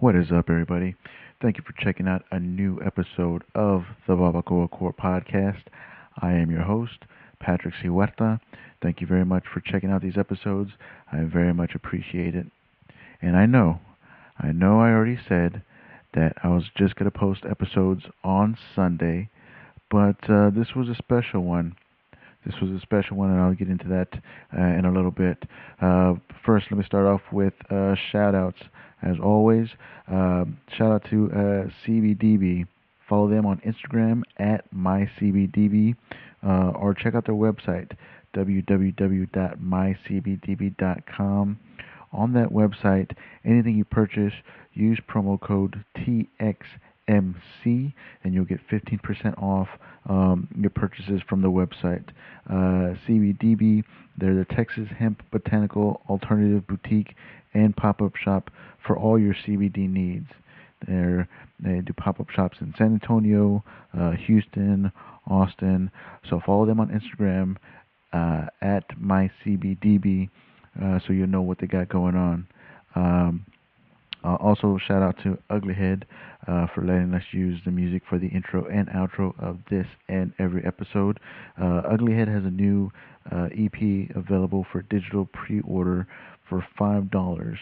What 0.00 0.14
is 0.14 0.30
up, 0.30 0.48
everybody? 0.48 0.94
Thank 1.42 1.56
you 1.56 1.64
for 1.66 1.72
checking 1.82 2.06
out 2.06 2.22
a 2.30 2.38
new 2.38 2.78
episode 2.86 3.42
of 3.56 3.82
the 4.06 4.14
Barbacoa 4.14 4.70
Core 4.70 4.92
podcast. 4.92 5.62
I 6.22 6.34
am 6.34 6.52
your 6.52 6.62
host, 6.62 6.98
Patrick 7.40 7.74
C. 7.82 7.88
Huerta. 7.88 8.38
Thank 8.80 9.00
you 9.00 9.08
very 9.08 9.24
much 9.24 9.42
for 9.52 9.58
checking 9.58 9.90
out 9.90 10.00
these 10.00 10.16
episodes. 10.16 10.70
I 11.10 11.24
very 11.24 11.52
much 11.52 11.74
appreciate 11.74 12.36
it. 12.36 12.46
And 13.20 13.36
I 13.36 13.46
know, 13.46 13.80
I 14.38 14.52
know 14.52 14.78
I 14.78 14.90
already 14.90 15.18
said 15.28 15.62
that 16.14 16.34
I 16.44 16.48
was 16.48 16.66
just 16.76 16.94
going 16.94 17.10
to 17.10 17.18
post 17.18 17.40
episodes 17.44 18.04
on 18.22 18.56
Sunday, 18.76 19.30
but 19.90 20.30
uh, 20.30 20.50
this 20.50 20.76
was 20.76 20.88
a 20.88 20.94
special 20.94 21.42
one. 21.42 21.74
This 22.46 22.54
was 22.62 22.70
a 22.70 22.80
special 22.80 23.16
one, 23.16 23.30
and 23.30 23.40
I'll 23.40 23.54
get 23.54 23.68
into 23.68 23.88
that 23.88 24.08
uh, 24.56 24.62
in 24.78 24.84
a 24.84 24.92
little 24.92 25.10
bit. 25.10 25.42
Uh, 25.80 26.14
first, 26.44 26.66
let 26.70 26.78
me 26.78 26.84
start 26.84 27.06
off 27.06 27.20
with 27.32 27.54
uh, 27.70 27.94
shout 28.10 28.34
outs. 28.34 28.60
As 29.02 29.16
always, 29.22 29.68
um, 30.08 30.58
shout 30.76 30.90
out 30.90 31.04
to 31.10 31.30
uh, 31.32 31.68
CBDB. 31.86 32.66
Follow 33.08 33.28
them 33.28 33.46
on 33.46 33.60
Instagram 33.60 34.22
at 34.38 34.64
mycbdb 34.74 35.94
uh, 36.44 36.70
or 36.70 36.94
check 36.94 37.14
out 37.14 37.24
their 37.26 37.34
website 37.34 37.92
www.mycbdb.com. 38.34 39.28
On 42.10 42.32
that 42.32 42.48
website, 42.48 43.10
anything 43.44 43.76
you 43.76 43.84
purchase, 43.84 44.32
use 44.72 44.98
promo 45.08 45.38
code 45.40 45.84
TXMC 47.08 47.92
and 48.24 48.34
you'll 48.34 48.44
get 48.44 48.60
15% 48.70 49.40
off 49.42 49.68
um, 50.08 50.48
your 50.58 50.70
purchases 50.70 51.20
from 51.28 51.42
the 51.42 51.48
website. 51.50 52.04
Uh, 52.48 52.94
CBDB, 53.06 53.84
they're 54.16 54.34
the 54.34 54.46
Texas 54.54 54.88
Hemp 54.98 55.22
Botanical 55.30 56.02
Alternative 56.08 56.66
Boutique 56.66 57.14
and 57.54 57.76
pop 57.76 58.02
up 58.02 58.16
shop 58.16 58.50
for 58.86 58.96
all 58.96 59.18
your 59.18 59.34
CBD 59.34 59.88
needs. 59.88 60.28
They're, 60.86 61.28
they 61.58 61.80
do 61.80 61.92
pop 61.92 62.20
up 62.20 62.30
shops 62.30 62.58
in 62.60 62.72
San 62.78 62.94
Antonio, 62.94 63.64
uh, 63.98 64.12
Houston, 64.26 64.92
Austin. 65.26 65.90
So 66.28 66.40
follow 66.44 66.66
them 66.66 66.80
on 66.80 66.88
Instagram 66.88 67.56
uh, 68.12 68.46
at 68.62 68.88
mycbdb 68.98 70.30
uh, 70.80 70.98
so 71.06 71.12
you'll 71.12 71.26
know 71.26 71.42
what 71.42 71.58
they 71.58 71.66
got 71.66 71.88
going 71.88 72.14
on. 72.14 72.46
Um, 72.94 73.46
uh, 74.24 74.36
also, 74.36 74.78
shout 74.86 75.02
out 75.02 75.16
to 75.22 75.36
Uglyhead 75.50 76.04
uh, 76.46 76.68
for 76.74 76.82
letting 76.84 77.12
us 77.14 77.22
use 77.30 77.60
the 77.64 77.70
music 77.70 78.02
for 78.08 78.18
the 78.18 78.26
intro 78.28 78.66
and 78.66 78.88
outro 78.88 79.32
of 79.40 79.58
this 79.70 79.86
and 80.08 80.32
every 80.38 80.64
episode. 80.66 81.20
Uh, 81.56 81.82
Uglyhead 81.92 82.28
has 82.28 82.44
a 82.44 82.50
new 82.50 82.90
uh, 83.30 83.48
EP 83.56 84.10
available 84.16 84.66
for 84.72 84.82
digital 84.82 85.26
pre-order 85.26 86.08
for 86.48 86.66
five 86.78 87.10
dollars. 87.10 87.58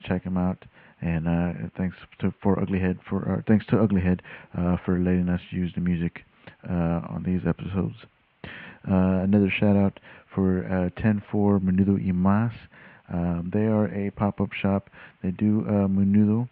Check 0.06 0.24
them 0.24 0.36
out. 0.36 0.64
And 1.02 1.26
uh, 1.26 1.68
thanks 1.76 1.96
to 2.20 2.32
for 2.42 2.56
Uglyhead 2.56 2.98
for 3.08 3.38
uh, 3.38 3.42
thanks 3.48 3.64
to 3.66 3.76
Uglyhead 3.76 4.20
uh, 4.56 4.76
for 4.84 4.98
letting 4.98 5.28
us 5.28 5.40
use 5.50 5.72
the 5.74 5.80
music 5.80 6.24
uh, 6.68 7.00
on 7.08 7.22
these 7.24 7.40
episodes. 7.46 7.94
Uh, 8.88 9.22
another 9.24 9.50
shout 9.50 9.76
out 9.76 9.98
for 10.34 10.64
uh, 10.66 10.90
104 11.02 11.60
Menudo 11.60 11.98
y 11.98 12.12
Mas. 12.12 12.52
Um, 13.12 13.50
they 13.52 13.64
are 13.64 13.86
a 13.86 14.10
pop-up 14.10 14.52
shop. 14.52 14.88
They 15.22 15.30
do 15.32 15.64
uh, 15.66 15.88
menudo. 15.88 16.48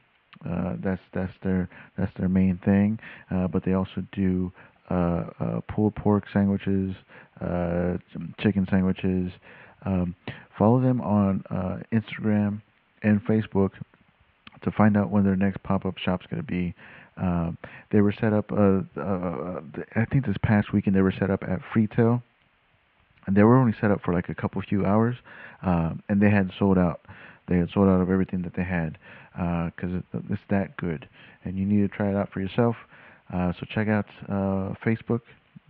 Uh, 0.48 0.74
that's 0.82 1.00
that's 1.14 1.32
their 1.42 1.68
that's 1.96 2.12
their 2.18 2.28
main 2.28 2.58
thing. 2.64 2.98
Uh, 3.30 3.48
but 3.48 3.64
they 3.64 3.74
also 3.74 4.02
do 4.12 4.52
uh, 4.90 5.24
uh, 5.40 5.60
pulled 5.68 5.94
pork 5.94 6.24
sandwiches, 6.32 6.94
uh, 7.40 7.96
chicken 8.40 8.66
sandwiches. 8.70 9.30
Um, 9.84 10.14
follow 10.58 10.80
them 10.80 11.00
on 11.00 11.44
uh, 11.50 11.78
Instagram 11.92 12.60
and 13.02 13.20
Facebook 13.24 13.70
to 14.62 14.70
find 14.70 14.96
out 14.96 15.10
when 15.10 15.24
their 15.24 15.36
next 15.36 15.62
pop-up 15.62 15.98
shop's 15.98 16.26
going 16.26 16.42
to 16.42 16.46
be. 16.46 16.74
Um, 17.16 17.58
they 17.90 18.00
were 18.00 18.12
set 18.12 18.32
up. 18.32 18.52
Uh, 18.52 18.82
uh, 19.00 19.60
I 19.96 20.04
think 20.04 20.26
this 20.26 20.36
past 20.42 20.72
weekend 20.72 20.94
they 20.94 21.02
were 21.02 21.14
set 21.18 21.30
up 21.30 21.42
at 21.42 21.60
Freetail 21.74 22.22
and 23.28 23.36
they 23.36 23.42
were 23.42 23.56
only 23.58 23.74
set 23.78 23.90
up 23.90 24.00
for 24.02 24.14
like 24.14 24.30
a 24.30 24.34
couple 24.34 24.60
few 24.62 24.86
hours, 24.86 25.14
um, 25.62 26.02
and 26.08 26.20
they 26.20 26.30
had 26.30 26.50
sold 26.58 26.78
out. 26.78 27.02
They 27.46 27.58
had 27.58 27.68
sold 27.74 27.86
out 27.86 28.00
of 28.00 28.10
everything 28.10 28.40
that 28.42 28.54
they 28.56 28.64
had 28.64 28.96
because 29.34 29.92
uh, 29.92 30.18
it, 30.18 30.24
it's 30.30 30.42
that 30.48 30.78
good, 30.78 31.06
and 31.44 31.58
you 31.58 31.66
need 31.66 31.82
to 31.82 31.94
try 31.94 32.08
it 32.08 32.16
out 32.16 32.32
for 32.32 32.40
yourself. 32.40 32.74
Uh, 33.32 33.52
so 33.52 33.66
check 33.68 33.86
out 33.86 34.06
uh, 34.30 34.72
Facebook, 34.82 35.20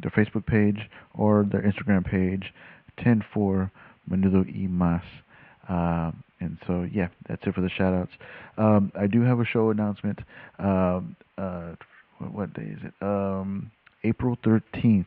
their 0.00 0.12
Facebook 0.12 0.47
page, 0.47 0.88
or 1.15 1.44
their 1.50 1.62
Instagram 1.62 2.04
page, 2.06 2.54
104 2.97 3.72
Menudo 4.09 4.47
y 4.47 4.69
Mas. 4.69 5.03
And 6.41 6.59
so, 6.66 6.87
yeah, 6.93 7.09
that's 7.28 7.47
it 7.47 7.54
for 7.54 7.60
the 7.60 7.69
shout 7.71 7.94
outs. 7.94 8.12
Um, 8.56 8.93
I 8.99 9.06
do 9.06 9.22
have 9.22 9.41
a 9.41 9.44
show 9.44 9.71
announcement. 9.71 10.21
Um, 10.59 11.16
uh, 11.37 11.75
what, 12.19 12.32
what 12.32 12.54
day 12.54 12.72
is 12.72 12.78
it? 12.84 12.94
Um, 13.03 13.71
April 14.04 14.37
13th. 14.44 15.06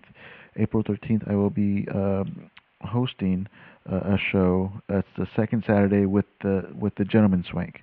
April 0.58 0.84
13th, 0.84 1.30
I 1.32 1.36
will 1.36 1.50
be 1.50 1.88
um, 1.94 2.50
hosting 2.82 3.48
uh, 3.90 3.96
a 3.96 4.18
show. 4.32 4.72
That's 4.90 5.08
the 5.18 5.28
second 5.36 5.64
Saturday 5.66 6.06
with 6.06 6.26
the 6.42 6.68
with 6.78 6.94
the 6.96 7.06
Gentleman 7.06 7.46
Swank. 7.50 7.82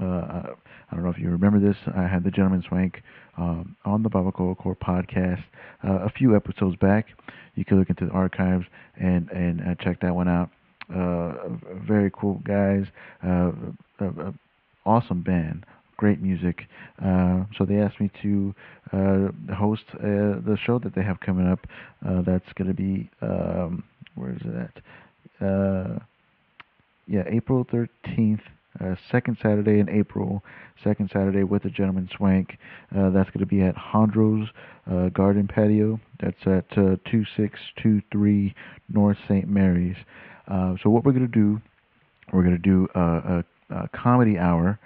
Uh, 0.00 0.54
I 0.90 0.94
don't 0.94 1.04
know 1.04 1.10
if 1.10 1.18
you 1.18 1.28
remember 1.30 1.58
this. 1.58 1.76
I 1.94 2.06
had 2.06 2.24
the 2.24 2.30
Gentleman 2.30 2.64
Swank 2.66 3.02
um, 3.36 3.76
on 3.84 4.02
the 4.02 4.08
Barbacoa 4.08 4.56
Core 4.56 4.76
podcast 4.76 5.42
uh, 5.84 6.04
a 6.04 6.10
few 6.10 6.34
episodes 6.36 6.76
back. 6.76 7.08
You 7.56 7.64
can 7.64 7.78
look 7.78 7.90
into 7.90 8.06
the 8.06 8.12
archives 8.12 8.64
and 8.96 9.28
and 9.30 9.60
uh, 9.60 9.74
check 9.82 10.00
that 10.00 10.14
one 10.14 10.28
out. 10.28 10.50
Uh, 10.94 11.32
very 11.86 12.10
cool 12.12 12.40
guys. 12.44 12.86
Uh, 13.26 13.52
awesome 14.86 15.22
band 15.22 15.64
great 15.98 16.22
music. 16.22 16.62
Uh, 17.04 17.44
so 17.58 17.66
they 17.66 17.76
asked 17.76 18.00
me 18.00 18.10
to 18.22 18.54
uh, 18.92 19.54
host 19.54 19.82
uh, 19.94 20.40
the 20.46 20.56
show 20.64 20.78
that 20.78 20.94
they 20.94 21.02
have 21.02 21.20
coming 21.20 21.46
up. 21.46 21.66
Uh, 22.08 22.22
that's 22.22 22.50
going 22.54 22.68
to 22.68 22.74
be 22.74 23.10
um, 23.20 23.84
where 24.14 24.30
is 24.30 24.40
it 24.44 24.70
at? 25.40 26.02
Yeah, 27.06 27.24
April 27.26 27.66
thirteenth. 27.70 28.40
Second 29.10 29.38
Saturday 29.42 29.80
in 29.80 29.88
April, 29.88 30.44
second 30.84 31.10
Saturday 31.12 31.42
with 31.42 31.64
the 31.64 31.70
Gentleman 31.70 32.08
Swank. 32.16 32.58
that's 32.92 33.28
going 33.30 33.40
to 33.40 33.46
be 33.46 33.60
at 33.60 33.74
Hondro's 33.74 34.46
Garden 35.14 35.48
Patio. 35.48 35.98
That's 36.20 36.36
at 36.46 36.68
2623 36.70 38.54
North 38.88 39.16
St. 39.26 39.48
Mary's. 39.48 39.96
So 40.48 40.90
what 40.90 41.04
we're 41.04 41.12
going 41.12 41.30
to 41.30 41.32
do, 41.32 41.60
we're 42.32 42.42
going 42.42 42.56
to 42.56 42.58
do 42.58 42.88
a, 42.94 43.44
a 43.70 43.88
comedy 43.88 44.38
hour 44.38 44.78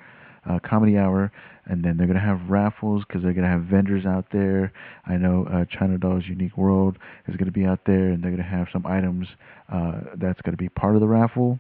uh, 0.49 0.59
comedy 0.59 0.99
hour, 0.99 1.31
and 1.67 1.85
then 1.85 1.97
they're 1.97 2.07
gonna 2.07 2.21
have 2.21 2.41
raffles 2.49 3.05
because 3.07 3.23
they're 3.23 3.33
gonna 3.33 3.49
have 3.49 3.63
vendors 3.63 4.05
out 4.05 4.27
there. 4.33 4.73
I 5.07 5.17
know 5.17 5.47
uh, 5.53 5.65
China 5.67 5.99
Doll's 5.99 6.27
Unique 6.27 6.57
World 6.57 6.99
is 7.29 7.37
gonna 7.37 7.53
be 7.53 7.65
out 7.65 7.81
there, 7.87 8.09
and 8.09 8.23
they're 8.23 8.31
gonna 8.31 8.43
have 8.43 8.69
some 8.73 8.87
items 8.87 9.29
uh, 9.73 10.01
that's 10.17 10.41
gonna 10.43 10.57
be 10.57 10.69
part 10.69 10.95
of 10.95 11.01
the 11.01 11.07
raffle. 11.07 11.59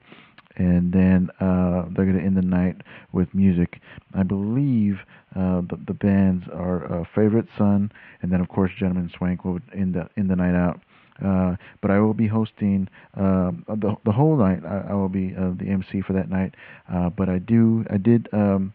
And 0.57 0.93
then 0.93 1.31
uh, 1.41 1.87
they're 1.95 2.05
gonna 2.05 2.25
end 2.25 2.37
the 2.37 2.43
night 2.43 2.77
with 3.13 3.33
music. 3.33 3.81
I 4.15 4.23
believe 4.23 4.99
uh, 5.35 5.63
the, 5.63 5.79
the 5.87 5.95
bands 5.95 6.45
are 6.53 7.01
uh, 7.01 7.05
Favorite 7.15 7.47
Son, 7.57 7.91
and 8.21 8.33
then 8.33 8.41
of 8.41 8.49
course 8.49 8.73
Gentleman 8.79 9.11
Swank 9.17 9.45
will 9.45 9.61
end 9.75 9.95
the 9.95 10.09
end 10.17 10.29
the 10.29 10.37
night 10.37 10.57
out. 10.57 10.81
Uh, 11.25 11.57
but 11.81 11.91
I 11.91 11.99
will 12.01 12.15
be 12.15 12.27
hosting 12.27 12.89
uh, 13.17 13.53
the 13.69 13.97
the 14.05 14.13
whole 14.13 14.37
night. 14.37 14.65
I, 14.65 14.91
I 14.91 14.95
will 14.95 15.09
be 15.09 15.35
uh, 15.37 15.53
the 15.59 15.69
MC 15.69 16.03
for 16.03 16.13
that 16.15 16.31
night. 16.31 16.55
Uh, 16.93 17.11
but 17.11 17.29
I 17.29 17.39
do 17.39 17.85
I 17.91 17.99
did 17.99 18.29
um, 18.33 18.73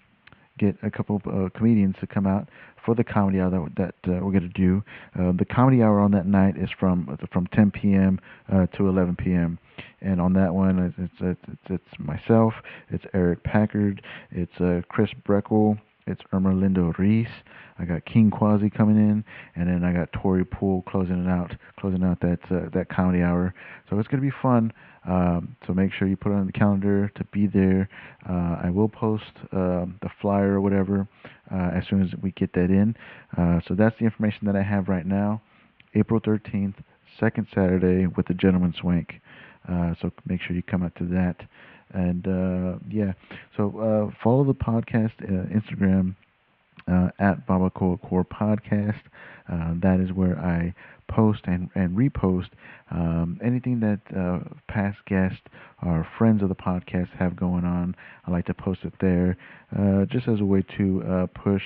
get 0.60 0.76
a 0.84 0.92
couple 0.92 1.16
of 1.16 1.28
uh, 1.28 1.50
comedians 1.58 1.96
to 2.02 2.08
come 2.08 2.28
out 2.28 2.48
for 2.86 2.96
the 2.96 3.04
comedy 3.04 3.40
hour 3.40 3.50
that, 3.50 3.96
that 4.04 4.24
we're 4.24 4.32
going 4.32 4.42
to 4.42 4.48
do. 4.50 4.82
The 5.16 5.46
comedy 5.46 5.82
hour 5.82 6.00
on 6.00 6.12
that 6.12 6.26
night 6.26 6.58
is 6.58 6.70
from 6.80 7.18
from 7.34 7.48
10 7.48 7.72
p.m. 7.72 8.20
To 8.50 8.88
11 8.88 9.18
p.m. 9.18 9.60
And 10.00 10.22
on 10.22 10.34
that 10.34 10.54
one, 10.54 10.80
it's 10.80 11.12
it's, 11.20 11.40
it's, 11.48 11.60
it's 11.70 12.00
myself, 12.00 12.54
it's 12.90 13.04
Eric 13.14 13.44
Packard, 13.44 14.02
it's 14.32 14.86
Chris 14.88 15.10
Breckel, 15.28 15.78
it's 16.08 16.22
Ermelindo 16.34 16.98
Reese. 16.98 17.28
I 17.80 17.86
got 17.86 18.06
King 18.06 18.32
Quasi 18.32 18.70
coming 18.70 18.98
in, 18.98 19.24
and 19.56 19.68
then 19.68 19.84
I 19.84 19.94
got 19.94 20.12
Tori 20.14 20.46
Poole 20.46 20.84
closing 20.88 21.26
it 21.26 21.30
out, 21.30 21.54
closing 21.80 22.04
out 22.04 22.20
that 22.22 22.40
uh, 22.50 22.70
that 22.74 22.90
comedy 22.90 23.22
hour. 23.22 23.54
So 23.90 24.00
it's 24.00 24.08
gonna 24.08 24.22
be 24.22 24.34
fun. 24.42 24.74
Um, 25.08 25.56
so 25.66 25.74
make 25.74 25.94
sure 25.94 26.08
you 26.08 26.18
put 26.18 26.32
it 26.32 26.36
on 26.36 26.48
the 26.48 26.52
calendar 26.52 27.10
to 27.16 27.24
be 27.26 27.48
there. 27.48 27.90
Uh, 28.30 28.58
I 28.64 28.70
will 28.70 28.90
post 28.90 29.24
um, 29.54 29.98
the 30.02 30.10
flyer 30.22 30.54
or 30.54 30.62
whatever 30.62 31.08
uh, 31.52 31.72
as 31.74 31.84
soon 31.90 32.02
as 32.02 32.10
we 32.22 32.32
get 32.32 32.52
that 32.54 32.70
in. 32.70 32.96
Uh, 33.38 33.62
so 33.68 33.74
that's 33.74 33.98
the 34.00 34.06
information 34.06 34.48
that 34.48 34.56
I 34.56 34.64
have 34.64 34.90
right 34.90 35.06
now. 35.06 35.42
April 35.96 36.20
13th, 36.20 36.76
second 37.20 37.48
Saturday 37.56 38.06
with 38.08 38.28
the 38.28 38.34
Gentleman 38.34 38.74
Swank. 38.80 39.22
Uh, 39.68 39.94
so 40.02 40.12
make 40.26 40.42
sure 40.42 40.56
you 40.56 40.64
come 40.64 40.84
out 40.84 40.96
to 40.96 41.06
that. 41.06 41.38
And 41.94 42.28
uh, 42.28 42.80
yeah, 42.90 43.14
so 43.56 43.80
uh, 43.80 44.24
follow 44.24 44.44
the 44.44 44.54
podcast 44.54 45.14
uh, 45.24 45.48
Instagram 45.54 46.16
uh, 46.88 47.10
at 47.20 47.46
Barbacoa 47.48 48.00
Core 48.02 48.26
Podcast. 48.26 49.02
Uh, 49.52 49.74
that 49.82 50.00
is 50.00 50.12
where 50.12 50.38
I 50.40 50.74
post 51.10 51.40
and, 51.46 51.70
and 51.76 51.98
repost 51.98 52.50
um, 52.92 53.40
anything 53.44 53.80
that 53.80 54.00
uh, 54.18 54.40
past 54.68 54.98
guests 55.06 55.42
or 55.86 56.06
friends 56.18 56.44
of 56.44 56.50
the 56.50 56.56
podcast 56.56 57.10
have 57.18 57.36
going 57.36 57.64
on. 57.64 57.96
I 58.26 58.32
like 58.32 58.46
to 58.48 58.54
post 58.54 58.82
it 58.84 58.94
there 59.00 59.38
uh, 59.78 60.06
just 60.06 60.28
as 60.28 60.42
a 60.42 60.46
way 60.46 60.64
to 60.78 61.04
uh, 61.04 61.28
push, 61.28 61.64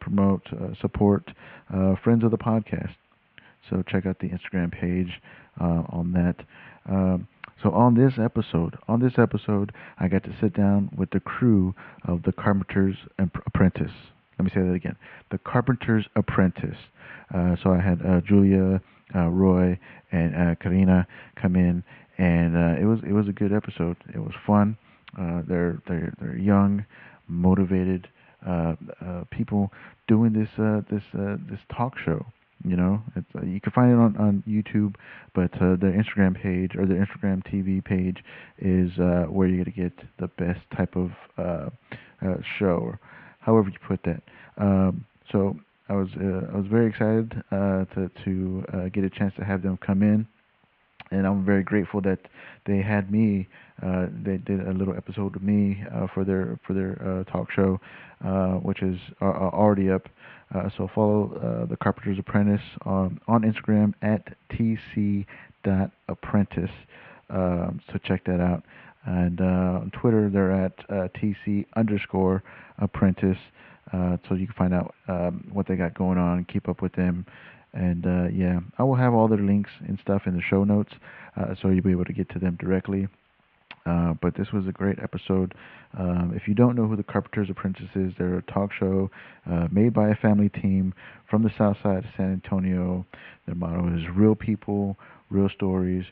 promote, 0.00 0.46
support 0.80 1.30
friends 2.02 2.22
of 2.22 2.30
the 2.30 2.38
podcast. 2.38 2.94
So 3.68 3.82
check 3.88 4.06
out 4.06 4.20
the 4.20 4.28
Instagram 4.28 4.70
page 4.70 5.20
on 5.60 6.12
that. 6.12 6.36
Um, 6.88 7.26
so 7.62 7.70
on 7.70 7.94
this 7.94 8.14
episode, 8.22 8.76
on 8.86 9.00
this 9.00 9.14
episode, 9.18 9.72
I 9.98 10.08
got 10.08 10.24
to 10.24 10.34
sit 10.40 10.54
down 10.54 10.90
with 10.96 11.10
the 11.10 11.20
crew 11.20 11.74
of 12.06 12.22
the 12.22 12.32
Carpenter's 12.32 12.96
Apprentice. 13.18 13.92
Let 14.38 14.44
me 14.44 14.50
say 14.54 14.60
that 14.60 14.74
again. 14.74 14.96
The 15.30 15.38
Carpenter's 15.38 16.06
Apprentice. 16.14 16.76
Uh, 17.34 17.56
so 17.62 17.70
I 17.72 17.80
had 17.80 18.04
uh, 18.04 18.20
Julia, 18.20 18.80
uh, 19.14 19.28
Roy, 19.28 19.78
and 20.12 20.34
uh, 20.34 20.54
Karina 20.56 21.06
come 21.40 21.56
in, 21.56 21.82
and 22.18 22.56
uh, 22.56 22.80
it 22.80 22.84
was 22.84 23.00
it 23.06 23.12
was 23.12 23.28
a 23.28 23.32
good 23.32 23.52
episode. 23.52 23.96
It 24.14 24.18
was 24.18 24.34
fun. 24.46 24.76
Uh, 25.18 25.42
they're 25.48 25.80
they're 25.88 26.12
they're 26.20 26.36
young, 26.36 26.84
motivated 27.26 28.08
people 29.30 29.72
doing 30.06 30.32
this 30.32 30.48
this 30.90 31.02
this 31.12 31.60
talk 31.74 31.94
show. 32.04 32.24
You 32.64 32.76
know, 32.76 33.02
uh, 33.16 33.44
you 33.44 33.60
can 33.60 33.72
find 33.72 33.92
it 33.92 33.96
on 33.96 34.16
on 34.16 34.42
YouTube, 34.48 34.94
but 35.34 35.52
uh, 35.60 35.76
their 35.76 35.92
Instagram 35.92 36.40
page 36.40 36.72
or 36.76 36.86
their 36.86 37.04
Instagram 37.04 37.44
TV 37.46 37.84
page 37.84 38.18
is 38.58 38.90
uh, 38.98 39.26
where 39.28 39.46
you're 39.46 39.62
gonna 39.64 39.76
get 39.76 39.92
the 40.18 40.28
best 40.28 40.60
type 40.76 40.96
of 40.96 41.10
uh, 41.38 41.68
uh, 42.26 42.36
show, 42.58 42.78
or 42.78 43.00
however 43.40 43.68
you 43.68 43.78
put 43.86 44.00
that. 44.04 44.22
Um, 44.56 45.04
so 45.30 45.56
I 45.88 45.94
was 45.94 46.08
uh, 46.18 46.50
I 46.52 46.56
was 46.56 46.66
very 46.68 46.88
excited 46.88 47.42
to 47.50 48.10
to 48.24 48.64
get 48.92 49.04
a 49.04 49.10
chance 49.10 49.34
to 49.38 49.44
have 49.44 49.62
them 49.62 49.78
come 49.86 50.02
in, 50.02 50.26
and 51.10 51.26
I'm 51.26 51.44
very 51.44 51.62
grateful 51.62 52.00
that 52.02 52.20
they 52.64 52.78
had 52.78 53.12
me. 53.12 53.48
They 53.80 54.38
did 54.38 54.66
a 54.66 54.72
little 54.72 54.96
episode 54.96 55.34
with 55.34 55.42
me 55.42 55.84
for 56.14 56.24
their 56.24 56.58
for 56.66 56.72
their 56.72 57.24
talk 57.30 57.52
show, 57.52 57.78
which 58.62 58.82
is 58.82 58.98
already 59.20 59.90
up. 59.90 60.08
Uh, 60.54 60.68
so 60.76 60.88
follow 60.94 61.32
uh, 61.42 61.66
the 61.66 61.76
Carpenter's 61.76 62.18
Apprentice 62.18 62.60
on 62.84 63.20
on 63.26 63.42
Instagram 63.42 63.94
at 64.02 64.36
tc.apprentice. 64.50 65.26
Um, 67.28 67.80
so 67.90 67.98
check 68.04 68.24
that 68.24 68.40
out. 68.40 68.62
And 69.04 69.40
uh, 69.40 69.44
on 69.82 69.90
Twitter, 69.92 70.28
they're 70.30 70.52
at 70.52 70.72
uh, 70.88 71.08
tc 71.16 71.66
underscore 71.76 72.42
apprentice. 72.78 73.38
Uh, 73.92 74.16
so 74.28 74.34
you 74.34 74.46
can 74.46 74.54
find 74.56 74.74
out 74.74 74.94
um, 75.08 75.48
what 75.52 75.66
they 75.68 75.76
got 75.76 75.94
going 75.94 76.18
on, 76.18 76.38
and 76.38 76.48
keep 76.48 76.68
up 76.68 76.82
with 76.82 76.92
them, 76.94 77.24
and 77.72 78.04
uh, 78.04 78.26
yeah, 78.32 78.58
I 78.78 78.82
will 78.82 78.96
have 78.96 79.14
all 79.14 79.28
their 79.28 79.38
links 79.38 79.70
and 79.86 79.96
stuff 80.00 80.22
in 80.26 80.34
the 80.34 80.42
show 80.42 80.64
notes, 80.64 80.92
so 81.62 81.68
you'll 81.68 81.84
be 81.84 81.92
able 81.92 82.04
to 82.04 82.12
get 82.12 82.28
to 82.30 82.40
them 82.40 82.56
directly. 82.60 83.06
Uh, 83.86 84.14
but 84.20 84.34
this 84.36 84.48
was 84.52 84.66
a 84.66 84.72
great 84.72 84.98
episode. 85.02 85.54
Um, 85.98 86.32
if 86.34 86.48
you 86.48 86.54
don't 86.54 86.74
know 86.74 86.86
who 86.86 86.96
the 86.96 87.04
Carpenter's 87.04 87.48
Apprentice 87.48 87.88
is, 87.94 88.12
they're 88.18 88.38
a 88.38 88.42
talk 88.42 88.70
show 88.78 89.10
uh, 89.50 89.68
made 89.70 89.94
by 89.94 90.08
a 90.10 90.14
family 90.16 90.48
team 90.48 90.92
from 91.30 91.42
the 91.42 91.50
south 91.56 91.76
side 91.82 91.98
of 91.98 92.10
San 92.16 92.32
Antonio. 92.32 93.06
Their 93.46 93.54
motto 93.54 93.86
is 93.96 94.02
real 94.14 94.34
people, 94.34 94.98
real 95.30 95.48
stories, 95.48 96.04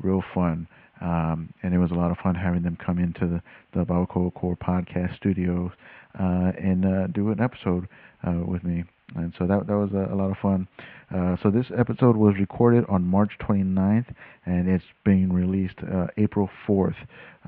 real 0.00 0.22
fun. 0.34 0.68
Um, 1.00 1.52
and 1.62 1.74
it 1.74 1.78
was 1.78 1.90
a 1.90 1.94
lot 1.94 2.12
of 2.12 2.18
fun 2.18 2.34
having 2.34 2.62
them 2.62 2.76
come 2.84 2.98
into 2.98 3.26
the, 3.26 3.42
the 3.72 3.84
Barbacoa 3.84 4.32
Core 4.34 4.56
podcast 4.56 5.16
studios 5.16 5.72
uh, 6.18 6.52
and 6.62 6.84
uh, 6.84 7.06
do 7.08 7.30
an 7.30 7.40
episode 7.40 7.88
uh, 8.26 8.40
with 8.46 8.62
me. 8.62 8.84
And 9.16 9.32
so 9.38 9.46
that 9.46 9.66
that 9.66 9.76
was 9.76 9.90
a, 9.92 10.12
a 10.12 10.16
lot 10.16 10.30
of 10.30 10.36
fun. 10.38 10.68
Uh, 11.14 11.36
so 11.42 11.50
this 11.50 11.66
episode 11.76 12.16
was 12.16 12.34
recorded 12.38 12.84
on 12.88 13.04
March 13.04 13.32
29th, 13.40 14.14
and 14.46 14.68
it's 14.68 14.84
being 15.04 15.32
released 15.32 15.78
uh, 15.92 16.06
April 16.16 16.48
4th. 16.66 16.96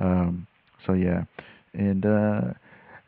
Um, 0.00 0.46
so 0.86 0.92
yeah, 0.92 1.24
and 1.72 2.04
uh, 2.04 2.40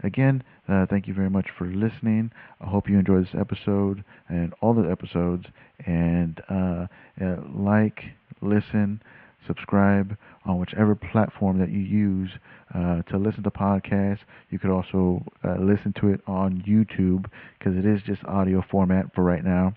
again, 0.02 0.42
uh, 0.68 0.86
thank 0.86 1.06
you 1.06 1.14
very 1.14 1.30
much 1.30 1.46
for 1.56 1.66
listening. 1.66 2.30
I 2.60 2.66
hope 2.66 2.88
you 2.88 2.98
enjoy 2.98 3.20
this 3.20 3.34
episode 3.38 4.04
and 4.28 4.52
all 4.60 4.74
the 4.74 4.90
episodes. 4.90 5.46
And 5.86 6.40
uh, 6.48 6.86
uh, 7.20 7.36
like, 7.54 8.00
listen, 8.40 9.00
subscribe 9.46 10.16
on 10.44 10.58
whichever 10.58 10.94
platform 10.94 11.58
that 11.58 11.70
you 11.70 11.80
use 11.80 12.30
uh, 12.74 13.02
to 13.02 13.18
listen 13.18 13.42
to 13.42 13.50
podcasts. 13.50 14.20
You 14.50 14.58
could 14.58 14.70
also 14.70 15.22
uh, 15.44 15.56
listen 15.58 15.94
to 16.00 16.08
it 16.08 16.20
on 16.26 16.62
YouTube 16.66 17.26
because 17.58 17.76
it 17.76 17.86
is 17.86 18.00
just 18.02 18.24
audio 18.24 18.64
format 18.70 19.14
for 19.14 19.22
right 19.22 19.44
now. 19.44 19.74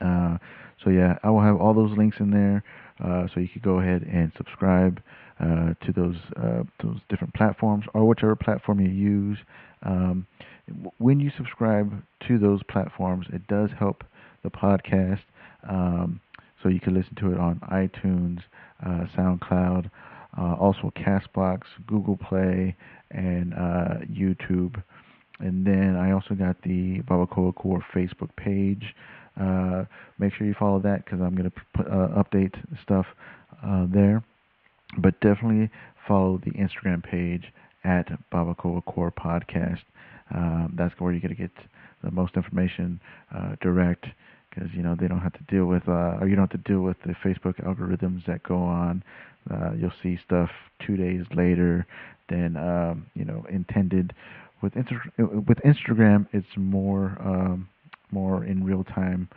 Uh, 0.00 0.38
so 0.82 0.90
yeah, 0.90 1.18
I 1.22 1.30
will 1.30 1.42
have 1.42 1.56
all 1.56 1.74
those 1.74 1.96
links 1.96 2.18
in 2.20 2.30
there, 2.30 2.64
uh, 3.02 3.28
so 3.32 3.40
you 3.40 3.48
could 3.48 3.62
go 3.62 3.78
ahead 3.78 4.02
and 4.02 4.32
subscribe 4.36 5.00
uh, 5.40 5.74
to 5.84 5.92
those 5.94 6.16
uh, 6.36 6.62
those 6.82 6.98
different 7.08 7.34
platforms 7.34 7.84
or 7.94 8.06
whichever 8.06 8.36
platform 8.36 8.80
you 8.80 8.88
use. 8.88 9.38
Um, 9.84 10.26
when 10.98 11.20
you 11.20 11.30
subscribe 11.36 12.02
to 12.28 12.38
those 12.38 12.62
platforms, 12.64 13.26
it 13.32 13.46
does 13.46 13.70
help 13.78 14.04
the 14.42 14.50
podcast. 14.50 15.20
Um, 15.68 16.20
so 16.62 16.68
you 16.68 16.80
can 16.80 16.94
listen 16.94 17.14
to 17.16 17.32
it 17.32 17.38
on 17.38 17.60
iTunes, 17.70 18.40
uh, 18.84 19.06
SoundCloud, 19.16 19.90
uh, 20.38 20.54
also 20.54 20.92
Castbox, 20.96 21.62
Google 21.86 22.16
Play, 22.16 22.76
and 23.10 23.52
uh, 23.54 23.98
YouTube. 24.10 24.82
And 25.40 25.66
then 25.66 25.96
I 25.96 26.12
also 26.12 26.34
got 26.34 26.60
the 26.62 27.00
Barbacoa 27.00 27.54
Core 27.54 27.84
Facebook 27.94 28.34
page. 28.36 28.94
Uh, 29.40 29.84
make 30.18 30.32
sure 30.34 30.46
you 30.46 30.54
follow 30.58 30.78
that 30.80 31.04
because 31.04 31.20
I'm 31.20 31.34
going 31.34 31.50
to 31.50 31.82
uh, 31.82 32.22
update 32.22 32.54
stuff 32.82 33.06
uh, 33.64 33.86
there. 33.92 34.22
But 34.98 35.18
definitely 35.20 35.70
follow 36.06 36.40
the 36.44 36.52
Instagram 36.52 37.02
page 37.02 37.44
at 37.84 38.08
Barbacoa 38.30 38.84
Core 38.84 39.12
Podcast. 39.12 39.80
That's 40.74 40.94
where 40.98 41.12
you're 41.12 41.20
going 41.20 41.34
to 41.34 41.40
get 41.40 41.50
the 42.04 42.10
most 42.10 42.36
information 42.36 43.00
direct 43.60 44.06
because 44.52 44.70
you 44.74 44.82
know 44.82 44.96
they 44.98 45.08
don't 45.08 45.20
have 45.20 45.32
to 45.32 45.44
deal 45.48 45.66
with 45.66 45.88
uh, 45.88 46.18
or 46.20 46.28
you 46.28 46.36
don't 46.36 46.50
have 46.50 46.62
to 46.62 46.70
deal 46.70 46.80
with 46.80 46.96
the 47.06 47.14
Facebook 47.24 47.62
algorithms 47.64 48.24
that 48.26 48.42
go 48.42 48.56
on. 48.56 49.02
Uh, 49.50 49.72
you'll 49.72 49.92
see 50.02 50.18
stuff 50.24 50.50
two 50.86 50.96
days 50.96 51.24
later 51.34 51.86
than 52.28 52.56
um, 52.56 53.06
you 53.14 53.24
know 53.24 53.44
intended. 53.50 54.12
With 54.62 54.74
Insta- 54.74 55.46
with 55.48 55.58
Instagram, 55.58 56.26
it's 56.32 56.46
more 56.56 57.16
um, 57.20 57.68
more 58.12 58.44
in 58.44 58.64
real 58.64 58.84
time, 58.84 59.28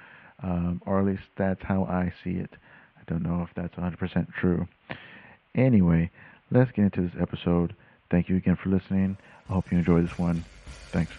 um, 0.44 0.82
or 0.86 1.00
at 1.00 1.06
least 1.06 1.24
that's 1.38 1.62
how 1.63 1.86
I 1.86 2.13
see 2.24 2.32
it. 2.32 2.51
I 2.98 3.12
don't 3.12 3.24
know 3.24 3.42
if 3.42 3.50
that's 3.56 3.75
100% 3.75 4.28
true. 4.39 4.68
Anyway, 5.56 6.12
let's 6.51 6.72
get 6.72 6.86
into 6.86 7.01
this 7.01 7.16
episode. 7.20 7.75
Thank 8.12 8.30
you 8.30 8.36
again 8.36 8.58
for 8.62 8.70
listening. 8.70 9.18
I 9.50 9.54
hope 9.54 9.66
you 9.72 9.78
enjoy 9.78 10.01
this 10.01 10.18
one. 10.18 10.46
Thanks. 10.94 11.13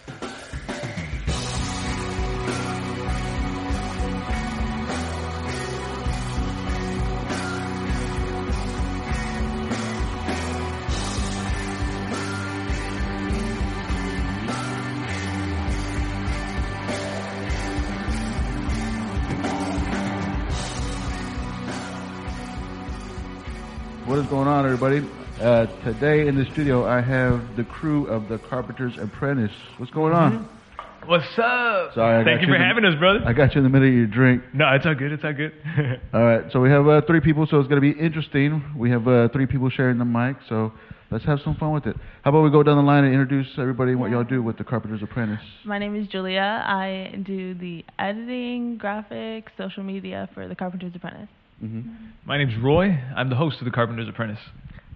What 24.16 24.24
is 24.24 24.30
going 24.30 24.48
on, 24.48 24.64
everybody? 24.64 25.06
Uh, 25.38 25.66
today 25.84 26.26
in 26.26 26.36
the 26.36 26.50
studio, 26.52 26.86
I 26.86 27.02
have 27.02 27.54
the 27.54 27.64
crew 27.64 28.06
of 28.06 28.30
the 28.30 28.38
Carpenter's 28.38 28.96
Apprentice. 28.96 29.52
What's 29.76 29.92
going 29.92 30.14
on? 30.14 30.32
Mm-hmm. 30.32 31.10
What's 31.10 31.38
up? 31.38 31.92
Sorry, 31.92 32.24
thank 32.24 32.40
you 32.40 32.48
for 32.48 32.56
having 32.56 32.86
us, 32.86 32.94
brother. 32.98 33.20
I 33.26 33.34
got 33.34 33.54
you 33.54 33.58
in 33.58 33.64
the 33.64 33.68
middle 33.68 33.86
of 33.86 33.92
your 33.92 34.06
drink. 34.06 34.42
No, 34.54 34.72
it's 34.72 34.86
all 34.86 34.94
good. 34.94 35.12
It's 35.12 35.22
all 35.22 35.34
good. 35.34 35.52
all 36.14 36.24
right, 36.24 36.50
so 36.50 36.62
we 36.62 36.70
have 36.70 36.88
uh, 36.88 37.02
three 37.06 37.20
people, 37.20 37.46
so 37.46 37.60
it's 37.60 37.68
going 37.68 37.78
to 37.82 37.92
be 37.92 38.00
interesting. 38.00 38.64
We 38.74 38.88
have 38.88 39.06
uh, 39.06 39.28
three 39.34 39.44
people 39.44 39.68
sharing 39.68 39.98
the 39.98 40.06
mic, 40.06 40.38
so 40.48 40.72
let's 41.10 41.26
have 41.26 41.40
some 41.44 41.54
fun 41.56 41.74
with 41.74 41.84
it. 41.84 41.96
How 42.22 42.30
about 42.30 42.40
we 42.40 42.50
go 42.50 42.62
down 42.62 42.78
the 42.78 42.82
line 42.82 43.04
and 43.04 43.12
introduce 43.12 43.48
everybody 43.58 43.90
and 43.90 44.00
what 44.00 44.10
y'all 44.10 44.24
do 44.24 44.42
with 44.42 44.56
the 44.56 44.64
Carpenter's 44.64 45.02
Apprentice? 45.02 45.44
My 45.66 45.78
name 45.78 45.94
is 45.94 46.08
Julia. 46.08 46.64
I 46.66 47.20
do 47.22 47.52
the 47.52 47.84
editing, 47.98 48.80
graphics, 48.82 49.48
social 49.58 49.82
media 49.82 50.26
for 50.32 50.48
the 50.48 50.54
Carpenter's 50.54 50.94
Apprentice. 50.94 51.28
Mm-hmm. 51.62 51.90
My 52.24 52.38
name's 52.38 52.54
Roy. 52.62 52.98
I'm 53.16 53.30
the 53.30 53.36
host 53.36 53.58
of 53.60 53.64
The 53.64 53.70
Carpenter's 53.70 54.08
Apprentice. 54.08 54.38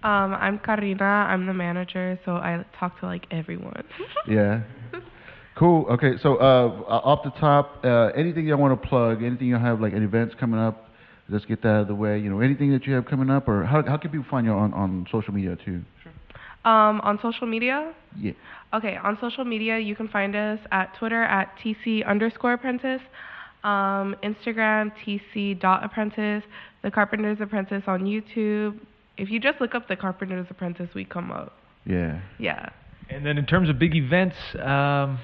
Um, 0.03 0.33
I'm 0.33 0.59
Karina. 0.59 1.03
I'm 1.03 1.45
the 1.45 1.53
manager, 1.53 2.19
so 2.25 2.33
I 2.33 2.65
talk 2.79 2.99
to 2.99 3.05
like 3.05 3.25
everyone. 3.31 3.83
yeah. 4.27 4.61
Cool. 5.55 5.85
Okay. 5.91 6.13
So 6.21 6.37
uh, 6.37 6.83
off 6.87 7.23
the 7.23 7.31
top, 7.39 7.83
uh, 7.83 8.07
anything 8.15 8.47
you 8.47 8.57
want 8.57 8.79
to 8.79 8.87
plug? 8.87 9.23
Anything 9.23 9.47
you 9.47 9.57
have 9.57 9.79
like 9.79 9.93
any 9.93 10.05
events 10.05 10.35
coming 10.39 10.59
up? 10.59 10.89
Let's 11.29 11.45
get 11.45 11.61
that 11.61 11.69
out 11.69 11.81
of 11.81 11.87
the 11.87 11.95
way. 11.95 12.19
You 12.19 12.29
know, 12.29 12.41
anything 12.41 12.71
that 12.73 12.85
you 12.85 12.93
have 12.93 13.05
coming 13.05 13.29
up, 13.29 13.47
or 13.47 13.63
how 13.63 13.83
how 13.85 13.97
can 13.97 14.11
people 14.11 14.25
find 14.29 14.45
you 14.45 14.53
on 14.53 14.73
on 14.73 15.07
social 15.11 15.33
media 15.33 15.55
too? 15.63 15.81
Sure. 16.03 16.11
Um, 16.71 17.01
on 17.01 17.19
social 17.21 17.47
media. 17.47 17.93
Yeah. 18.17 18.33
Okay, 18.73 18.97
on 18.97 19.17
social 19.19 19.45
media, 19.45 19.77
you 19.77 19.95
can 19.95 20.07
find 20.07 20.35
us 20.35 20.59
at 20.71 20.95
Twitter 20.97 21.23
at 21.23 21.53
TC 21.63 22.05
underscore 22.07 22.53
apprentice, 22.53 23.01
um, 23.63 24.15
Instagram 24.23 24.91
TC 25.05 25.59
dot 25.59 25.83
apprentice, 25.83 26.43
The 26.83 26.91
Carpenter's 26.91 27.39
Apprentice 27.41 27.83
on 27.87 28.01
YouTube. 28.01 28.79
If 29.17 29.29
you 29.29 29.39
just 29.39 29.61
look 29.61 29.75
up 29.75 29.87
The 29.87 29.95
Carpenter's 29.95 30.47
Apprentice, 30.49 30.89
we 30.95 31.05
come 31.05 31.31
up. 31.31 31.53
Yeah. 31.85 32.21
Yeah. 32.39 32.69
And 33.09 33.25
then 33.25 33.37
in 33.37 33.45
terms 33.45 33.69
of 33.69 33.77
big 33.77 33.95
events, 33.95 34.35
um, 34.59 35.19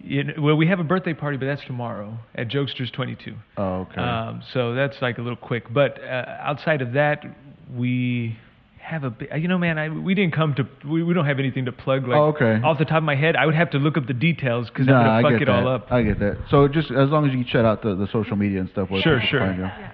you 0.00 0.24
know, 0.24 0.34
well, 0.38 0.56
we 0.56 0.66
have 0.66 0.80
a 0.80 0.84
birthday 0.84 1.14
party, 1.14 1.36
but 1.36 1.46
that's 1.46 1.64
tomorrow 1.64 2.18
at 2.34 2.48
Jokesters 2.48 2.92
22. 2.92 3.34
Oh, 3.56 3.62
okay. 3.62 4.00
Um, 4.00 4.42
so 4.52 4.74
that's 4.74 4.96
like 5.00 5.18
a 5.18 5.22
little 5.22 5.36
quick. 5.36 5.72
But 5.72 6.02
uh, 6.02 6.24
outside 6.40 6.82
of 6.82 6.92
that, 6.94 7.24
we 7.72 8.36
have 8.82 9.04
a 9.04 9.38
you 9.38 9.46
know 9.48 9.58
man 9.58 9.78
I, 9.78 9.88
we 9.88 10.14
didn't 10.14 10.34
come 10.34 10.54
to 10.56 10.68
we, 10.86 11.02
we 11.04 11.14
don't 11.14 11.24
have 11.24 11.38
anything 11.38 11.64
to 11.66 11.72
plug 11.72 12.06
like 12.06 12.16
Oh, 12.18 12.34
okay. 12.34 12.60
off 12.64 12.78
the 12.78 12.84
top 12.84 12.98
of 12.98 13.04
my 13.04 13.14
head 13.14 13.36
i 13.36 13.46
would 13.46 13.54
have 13.54 13.70
to 13.70 13.78
look 13.78 13.96
up 13.96 14.06
the 14.06 14.12
details 14.12 14.68
because 14.68 14.86
Nah, 14.86 14.98
i'm 15.00 15.22
gonna 15.22 15.34
fuck 15.34 15.38
get 15.38 15.48
it 15.48 15.52
that. 15.52 15.64
all 15.66 15.68
up 15.74 15.86
I 15.92 16.02
get 16.02 16.18
that. 16.18 16.38
So 16.50 16.66
just 16.68 16.90
as 16.90 17.08
long 17.08 17.24
as 17.26 17.32
you 17.32 17.38
can 17.44 17.46
check 17.46 17.64
out 17.64 17.82
the, 17.82 17.94
the 17.94 18.08
social 18.12 18.36
media 18.36 18.60
and 18.60 18.68
stuff. 18.70 18.88
Sure, 19.02 19.20
sure. 19.30 19.40
find 19.40 19.56
you. 19.58 19.62
Yeah. 19.64 19.92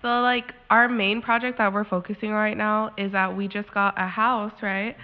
So 0.00 0.08
like 0.08 0.52
our 0.70 0.88
main 0.88 1.22
project 1.22 1.58
that 1.58 1.72
we're 1.72 1.84
focusing 1.84 2.30
on 2.30 2.34
right 2.36 2.56
now 2.56 2.92
is 2.98 3.12
that 3.12 3.36
we 3.36 3.46
just 3.48 3.72
got 3.72 3.94
a 4.00 4.08
house, 4.08 4.52
right? 4.62 4.96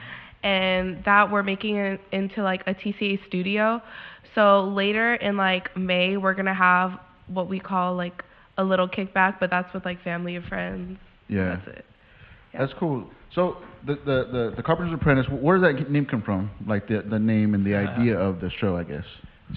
And 0.43 1.05
that 1.05 1.31
we're 1.31 1.43
making 1.45 1.77
it 1.77 2.01
into 2.13 2.43
like 2.43 2.63
a 2.67 2.75
TCA 2.75 3.25
studio. 3.29 3.81
So 4.35 4.65
later 4.65 5.15
in 5.15 5.37
like 5.37 5.77
May, 5.77 6.17
we're 6.17 6.35
gonna 6.35 6.55
have 6.55 6.99
what 7.29 7.49
we 7.49 7.61
call 7.61 7.95
like 7.95 8.25
a 8.57 8.65
little 8.65 8.89
kickback, 8.89 9.39
but 9.39 9.51
that's 9.51 9.73
with 9.75 9.85
like 9.85 10.03
family 10.03 10.35
and 10.35 10.45
friends. 10.47 10.99
Yeah. 11.29 11.57
That's 11.65 11.79
it. 11.79 11.85
Yeah. 12.55 12.61
That's 12.61 12.73
cool. 12.79 13.09
So 13.35 13.59
the, 13.87 13.95
the 13.95 14.29
the 14.33 14.53
the 14.57 14.63
Carpenter's 14.63 14.95
Apprentice, 14.95 15.27
where 15.31 15.59
does 15.59 15.77
that 15.77 15.91
name 15.91 16.07
come 16.07 16.23
from? 16.23 16.51
Like 16.67 16.89
the 16.89 17.03
the 17.03 17.19
name 17.19 17.55
and 17.55 17.65
the 17.65 17.75
Uh, 17.77 17.87
idea 17.91 18.19
of 18.19 18.41
the 18.41 18.51
show, 18.51 18.77
I 18.77 18.85
guess. 18.85 19.05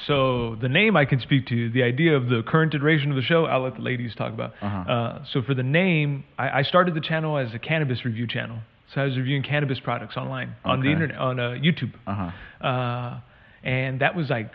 So 0.08 0.56
the 0.62 0.70
name 0.70 0.96
I 0.96 1.06
can 1.06 1.20
speak 1.20 1.48
to. 1.48 1.70
The 1.70 1.84
idea 1.84 2.16
of 2.16 2.30
the 2.30 2.44
current 2.44 2.74
iteration 2.74 3.10
of 3.10 3.18
the 3.18 3.22
show, 3.24 3.46
I'll 3.46 3.62
let 3.63 3.75
the 3.75 3.82
ladies 3.82 4.16
talk 4.16 4.32
about. 4.34 4.54
Uh-huh. 4.62 4.92
Uh, 4.92 5.25
so 5.34 5.42
for 5.42 5.54
the 5.54 5.63
name, 5.63 6.24
I, 6.38 6.60
I 6.60 6.63
started 6.63 6.94
the 6.96 7.01
channel 7.01 7.38
as 7.38 7.54
a 7.54 7.60
cannabis 7.60 8.06
review 8.06 8.25
channel. 8.25 8.60
So 8.94 9.01
I 9.01 9.06
was 9.06 9.18
reviewing 9.18 9.44
cannabis 9.44 9.80
products 9.82 10.16
online 10.18 10.56
on 10.66 10.82
the 10.82 10.92
internet 10.92 11.18
on 11.18 11.40
uh, 11.40 11.44
YouTube, 11.62 11.94
Uh 12.08 12.32
huh. 12.62 12.68
uh, 12.68 13.20
and 13.63 14.00
that 14.01 14.16
was 14.16 14.30
like 14.30 14.54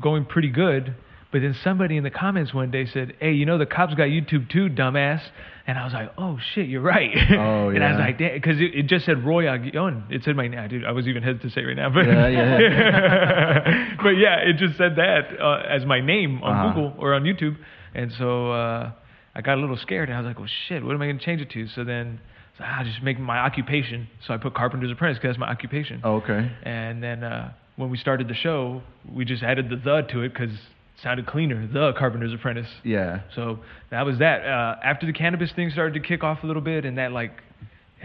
going 0.00 0.24
pretty 0.24 0.50
good. 0.50 0.94
But 1.32 1.42
then 1.42 1.54
somebody 1.64 1.96
in 1.96 2.04
the 2.04 2.10
comments 2.10 2.54
one 2.54 2.70
day 2.70 2.86
said, 2.86 3.14
"Hey, 3.20 3.32
you 3.32 3.44
know 3.46 3.58
the 3.58 3.66
cops 3.66 3.94
got 3.94 4.04
YouTube 4.08 4.48
too, 4.50 4.68
dumbass." 4.68 5.20
And 5.68 5.76
I 5.76 5.84
was 5.84 5.92
like, 5.92 6.12
"Oh 6.16 6.38
shit, 6.54 6.68
you're 6.68 6.80
right." 6.80 7.10
Oh, 7.30 7.70
and 7.70 7.82
I 7.82 7.90
was 7.90 7.98
yeah. 7.98 8.04
like, 8.06 8.18
"Because 8.18 8.60
it, 8.60 8.74
it 8.74 8.86
just 8.86 9.04
said 9.04 9.24
Roy 9.24 9.44
Aguillon. 9.46 10.04
It 10.10 10.22
said 10.24 10.36
my 10.36 10.46
name. 10.46 10.68
Dude, 10.68 10.84
I 10.84 10.92
was 10.92 11.08
even 11.08 11.22
hesitant 11.24 11.42
to 11.42 11.50
say 11.50 11.62
it 11.62 11.66
right 11.66 11.76
now, 11.76 11.90
but 11.90 12.06
Yeah, 12.06 12.28
yeah. 12.28 13.96
but 14.02 14.10
yeah, 14.10 14.36
it 14.48 14.56
just 14.58 14.76
said 14.78 14.96
that 14.96 15.40
uh, 15.40 15.62
as 15.68 15.84
my 15.84 16.00
name 16.00 16.42
on 16.42 16.52
Uh-huh. 16.56 16.68
Google 16.74 16.94
or 16.98 17.14
on 17.14 17.24
YouTube, 17.24 17.56
and 17.94 18.12
so 18.12 18.52
uh, 18.52 18.92
I 19.34 19.40
got 19.42 19.58
a 19.58 19.60
little 19.60 19.76
scared, 19.76 20.08
and 20.08 20.16
I 20.16 20.20
was 20.20 20.26
like, 20.26 20.38
"Well, 20.38 20.48
shit, 20.68 20.84
what 20.84 20.94
am 20.94 21.02
I 21.02 21.06
going 21.06 21.18
to 21.18 21.24
change 21.24 21.40
it 21.40 21.50
to?" 21.50 21.66
So 21.68 21.82
then, 21.84 22.20
so 22.58 22.64
I'll 22.64 22.84
just 22.84 23.02
make 23.02 23.18
my 23.18 23.38
occupation. 23.38 24.08
So 24.26 24.34
I 24.34 24.36
put 24.36 24.54
Carpenter's 24.54 24.90
Apprentice 24.92 25.18
because 25.18 25.34
that's 25.34 25.40
my 25.40 25.48
occupation. 25.50 26.00
Oh, 26.04 26.16
okay. 26.16 26.50
And 26.62 27.02
then 27.02 27.24
uh, 27.24 27.52
when 27.76 27.90
we 27.90 27.98
started 27.98 28.28
the 28.28 28.34
show, 28.34 28.82
we 29.12 29.24
just 29.24 29.42
added 29.42 29.68
the 29.68 29.76
the 29.76 30.02
to 30.12 30.22
it 30.22 30.28
because 30.32 30.56
sounded 31.02 31.26
cleaner. 31.26 31.66
The 31.66 31.92
Carpenter's 31.98 32.32
Apprentice. 32.32 32.68
Yeah. 32.84 33.20
So 33.34 33.60
that 33.90 34.06
was 34.06 34.18
that. 34.18 34.44
Uh, 34.44 34.76
after 34.82 35.06
the 35.06 35.12
cannabis 35.12 35.52
thing 35.52 35.70
started 35.70 35.94
to 35.94 36.00
kick 36.00 36.24
off 36.24 36.42
a 36.42 36.46
little 36.46 36.62
bit, 36.62 36.84
and 36.84 36.98
that 36.98 37.12
like, 37.12 37.42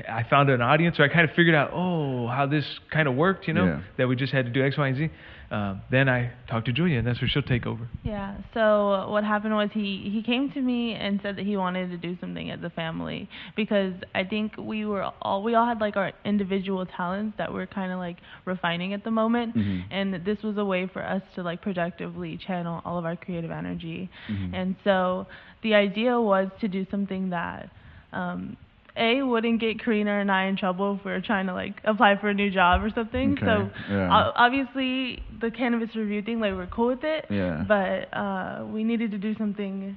I 0.09 0.23
found 0.29 0.49
an 0.49 0.61
audience, 0.61 0.99
or 0.99 1.03
I 1.03 1.09
kind 1.09 1.29
of 1.29 1.35
figured 1.35 1.53
out, 1.53 1.71
oh, 1.73 2.25
how 2.27 2.45
this 2.45 2.65
kind 2.91 3.07
of 3.09 3.15
worked, 3.15 3.47
you 3.47 3.53
know, 3.53 3.65
Yeah. 3.65 3.79
that 3.97 4.07
we 4.07 4.15
just 4.15 4.31
had 4.31 4.45
to 4.45 4.51
do 4.51 4.63
X, 4.65 4.77
Y, 4.77 4.87
and 4.87 4.97
Z. 4.97 5.09
Um, 5.51 5.81
then 5.91 6.07
I 6.07 6.31
talked 6.49 6.67
to 6.67 6.71
Julia, 6.71 6.97
and 6.99 7.05
that's 7.05 7.19
where 7.19 7.27
she'll 7.27 7.41
take 7.41 7.67
over. 7.67 7.85
Yeah. 8.03 8.35
So 8.53 9.09
what 9.09 9.25
happened 9.25 9.53
was 9.53 9.69
he 9.73 10.09
he 10.09 10.23
came 10.23 10.49
to 10.53 10.61
me 10.61 10.93
and 10.93 11.19
said 11.21 11.35
that 11.35 11.45
he 11.45 11.57
wanted 11.57 11.89
to 11.89 11.97
do 11.97 12.17
something 12.21 12.49
as 12.51 12.63
a 12.63 12.69
family 12.69 13.27
because 13.57 13.93
I 14.15 14.23
think 14.23 14.53
we 14.57 14.85
were 14.85 15.11
all 15.21 15.43
we 15.43 15.53
all 15.55 15.65
had 15.65 15.81
like 15.81 15.97
our 15.97 16.13
individual 16.23 16.85
talents 16.85 17.37
that 17.37 17.51
we're 17.53 17.65
kind 17.67 17.91
of 17.91 17.99
like 17.99 18.15
refining 18.45 18.93
at 18.93 19.03
the 19.03 19.11
moment, 19.11 19.53
Mhm. 19.57 19.83
and 19.91 20.13
this 20.23 20.41
was 20.41 20.57
a 20.57 20.63
way 20.63 20.87
for 20.87 21.03
us 21.03 21.21
to 21.35 21.43
like 21.43 21.61
productively 21.61 22.37
channel 22.37 22.81
all 22.85 22.97
of 22.97 23.03
our 23.03 23.17
creative 23.17 23.51
energy. 23.51 24.09
Mhm. 24.29 24.51
And 24.53 24.75
so 24.85 25.27
the 25.63 25.75
idea 25.75 26.17
was 26.17 26.47
to 26.61 26.69
do 26.69 26.85
something 26.89 27.31
that. 27.31 27.69
Um, 28.13 28.55
a 28.97 29.21
wouldn't 29.23 29.59
get 29.61 29.79
Karina 29.83 30.19
and 30.19 30.31
I 30.31 30.45
in 30.45 30.57
trouble 30.57 30.97
if 30.99 31.05
we 31.05 31.11
were 31.11 31.21
trying 31.21 31.47
to 31.47 31.53
like 31.53 31.75
apply 31.85 32.17
for 32.19 32.29
a 32.29 32.33
new 32.33 32.51
job 32.51 32.83
or 32.83 32.89
something. 32.89 33.33
Okay, 33.33 33.45
So 33.45 33.69
yeah. 33.89 34.31
obviously 34.35 35.23
the 35.39 35.49
cannabis 35.51 35.95
review 35.95 36.21
thing, 36.21 36.39
like 36.39 36.53
we're 36.53 36.67
cool 36.67 36.87
with 36.87 37.03
it. 37.03 37.25
Yeah. 37.29 37.63
But 37.67 38.13
uh, 38.15 38.65
we 38.65 38.83
needed 38.83 39.11
to 39.11 39.17
do 39.17 39.35
something, 39.37 39.95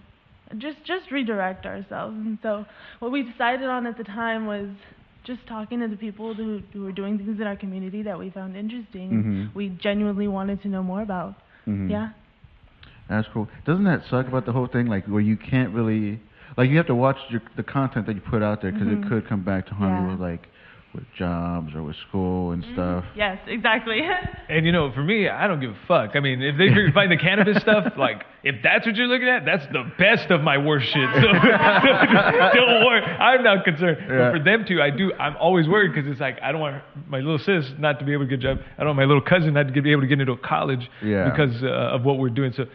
just 0.59 0.79
just 0.87 1.11
redirect 1.11 1.67
ourselves. 1.67 2.17
And 2.17 2.39
so 2.43 2.65
what 3.01 3.11
we 3.11 3.23
decided 3.23 3.69
on 3.69 3.87
at 3.87 3.97
the 3.99 4.05
time 4.05 4.47
was 4.47 4.69
just 5.25 5.47
talking 5.47 5.81
to 5.81 5.89
the 5.89 5.97
people 5.97 6.35
who 6.35 6.61
who 6.73 6.83
were 6.83 6.93
doing 6.93 7.19
things 7.19 7.41
in 7.41 7.47
our 7.47 7.57
community 7.57 8.03
that 8.03 8.19
we 8.19 8.31
found 8.31 8.57
interesting. 8.57 9.11
Mhm. 9.51 9.55
We 9.55 9.71
genuinely 9.71 10.29
wanted 10.29 10.63
to 10.63 10.69
know 10.69 10.83
more 10.83 11.03
about. 11.03 11.35
Mhm. 11.67 11.91
Yeah. 11.91 12.11
That's 13.09 13.29
cool. 13.35 13.49
Doesn't 13.67 13.85
that 13.85 14.03
suck 14.09 14.29
about 14.29 14.47
the 14.47 14.53
whole 14.53 14.67
thing? 14.67 14.87
Like 14.87 15.07
where 15.07 15.21
you 15.21 15.37
can't 15.37 15.75
really, 15.75 16.21
like 16.57 16.71
you 16.71 16.77
have 16.77 16.87
to 16.87 16.95
watch 16.95 17.17
your, 17.31 17.43
the 17.57 17.63
content 17.63 18.07
that 18.07 18.15
you 18.15 18.21
put 18.23 18.43
out 18.43 18.63
there 18.63 18.73
because 18.73 18.87
Mhm. 18.89 19.05
it 19.07 19.09
could 19.09 19.29
come 19.29 19.43
back 19.43 19.67
to 19.67 19.75
haunt 19.75 20.05
you 20.05 20.11
with 20.13 20.21
like 20.21 20.49
with 20.95 21.03
jobs 21.19 21.75
or 21.75 21.83
with 21.83 21.97
school 22.09 22.53
and 22.53 22.65
stuff. 22.73 23.05
Yes, 23.17 23.39
exactly. 23.49 24.01
And 24.49 24.65
you 24.65 24.71
know, 24.71 24.93
for 24.93 25.03
me, 25.03 25.29
I 25.29 25.49
don't 25.49 25.59
give 25.59 25.71
a 25.71 25.79
fuck. 25.89 26.11
I 26.15 26.21
mean, 26.21 26.41
if 26.41 26.57
they 26.57 26.69
find 26.93 27.11
the 27.11 27.17
cannabis 27.17 27.61
stuff, 27.63 27.95
like 27.99 28.23
if 28.45 28.57
that's 28.63 28.87
what 28.87 28.95
you're 28.95 29.09
looking 29.09 29.27
at, 29.27 29.45
that's 29.45 29.67
the 29.73 29.91
best 29.99 30.31
of 30.31 30.43
my 30.43 30.57
worst 30.59 30.87
shit. 30.93 31.09
So 31.15 31.21
don't 31.23 32.85
worry, 32.87 33.03
I'm 33.03 33.43
not 33.43 33.65
concerned. 33.65 33.99
Yeah. 34.03 34.31
But 34.31 34.39
for 34.39 34.45
them 34.45 34.65
two, 34.69 34.81
I 34.81 34.91
do. 34.91 35.13
I'm 35.15 35.37
always 35.37 35.67
worried 35.67 35.93
because 35.95 36.09
it's 36.11 36.21
like 36.21 36.39
I 36.43 36.53
don't 36.53 36.61
want 36.61 36.83
my 37.09 37.19
little 37.19 37.39
sis 37.39 37.65
not 37.79 37.99
to 37.99 38.05
be 38.05 38.13
able 38.13 38.25
to 38.25 38.37
get 38.37 38.39
a 38.45 38.55
job. 38.55 38.59
I 38.77 38.81
don't 38.85 38.89
want 38.89 38.99
my 38.99 39.05
little 39.05 39.23
cousin 39.23 39.55
not 39.55 39.67
to 39.73 39.83
be 39.83 39.91
able 39.93 40.03
to 40.03 40.09
get 40.09 40.21
into 40.21 40.33
a 40.33 40.37
college 40.39 40.89
Yeah. 41.03 41.31
because 41.31 41.63
uh, 41.65 41.67
of 41.97 42.05
what 42.05 42.19
we're 42.19 42.29
doing. 42.31 42.53
So. 42.57 42.67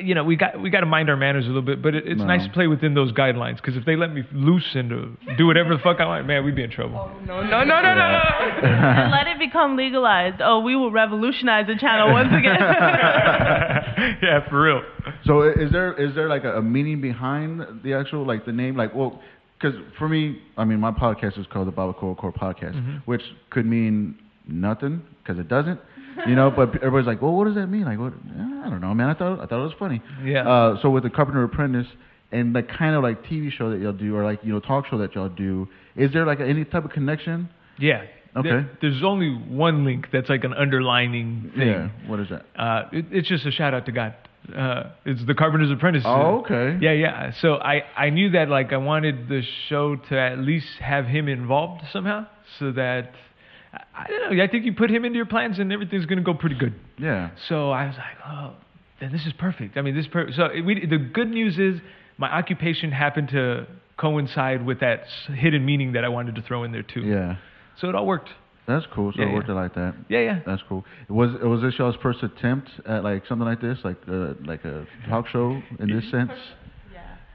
You 0.00 0.14
know, 0.14 0.22
we 0.22 0.36
got 0.36 0.60
we 0.60 0.70
got 0.70 0.80
to 0.80 0.86
mind 0.86 1.08
our 1.10 1.16
manners 1.16 1.44
a 1.44 1.48
little 1.48 1.62
bit, 1.62 1.82
but 1.82 1.94
it, 1.94 2.06
it's 2.06 2.18
No. 2.20 2.26
nice 2.26 2.44
to 2.46 2.52
play 2.52 2.66
within 2.66 2.94
those 2.94 3.10
guidelines. 3.12 3.56
Because 3.56 3.76
if 3.76 3.84
they 3.84 3.96
let 3.96 4.12
me 4.12 4.22
loose 4.32 4.64
and 4.74 4.92
uh, 4.92 5.34
do 5.36 5.46
whatever 5.46 5.74
the 5.74 5.80
fuck 5.82 5.98
I 6.00 6.06
want, 6.06 6.26
man, 6.26 6.44
we'd 6.44 6.54
be 6.54 6.62
in 6.62 6.70
trouble. 6.70 6.96
Oh, 6.98 7.20
No, 7.24 7.42
no, 7.42 7.64
no, 7.64 7.82
no, 7.82 7.94
no. 7.94 8.20
and 8.68 9.10
let 9.18 9.26
it 9.26 9.38
become 9.38 9.76
legalized. 9.76 10.40
Oh, 10.42 10.60
we 10.60 10.76
will 10.76 10.90
revolutionize 10.92 11.66
the 11.66 11.76
channel 11.76 12.12
once 12.12 12.28
again. 12.28 12.56
yeah, 14.22 14.48
for 14.48 14.62
real. 14.62 14.82
So 15.24 15.42
is 15.42 15.70
there 15.72 15.92
is 15.94 16.14
there 16.14 16.28
like 16.28 16.44
a, 16.44 16.58
a 16.58 16.62
meaning 16.62 17.00
behind 17.00 17.62
the 17.82 17.94
actual 17.94 18.26
like 18.26 18.44
the 18.44 18.52
name? 18.52 18.76
Like, 18.76 18.94
well, 18.94 19.20
because 19.58 19.78
for 19.98 20.08
me, 20.08 20.38
I 20.56 20.64
mean, 20.64 20.80
my 20.80 20.92
podcast 20.92 21.38
is 21.38 21.46
called 21.52 21.66
the 21.68 21.72
Barbacoa 21.72 22.16
Core 22.16 22.32
Podcast, 22.32 22.74
Mhm. 22.76 23.02
which 23.06 23.22
could 23.50 23.66
mean 23.66 24.16
nothing 24.46 25.02
because 25.22 25.38
it 25.38 25.48
doesn't, 25.48 25.80
you 26.26 26.34
know. 26.34 26.50
But 26.50 26.76
everybody's 26.76 27.06
like, 27.06 27.20
well, 27.22 27.32
what 27.32 27.44
does 27.46 27.54
that 27.56 27.66
mean? 27.68 27.84
Like, 27.84 27.98
what? 27.98 28.12
I 28.64 28.70
don't 28.70 28.80
know, 28.80 28.94
man. 28.94 29.08
I 29.10 29.14
thought 29.14 29.40
I 29.40 29.46
thought 29.46 29.60
it 29.60 29.64
was 29.64 29.74
funny. 29.78 30.02
Yeah. 30.24 30.48
Uh, 30.48 30.82
so 30.82 30.90
with 30.90 31.02
the 31.04 31.10
Carpenter 31.10 31.42
Apprentice 31.44 31.86
and 32.32 32.54
the 32.54 32.62
kind 32.62 32.94
of 32.94 33.02
like 33.02 33.24
TV 33.24 33.50
show 33.50 33.70
that 33.70 33.80
y'all 33.80 33.92
do, 33.92 34.16
or 34.16 34.24
like 34.24 34.40
you 34.42 34.52
know 34.52 34.60
talk 34.60 34.86
show 34.86 34.98
that 34.98 35.14
y'all 35.14 35.28
do, 35.28 35.68
is 35.96 36.12
there 36.12 36.26
like 36.26 36.40
any 36.40 36.64
type 36.64 36.84
of 36.84 36.90
connection? 36.90 37.48
Yeah. 37.78 38.04
Okay. 38.36 38.48
There- 38.50 38.70
there's 38.82 39.02
only 39.02 39.30
one 39.30 39.84
link 39.84 40.08
that's 40.12 40.28
like 40.28 40.44
an 40.44 40.52
underlining 40.54 41.50
thing. 41.56 41.66
Yeah. 41.68 41.88
What 42.06 42.20
is 42.20 42.28
that? 42.28 42.44
Uh, 42.56 42.82
it, 42.92 43.06
it's 43.10 43.28
just 43.28 43.46
a 43.46 43.50
shout 43.50 43.74
out 43.74 43.86
to 43.86 43.92
God. 43.92 44.14
Uh, 44.54 44.90
it's 45.04 45.24
the 45.26 45.34
Carpenter's 45.34 45.70
Apprentice. 45.70 46.04
Oh, 46.06 46.38
okay. 46.40 46.78
Yeah, 46.80 46.92
yeah. 46.92 47.32
So 47.40 47.54
I, 47.56 47.82
I 47.96 48.10
knew 48.10 48.30
that 48.30 48.48
like 48.48 48.72
I 48.72 48.76
wanted 48.78 49.28
the 49.28 49.42
show 49.68 49.96
to 49.96 50.18
at 50.18 50.38
least 50.38 50.66
have 50.80 51.06
him 51.06 51.28
involved 51.28 51.82
somehow, 51.92 52.26
so 52.58 52.70
that 52.72 53.12
I, 53.72 54.06
don't 54.08 54.36
know. 54.36 54.42
I 54.42 54.48
think 54.48 54.64
you 54.64 54.72
put 54.72 54.90
him 54.90 55.04
into 55.04 55.16
your 55.16 55.26
plans 55.26 55.58
and 55.58 55.72
everything's 55.72 56.06
gonna 56.06 56.22
go 56.22 56.34
pretty 56.34 56.56
good. 56.56 56.74
Yeah. 56.98 57.30
So 57.48 57.70
I 57.70 57.86
was 57.86 57.96
like, 57.96 58.16
oh, 58.26 58.54
then 59.00 59.12
this 59.12 59.26
is 59.26 59.32
perfect. 59.34 59.76
I 59.76 59.82
mean, 59.82 59.94
this 59.94 60.06
per- 60.06 60.32
so 60.32 60.48
we, 60.64 60.86
the 60.86 60.98
good 60.98 61.28
news 61.28 61.58
is 61.58 61.80
my 62.16 62.28
occupation 62.32 62.90
happened 62.92 63.28
to 63.28 63.66
coincide 63.96 64.64
with 64.64 64.80
that 64.80 65.04
hidden 65.34 65.64
meaning 65.66 65.92
that 65.92 66.04
I 66.04 66.08
wanted 66.08 66.34
to 66.36 66.42
throw 66.42 66.64
in 66.64 66.72
there 66.72 66.82
too. 66.82 67.02
Yeah. 67.02 67.36
So 67.80 67.88
it 67.88 67.94
all 67.94 68.06
worked. 68.06 68.30
That's 68.66 68.86
cool. 68.92 69.12
So 69.12 69.20
Yeah, 69.22 69.28
it 69.28 69.34
worked 69.34 69.48
yeah. 69.48 69.54
out 69.54 69.62
like 69.62 69.74
that. 69.74 69.94
Yeah, 70.08 70.20
yeah. 70.20 70.40
That's 70.46 70.62
cool. 70.68 70.84
Was 71.08 71.30
was 71.42 71.62
this 71.62 71.74
y'all's 71.78 71.96
first 72.02 72.22
attempt 72.22 72.70
at 72.86 73.02
like 73.02 73.26
something 73.26 73.46
like 73.46 73.60
this, 73.60 73.78
like 73.84 73.96
uh, 74.08 74.34
like 74.44 74.64
a 74.64 74.86
talk 75.08 75.26
show 75.28 75.60
in 75.78 75.88
this 75.88 76.10
sense? 76.10 76.32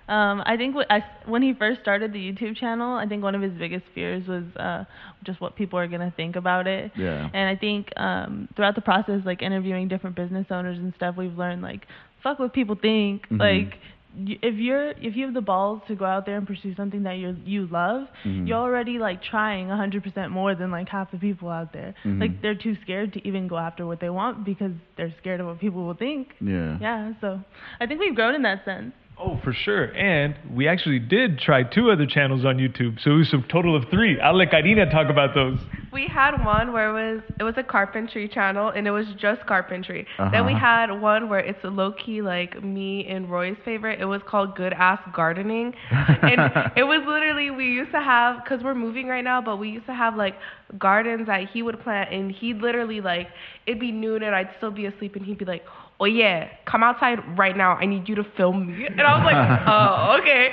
Um, 0.08 0.44
I 0.46 0.58
think 0.58 0.76
I, 0.90 1.02
when 1.26 1.42
he 1.42 1.54
first 1.54 1.80
started 1.82 2.12
the 2.12 2.20
YouTube 2.20 2.58
channel, 2.58 2.96
I 2.98 3.06
think 3.06 3.24
one 3.24 3.36
of 3.36 3.42
his 3.42 3.54
biggest 3.54 3.86
fears 3.96 4.28
was 4.28 4.44
uh, 4.58 4.84
just 5.24 5.40
what 5.40 5.56
people 5.56 5.80
are 5.80 5.88
gonna 5.88 6.14
think 6.16 6.36
about 6.36 6.68
it. 6.68 6.92
Yeah. 6.98 7.30
And 7.34 7.50
I 7.50 7.56
think 7.56 7.88
um, 7.98 8.50
throughout 8.56 8.76
the 8.76 8.82
process, 8.82 9.22
like 9.26 9.42
interviewing 9.42 9.88
different 9.88 10.16
business 10.16 10.48
owners 10.52 10.78
and 10.78 10.94
stuff, 10.98 11.16
we've 11.18 11.38
learned 11.38 11.62
like, 11.62 11.88
fuck 12.22 12.40
what 12.40 12.54
people 12.54 12.76
think. 12.76 13.28
Mhm. 13.30 13.40
Like, 13.40 13.80
if 14.16 14.56
you're 14.56 14.90
if 15.02 15.16
you 15.16 15.26
have 15.26 15.34
the 15.34 15.42
balls 15.42 15.82
to 15.88 15.96
go 15.96 16.06
out 16.06 16.28
there 16.28 16.38
and 16.38 16.46
pursue 16.46 16.76
something 16.76 17.02
that 17.04 17.14
you 17.18 17.36
you 17.46 17.66
love, 17.68 18.08
Mhm. 18.24 18.48
you're 18.48 18.60
already 18.60 19.00
like 19.00 19.24
trying 19.24 19.70
100% 19.70 20.30
more 20.30 20.54
than 20.54 20.70
like 20.70 20.88
half 20.88 21.10
the 21.10 21.18
people 21.18 21.50
out 21.50 21.74
there. 21.74 21.96
Mhm. 22.04 22.20
Like 22.22 22.40
they're 22.42 22.54
too 22.54 22.76
scared 22.84 23.14
to 23.14 23.28
even 23.28 23.48
go 23.48 23.58
after 23.58 23.88
what 23.88 24.00
they 24.00 24.12
want 24.12 24.46
because 24.46 24.74
they're 24.98 25.14
scared 25.20 25.40
of 25.40 25.48
what 25.48 25.60
people 25.60 25.84
will 25.88 25.96
think. 25.96 26.36
Yeah. 26.40 26.78
Yeah, 26.80 27.14
so 27.22 27.40
I 27.82 27.88
think 27.88 28.02
we've 28.02 28.14
grown 28.14 28.36
in 28.36 28.44
that 28.44 28.64
sense. 28.66 28.94
Oh, 29.18 29.40
for 29.44 29.54
sure. 29.54 29.86
And 29.96 30.36
we 30.54 30.68
actually 30.68 31.00
did 31.00 31.40
try 31.40 31.64
two 31.64 31.92
other 31.92 32.06
channels 32.06 32.44
on 32.46 32.58
YouTube, 32.58 33.00
so 33.02 33.12
it 33.12 33.18
was 33.18 33.34
a 33.34 33.42
total 33.52 33.76
of 33.76 33.86
three. 33.90 34.20
I'll 34.20 34.36
let 34.36 34.52
Karina 34.52 34.90
talk 34.92 35.10
about 35.10 35.34
those. 35.34 35.60
We 35.94 36.08
had 36.08 36.44
one 36.44 36.74
where 36.74 36.90
it 36.90 36.94
was 37.14 37.22
it 37.40 37.44
was 37.44 37.54
a 37.56 37.62
carpentry 37.64 38.28
channel 38.28 38.70
and 38.70 38.88
it 38.88 38.92
was 38.92 39.06
just 39.22 39.46
carpentry. 39.46 40.08
Then 40.32 40.46
we 40.48 40.54
Uh-huh. 40.54 40.60
had 40.88 40.92
one 41.00 41.30
where 41.30 41.40
it's 41.40 41.64
a 41.64 41.68
low 41.70 41.92
key 41.92 42.24
like 42.24 42.64
me 42.64 43.06
and 43.08 43.30
Roy's 43.30 43.56
favorite. 43.64 44.02
It 44.02 44.06
was 44.06 44.22
called 44.28 44.56
Good 44.56 44.74
Ass 44.74 45.00
Gardening, 45.14 45.74
and 45.92 46.42
it 46.76 46.84
was 46.84 47.04
literally 47.08 47.52
we 47.52 47.66
used 47.68 47.92
to 47.92 48.02
have 48.02 48.44
because 48.44 48.64
we're 48.64 48.74
moving 48.74 49.08
right 49.08 49.24
now, 49.24 49.40
but 49.40 49.58
we 49.58 49.70
used 49.70 49.86
to 49.86 49.94
have 49.94 50.16
like 50.16 50.36
gardens 50.80 51.28
that 51.28 51.48
he 51.50 51.62
would 51.62 51.80
plant, 51.82 52.12
and 52.12 52.32
he'd 52.32 52.58
literally 52.58 53.00
like 53.00 53.28
it'd 53.68 53.80
be 53.80 53.92
noon 53.92 54.24
and 54.24 54.34
I'd 54.36 54.50
still 54.58 54.72
be 54.72 54.88
asleep, 54.88 55.16
and 55.16 55.24
he'd 55.24 55.38
be 55.38 55.46
like, 55.46 55.64
"Oh 55.68 55.83
yeah, 56.06 56.50
come 56.66 56.84
outside 56.84 57.20
right 57.38 57.56
now. 57.56 57.74
I 57.74 57.86
need 57.86 58.08
you 58.10 58.16
to 58.16 58.24
film 58.36 58.68
me." 58.68 58.86
And 58.86 59.02
I 59.02 59.18
was 59.18 59.26
like, 59.26 59.62
"Oh 59.68 60.18
okay," 60.22 60.50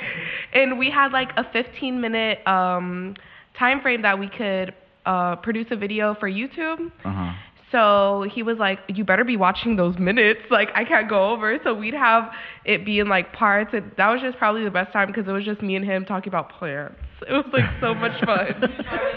and 0.53 0.77
we 0.77 0.89
had 0.89 1.11
like 1.11 1.29
a 1.37 1.43
15 1.51 1.99
minute 2.01 2.45
um 2.47 3.15
time 3.57 3.81
frame 3.81 4.01
that 4.03 4.17
we 4.19 4.27
could 4.29 4.73
uh, 5.05 5.35
produce 5.37 5.67
a 5.71 5.75
video 5.75 6.15
for 6.15 6.29
YouTube. 6.29 6.91
Uh 7.03 7.11
huh. 7.11 7.33
So 7.71 8.27
he 8.33 8.43
was 8.43 8.57
like, 8.57 8.79
"You 8.89 9.03
better 9.05 9.23
be 9.23 9.37
watching 9.37 9.77
those 9.77 9.97
minutes. 9.97 10.41
Like 10.49 10.69
I 10.75 10.83
can't 10.83 11.09
go 11.09 11.29
over." 11.31 11.57
So 11.63 11.73
we'd 11.73 11.93
have 11.93 12.31
it 12.65 12.85
be 12.85 12.99
in 12.99 13.07
like 13.07 13.31
parts. 13.33 13.71
And 13.73 13.91
that 13.97 14.09
was 14.09 14.21
just 14.21 14.37
probably 14.37 14.63
the 14.63 14.71
best 14.71 14.91
time 14.91 15.07
because 15.07 15.27
it 15.27 15.31
was 15.31 15.45
just 15.45 15.61
me 15.61 15.75
and 15.75 15.85
him 15.85 16.05
talking 16.05 16.29
about 16.29 16.51
plants. 16.51 16.95
It 17.27 17.31
was 17.33 17.45
like 17.53 17.65
so 17.79 17.93
much 17.93 18.19
fun. 18.25 18.47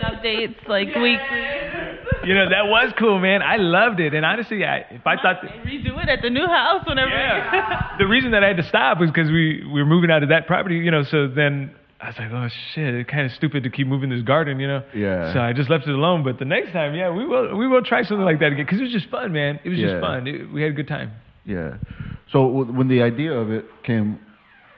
Updates 0.02 0.66
like 0.68 0.88
weekly. 0.88 1.16
You 2.25 2.34
know, 2.34 2.49
that 2.50 2.66
was 2.66 2.92
cool, 2.99 3.18
man. 3.18 3.42
I 3.42 3.56
loved 3.56 4.00
it. 4.00 4.14
And 4.14 4.25
honestly, 4.25 4.64
I, 4.64 4.78
if 4.90 5.06
I 5.06 5.16
thought 5.16 5.37
that. 5.42 5.50
redo 5.64 6.02
it 6.02 6.08
at 6.08 6.23
the 6.23 6.30
new 6.30 6.46
house 6.46 6.84
whenever. 6.87 7.11
Yeah. 7.11 7.96
the 7.99 8.06
reason 8.06 8.30
that 8.32 8.42
I 8.44 8.49
had 8.49 8.56
to 8.58 8.62
stop 8.68 8.99
was 9.00 9.11
because 9.11 9.30
we, 9.30 9.64
we 9.73 9.82
were 9.82 9.88
moving 9.88 10.11
out 10.11 10.23
of 10.23 10.28
that 10.30 10.46
property, 10.46 10.76
you 10.76 10.90
know, 10.90 11.02
so 11.02 11.28
then 11.28 11.75
I 12.00 12.08
was 12.08 12.16
like, 12.18 12.30
oh 12.32 12.49
shit, 12.75 12.94
it's 12.94 13.11
kind 13.11 13.26
of 13.26 13.32
stupid 13.32 13.62
to 13.64 13.70
keep 13.70 13.87
moving 13.87 14.11
this 14.11 14.23
garden, 14.23 14.58
you 14.61 14.68
know? 14.68 14.82
Yeah. 14.94 15.32
So 15.34 15.40
I 15.40 15.52
just 15.52 15.68
left 15.70 15.87
it 15.87 15.94
alone. 15.94 16.25
But 16.25 16.38
the 16.38 16.44
next 16.44 16.73
time, 16.73 16.94
yeah, 16.94 17.11
we 17.11 17.26
will 17.26 17.56
we 17.56 17.66
will 17.66 17.82
try 17.82 18.02
something 18.02 18.25
like 18.25 18.38
that 18.40 18.52
again 18.52 18.64
because 18.66 18.80
it 18.80 18.84
was 18.84 18.92
just 18.92 19.08
fun, 19.11 19.32
man. 19.32 19.61
It 19.64 19.68
was 19.70 19.78
Yeah. 19.78 19.88
just 19.88 20.00
fun. 20.00 20.26
It, 20.26 20.50
we 20.52 20.62
had 20.62 20.73
a 20.73 20.75
good 20.75 20.88
time. 20.88 21.12
Yeah. 21.46 21.76
So 22.32 22.46
w- 22.46 22.73
when 22.73 22.88
the 22.88 23.02
idea 23.02 23.32
of 23.32 23.50
it 23.50 23.66
came, 23.82 24.18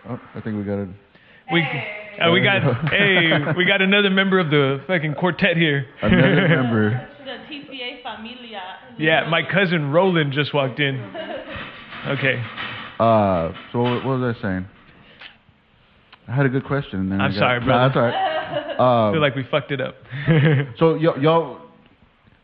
oh, 0.08 0.20
I 0.34 0.40
think 0.40 0.56
we 0.56 0.62
got 0.64 0.78
it. 0.78 0.88
We 1.52 1.62
uh, 2.20 2.30
we 2.32 2.40
got 2.40 2.62
hey 2.90 3.30
we 3.56 3.64
got 3.64 3.82
another 3.82 4.10
member 4.10 4.38
of 4.38 4.50
the 4.50 4.80
fucking 4.86 5.14
quartet 5.14 5.56
here. 5.56 5.86
Another 6.02 6.48
member. 6.62 7.08
The 7.24 7.54
TCA 7.54 8.02
Familia. 8.02 8.60
yeah, 8.98 9.28
my 9.28 9.42
cousin 9.42 9.90
Roland 9.92 10.32
just 10.32 10.52
walked 10.54 10.80
in. 10.80 10.96
Okay. 12.08 12.42
Uh, 12.98 13.52
so 13.72 13.82
what 13.82 14.04
what 14.04 14.18
was 14.20 14.36
I 14.38 14.42
saying? 14.42 14.66
I 16.28 16.34
had 16.34 16.46
a 16.46 16.48
good 16.48 16.64
question. 16.64 17.00
And 17.00 17.12
then 17.12 17.20
I'm 17.20 17.30
got, 17.32 17.38
sorry, 17.38 17.60
No, 17.66 17.78
that's 17.78 17.96
all 17.96 18.02
right. 18.02 18.14
I 18.78 19.06
Um, 19.08 19.14
feel 19.14 19.22
like 19.22 19.34
we 19.36 19.44
fucked 19.50 19.70
it 19.72 19.80
up. 19.80 19.94
So 20.78 20.94
y'all, 20.96 21.20
y'all, 21.22 21.60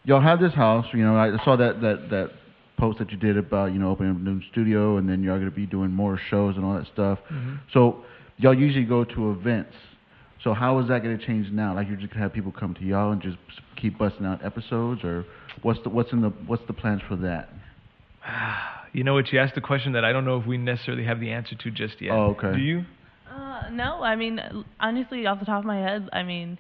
y'all 0.05 0.21
have 0.21 0.41
this 0.41 0.53
house. 0.55 0.87
You 0.93 1.05
know, 1.05 1.17
I 1.17 1.43
saw 1.45 1.57
that 1.57 1.81
that 1.81 2.09
that 2.11 2.31
post 2.79 2.99
that 3.01 3.11
you 3.11 3.17
did 3.17 3.37
about 3.37 3.73
you 3.73 3.79
know 3.81 3.91
opening 3.91 4.15
a 4.15 4.19
new 4.19 4.41
studio, 4.51 4.97
and 4.99 5.09
then 5.09 5.23
you're 5.23 5.37
going 5.39 5.51
to 5.51 5.55
be 5.57 5.67
doing 5.67 5.91
more 5.91 6.21
shows 6.31 6.57
and 6.57 6.65
all 6.65 6.75
that 6.75 6.87
stuff. 6.93 7.19
Mm-hmm. 7.33 7.55
So 7.73 8.05
y'all 8.43 8.59
usually 8.59 8.85
go 8.85 9.05
to 9.05 9.31
events. 9.31 9.75
So 10.43 10.53
how 10.53 10.81
is 10.81 10.89
that 10.89 11.03
going 11.03 11.17
to 11.17 11.25
change 11.25 11.51
now? 11.51 11.75
Like 11.75 11.87
you're 11.87 11.97
just 11.97 12.13
gonna 12.13 12.25
have 12.25 12.33
people 12.33 12.53
come 12.53 12.75
to 12.75 12.85
y'all 12.85 13.13
and 13.13 13.23
just 13.23 13.37
keep 13.77 13.97
busting 13.97 14.27
out 14.27 14.45
episodes, 14.45 15.05
or 15.05 15.25
what's 15.63 15.81
the 15.85 15.89
what's 15.89 16.13
in 16.13 16.21
the 16.21 16.31
what's 16.47 16.67
the 16.67 16.73
plans 16.73 17.01
for 17.09 17.17
that? 17.17 17.51
you 18.93 19.05
know 19.05 19.15
what? 19.15 19.33
You 19.33 19.39
asked 19.39 19.57
a 19.57 19.61
question 19.61 19.93
that 19.93 20.05
I 20.05 20.13
don't 20.13 20.25
know 20.25 20.39
if 20.41 20.47
we 20.47 20.59
necessarily 20.59 21.05
have 21.05 21.21
the 21.21 21.31
answer 21.31 21.55
to 21.55 21.71
just 21.71 22.01
yet. 22.01 22.13
Oh, 22.13 22.37
okay. 22.37 22.53
Do 22.57 22.63
you? 22.63 22.85
Uh, 23.31 23.71
no, 23.71 24.03
I 24.03 24.17
mean 24.17 24.41
honestly, 24.81 25.27
off 25.27 25.39
the 25.39 25.47
top 25.47 25.61
of 25.61 25.65
my 25.65 25.79
head, 25.79 26.09
I 26.13 26.25
mean, 26.25 26.59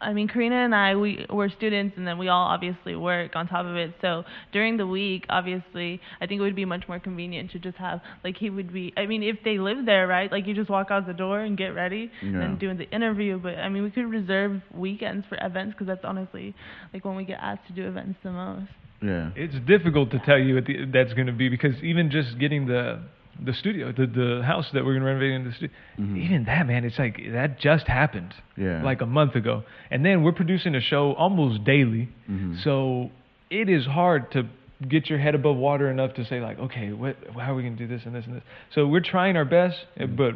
I 0.00 0.12
mean 0.12 0.28
Karina 0.28 0.56
and 0.64 0.74
I, 0.74 0.96
we 0.96 1.26
were 1.28 1.48
students, 1.50 1.96
and 1.96 2.06
then 2.06 2.16
we 2.18 2.28
all 2.28 2.46
obviously 2.46 2.96
work 2.96 3.36
on 3.36 3.46
top 3.48 3.66
of 3.66 3.76
it. 3.76 3.94
So 4.00 4.24
during 4.52 4.76
the 4.76 4.86
week, 4.86 5.26
obviously, 5.28 6.00
I 6.20 6.26
think 6.26 6.38
it 6.40 6.42
would 6.42 6.56
be 6.56 6.64
much 6.64 6.84
more 6.88 6.98
convenient 6.98 7.50
to 7.52 7.58
just 7.58 7.76
have 7.76 8.00
like 8.24 8.36
he 8.38 8.48
would 8.50 8.72
be. 8.72 8.92
I 8.96 9.06
mean, 9.06 9.22
if 9.22 9.36
they 9.44 9.58
live 9.58 9.84
there, 9.86 10.06
right? 10.06 10.30
Like 10.32 10.46
you 10.46 10.54
just 10.54 10.70
walk 10.70 10.90
out 10.90 11.06
the 11.06 11.12
door 11.12 11.40
and 11.40 11.56
get 11.56 11.68
ready, 11.74 12.10
Yeah. 12.22 12.40
and 12.40 12.58
doing 12.58 12.78
the 12.78 12.88
interview. 12.90 13.38
But 13.38 13.56
I 13.58 13.68
mean, 13.68 13.82
we 13.82 13.90
could 13.90 14.06
reserve 14.10 14.62
weekends 14.74 15.26
for 15.28 15.36
events 15.40 15.74
because 15.74 15.86
that's 15.86 16.04
honestly 16.04 16.54
like 16.94 17.04
when 17.04 17.16
we 17.16 17.24
get 17.24 17.38
asked 17.40 17.66
to 17.68 17.72
do 17.72 17.86
events 17.86 18.18
the 18.22 18.30
most. 18.32 18.66
Yeah. 19.02 19.30
It's 19.36 19.54
difficult 19.66 20.10
to 20.12 20.18
tell 20.20 20.38
you 20.38 20.56
what 20.56 20.66
the, 20.66 20.84
that's 20.92 21.12
going 21.14 21.26
to 21.26 21.32
be 21.32 21.48
because 21.48 21.74
even 21.82 22.10
just 22.10 22.38
getting 22.38 22.66
the 22.66 23.00
the 23.42 23.52
studio, 23.54 23.92
the 23.92 24.06
the 24.06 24.42
house 24.44 24.68
that 24.72 24.84
we're 24.84 24.92
going 24.92 25.02
to 25.02 25.06
renovate 25.06 25.32
in 25.32 25.44
the 25.44 25.52
studio, 25.52 25.74
Mhm. 25.98 26.16
even 26.24 26.44
that 26.44 26.66
man, 26.66 26.84
it's 26.84 26.98
like 26.98 27.20
that 27.32 27.58
just 27.58 27.86
happened 27.86 28.34
Yeah. 28.56 28.82
like 28.82 29.00
a 29.00 29.06
month 29.06 29.34
ago, 29.36 29.64
and 29.90 30.04
then 30.04 30.22
we're 30.22 30.32
producing 30.32 30.74
a 30.74 30.80
show 30.80 31.12
almost 31.14 31.64
daily, 31.64 32.08
Mhm. 32.30 32.58
so 32.62 33.10
it 33.50 33.68
is 33.68 33.86
hard 33.86 34.30
to 34.32 34.46
get 34.88 35.08
your 35.10 35.18
head 35.18 35.34
above 35.34 35.56
water 35.56 35.90
enough 35.90 36.14
to 36.14 36.24
say 36.24 36.40
like, 36.40 36.58
okay, 36.58 36.92
what, 36.92 37.16
how 37.34 37.52
are 37.52 37.54
we 37.54 37.62
going 37.62 37.76
to 37.76 37.86
do 37.86 37.94
this 37.94 38.04
and 38.06 38.14
this 38.14 38.26
and 38.26 38.36
this? 38.36 38.42
So 38.70 38.86
we're 38.86 39.00
trying 39.00 39.36
our 39.36 39.44
best, 39.44 39.78
Mm-hmm. 39.98 40.16
but 40.16 40.34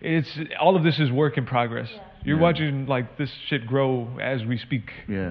it's 0.00 0.38
all 0.58 0.74
of 0.76 0.82
this 0.82 0.98
is 0.98 1.10
work 1.12 1.36
in 1.38 1.44
progress. 1.46 1.88
You're 2.24 2.36
Yeah. 2.36 2.42
watching 2.42 2.86
like 2.86 3.16
this 3.16 3.30
shit 3.48 3.66
grow 3.66 4.08
as 4.20 4.44
we 4.44 4.56
speak. 4.58 4.92
Yeah. 5.08 5.30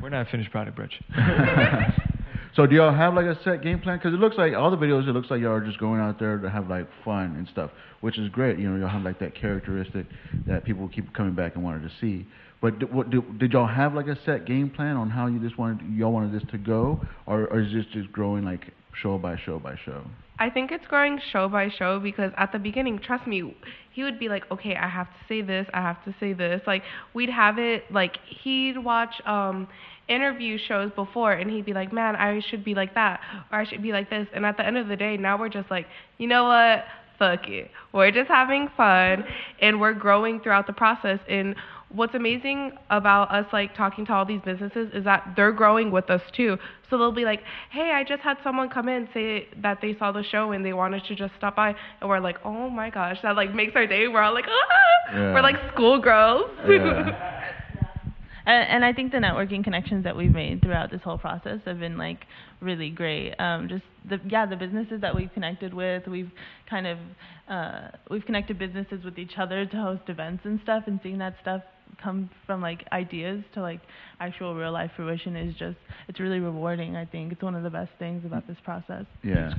We're 0.00 0.08
not 0.08 0.22
a 0.22 0.30
finished 0.30 0.50
product, 0.50 0.76
Brutch. 0.78 0.94
so 2.54 2.66
do 2.66 2.76
y'all 2.76 2.94
have 2.94 3.14
like 3.14 3.26
a 3.26 3.38
set 3.42 3.62
game 3.62 3.80
plan? 3.80 3.98
Because 3.98 4.12
it 4.12 4.20
looks 4.20 4.36
like 4.36 4.54
all 4.54 4.70
the 4.70 4.76
videos, 4.76 5.08
it 5.08 5.12
looks 5.12 5.30
like 5.30 5.40
y'all 5.40 5.52
are 5.52 5.64
just 5.64 5.78
going 5.78 6.00
out 6.00 6.18
there 6.18 6.38
to 6.38 6.50
have 6.50 6.68
like 6.68 6.86
fun 7.04 7.34
and 7.36 7.48
stuff, 7.48 7.70
which 8.00 8.18
is 8.18 8.28
great. 8.28 8.58
You 8.58 8.68
know, 8.68 8.78
y'all 8.78 8.88
have 8.88 9.02
like 9.02 9.18
that 9.20 9.34
characteristic 9.34 10.06
that 10.46 10.64
people 10.64 10.88
keep 10.88 11.12
coming 11.14 11.34
back 11.34 11.54
and 11.54 11.64
wanted 11.64 11.82
to 11.82 11.90
see. 12.00 12.26
But 12.60 12.92
what, 12.92 13.10
did, 13.10 13.38
did 13.38 13.52
y'all 13.52 13.66
have 13.66 13.94
like 13.94 14.06
a 14.06 14.16
set 14.24 14.46
game 14.46 14.70
plan 14.70 14.96
on 14.96 15.10
how 15.10 15.26
you 15.26 15.40
just 15.40 15.58
wanted 15.58 15.80
y'all 15.96 16.12
wanted 16.12 16.32
this 16.32 16.48
to 16.52 16.58
go, 16.58 17.00
or, 17.26 17.46
or 17.48 17.60
is 17.60 17.72
this 17.72 17.86
just 17.92 18.12
growing 18.12 18.44
like 18.44 18.72
show 19.00 19.18
by 19.18 19.36
show 19.44 19.58
by 19.58 19.76
show? 19.84 20.04
I 20.38 20.50
think 20.50 20.72
it's 20.72 20.86
growing 20.86 21.20
show 21.32 21.48
by 21.48 21.70
show 21.70 22.00
because 22.00 22.32
at 22.36 22.52
the 22.52 22.58
beginning, 22.58 22.98
trust 22.98 23.26
me, 23.26 23.56
he 23.92 24.02
would 24.02 24.18
be 24.18 24.28
like, 24.28 24.50
"Okay, 24.50 24.76
I 24.76 24.88
have 24.88 25.06
to 25.06 25.18
say 25.28 25.42
this, 25.42 25.66
I 25.74 25.80
have 25.82 26.04
to 26.04 26.14
say 26.20 26.32
this." 26.32 26.60
Like 26.66 26.82
we'd 27.14 27.30
have 27.30 27.58
it 27.58 27.84
like 27.92 28.16
he'd 28.42 28.78
watch 28.78 29.14
um 29.26 29.68
interview 30.08 30.58
shows 30.58 30.90
before 30.94 31.32
and 31.32 31.50
he'd 31.50 31.64
be 31.64 31.72
like, 31.72 31.92
"Man, 31.92 32.16
I 32.16 32.40
should 32.48 32.64
be 32.64 32.74
like 32.74 32.94
that 32.94 33.20
or 33.50 33.58
I 33.58 33.64
should 33.64 33.82
be 33.82 33.92
like 33.92 34.10
this." 34.10 34.26
And 34.34 34.44
at 34.44 34.56
the 34.56 34.66
end 34.66 34.76
of 34.76 34.88
the 34.88 34.96
day, 34.96 35.16
now 35.16 35.38
we're 35.38 35.48
just 35.48 35.70
like, 35.70 35.86
"You 36.18 36.28
know 36.28 36.44
what? 36.44 36.84
Fuck 37.18 37.48
it. 37.48 37.70
We're 37.92 38.10
just 38.10 38.28
having 38.28 38.68
fun 38.76 39.24
and 39.60 39.80
we're 39.80 39.92
growing 39.92 40.40
throughout 40.40 40.66
the 40.66 40.72
process 40.72 41.20
and 41.28 41.54
What's 41.94 42.14
amazing 42.14 42.72
about 42.88 43.30
us 43.30 43.44
like 43.52 43.74
talking 43.74 44.06
to 44.06 44.14
all 44.14 44.24
these 44.24 44.40
businesses 44.42 44.88
is 44.94 45.04
that 45.04 45.34
they're 45.36 45.52
growing 45.52 45.90
with 45.90 46.08
us 46.08 46.22
too. 46.34 46.56
So 46.88 46.96
they'll 46.96 47.12
be 47.12 47.26
like, 47.26 47.42
"Hey, 47.70 47.92
I 47.92 48.02
just 48.02 48.22
had 48.22 48.38
someone 48.42 48.70
come 48.70 48.88
in 48.88 49.08
say 49.12 49.48
that 49.60 49.82
they 49.82 49.94
saw 49.98 50.10
the 50.10 50.22
show 50.22 50.52
and 50.52 50.64
they 50.64 50.72
wanted 50.72 51.04
to 51.04 51.14
just 51.14 51.34
stop 51.36 51.56
by," 51.56 51.74
and 52.00 52.08
we're 52.08 52.20
like, 52.20 52.38
"Oh 52.46 52.70
my 52.70 52.88
gosh, 52.88 53.18
that 53.22 53.36
like 53.36 53.52
makes 53.54 53.76
our 53.76 53.86
day." 53.86 54.08
We're 54.08 54.22
all 54.22 54.32
like, 54.32 54.46
"Ah!" 54.48 55.12
Yeah. 55.12 55.34
We're 55.34 55.42
like 55.42 55.56
schoolgirls. 55.74 56.50
Yeah. 56.66 57.38
And, 58.46 58.68
and 58.68 58.84
I 58.84 58.92
think 58.92 59.12
the 59.12 59.18
networking 59.18 59.62
connections 59.62 60.04
that 60.04 60.16
we've 60.16 60.32
made 60.32 60.62
throughout 60.62 60.90
this 60.90 61.00
whole 61.02 61.18
process 61.18 61.60
have 61.64 61.78
been 61.80 61.96
like 61.96 62.20
really 62.60 62.90
great. 62.90 63.34
Um, 63.38 63.68
just 63.68 63.84
the 64.08 64.20
yeah, 64.28 64.46
the 64.46 64.56
businesses 64.56 65.00
that 65.00 65.14
we've 65.14 65.32
connected 65.32 65.72
with, 65.74 66.06
we've 66.06 66.30
kind 66.68 66.86
of 66.86 66.98
uh, 67.48 67.88
we've 68.10 68.24
connected 68.24 68.58
businesses 68.58 69.04
with 69.04 69.18
each 69.18 69.38
other 69.38 69.66
to 69.66 69.76
host 69.76 70.02
events 70.08 70.42
and 70.44 70.60
stuff, 70.62 70.84
and 70.86 71.00
seeing 71.02 71.18
that 71.18 71.36
stuff 71.42 71.62
come 72.02 72.30
from 72.46 72.60
like 72.60 72.86
ideas 72.92 73.42
to 73.54 73.60
like 73.60 73.80
actual 74.20 74.54
real 74.54 74.72
life 74.72 74.90
fruition 74.96 75.36
is 75.36 75.54
just 75.54 75.76
it's 76.08 76.20
really 76.20 76.40
rewarding. 76.40 76.96
I 76.96 77.04
think 77.04 77.32
it's 77.32 77.42
one 77.42 77.54
of 77.54 77.62
the 77.62 77.70
best 77.70 77.90
things 77.98 78.24
about 78.24 78.46
this 78.46 78.56
process. 78.64 79.04
Yeah. 79.22 79.54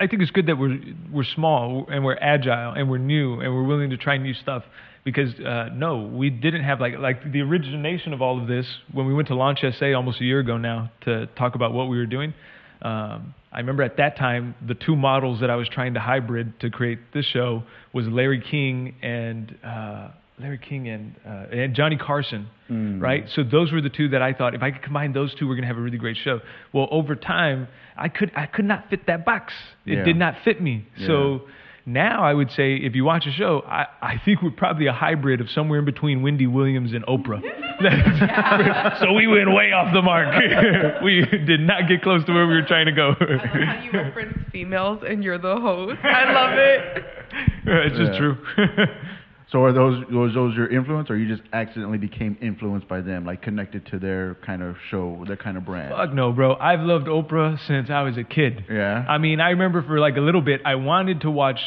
I 0.00 0.06
think 0.06 0.22
it's 0.22 0.30
good 0.30 0.46
that 0.46 0.58
we're 0.58 0.80
we're 1.12 1.24
small 1.24 1.86
and 1.90 2.04
we're 2.04 2.18
agile 2.20 2.72
and 2.72 2.90
we're 2.90 2.98
new 2.98 3.40
and 3.40 3.54
we're 3.54 3.64
willing 3.64 3.90
to 3.90 3.96
try 3.96 4.16
new 4.16 4.34
stuff 4.34 4.64
because 5.04 5.32
uh, 5.40 5.70
no, 5.72 6.04
we 6.04 6.30
didn't 6.30 6.64
have 6.64 6.80
like 6.80 6.98
like 6.98 7.32
the 7.32 7.40
origination 7.40 8.12
of 8.12 8.22
all 8.22 8.40
of 8.40 8.48
this 8.48 8.66
when 8.92 9.06
we 9.06 9.14
went 9.14 9.28
to 9.28 9.34
Launch 9.34 9.60
SA 9.78 9.92
almost 9.94 10.20
a 10.20 10.24
year 10.24 10.40
ago 10.40 10.58
now 10.58 10.90
to 11.04 11.26
talk 11.38 11.54
about 11.54 11.72
what 11.72 11.88
we 11.88 11.96
were 11.96 12.06
doing. 12.06 12.34
Um, 12.82 13.34
I 13.50 13.58
remember 13.58 13.82
at 13.82 13.96
that 13.96 14.16
time 14.16 14.54
the 14.66 14.74
two 14.74 14.94
models 14.94 15.40
that 15.40 15.50
I 15.50 15.56
was 15.56 15.68
trying 15.68 15.94
to 15.94 16.00
hybrid 16.00 16.60
to 16.60 16.70
create 16.70 16.98
this 17.12 17.24
show 17.24 17.64
was 17.92 18.06
Larry 18.06 18.40
King 18.40 18.94
and 19.02 19.56
uh, 19.64 20.08
Larry 20.40 20.58
King 20.58 20.88
and 20.88 21.14
uh, 21.26 21.46
and 21.56 21.74
Johnny 21.74 21.96
Carson, 21.96 22.48
Mm. 22.70 23.00
right? 23.00 23.24
So 23.34 23.42
those 23.42 23.72
were 23.72 23.80
the 23.80 23.88
two 23.88 24.10
that 24.10 24.20
I 24.20 24.32
thought 24.34 24.54
if 24.54 24.62
I 24.62 24.70
could 24.70 24.82
combine 24.82 25.12
those 25.14 25.34
two, 25.34 25.48
we're 25.48 25.54
gonna 25.54 25.66
have 25.68 25.78
a 25.78 25.80
really 25.80 25.96
great 25.98 26.16
show. 26.18 26.40
Well, 26.72 26.86
over 26.90 27.16
time, 27.16 27.66
I 27.96 28.08
could 28.08 28.30
I 28.36 28.46
could 28.46 28.66
not 28.66 28.88
fit 28.90 29.06
that 29.06 29.24
box. 29.24 29.52
It 29.86 29.98
Yeah. 29.98 30.04
did 30.04 30.16
not 30.16 30.34
fit 30.44 30.60
me. 30.60 30.86
So 31.06 31.42
Now 31.86 32.22
I 32.22 32.34
would 32.34 32.50
say 32.50 32.74
if 32.76 32.94
you 32.94 33.04
watch 33.06 33.26
a 33.26 33.32
show, 33.32 33.64
I, 33.66 33.86
I 34.02 34.18
think 34.22 34.42
we're 34.42 34.50
probably 34.50 34.88
a 34.88 34.92
hybrid 34.92 35.40
of 35.40 35.48
somewhere 35.48 35.78
in 35.78 35.86
between 35.86 36.20
Wendy 36.20 36.46
Williams 36.46 36.92
and 36.92 37.02
Oprah. 37.06 37.40
so 39.00 39.14
we 39.14 39.26
went 39.26 39.50
way 39.50 39.72
off 39.72 39.94
the 39.94 40.02
mark. 40.02 40.28
we 41.02 41.24
did 41.46 41.60
not 41.60 41.88
get 41.88 42.02
close 42.02 42.22
to 42.26 42.32
where 42.34 42.46
we 42.46 42.56
were 42.56 42.66
trying 42.66 42.84
to 42.86 42.92
go. 42.92 43.14
I 43.18 43.24
love 43.24 43.40
how 43.40 43.82
you 43.84 43.90
reference 43.92 44.36
females 44.52 45.02
and 45.08 45.24
you're 45.24 45.38
the 45.38 45.56
host. 45.58 45.98
I 46.04 46.30
love 46.30 46.58
it. 46.58 47.04
it's 47.64 47.96
just 47.96 48.18
true. 48.18 48.36
So 49.50 49.62
are 49.64 49.72
those 49.72 50.04
was 50.10 50.34
those 50.34 50.54
your 50.54 50.68
influence, 50.68 51.08
or 51.10 51.16
you 51.16 51.26
just 51.26 51.46
accidentally 51.54 51.96
became 51.96 52.36
influenced 52.42 52.86
by 52.86 53.00
them, 53.00 53.24
like 53.24 53.40
connected 53.40 53.86
to 53.86 53.98
their 53.98 54.34
kind 54.44 54.62
of 54.62 54.76
show, 54.90 55.24
their 55.26 55.38
kind 55.38 55.56
of 55.56 55.64
brand? 55.64 55.90
Fuck 55.94 56.12
no, 56.12 56.32
bro. 56.32 56.54
I've 56.56 56.80
loved 56.80 57.06
Oprah 57.06 57.58
since 57.66 57.88
I 57.88 58.02
was 58.02 58.18
a 58.18 58.24
kid. 58.24 58.66
Yeah. 58.70 59.06
I 59.08 59.16
mean, 59.16 59.40
I 59.40 59.50
remember 59.50 59.82
for 59.82 59.98
like 59.98 60.16
a 60.16 60.20
little 60.20 60.42
bit, 60.42 60.60
I 60.66 60.74
wanted 60.74 61.22
to 61.22 61.30
watch 61.30 61.60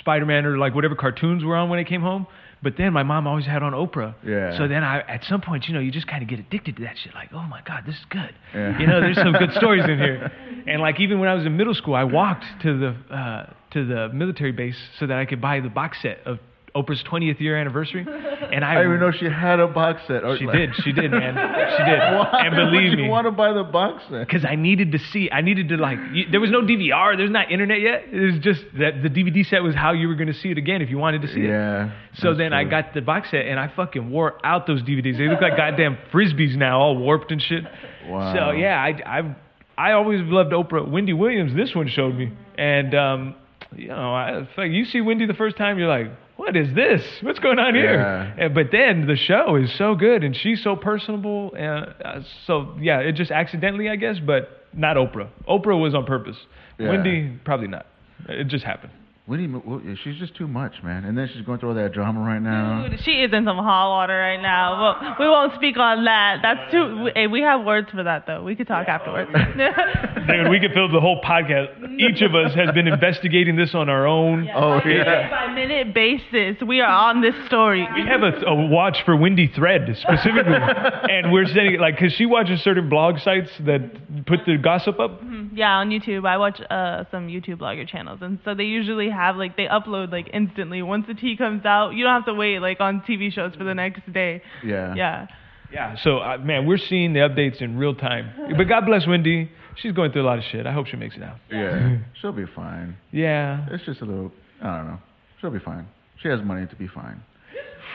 Spider-Man 0.00 0.44
or 0.44 0.58
like 0.58 0.74
whatever 0.74 0.94
cartoons 0.94 1.42
were 1.42 1.56
on 1.56 1.70
when 1.70 1.78
I 1.78 1.84
came 1.84 2.02
home. 2.02 2.26
But 2.62 2.74
then 2.76 2.92
my 2.92 3.02
mom 3.02 3.26
always 3.26 3.46
had 3.46 3.62
on 3.62 3.72
Oprah. 3.72 4.14
Yeah. 4.24 4.56
So 4.58 4.66
then 4.66 4.82
I, 4.82 5.00
at 5.00 5.24
some 5.24 5.40
point, 5.40 5.68
you 5.68 5.74
know, 5.74 5.80
you 5.80 5.92
just 5.92 6.06
kind 6.06 6.22
of 6.22 6.28
get 6.28 6.38
addicted 6.38 6.76
to 6.76 6.82
that 6.82 6.96
shit. 7.02 7.14
Like, 7.14 7.30
oh 7.32 7.42
my 7.42 7.60
God, 7.62 7.84
this 7.86 7.94
is 7.94 8.04
good. 8.10 8.34
Yeah. 8.54 8.78
You 8.78 8.86
know, 8.86 9.00
there's 9.00 9.16
some 9.16 9.32
good 9.32 9.52
stories 9.56 9.84
in 9.84 9.98
here. 9.98 10.32
And 10.66 10.80
like 10.80 10.98
even 10.98 11.20
when 11.20 11.28
I 11.28 11.34
was 11.34 11.46
in 11.46 11.56
middle 11.56 11.74
school, 11.74 11.94
I 11.94 12.04
walked 12.04 12.44
to 12.62 12.78
the 12.78 13.14
uh, 13.14 13.52
to 13.72 13.86
the 13.86 14.08
military 14.12 14.52
base 14.52 14.76
so 14.98 15.06
that 15.06 15.16
I 15.16 15.26
could 15.26 15.40
buy 15.40 15.60
the 15.60 15.68
box 15.68 15.98
set 16.02 16.18
of 16.26 16.40
Oprah's 16.76 17.02
20th 17.02 17.40
year 17.40 17.56
anniversary. 17.56 18.04
And 18.06 18.64
I, 18.64 18.72
I 18.72 18.74
didn't 18.76 18.88
even 18.94 19.00
know 19.00 19.10
she 19.10 19.24
had 19.24 19.58
a 19.60 19.66
box 19.66 20.02
set. 20.06 20.22
Or 20.24 20.36
she 20.36 20.44
like- 20.44 20.56
did, 20.56 20.70
she 20.84 20.92
did, 20.92 21.10
man, 21.10 21.34
she 21.76 21.84
did. 21.84 21.98
Why 22.18 22.42
And 22.46 22.54
believe 22.54 22.90
would 22.90 22.98
you 22.98 23.04
me, 23.04 23.08
want 23.08 23.26
to 23.26 23.30
buy 23.30 23.52
the 23.52 23.64
box 23.64 24.02
set? 24.10 24.26
because 24.26 24.44
I 24.44 24.54
needed 24.56 24.92
to 24.92 24.98
see. 24.98 25.30
I 25.32 25.40
needed 25.40 25.68
to 25.70 25.76
like. 25.76 25.98
You, 26.12 26.26
there 26.30 26.40
was 26.40 26.50
no 26.50 26.60
DVR. 26.60 27.16
There's 27.16 27.30
not 27.30 27.50
internet 27.50 27.80
yet. 27.80 28.04
It 28.12 28.20
was 28.20 28.38
just 28.42 28.62
that 28.78 29.02
the 29.02 29.08
DVD 29.08 29.44
set 29.46 29.62
was 29.62 29.74
how 29.74 29.92
you 29.92 30.08
were 30.08 30.14
going 30.14 30.28
to 30.28 30.34
see 30.34 30.50
it 30.50 30.58
again 30.58 30.82
if 30.82 30.90
you 30.90 30.98
wanted 30.98 31.22
to 31.22 31.28
see 31.28 31.40
it. 31.40 31.48
Yeah. 31.48 31.90
So 32.18 32.34
then 32.34 32.52
I 32.52 32.64
got 32.64 32.92
the 32.94 33.00
box 33.00 33.30
set 33.30 33.46
and 33.46 33.58
I 33.58 33.68
fucking 33.74 34.10
wore 34.10 34.38
out 34.44 34.66
those 34.66 34.82
DVDs. 34.82 35.16
They 35.18 35.28
look 35.28 35.40
like 35.40 35.56
goddamn 35.56 35.98
frisbees 36.12 36.56
now, 36.56 36.78
all 36.80 36.96
warped 36.98 37.32
and 37.32 37.40
shit. 37.40 37.64
Wow. 38.06 38.34
So 38.34 38.50
yeah, 38.52 38.76
I 38.80 39.18
I 39.18 39.36
I 39.78 39.92
always 39.92 40.20
loved 40.22 40.52
Oprah. 40.52 40.88
Wendy 40.88 41.12
Williams, 41.12 41.54
this 41.54 41.74
one 41.74 41.88
showed 41.88 42.14
me, 42.14 42.32
and 42.56 42.94
um, 42.94 43.34
you 43.74 43.88
know, 43.88 44.14
I, 44.14 44.48
like 44.56 44.70
you 44.70 44.84
see 44.84 45.00
Wendy 45.00 45.26
the 45.26 45.34
first 45.34 45.56
time, 45.56 45.78
you're 45.78 45.88
like, 45.88 46.06
what 46.36 46.56
is 46.56 46.74
this? 46.74 47.02
What's 47.22 47.38
going 47.38 47.58
on 47.58 47.74
here? 47.74 47.94
Yeah. 47.94 48.44
And, 48.44 48.54
but 48.54 48.66
then 48.70 49.06
the 49.06 49.16
show 49.16 49.56
is 49.56 49.76
so 49.76 49.94
good 49.94 50.22
and 50.22 50.36
she's 50.36 50.62
so 50.62 50.76
personable, 50.76 51.54
and 51.54 51.94
uh, 52.04 52.20
so 52.46 52.76
yeah, 52.80 53.00
it 53.00 53.12
just 53.12 53.30
accidentally, 53.30 53.88
I 53.88 53.96
guess, 53.96 54.18
but 54.24 54.66
not 54.74 54.96
Oprah. 54.96 55.28
Oprah 55.48 55.80
was 55.80 55.94
on 55.94 56.04
purpose. 56.04 56.36
Yeah. 56.78 56.90
Wendy 56.90 57.38
probably 57.44 57.68
not. 57.68 57.86
It 58.28 58.48
just 58.48 58.64
happened. 58.64 58.92
Wendy, 59.28 59.48
well, 59.48 59.80
yeah, 59.84 59.94
she's 60.04 60.14
just 60.18 60.36
too 60.36 60.46
much, 60.46 60.84
man. 60.84 61.04
And 61.04 61.18
then 61.18 61.28
she's 61.34 61.44
going 61.44 61.58
through 61.58 61.70
all 61.70 61.74
that 61.74 61.92
drama 61.92 62.20
right 62.20 62.40
now. 62.40 62.86
Dude, 62.86 63.00
she 63.02 63.10
is 63.10 63.32
in 63.32 63.44
some 63.44 63.56
hot 63.56 63.90
water 63.90 64.16
right 64.16 64.40
now. 64.40 64.80
Well, 64.80 65.16
we 65.18 65.26
won't 65.26 65.52
speak 65.56 65.76
on 65.78 66.04
that. 66.04 66.38
That's 66.42 66.70
too. 66.70 67.02
We, 67.02 67.12
hey, 67.12 67.26
we 67.26 67.40
have 67.40 67.64
words 67.64 67.88
for 67.90 68.04
that 68.04 68.28
though. 68.28 68.44
We 68.44 68.54
could 68.54 68.68
talk 68.68 68.86
afterwards. 68.86 69.28
Oh, 69.34 69.36
Dude, 70.28 70.48
we 70.48 70.60
could 70.60 70.70
fill 70.74 70.92
the 70.92 71.00
whole 71.00 71.20
podcast. 71.22 71.98
Each 71.98 72.22
of 72.22 72.36
us 72.36 72.54
has 72.54 72.70
been 72.72 72.86
investigating 72.86 73.56
this 73.56 73.74
on 73.74 73.88
our 73.88 74.06
own. 74.06 74.48
Oh, 74.54 74.78
minute 74.78 75.06
yeah. 75.06 75.28
by 75.28 75.52
minute 75.52 75.92
basis, 75.92 76.62
we 76.64 76.80
are 76.80 77.10
on 77.10 77.20
this 77.20 77.34
story. 77.48 77.84
We 77.96 78.02
have 78.06 78.22
a, 78.22 78.46
a 78.46 78.68
watch 78.68 78.98
for 79.04 79.16
Wendy 79.16 79.48
Thread 79.48 79.88
specifically, 80.00 80.54
and 81.10 81.32
we're 81.32 81.46
sending 81.46 81.80
like 81.80 81.96
because 81.98 82.12
she 82.12 82.26
watches 82.26 82.62
certain 82.62 82.88
blog 82.88 83.18
sites 83.18 83.50
that 83.64 84.24
put 84.26 84.46
the 84.46 84.56
gossip 84.56 85.00
up. 85.00 85.20
Yeah, 85.56 85.78
on 85.78 85.88
YouTube. 85.88 86.26
I 86.28 86.36
watch 86.36 86.60
uh, 86.60 87.04
some 87.10 87.28
YouTube 87.28 87.56
blogger 87.56 87.88
channels, 87.88 88.18
and 88.20 88.38
so 88.44 88.54
they 88.54 88.64
usually 88.64 89.08
have 89.08 89.36
like 89.36 89.56
they 89.56 89.64
upload 89.64 90.12
like 90.12 90.28
instantly. 90.32 90.82
Once 90.82 91.06
the 91.08 91.14
tea 91.14 91.34
comes 91.36 91.64
out, 91.64 91.94
you 91.94 92.04
don't 92.04 92.12
have 92.12 92.26
to 92.26 92.34
wait 92.34 92.58
like 92.60 92.78
on 92.80 93.00
TV 93.08 93.32
shows 93.32 93.54
for 93.56 93.64
the 93.64 93.74
next 93.74 94.02
day. 94.12 94.42
Yeah. 94.62 94.94
Yeah. 94.94 95.26
Yeah, 95.72 95.96
so 96.00 96.18
uh, 96.18 96.38
man, 96.38 96.66
we're 96.66 96.78
seeing 96.78 97.12
the 97.12 97.20
updates 97.20 97.60
in 97.60 97.76
real 97.76 97.94
time. 97.94 98.30
But 98.56 98.68
God 98.68 98.86
bless 98.86 99.06
Wendy. 99.06 99.50
She's 99.76 99.92
going 99.92 100.12
through 100.12 100.22
a 100.22 100.28
lot 100.30 100.38
of 100.38 100.44
shit. 100.44 100.64
I 100.66 100.72
hope 100.72 100.86
she 100.86 100.96
makes 100.96 101.16
it 101.16 101.22
out. 101.22 101.38
Yeah. 101.50 101.98
She'll 102.20 102.32
be 102.32 102.46
fine. 102.54 102.96
Yeah. 103.10 103.66
It's 103.70 103.84
just 103.84 104.00
a 104.00 104.04
little, 104.04 104.30
I 104.62 104.76
don't 104.76 104.86
know. 104.86 104.98
She'll 105.40 105.50
be 105.50 105.58
fine. 105.58 105.88
She 106.22 106.28
has 106.28 106.40
money 106.42 106.66
to 106.66 106.76
be 106.76 106.86
fine. 106.86 107.20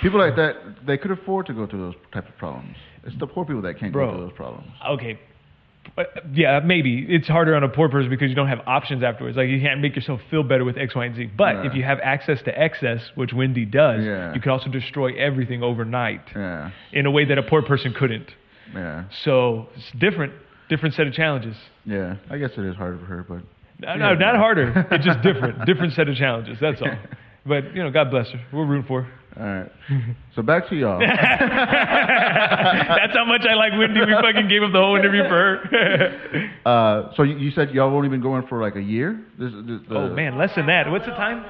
People 0.01 0.19
like 0.19 0.35
that, 0.35 0.55
they 0.85 0.97
could 0.97 1.11
afford 1.11 1.45
to 1.45 1.53
go 1.53 1.65
through 1.65 1.79
those 1.91 1.95
type 2.13 2.27
of 2.27 2.35
problems. 2.37 2.75
It's 3.05 3.17
the 3.19 3.27
poor 3.27 3.45
people 3.45 3.61
that 3.61 3.79
can't 3.79 3.93
Bro. 3.93 4.07
go 4.07 4.11
through 4.17 4.27
those 4.27 4.35
problems. 4.35 4.67
Okay. 4.89 5.19
But, 5.95 6.23
yeah, 6.33 6.59
maybe 6.63 7.05
it's 7.09 7.27
harder 7.27 7.53
on 7.55 7.63
a 7.63 7.69
poor 7.69 7.89
person 7.89 8.09
because 8.09 8.29
you 8.29 8.35
don't 8.35 8.47
have 8.47 8.61
options 8.65 9.03
afterwards. 9.03 9.35
Like 9.35 9.49
you 9.49 9.59
can't 9.59 9.81
make 9.81 9.95
yourself 9.95 10.21
feel 10.29 10.41
better 10.43 10.63
with 10.63 10.77
X, 10.77 10.95
Y, 10.95 11.05
and 11.05 11.15
Z. 11.15 11.29
But 11.37 11.55
Yeah. 11.55 11.65
if 11.67 11.73
you 11.75 11.83
have 11.83 11.99
access 12.01 12.41
to 12.43 12.57
excess, 12.57 13.01
which 13.15 13.33
Wendy 13.33 13.65
does, 13.65 14.03
Yeah. 14.05 14.33
you 14.33 14.39
can 14.39 14.51
also 14.51 14.69
destroy 14.69 15.13
everything 15.17 15.61
overnight 15.63 16.21
Yeah. 16.35 16.71
in 16.93 17.05
a 17.05 17.11
way 17.11 17.25
that 17.25 17.37
a 17.37 17.43
poor 17.43 17.61
person 17.61 17.93
couldn't. 17.93 18.33
Yeah. 18.73 19.03
So 19.23 19.67
it's 19.75 19.91
different, 19.91 20.33
different 20.69 20.95
set 20.95 21.07
of 21.07 21.13
challenges. 21.13 21.57
Yeah. 21.85 22.15
I 22.29 22.37
guess 22.37 22.51
it 22.57 22.63
is 22.65 22.75
harder 22.77 22.97
for 22.97 23.05
her, 23.05 23.25
but. 23.27 23.39
No, 23.79 23.95
no, 23.95 24.13
not 24.13 24.35
harder. 24.37 24.87
It's 24.91 25.03
just 25.05 25.21
different, 25.21 25.65
different 25.65 25.93
set 25.93 26.07
of 26.07 26.15
challenges. 26.15 26.57
That's 26.59 26.81
all. 26.81 26.87
But 27.43 27.75
you 27.75 27.81
know, 27.83 27.89
God 27.89 28.11
bless 28.11 28.29
her. 28.29 28.39
We're 28.53 28.65
rooting 28.65 28.85
for 28.87 29.01
her. 29.01 29.09
All 29.39 29.45
right. 29.45 29.71
So 30.35 30.41
back 30.41 30.67
to 30.69 30.75
y'all. 30.75 30.99
That's 31.05 31.13
how 33.15 33.23
much 33.25 33.45
I 33.49 33.53
like 33.55 33.71
Wendy. 33.77 33.99
We 34.01 34.11
fucking 34.13 34.47
gave 34.49 34.61
up 34.63 34.71
the 34.73 34.79
whole 34.79 34.95
interview 34.97 35.23
for 35.23 35.29
her. 35.29 35.61
Uh, 36.65 37.11
so 37.15 37.23
you, 37.23 37.37
you 37.37 37.51
said 37.51 37.71
y'all 37.71 37.93
only 37.95 38.07
been 38.07 38.21
going 38.21 38.45
for 38.47 38.61
like 38.61 38.75
a 38.75 38.81
year? 38.81 39.19
This, 39.39 39.51
this, 39.51 39.81
the, 39.89 39.95
oh 39.95 40.09
man, 40.13 40.37
less 40.37 40.53
than 40.55 40.67
that. 40.67 40.87
What's 40.91 41.05
the 41.05 41.11
time? 41.11 41.43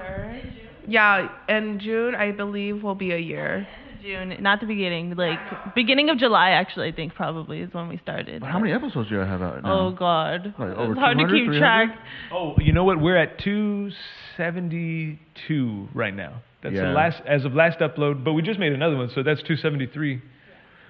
Yeah, 0.88 1.28
in 1.50 1.80
June, 1.82 2.16
I 2.16 2.32
believe, 2.32 2.82
will 2.82 2.96
be 2.96 3.12
a 3.12 3.18
year. 3.18 3.68
June, 4.02 4.38
not 4.40 4.62
the 4.62 4.66
beginning, 4.68 5.14
like 5.16 5.38
beginning 5.76 6.10
of 6.10 6.18
July. 6.18 6.52
Actually, 6.52 6.88
I 6.88 6.94
think 6.94 7.14
probably 7.14 7.60
is 7.60 7.74
when 7.74 7.90
we 7.90 7.98
started. 7.98 8.40
But 8.42 8.50
how 8.50 8.58
many 8.60 8.72
episodes 8.74 9.10
do 9.10 9.20
I 9.22 9.26
have 9.26 9.42
out 9.42 9.62
now? 9.64 9.80
Oh 9.80 9.92
God, 9.92 10.54
Like 10.58 10.78
over 10.78 10.94
it's 10.94 11.00
hard 11.00 11.18
to 11.18 11.26
keep 11.26 11.48
300? 11.48 11.60
track. 11.60 11.90
Oh, 12.34 12.56
you 12.58 12.72
know 12.72 12.86
what? 12.86 13.02
We're 13.02 13.18
at 13.18 13.38
272 13.40 15.90
right 15.94 16.16
now. 16.16 16.42
That's 16.64 16.76
the 16.76 16.82
last 16.84 17.22
as 17.26 17.46
of 17.46 17.54
last 17.54 17.80
upload. 17.80 18.24
But 18.24 18.34
we 18.34 18.42
just 18.42 18.60
made 18.60 18.72
another 18.72 18.96
one, 18.96 19.10
so 19.10 19.24
that's 19.24 19.42
273. 19.42 20.22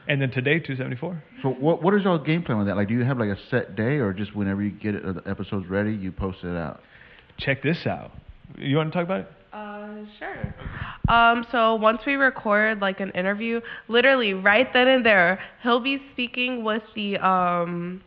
And 0.08 0.22
then 0.22 0.32
today 0.32 0.60
274. 0.60 1.24
So 1.44 1.50
what 1.50 1.84
what 1.84 1.94
is 1.94 2.04
y'all 2.04 2.18
game 2.18 2.44
plan 2.44 2.58
with 2.58 2.68
that? 2.68 2.76
Like, 2.76 2.88
do 2.88 2.94
you 2.94 3.04
have 3.04 3.20
like 3.20 3.30
a 3.30 3.38
set 3.50 3.76
day, 3.76 3.98
or 3.98 4.14
just 4.14 4.36
whenever 4.36 4.62
you 4.62 4.72
get 4.72 4.96
it, 4.96 5.06
uh, 5.06 5.14
the 5.14 5.30
episodes 5.30 5.68
ready, 5.70 5.94
you 5.94 6.12
post 6.12 6.40
it 6.44 6.58
out? 6.58 6.82
Check 7.38 7.62
this 7.64 7.86
out. 7.86 8.12
You 8.58 8.78
want 8.78 8.92
to 8.92 8.98
talk 8.98 9.06
about 9.06 9.22
it? 9.22 9.32
Uh, 9.54 10.06
sure. 10.18 10.56
Um, 11.08 11.46
so 11.52 11.76
once 11.76 12.02
we 12.06 12.16
record 12.16 12.80
like 12.80 13.00
an 13.00 13.12
interview, 13.12 13.62
literally 13.88 14.34
right 14.34 14.68
then 14.74 14.88
and 14.88 15.06
there, 15.06 15.40
he'll 15.62 15.80
be 15.80 16.02
speaking 16.14 16.64
with 16.64 16.84
the 16.96 17.18
um 17.18 18.02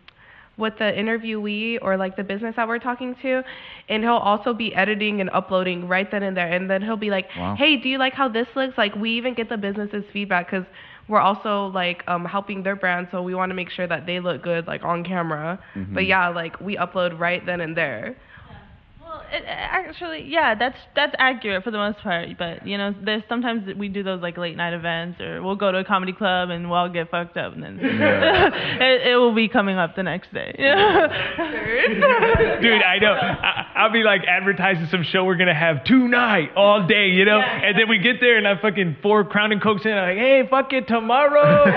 with 0.57 0.75
the 0.79 0.85
interviewee 0.85 1.79
or 1.83 1.97
like 1.97 2.17
the 2.17 2.23
business 2.23 2.55
that 2.57 2.69
we're 2.69 2.79
talking 2.79 3.15
to, 3.23 3.43
and 3.89 4.03
he'll 4.03 4.13
also 4.13 4.53
be 4.55 4.75
editing 4.75 5.21
and 5.21 5.31
uploading 5.31 5.89
right 5.89 6.11
then 6.11 6.23
and 6.23 6.37
there. 6.37 6.51
And 6.53 6.71
then 6.71 6.83
he'll 6.83 6.97
be 6.97 7.11
like, 7.11 7.27
Wow. 7.37 7.55
"Hey, 7.57 7.77
do 7.77 7.89
you 7.89 7.99
like 7.99 8.13
how 8.15 8.29
this 8.29 8.47
looks?" 8.55 8.77
Like 8.79 8.95
we 8.95 9.11
even 9.17 9.35
get 9.35 9.49
the 9.49 9.57
business's 9.57 10.05
feedback 10.13 10.47
because 10.51 10.67
we're 11.09 11.21
also 11.21 11.67
like 11.75 12.03
um 12.07 12.25
helping 12.25 12.63
their 12.63 12.77
brand, 12.77 13.09
so 13.11 13.23
we 13.23 13.35
want 13.35 13.51
to 13.51 13.55
make 13.55 13.71
sure 13.71 13.87
that 13.87 14.07
they 14.07 14.21
look 14.21 14.43
good 14.43 14.67
like 14.67 14.85
on 14.85 15.05
camera. 15.05 15.59
But 15.75 16.05
Mhm. 16.05 16.09
yeah, 16.09 16.29
like 16.29 16.61
we 16.61 16.77
upload 16.77 17.19
right 17.19 17.45
then 17.45 17.61
and 17.61 17.77
there. 17.77 18.15
Well, 19.35 19.43
it, 19.43 19.47
actually, 19.47 20.25
yeah, 20.29 20.55
that's 20.55 20.77
that's 20.95 21.15
accurate 21.19 21.65
for 21.65 21.71
the 21.71 21.79
most 21.79 21.99
part. 21.99 22.29
But 22.39 22.67
you 22.67 22.79
know, 22.79 22.95
there's 23.05 23.23
sometimes 23.29 23.63
we 23.77 23.89
do 23.89 24.03
those 24.03 24.23
like 24.23 24.37
late 24.37 24.57
night 24.57 24.73
events, 24.75 25.21
or 25.21 25.43
we'll 25.43 25.57
go 25.57 25.73
to 25.73 25.79
a 25.79 25.85
comedy 25.85 26.13
club 26.13 26.51
and 26.51 26.69
we'll 26.71 26.79
all 26.79 26.89
get 26.89 27.11
fucked 27.11 27.37
up, 27.37 27.53
and 27.55 27.63
then 27.63 27.79
Yeah. 27.83 28.51
it, 28.81 29.09
it 29.13 29.17
will 29.17 29.35
be 29.35 29.49
coming 29.49 29.77
up 29.79 29.97
the 29.97 30.03
next 30.03 30.33
day. 30.33 30.55
Dude, 30.57 30.69
I 32.83 32.99
know. 33.01 33.13
I, 33.13 33.67
I'll 33.77 33.93
be 33.93 34.03
like 34.03 34.23
advertising 34.29 34.89
some 34.91 35.03
show 35.05 35.25
we're 35.25 35.37
gonna 35.37 35.55
have 35.55 35.85
tonight, 35.85 36.51
all 36.57 36.87
day, 36.87 37.09
you 37.09 37.25
know. 37.25 37.39
Yeah. 37.39 37.63
And 37.65 37.79
then 37.79 37.89
we 37.89 37.99
get 37.99 38.21
there 38.21 38.37
and 38.39 38.47
I 38.47 38.61
fucking 38.61 38.97
four 39.03 39.25
Crown 39.25 39.53
and 39.53 39.61
Cokes 39.63 39.85
in. 39.85 39.93
I'm 39.93 40.09
like, 40.17 40.19
hey, 40.19 40.43
fuck 40.49 40.73
it, 40.73 40.87
tomorrow. 40.89 41.65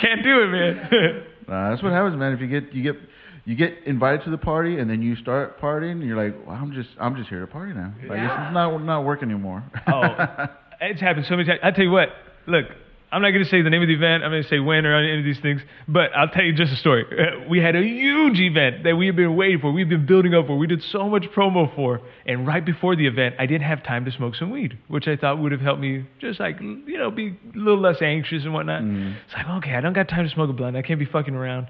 Can't 0.00 0.22
do 0.22 0.42
it, 0.42 0.48
man. 0.48 1.24
Uh, 1.48 1.70
that's 1.70 1.82
what 1.82 1.92
happens, 1.92 2.16
man. 2.16 2.32
If 2.32 2.40
you 2.40 2.46
get 2.46 2.72
you 2.72 2.82
get 2.82 2.96
you 3.44 3.56
get 3.56 3.72
invited 3.86 4.22
to 4.24 4.30
the 4.30 4.38
party 4.38 4.78
and 4.78 4.88
then 4.88 5.02
you 5.02 5.16
start 5.16 5.60
partying, 5.60 5.92
and 5.92 6.02
you're 6.04 6.16
like, 6.22 6.46
well, 6.46 6.56
I'm 6.56 6.72
just 6.72 6.90
I'm 7.00 7.16
just 7.16 7.28
here 7.28 7.40
to 7.40 7.46
party 7.46 7.72
now. 7.74 7.92
Like 8.08 8.18
it's, 8.20 8.32
it's 8.32 8.54
not 8.54 8.78
not 8.84 9.04
work 9.04 9.22
anymore. 9.22 9.64
oh, 9.86 10.02
it's 10.80 11.00
happened 11.00 11.26
so 11.28 11.36
many 11.36 11.48
times. 11.48 11.60
I 11.62 11.70
tell 11.72 11.84
you 11.84 11.90
what. 11.90 12.08
Look, 12.46 12.66
I'm 13.12 13.20
not 13.22 13.30
gonna 13.30 13.44
say 13.44 13.62
the 13.62 13.70
name 13.70 13.82
of 13.82 13.88
the 13.88 13.94
event. 13.94 14.24
I'm 14.24 14.30
gonna 14.30 14.42
say 14.44 14.58
when 14.58 14.84
or 14.86 14.96
any 14.96 15.18
of 15.18 15.24
these 15.24 15.38
things. 15.40 15.60
But 15.86 16.10
I'll 16.16 16.28
tell 16.28 16.42
you 16.42 16.52
just 16.54 16.72
a 16.72 16.76
story. 16.76 17.04
Uh, 17.04 17.48
We 17.48 17.58
had 17.60 17.76
a 17.76 17.82
huge 17.82 18.40
event 18.40 18.84
that 18.84 18.96
we 18.96 19.06
had 19.06 19.14
been 19.16 19.36
waiting 19.36 19.60
for. 19.60 19.70
We've 19.70 19.88
been 19.88 20.06
building 20.06 20.34
up 20.34 20.46
for. 20.46 20.56
We 20.58 20.66
did 20.66 20.82
so 20.90 21.08
much 21.08 21.24
promo 21.36 21.72
for. 21.76 22.00
And 22.26 22.46
right 22.46 22.64
before 22.64 22.96
the 22.96 23.06
event, 23.06 23.36
I 23.38 23.46
didn't 23.46 23.62
have 23.66 23.84
time 23.84 24.04
to 24.06 24.10
smoke 24.12 24.34
some 24.34 24.50
weed, 24.50 24.78
which 24.88 25.06
I 25.06 25.16
thought 25.16 25.38
would 25.38 25.52
have 25.52 25.60
helped 25.60 25.80
me 25.80 26.04
just 26.20 26.40
like 26.40 26.60
you 26.60 26.98
know 26.98 27.10
be 27.10 27.28
a 27.54 27.58
little 27.58 27.80
less 27.80 28.00
anxious 28.02 28.44
and 28.44 28.54
whatnot. 28.54 28.82
Mm. 28.82 29.14
It's 29.24 29.34
like 29.34 29.46
okay, 29.58 29.74
I 29.74 29.80
don't 29.80 29.92
got 29.92 30.08
time 30.08 30.26
to 30.26 30.32
smoke 30.32 30.50
a 30.50 30.52
blunt. 30.52 30.76
I 30.76 30.82
can't 30.82 30.98
be 30.98 31.06
fucking 31.06 31.34
around. 31.34 31.66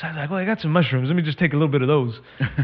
So 0.00 0.06
I 0.06 0.10
was 0.10 0.16
like, 0.16 0.30
well, 0.30 0.38
I 0.38 0.44
got 0.44 0.60
some 0.60 0.70
mushrooms. 0.72 1.08
Let 1.08 1.16
me 1.16 1.22
just 1.22 1.38
take 1.38 1.52
a 1.52 1.56
little 1.56 1.68
bit 1.68 1.82
of 1.82 1.88
those. 1.88 2.14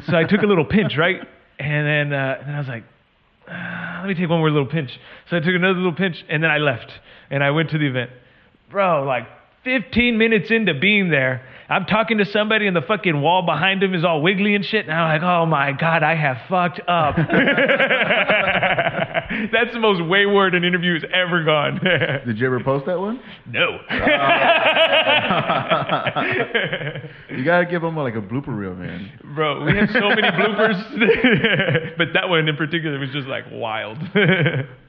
so 0.09 0.17
I 0.17 0.23
took 0.25 0.43
a 0.43 0.47
little 0.47 0.65
pinch, 0.65 0.93
right? 0.99 1.21
And 1.59 1.87
then, 1.87 2.13
uh, 2.13 2.37
and 2.39 2.49
then 2.49 2.55
I 2.55 2.59
was 2.59 2.69
like, 2.69 2.85
uh, 3.51 3.99
let 4.01 4.09
me 4.09 4.15
take 4.15 4.29
one 4.29 4.39
more 4.39 4.51
little 4.51 4.69
pinch. 4.69 4.91
So 5.31 5.37
I 5.37 5.41
took 5.41 5.55
another 5.55 5.75
little 5.75 5.95
pinch, 5.95 6.25
and 6.29 6.43
then 6.43 6.51
I 6.51 6.59
left, 6.59 6.93
and 7.31 7.43
I 7.43 7.51
went 7.51 7.71
to 7.71 7.79
the 7.79 7.87
event. 7.87 8.11
Bro, 8.71 9.05
like 9.05 9.27
15 9.65 10.17
minutes 10.17 10.51
into 10.51 10.75
being 10.75 11.11
there, 11.11 11.43
I'm 11.69 11.87
talking 11.87 12.19
to 12.19 12.25
somebody, 12.25 12.67
and 12.67 12.77
the 12.77 12.83
fucking 12.83 13.21
wall 13.21 13.43
behind 13.43 13.83
him 13.83 13.95
is 13.95 14.05
all 14.05 14.23
wiggly 14.23 14.55
and 14.55 14.65
shit. 14.65 14.87
And 14.87 14.95
I'm 14.95 15.21
like, 15.21 15.29
oh 15.29 15.47
my 15.47 15.73
god, 15.73 16.03
I 16.03 16.15
have 16.15 16.37
fucked 16.49 16.81
up. 16.87 17.17
That's 19.53 19.73
the 19.73 19.81
most 19.81 20.03
wayward 20.05 20.55
an 20.55 20.65
interview 20.65 20.95
has 20.95 21.05
ever 21.13 21.45
gone. 21.45 21.81
Did 22.27 22.39
you 22.39 22.47
ever 22.47 22.61
post 22.63 22.87
that 22.87 22.99
one? 22.99 23.21
no. 23.49 23.79
You 27.31 27.45
gotta 27.45 27.67
give 27.67 27.83
them 27.83 27.97
like 27.97 28.15
a 28.15 28.21
blooper 28.21 28.57
reel, 28.57 28.75
man. 28.75 29.11
Bro, 29.35 29.65
we 29.65 29.77
have 29.77 29.89
so 29.93 30.09
many 30.09 30.23
bloopers, 30.23 31.97
but 31.99 32.09
that 32.15 32.29
one 32.29 32.49
in 32.49 32.57
particular 32.57 32.99
was 32.99 33.11
just 33.11 33.27
like 33.27 33.45
wild. 33.51 33.99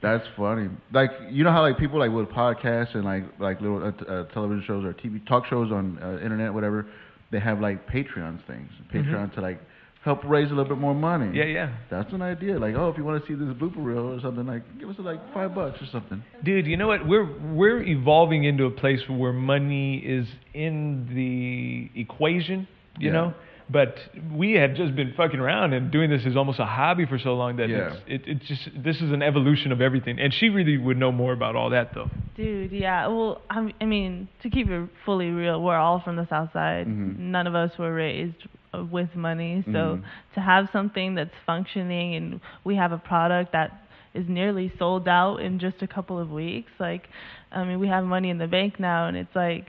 That's 0.00 0.24
funny. 0.36 0.68
Like 0.92 1.10
you 1.30 1.44
know 1.44 1.50
how 1.50 1.62
like 1.62 1.78
people 1.78 1.98
like 1.98 2.12
with 2.12 2.28
podcasts 2.28 2.94
and 2.94 3.04
like 3.04 3.24
like 3.40 3.60
little 3.60 3.82
uh, 3.82 3.88
uh, 4.10 4.24
television 4.32 4.64
shows 4.66 4.84
or 4.84 4.92
TV 4.94 5.26
talk 5.26 5.46
shows 5.46 5.72
on 5.72 5.98
uh, 6.02 6.18
internet 6.22 6.54
whatever, 6.54 6.86
they 7.32 7.40
have 7.40 7.60
like 7.60 7.86
Patreons 7.88 8.44
things. 8.46 8.70
Patreon 8.92 9.34
to 9.34 9.40
like 9.40 9.60
help 10.06 10.24
raise 10.24 10.46
a 10.50 10.54
little 10.54 10.64
bit 10.74 10.78
more 10.80 10.94
money. 10.94 11.26
Mm-hmm. 11.26 11.36
yeah, 11.36 11.44
yeah. 11.44 11.72
That's 11.90 12.10
an 12.14 12.22
idea. 12.22 12.58
Like, 12.58 12.74
oh, 12.74 12.88
if 12.88 12.96
you 12.96 13.04
want 13.04 13.22
to 13.22 13.28
see 13.28 13.34
this 13.34 13.52
blooper 13.54 13.84
reel 13.84 14.08
or 14.14 14.20
something, 14.20 14.46
like, 14.46 14.62
give 14.78 14.88
us 14.88 14.96
like 14.98 15.20
five 15.34 15.54
bucks 15.54 15.82
or 15.82 15.86
something. 15.92 16.24
Dude, 16.42 16.66
you 16.66 16.78
know 16.78 16.86
what? 16.88 17.06
We're 17.06 17.26
we're 17.52 17.82
evolving 17.82 18.44
into 18.44 18.64
a 18.64 18.70
place 18.70 19.00
where 19.08 19.34
money 19.34 19.98
is 19.98 20.26
in 20.54 21.08
the 21.14 22.00
equation, 22.00 22.66
you 22.98 23.08
Yeah. 23.08 23.12
know. 23.12 23.34
But 23.68 23.96
we 24.32 24.52
had 24.52 24.76
just 24.76 24.94
been 24.94 25.12
fucking 25.16 25.40
around 25.40 25.72
and 25.72 25.90
doing 25.90 26.08
this 26.08 26.24
as 26.24 26.36
almost 26.36 26.60
a 26.60 26.64
hobby 26.64 27.04
for 27.04 27.18
so 27.18 27.34
long 27.34 27.56
that 27.56 27.68
Yeah. 27.68 27.94
it's, 27.94 27.96
it, 28.06 28.22
it's 28.28 28.46
just 28.46 28.68
this 28.80 29.00
is 29.02 29.10
an 29.10 29.22
evolution 29.22 29.72
of 29.72 29.80
everything. 29.80 30.20
And 30.20 30.32
she 30.32 30.50
really 30.50 30.78
would 30.78 30.96
know 30.96 31.10
more 31.10 31.32
about 31.32 31.56
all 31.56 31.70
that 31.70 31.92
though. 31.92 32.08
Dude, 32.36 32.70
yeah. 32.70 33.08
Well, 33.08 33.42
I'm, 33.50 33.72
I 33.80 33.84
mean, 33.86 34.28
to 34.42 34.50
keep 34.50 34.70
it 34.70 34.88
fully 35.04 35.30
real, 35.30 35.60
we're 35.60 35.76
all 35.76 35.98
from 36.00 36.14
the 36.14 36.28
South 36.28 36.52
Side. 36.52 36.86
Mhm. 36.86 37.18
None 37.18 37.48
of 37.48 37.56
us 37.56 37.76
were 37.76 37.92
raised 37.92 38.36
with 38.84 39.14
money, 39.14 39.62
so 39.66 39.98
Mhm. 39.98 40.02
to 40.34 40.40
have 40.40 40.68
something 40.72 41.14
that's 41.14 41.34
functioning 41.46 42.14
and 42.14 42.40
we 42.64 42.76
have 42.76 42.92
a 42.92 42.98
product 42.98 43.52
that 43.52 43.70
is 44.14 44.28
nearly 44.28 44.72
sold 44.78 45.06
out 45.08 45.36
in 45.40 45.58
just 45.58 45.82
a 45.82 45.86
couple 45.86 46.18
of 46.18 46.30
weeks, 46.30 46.70
like, 46.78 47.08
I 47.52 47.64
mean, 47.64 47.78
we 47.80 47.88
have 47.88 48.04
money 48.04 48.30
in 48.30 48.38
the 48.38 48.46
bank 48.46 48.80
now, 48.80 49.06
and 49.08 49.16
it's 49.16 49.34
like, 49.36 49.66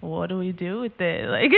what 0.00 0.28
do 0.28 0.38
we 0.38 0.52
do 0.52 0.80
with 0.80 1.00
it? 1.00 1.28
Like, 1.36 1.50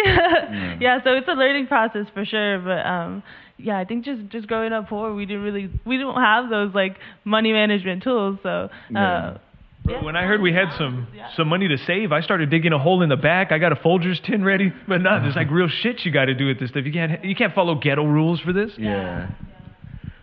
yeah. 0.80 1.02
So 1.04 1.12
it's 1.14 1.28
a 1.28 1.32
learning 1.34 1.66
process 1.66 2.06
for 2.14 2.24
sure, 2.24 2.58
but 2.58 2.86
um, 2.86 3.22
yeah, 3.58 3.76
I 3.78 3.84
think 3.84 4.04
just 4.06 4.22
just 4.30 4.46
growing 4.46 4.72
up 4.72 4.88
poor, 4.88 5.12
we 5.14 5.26
didn't 5.26 5.42
really 5.42 5.68
we 5.84 5.98
don't 5.98 6.20
have 6.20 6.48
those 6.48 6.74
like 6.74 6.96
money 7.24 7.52
management 7.52 8.02
tools, 8.02 8.38
so. 8.42 8.70
Yeah. 8.90 9.36
Bro, 9.84 10.04
When 10.04 10.14
I 10.14 10.24
heard 10.24 10.40
we 10.42 10.52
had 10.52 10.68
some 10.76 11.06
some 11.36 11.48
money 11.48 11.66
to 11.68 11.78
save, 11.78 12.12
I 12.12 12.20
started 12.20 12.50
digging 12.50 12.72
a 12.72 12.78
hole 12.78 13.02
in 13.02 13.08
the 13.08 13.16
back. 13.16 13.50
I 13.50 13.58
got 13.58 13.72
a 13.72 13.76
Folgers 13.76 14.22
tin 14.22 14.44
ready, 14.44 14.72
but 14.86 15.00
no, 15.00 15.20
there's 15.22 15.36
like 15.36 15.50
real 15.50 15.68
shit 15.68 16.04
you 16.04 16.12
got 16.12 16.26
to 16.26 16.34
do 16.34 16.46
with 16.46 16.60
this 16.60 16.70
stuff. 16.70 16.84
You 16.84 16.92
can't 16.92 17.24
you 17.24 17.34
can't 17.34 17.54
follow 17.54 17.74
ghetto 17.76 18.04
rules 18.04 18.40
for 18.40 18.52
this. 18.52 18.70
Yeah. 18.76 19.30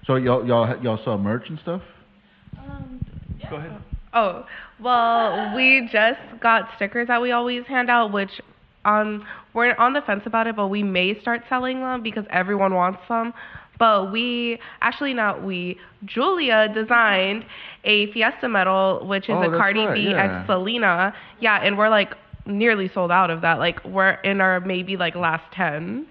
So 0.05 0.15
y'all 0.15 0.45
y'all 0.47 0.81
y'all 0.83 0.99
sell 1.03 1.17
merch 1.17 1.49
and 1.49 1.59
stuff? 1.59 1.81
Um, 2.57 3.01
Go 3.49 3.55
ahead. 3.57 3.81
Oh, 4.13 4.45
well, 4.79 5.55
we 5.55 5.89
just 5.91 6.19
got 6.41 6.69
stickers 6.75 7.07
that 7.07 7.21
we 7.21 7.31
always 7.31 7.65
hand 7.65 7.89
out, 7.89 8.11
which 8.13 8.31
on 8.85 9.25
we're 9.53 9.75
on 9.75 9.93
the 9.93 10.01
fence 10.01 10.23
about 10.25 10.47
it, 10.47 10.55
but 10.55 10.67
we 10.67 10.83
may 10.83 11.19
start 11.19 11.41
selling 11.49 11.81
them 11.81 12.01
because 12.03 12.25
everyone 12.29 12.73
wants 12.73 13.01
them. 13.09 13.33
But 13.77 14.11
we 14.11 14.59
actually 14.81 15.13
not 15.13 15.43
we 15.43 15.77
Julia 16.05 16.67
designed 16.73 17.45
a 17.83 18.11
Fiesta 18.11 18.49
medal, 18.49 19.05
which 19.07 19.25
is 19.25 19.35
Oh, 19.35 19.43
a 19.43 19.49
that's 19.49 19.59
Cardi 19.59 19.85
right, 19.85 19.93
B 19.93 20.09
yeah. 20.11 20.39
X 20.39 20.47
Selena. 20.47 21.13
Yeah, 21.39 21.59
and 21.63 21.77
we're 21.77 21.89
like 21.89 22.13
nearly 22.45 22.89
sold 22.93 23.11
out 23.11 23.29
of 23.29 23.41
that. 23.41 23.59
Like 23.59 23.83
we're 23.85 24.11
in 24.23 24.41
our 24.41 24.59
maybe 24.59 24.97
like 24.97 25.15
last 25.15 25.43
ten. 25.53 26.07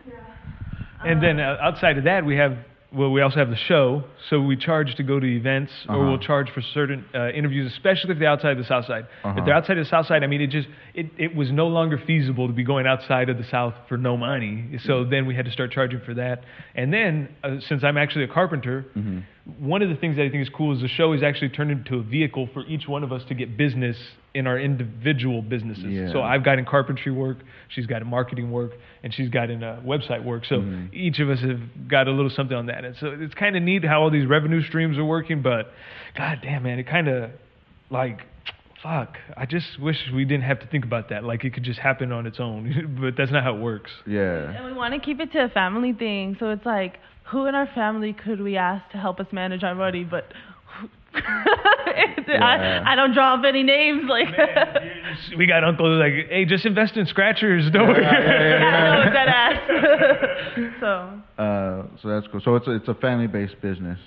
And 1.05 1.23
then 1.23 1.41
uh, 1.41 1.57
outside 1.61 1.99
of 1.99 2.05
that, 2.05 2.25
we 2.25 2.37
have 2.37 2.57
well, 2.97 3.11
we 3.13 3.21
also 3.21 3.37
have 3.37 3.51
the 3.51 3.57
show. 3.73 4.03
So 4.31 4.41
we 4.41 4.57
charge 4.57 4.95
to 4.97 5.03
go 5.03 5.21
to 5.21 5.27
events, 5.27 5.73
or 5.89 5.95
Uh-huh. 5.97 6.05
we'll 6.07 6.19
charge 6.19 6.49
for 6.51 6.63
certain 6.63 7.05
uh, 7.15 7.29
interviews, 7.31 7.71
especially 7.73 8.13
if 8.13 8.19
they're 8.19 8.29
outside 8.37 8.57
the 8.59 8.65
South 8.65 8.87
Side. 8.87 9.07
Uh-huh. 9.23 9.39
If 9.39 9.45
they're 9.45 9.55
outside 9.55 9.77
the 9.77 9.85
South 9.85 10.07
Side, 10.07 10.25
I 10.25 10.27
mean, 10.27 10.41
it 10.41 10.51
just 10.51 10.69
it, 10.95 11.07
it 11.19 11.37
was 11.37 11.51
no 11.53 11.67
longer 11.69 11.99
feasible 12.07 12.47
to 12.49 12.53
be 12.55 12.65
going 12.65 12.87
outside 12.87 13.29
of 13.29 13.37
the 13.39 13.45
South 13.45 13.75
for 13.89 13.97
no 13.99 14.17
money. 14.17 14.79
So 14.87 15.05
then 15.05 15.27
we 15.27 15.35
had 15.35 15.45
to 15.45 15.51
start 15.53 15.71
charging 15.73 16.01
for 16.01 16.15
that. 16.15 16.43
And 16.75 16.93
then 16.93 17.29
uh, 17.45 17.57
since 17.69 17.85
I'm 17.85 17.99
actually 17.99 18.25
a 18.25 18.29
carpenter, 18.29 18.87
Mm-hmm. 18.97 19.19
One 19.59 19.81
of 19.81 19.89
the 19.89 19.95
things 19.95 20.17
that 20.17 20.25
I 20.25 20.29
think 20.31 20.43
is 20.43 20.49
cool 20.49 20.75
is 20.75 20.81
the 20.83 20.89
show 20.89 21.13
is 21.13 21.23
actually 21.23 21.51
turned 21.51 21.71
into 21.71 21.97
a 21.97 22.03
vehicle 22.03 22.49
for 22.53 22.65
each 22.67 22.89
one 22.89 23.05
of 23.05 23.13
us 23.13 23.23
to 23.29 23.35
get 23.35 23.57
business 23.57 23.97
in 24.35 24.47
our 24.47 24.59
individual 24.59 25.41
businesses. 25.41 25.85
Yeah. 25.85 26.13
So 26.13 26.21
I've 26.21 26.45
got 26.45 26.59
in 26.59 26.65
carpentry 26.65 27.13
work, 27.13 27.39
she's 27.69 27.87
got 27.87 28.03
in 28.03 28.09
marketing 28.09 28.51
work, 28.51 28.73
and 29.05 29.15
she's 29.15 29.29
got 29.29 29.49
in 29.49 29.63
uh, 29.63 29.81
website 29.87 30.25
work. 30.25 30.45
So 30.47 30.57
Mhm. 30.61 30.93
each 30.93 31.21
of 31.21 31.31
us 31.31 31.41
have 31.41 31.89
got 31.89 32.09
a 32.09 32.11
little 32.11 32.29
something 32.31 32.57
on 32.57 32.67
that. 32.67 32.85
And 32.85 32.97
so 32.97 33.17
it's 33.19 33.35
kind 33.35 33.57
of 33.57 33.63
neat 33.63 33.85
how 33.85 34.03
all 34.03 34.11
these 34.11 34.27
revenue 34.27 34.63
streams 34.63 34.99
are 34.99 35.05
working, 35.05 35.43
but 35.43 35.73
god 36.17 36.41
damn, 36.43 36.65
man, 36.65 36.79
it 36.79 36.87
kind 36.87 37.09
of 37.09 37.31
like. 37.91 38.21
Fuck! 38.83 39.17
I 39.37 39.47
just 39.47 39.81
wish 39.81 39.97
we 40.15 40.25
didn't 40.27 40.45
have 40.45 40.61
to 40.61 40.67
think 40.67 40.85
about 40.85 41.09
that. 41.09 41.25
Like 41.25 41.45
it 41.45 41.55
could 41.55 41.65
just 41.65 41.81
happen 41.81 42.13
on 42.13 42.27
its 42.27 42.39
own, 42.39 42.97
but 43.01 43.17
that's 43.17 43.33
not 43.33 43.43
how 43.43 43.57
it 43.57 43.61
works. 43.61 43.91
Yeah. 44.07 44.51
And 44.51 44.65
we 44.67 44.73
want 44.75 44.93
to 44.95 45.01
keep 45.01 45.19
it 45.19 45.33
to 45.33 45.45
a 45.45 45.49
family 45.49 45.93
thing, 45.95 46.37
so 46.39 46.51
it's 46.51 46.65
like, 46.67 46.99
who 47.29 47.47
in 47.47 47.55
our 47.55 47.69
family 47.75 48.13
could 48.13 48.41
we 48.41 48.57
ask 48.57 48.89
to 48.93 48.99
help 48.99 49.21
us 49.21 49.27
manage 49.33 49.63
our 49.63 49.75
money? 49.75 50.05
But 50.05 50.33
Yeah. 52.29 52.45
I, 52.45 52.93
I 52.93 52.97
don't 52.97 53.15
draw 53.15 53.35
up 53.35 53.45
any 53.47 53.63
names. 53.63 54.03
Like, 54.09 54.27
we 55.39 55.47
got 55.47 55.63
uncle 55.65 55.89
like, 55.99 56.13
hey, 56.29 56.45
just 56.45 56.67
invest 56.67 56.97
in 56.97 57.07
scratchers. 57.07 57.71
Don't 57.73 57.89
worry. 57.89 58.03
Yeah, 58.03 58.21
yeah, 58.21 58.59
yeah, 58.59 58.77
I 58.77 59.05
know 59.05 59.13
that 59.13 59.29
ass. 59.29 60.71
so 60.81 61.43
Uh, 61.43 61.83
so 62.03 62.09
that's 62.09 62.27
cool. 62.33 62.41
So 62.45 62.57
it's 62.57 62.67
a, 62.67 62.73
it's 62.73 62.89
a 62.89 62.95
family 62.95 63.29
based 63.29 63.61
business. 63.63 63.99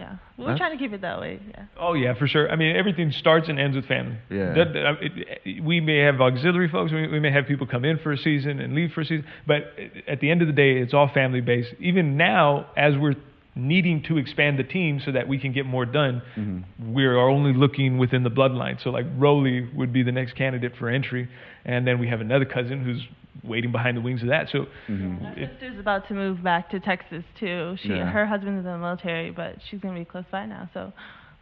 Yeah, 0.00 0.16
we're 0.38 0.44
That's- 0.46 0.58
trying 0.58 0.72
to 0.76 0.82
keep 0.82 0.92
it 0.92 1.02
that 1.02 1.20
way. 1.20 1.38
Yeah. 1.50 1.64
Oh 1.78 1.92
yeah, 1.94 2.14
for 2.14 2.26
sure. 2.26 2.50
I 2.50 2.56
mean, 2.56 2.74
everything 2.74 3.12
starts 3.12 3.48
and 3.50 3.58
ends 3.60 3.76
with 3.76 3.86
family. 3.86 4.16
Yeah. 4.30 4.52
That- 4.54 4.72
that- 4.72 5.02
it- 5.06 5.40
it- 5.44 5.62
we 5.70 5.80
may 5.80 5.98
have 5.98 6.20
auxiliary 6.20 6.68
folks. 6.68 6.90
We, 6.92 7.06
we 7.08 7.20
may 7.20 7.30
have 7.30 7.46
people 7.46 7.66
come 7.66 7.84
in 7.84 7.98
for 7.98 8.10
a 8.12 8.18
season 8.18 8.60
and 8.60 8.74
leave 8.74 8.92
for 8.92 9.02
a 9.02 9.04
season. 9.04 9.26
But 9.46 9.60
at 10.08 10.20
the 10.20 10.30
end 10.30 10.40
of 10.42 10.48
the 10.48 10.54
day, 10.54 10.78
it's 10.78 10.94
all 10.94 11.08
family 11.08 11.40
based. 11.42 11.74
Even 11.78 12.16
now, 12.16 12.66
as 12.76 12.96
we're 12.96 13.16
needing 13.56 14.02
to 14.04 14.16
expand 14.16 14.58
the 14.58 14.62
team 14.64 15.00
so 15.04 15.10
that 15.12 15.26
we 15.28 15.36
can 15.38 15.52
get 15.52 15.66
more 15.66 15.84
done, 15.84 16.22
Mm-hmm. 16.36 16.94
we 16.94 17.04
are 17.04 17.18
only 17.28 17.52
looking 17.52 17.98
within 17.98 18.22
the 18.22 18.30
bloodline. 18.30 18.80
So 18.82 18.90
like 18.90 19.06
Roly 19.18 19.68
would 19.74 19.92
be 19.92 20.02
the 20.02 20.12
next 20.12 20.34
candidate 20.34 20.72
for 20.78 20.88
entry, 20.88 21.28
and 21.64 21.86
then 21.86 21.98
we 21.98 22.08
have 22.08 22.20
another 22.20 22.44
cousin 22.46 22.82
who's 22.84 23.02
waiting 23.44 23.72
behind 23.72 23.96
the 23.96 24.00
wings 24.00 24.22
of 24.22 24.28
that. 24.28 24.48
So 24.50 24.66
Mm-hmm. 24.88 25.22
My 25.24 25.34
sister's 25.34 25.78
about 25.78 26.08
to 26.08 26.14
move 26.14 26.42
back 26.42 26.70
to 26.70 26.80
Texas 26.80 27.24
too. 27.38 27.76
She 27.82 27.88
Yeah. 27.90 28.10
her 28.10 28.26
husband's 28.26 28.58
in 28.66 28.72
the 28.72 28.78
military, 28.78 29.30
but 29.30 29.56
she's 29.70 29.80
gonna 29.80 29.98
be 29.98 30.04
close 30.04 30.24
by 30.30 30.46
now, 30.46 30.68
so 30.74 30.80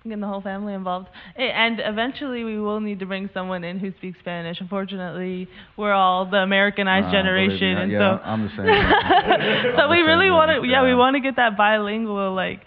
I'm 0.05 0.11
getting 0.11 0.21
the 0.21 0.29
whole 0.29 0.41
family 0.43 0.75
involved. 0.75 1.09
And 1.37 1.81
eventually, 1.85 2.45
we 2.45 2.59
will 2.61 2.79
need 2.81 3.01
to 3.01 3.07
bring 3.07 3.29
someone 3.35 3.65
in 3.65 3.79
who 3.81 3.93
speaks 3.99 4.19
Spanish. 4.21 4.61
Unfortunately, 4.61 5.49
we're 5.77 5.93
all 5.93 6.25
the 6.31 6.37
Americanized 6.37 7.07
believe 7.07 7.15
generation, 7.25 7.77
and 7.79 7.91
yeah, 7.93 7.99
so 8.19 8.23
I'm 8.25 8.43
the 8.45 8.49
same. 8.51 8.67
so 9.77 9.83
I'm 9.83 9.91
we 9.91 10.01
really 10.03 10.31
want 10.31 10.51
to, 10.63 10.69
yeah, 10.69 10.85
we 10.85 10.95
want 10.95 11.15
to 11.17 11.21
get 11.21 11.37
that 11.37 11.57
bilingual 11.57 12.33
like 12.35 12.61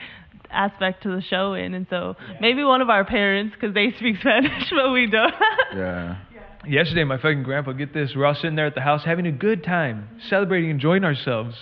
aspect 0.50 1.04
to 1.04 1.10
the 1.16 1.22
show 1.22 1.54
in, 1.54 1.74
and 1.74 1.88
so 1.90 2.18
maybe 2.42 2.64
one 2.66 2.82
of 2.82 2.90
our 2.90 3.06
parents, 3.06 3.56
because 3.56 3.74
they 3.74 3.94
speak 3.98 4.18
Spanish, 4.20 4.70
but 4.76 4.92
we 4.92 5.08
don't. 5.08 5.34
yeah. 5.74 6.18
Yesterday, 6.68 7.04
my 7.06 7.18
fucking 7.18 7.44
grandpa, 7.44 7.72
get 7.72 7.94
this, 7.94 8.12
we're 8.16 8.26
all 8.26 8.36
sitting 8.36 8.56
there 8.56 8.68
at 8.68 8.76
the 8.76 8.82
house 8.82 9.04
having 9.04 9.26
a 9.26 9.32
good 9.32 9.64
time, 9.64 10.08
celebrating, 10.30 10.70
enjoying 10.70 11.04
ourselves. 11.04 11.56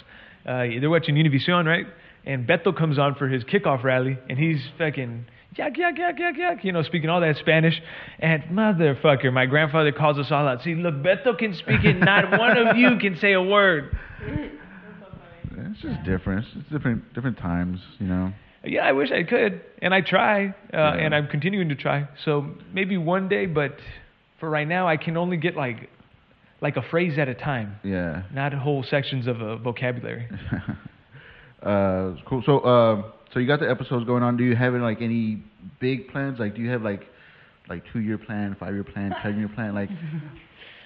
Uh, 0.46 0.66
they're 0.80 0.90
watching 0.90 1.16
Univision, 1.16 1.66
right? 1.66 1.86
And 2.26 2.46
Beto 2.46 2.76
comes 2.76 3.00
on 3.00 3.16
for 3.16 3.30
his 3.30 3.44
kickoff 3.46 3.84
rally, 3.84 4.18
and 4.30 4.38
he's 4.38 4.62
fucking 4.78 5.26
yak, 5.56 5.78
yak, 5.78 5.98
yak, 5.98 6.20
yak, 6.20 6.38
yak, 6.38 6.66
you 6.66 6.74
know, 6.74 6.84
speaking 6.84 7.10
all 7.10 7.22
that 7.22 7.38
Spanish. 7.38 7.82
And 8.20 8.44
motherfucker, 8.52 9.32
my 9.32 9.46
grandfather 9.46 9.94
calls 9.94 10.18
us 10.20 10.28
all 10.32 10.46
out. 10.48 10.64
See, 10.64 10.76
look, 10.76 10.96
Beto 10.96 11.38
can 11.38 11.54
speak 11.56 11.86
it, 11.86 11.94
not 11.98 12.38
one 12.38 12.58
of 12.58 12.76
you 12.76 12.98
can 13.00 13.18
say 13.18 13.32
a 13.34 13.42
word. 13.42 13.98
It's 15.56 15.80
just 15.82 16.04
different. 16.04 16.46
It's 16.46 16.54
just 16.56 16.70
different 16.72 17.14
different 17.14 17.38
times, 17.38 17.80
you 18.00 18.08
know. 18.08 18.34
Yeah, 18.66 18.82
I 18.86 18.92
wish 18.92 19.12
I 19.12 19.24
could, 19.24 19.62
and 19.82 19.94
I 19.94 20.02
try, 20.02 20.48
uh, 20.48 20.52
Yeah. 20.74 20.94
and 20.96 21.16
I'm 21.16 21.28
continuing 21.28 21.70
to 21.70 21.76
try. 21.76 22.08
So 22.26 22.46
maybe 22.74 22.98
one 22.98 23.30
day, 23.30 23.46
but 23.46 23.78
for 24.40 24.50
right 24.50 24.68
now, 24.68 24.88
I 24.88 24.98
can 24.98 25.18
only 25.18 25.38
get 25.38 25.56
like, 25.56 25.90
like 26.62 26.78
a 26.78 26.82
phrase 26.82 27.18
at 27.18 27.28
a 27.28 27.36
time. 27.36 27.80
Yeah. 27.84 28.24
not 28.34 28.54
whole 28.54 28.84
sections 28.84 29.28
of 29.28 29.42
a 29.42 29.58
vocabulary. 29.58 30.28
uh, 31.64 32.14
cool. 32.28 32.44
So, 32.46 32.60
uh, 32.60 33.04
so 33.34 33.40
you 33.40 33.48
got 33.48 33.60
the 33.60 33.70
episodes 33.70 34.06
going 34.06 34.24
on. 34.24 34.38
Do 34.38 34.44
you 34.44 34.56
have 34.56 34.74
like 34.74 35.02
any 35.02 35.44
big 35.80 36.10
plans? 36.10 36.40
Like, 36.40 36.56
do 36.56 36.62
you 36.62 36.70
have 36.70 36.82
like, 36.82 37.04
like 37.68 37.84
two 37.94 38.00
year 38.00 38.18
plan, 38.18 38.56
five 38.60 38.74
year 38.74 38.84
plan, 38.84 39.14
ten 39.22 39.38
year 39.38 39.50
plan? 39.50 39.76
Like, 39.76 39.90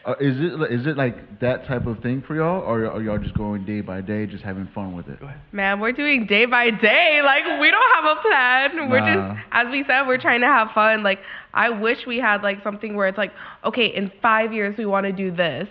Uh, 0.05 0.15
is 0.19 0.35
it 0.37 0.71
is 0.71 0.85
it 0.85 0.97
like 0.97 1.39
that 1.39 1.65
type 1.65 1.85
of 1.85 1.97
thing 2.01 2.21
for 2.27 2.35
y'all, 2.35 2.61
or 2.61 2.85
are 2.91 3.01
y'all 3.01 3.17
just 3.17 3.33
going 3.35 3.63
day 3.65 3.79
by 3.79 4.01
day, 4.01 4.25
just 4.25 4.43
having 4.43 4.67
fun 4.75 4.93
with 4.93 5.07
it? 5.07 5.17
Go 5.21 5.27
ahead. 5.27 5.39
Man, 5.53 5.79
we're 5.79 5.93
doing 5.93 6.25
day 6.27 6.45
by 6.45 6.71
day. 6.71 7.21
Like 7.23 7.45
we 7.61 7.71
don't 7.71 7.95
have 7.95 8.17
a 8.17 8.21
plan. 8.21 8.89
We're 8.89 8.99
just, 8.99 9.39
as 9.53 9.67
we 9.71 9.85
said, 9.87 10.05
we're 10.05 10.17
trying 10.17 10.41
to 10.41 10.47
have 10.47 10.71
fun. 10.75 11.03
Like 11.03 11.19
I 11.53 11.69
wish 11.69 11.99
we 12.05 12.17
had 12.17 12.41
like 12.43 12.61
something 12.63 12.95
where 12.95 13.07
it's 13.07 13.17
like, 13.17 13.31
okay, 13.63 13.85
in 13.95 14.11
five 14.21 14.51
years 14.51 14.75
we 14.77 14.85
want 14.85 15.05
to 15.05 15.13
do 15.13 15.33
this. 15.33 15.69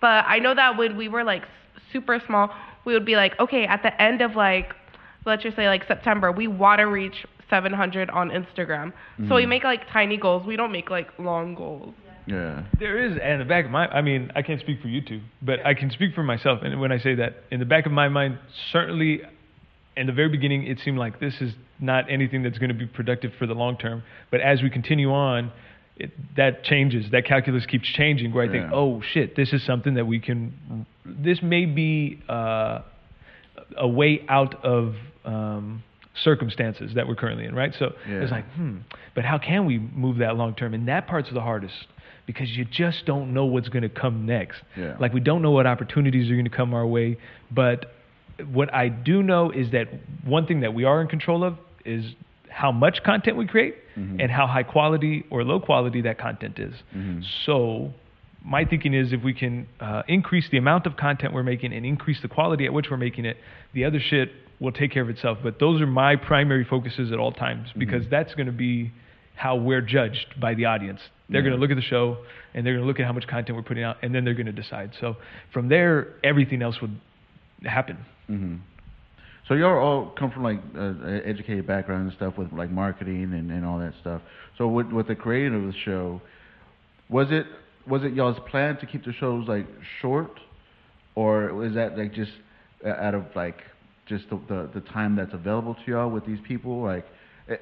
But 0.00 0.24
I 0.26 0.38
know 0.38 0.54
that 0.54 0.78
when 0.78 0.96
we 0.96 1.08
were 1.08 1.24
like 1.24 1.42
super 1.92 2.18
small, 2.26 2.50
we 2.86 2.94
would 2.94 3.04
be 3.04 3.16
like, 3.16 3.38
okay, 3.38 3.66
at 3.66 3.82
the 3.82 4.00
end 4.00 4.22
of 4.22 4.34
like, 4.34 4.72
let's 5.26 5.42
just 5.42 5.56
say 5.56 5.66
like 5.68 5.86
September, 5.86 6.32
we 6.32 6.46
want 6.46 6.78
to 6.78 6.84
reach 6.84 7.26
700 7.50 8.08
on 8.10 8.30
Instagram. 8.30 8.92
So 9.28 9.34
we 9.34 9.44
Mhm. 9.44 9.48
make 9.48 9.64
like 9.64 9.82
tiny 9.90 10.16
goals. 10.16 10.46
We 10.46 10.56
don't 10.56 10.72
make 10.72 10.88
like 10.88 11.08
long 11.18 11.54
goals. 11.54 11.94
Yeah. 12.26 12.64
There 12.78 12.98
is, 13.04 13.12
and 13.12 13.32
in 13.34 13.38
the 13.40 13.44
back 13.44 13.64
of 13.66 13.70
my, 13.70 13.86
I 13.86 14.00
mean, 14.02 14.30
I 14.34 14.42
can't 14.42 14.60
speak 14.60 14.80
for 14.80 14.88
you 14.88 15.00
two, 15.02 15.20
but 15.42 15.64
I 15.64 15.74
can 15.74 15.90
speak 15.90 16.14
for 16.14 16.22
myself. 16.22 16.60
And 16.62 16.80
when 16.80 16.90
I 16.92 16.98
say 16.98 17.14
that, 17.16 17.34
in 17.50 17.60
the 17.60 17.66
back 17.66 17.86
of 17.86 17.92
my 17.92 18.08
mind, 18.08 18.38
certainly, 18.72 19.20
in 19.96 20.06
the 20.06 20.12
very 20.12 20.28
beginning, 20.30 20.66
it 20.66 20.78
seemed 20.84 20.98
like 20.98 21.20
this 21.20 21.34
is 21.40 21.52
not 21.78 22.10
anything 22.10 22.42
that's 22.42 22.58
going 22.58 22.70
to 22.70 22.74
be 22.74 22.86
productive 22.86 23.32
for 23.38 23.46
the 23.46 23.54
long 23.54 23.76
term. 23.76 24.02
But 24.30 24.40
as 24.40 24.62
we 24.62 24.70
continue 24.70 25.12
on, 25.12 25.52
it, 25.96 26.10
that 26.36 26.64
changes. 26.64 27.10
That 27.12 27.26
calculus 27.26 27.66
keeps 27.66 27.86
changing. 27.88 28.32
Where 28.32 28.44
I 28.44 28.48
think, 28.50 28.64
Yeah. 28.64 28.74
oh 28.74 29.02
shit, 29.12 29.36
this 29.36 29.52
is 29.52 29.64
something 29.64 29.94
that 29.94 30.06
we 30.06 30.18
can. 30.18 30.86
This 31.04 31.42
may 31.42 31.66
be 31.66 32.22
uh, 32.28 32.80
a 33.76 33.86
way 33.88 34.24
out 34.28 34.64
of. 34.64 34.94
Um, 35.24 35.82
circumstances 36.22 36.92
that 36.94 37.08
we're 37.08 37.16
currently 37.16 37.44
in 37.44 37.56
right 37.56 37.74
so 37.76 37.92
it's 38.06 38.30
like 38.30 38.44
hmm 38.52 38.76
but 39.16 39.24
how 39.24 39.36
can 39.36 39.66
we 39.66 39.78
move 39.80 40.18
that 40.18 40.36
long 40.36 40.54
term 40.54 40.72
and 40.72 40.86
that 40.86 41.08
part's 41.08 41.28
the 41.32 41.40
hardest 41.40 41.74
because 42.26 42.50
you 42.56 42.64
just 42.64 43.04
don't 43.06 43.34
know 43.34 43.44
what's 43.44 43.68
going 43.68 43.82
to 43.82 43.88
come 43.88 44.26
next. 44.26 44.62
Yeah. 44.76 44.96
Like 44.98 45.12
we 45.12 45.20
don't 45.20 45.42
know 45.42 45.50
what 45.50 45.66
opportunities 45.66 46.30
are 46.30 46.34
going 46.34 46.44
to 46.48 46.50
come 46.56 46.72
our 46.74 46.86
way, 46.86 47.18
but 47.50 47.92
what 48.52 48.72
I 48.74 48.88
do 48.88 49.22
know 49.22 49.50
is 49.50 49.70
that 49.70 49.88
one 50.24 50.46
thing 50.46 50.60
that 50.60 50.74
we 50.74 50.84
are 50.84 51.00
in 51.00 51.08
control 51.08 51.44
of 51.44 51.56
is 51.84 52.04
how 52.48 52.72
much 52.72 53.02
content 53.02 53.36
we 53.36 53.46
create 53.46 53.76
Mhm. 53.96 54.20
and 54.22 54.30
how 54.30 54.46
high 54.46 54.62
quality 54.62 55.24
or 55.30 55.44
low 55.44 55.60
quality 55.60 56.00
that 56.02 56.18
content 56.18 56.58
is. 56.58 56.74
Mhm. 56.96 57.24
So 57.44 57.92
my 58.44 58.64
thinking 58.64 58.92
is 58.94 59.12
if 59.12 59.22
we 59.22 59.34
can 59.34 59.66
uh, 59.80 60.02
increase 60.08 60.48
the 60.48 60.58
amount 60.58 60.86
of 60.86 60.96
content 60.96 61.32
we're 61.32 61.42
making 61.42 61.72
and 61.72 61.84
increase 61.86 62.20
the 62.20 62.28
quality 62.28 62.64
at 62.64 62.72
which 62.72 62.90
we're 62.90 62.96
making 62.96 63.24
it, 63.24 63.36
the 63.72 63.84
other 63.84 64.00
shit 64.00 64.32
will 64.60 64.72
take 64.72 64.90
care 64.92 65.02
of 65.02 65.10
itself. 65.10 65.38
But 65.42 65.58
those 65.58 65.80
are 65.80 65.86
my 65.86 66.16
primary 66.16 66.64
focuses 66.64 67.12
at 67.12 67.18
all 67.18 67.32
times 67.32 67.72
because 67.76 68.06
Mhm. 68.06 68.10
that's 68.10 68.34
going 68.34 68.46
to 68.46 68.52
be 68.52 68.90
how 69.36 69.56
we're 69.56 69.80
judged 69.80 70.38
by 70.40 70.54
the 70.54 70.64
audience. 70.64 71.08
They're 71.34 71.42
Yeah. 71.42 71.48
going 71.50 71.60
to 71.60 71.60
look 71.60 71.70
at 71.70 71.76
the 71.76 71.82
show 71.82 72.18
and 72.54 72.64
they're 72.64 72.74
going 72.74 72.84
to 72.84 72.86
look 72.86 73.00
at 73.00 73.06
how 73.06 73.12
much 73.12 73.26
content 73.26 73.56
we're 73.56 73.62
putting 73.62 73.84
out 73.84 73.96
and 74.02 74.14
then 74.14 74.24
they're 74.24 74.34
going 74.34 74.46
to 74.46 74.52
decide. 74.52 74.92
So 75.00 75.16
from 75.52 75.68
there, 75.68 76.14
everything 76.22 76.62
else 76.62 76.80
would 76.80 76.98
happen. 77.64 77.98
hmm 78.26 78.56
So 79.48 79.54
y'all 79.54 79.78
all 79.78 80.14
come 80.18 80.30
from 80.30 80.42
like 80.42 80.60
uh, 80.76 81.30
educated 81.32 81.66
background 81.66 82.08
and 82.08 82.16
stuff 82.16 82.38
with 82.38 82.52
like 82.52 82.70
marketing 82.70 83.32
and, 83.34 83.50
and 83.50 83.64
all 83.64 83.78
that 83.78 83.94
stuff. 84.00 84.22
So 84.58 84.68
with 84.68 84.88
with 84.92 85.08
the 85.08 85.14
creating 85.16 85.54
of 85.54 85.64
the 85.72 85.78
show, 85.84 86.20
was 87.08 87.28
it 87.30 87.46
was 87.86 88.02
it 88.04 88.12
y'all's 88.14 88.38
plan 88.50 88.78
to 88.78 88.86
keep 88.86 89.04
the 89.04 89.12
shows 89.12 89.46
like 89.48 89.66
short, 90.00 90.38
or 91.14 91.52
was 91.52 91.74
that 91.74 91.98
like 91.98 92.14
just 92.14 92.32
uh, 92.86 92.90
out 92.90 93.14
of 93.14 93.24
like 93.34 93.58
just 94.06 94.24
the, 94.30 94.40
the 94.48 94.70
the 94.74 94.80
time 94.80 95.16
that's 95.16 95.34
available 95.34 95.74
to 95.74 95.90
y'all 95.90 96.08
with 96.10 96.24
these 96.26 96.38
people? 96.46 96.82
Like, 96.82 97.04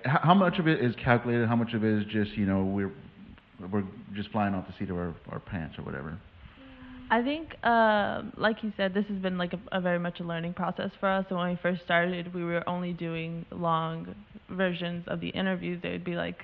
how, 0.05 0.21
how 0.23 0.35
much 0.35 0.59
of 0.61 0.69
it 0.69 0.79
is 0.85 0.95
calculated? 1.03 1.49
How 1.49 1.57
much 1.57 1.73
of 1.75 1.83
it 1.85 1.93
is 2.01 2.05
just 2.13 2.33
you 2.37 2.47
know 2.47 2.63
we're 2.63 2.93
we're 3.71 3.85
just 4.15 4.31
flying 4.31 4.55
off 4.55 4.67
the 4.67 4.75
seat 4.79 4.91
of 4.91 4.97
our, 4.97 5.15
our 5.31 5.41
pants 5.41 5.79
or 5.79 5.85
whatever? 5.85 6.19
I 7.11 7.23
think, 7.23 7.63
um, 7.63 8.33
like 8.39 8.63
you 8.63 8.73
said, 8.77 8.95
this 8.95 9.05
has 9.09 9.19
been 9.19 9.37
like 9.37 9.53
a, 9.53 9.61
a 9.77 9.81
very 9.83 9.99
much 9.99 10.21
a 10.21 10.25
learning 10.25 10.55
process 10.55 10.91
for 10.99 11.11
us. 11.11 11.27
And 11.29 11.39
when 11.39 11.51
we 11.51 11.59
first 11.61 11.83
started, 11.85 12.33
we 12.33 12.43
were 12.43 12.67
only 12.67 12.95
doing 12.95 13.45
long 13.51 14.15
versions 14.49 15.05
of 15.09 15.21
the 15.21 15.29
interviews. 15.29 15.79
They 15.83 15.91
would 15.91 16.05
be 16.05 16.15
like, 16.15 16.39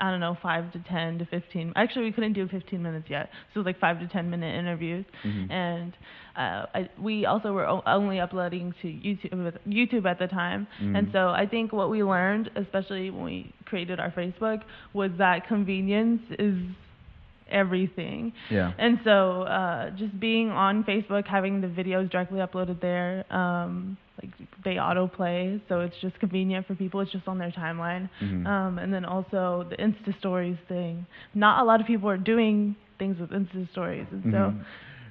I 0.00 0.10
don't 0.10 0.20
know, 0.20 0.36
five 0.42 0.72
to 0.72 0.78
ten 0.88 1.18
to 1.18 1.24
fifteen. 1.26 1.72
Actually, 1.76 2.04
we 2.06 2.12
couldn't 2.12 2.34
do 2.34 2.46
15 2.48 2.82
minutes 2.82 3.06
yet, 3.10 3.30
so 3.52 3.60
it 3.60 3.64
was 3.64 3.66
like 3.66 3.80
five 3.80 3.98
to 4.00 4.06
ten 4.08 4.30
minute 4.30 4.54
interviews. 4.54 5.04
Mhm. 5.24 5.50
And 5.50 5.92
uh, 6.36 6.66
I, 6.74 6.88
we 7.00 7.26
also 7.26 7.52
were 7.52 7.66
o- 7.66 7.82
only 7.86 8.20
uploading 8.20 8.72
to 8.82 8.86
YouTube, 8.88 9.58
YouTube 9.66 10.06
at 10.06 10.18
the 10.20 10.28
time. 10.28 10.66
Mhm. 10.80 10.96
And 10.98 11.08
so 11.12 11.30
I 11.30 11.46
think 11.46 11.72
what 11.72 11.90
we 11.90 12.02
learned, 12.04 12.50
especially 12.56 13.10
when 13.10 13.24
we 13.24 13.52
created 13.64 13.98
our 13.98 14.10
Facebook, 14.12 14.62
was 14.92 15.10
that 15.18 15.46
convenience 15.48 16.22
is 16.38 16.56
everything. 17.50 18.32
Yeah. 18.50 18.72
And 18.78 19.00
so, 19.04 19.42
uh, 19.42 19.90
just 19.90 20.18
being 20.20 20.50
on 20.50 20.84
Facebook, 20.84 21.26
having 21.26 21.60
the 21.60 21.66
videos 21.68 22.10
directly 22.10 22.40
uploaded 22.40 22.80
there, 22.80 23.24
um, 23.32 23.96
like 24.22 24.30
they 24.64 24.74
autoplay, 24.76 25.60
so 25.68 25.80
it's 25.80 25.96
just 26.00 26.18
convenient 26.20 26.66
for 26.66 26.74
people. 26.74 27.00
It's 27.00 27.12
just 27.12 27.28
on 27.28 27.38
their 27.38 27.50
timeline. 27.52 28.08
Mhm. 28.20 28.46
Um, 28.46 28.78
and 28.78 28.92
then 28.92 29.04
also 29.04 29.66
the 29.70 29.76
Insta 29.76 30.16
Stories 30.18 30.56
thing. 30.68 31.06
Not 31.34 31.62
a 31.62 31.64
lot 31.64 31.80
of 31.80 31.86
people 31.86 32.08
are 32.10 32.16
doing 32.18 32.74
things 32.98 33.18
with 33.20 33.30
Insta 33.30 33.70
Stories, 33.70 34.06
and 34.10 34.22
so 34.24 34.38
Mhm. 34.38 34.64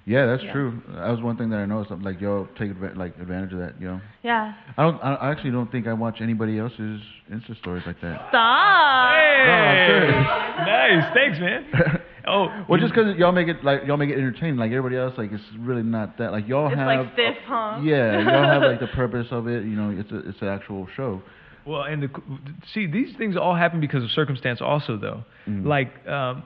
Yeah, 0.10 0.26
that's 0.26 0.42
Yeah. 0.44 0.54
true. 0.54 0.82
That 0.96 1.10
was 1.10 1.22
one 1.22 1.36
thing 1.36 1.50
that 1.50 1.60
I 1.60 1.66
noticed. 1.66 1.92
I'm 1.92 2.02
Like 2.02 2.22
y'all 2.22 2.48
take 2.58 2.72
adva- 2.72 2.96
like 2.96 3.20
advantage 3.20 3.52
of 3.52 3.60
that, 3.60 3.74
you 3.82 3.88
know. 3.90 4.00
yeah. 4.24 4.54
I 4.78 4.84
don't. 4.84 5.04
I 5.04 5.16
I 5.16 5.32
actually 5.32 5.52
don't 5.52 5.70
think 5.70 5.86
I 5.86 5.92
watch 5.92 6.22
anybody 6.22 6.58
else's 6.60 7.02
Insta 7.30 7.58
stories 7.58 7.84
like 7.86 8.00
that. 8.00 8.30
Stop. 8.30 9.12
I'm 9.12 9.88
serious. 9.90 10.28
nice, 10.66 11.14
thanks, 11.14 11.40
man. 11.40 11.66
Oh, 12.28 12.48
well, 12.68 12.80
you- 12.80 12.86
just 12.86 12.94
because 12.94 13.16
y'all 13.18 13.32
make 13.32 13.48
it 13.48 13.64
like 13.64 13.82
y'all 13.86 13.98
make 13.98 14.10
it 14.10 14.18
entertaining, 14.18 14.58
like 14.58 14.72
everybody 14.72 14.98
else, 14.98 15.14
like 15.18 15.32
it's 15.32 15.44
really 15.60 15.84
not 15.84 16.18
that. 16.18 16.32
Like 16.32 16.48
y'all 16.48 16.68
It's 16.68 16.76
have. 16.76 16.88
like 16.88 17.14
stiff, 17.14 17.36
huh? 17.46 17.80
Yeah, 17.84 18.20
y'all 18.22 18.44
have 18.44 18.62
like 18.64 18.80
the 18.88 18.88
purpose 18.88 19.28
of 19.32 19.48
it. 19.48 19.64
You 19.64 19.76
know, 19.76 19.90
it's 19.98 20.12
a 20.12 20.30
it's 20.30 20.42
an 20.42 20.48
actual 20.50 20.88
show. 20.96 21.22
Well, 21.66 21.84
and 21.84 22.02
the, 22.04 22.10
see, 22.74 22.88
these 22.88 23.14
things 23.18 23.36
all 23.36 23.54
happen 23.56 23.82
because 23.82 24.02
of 24.04 24.10
circumstance, 24.12 24.62
also, 24.62 24.96
though. 24.98 25.24
Mhm. 25.50 25.66
Like 25.66 25.90
um, 26.08 26.44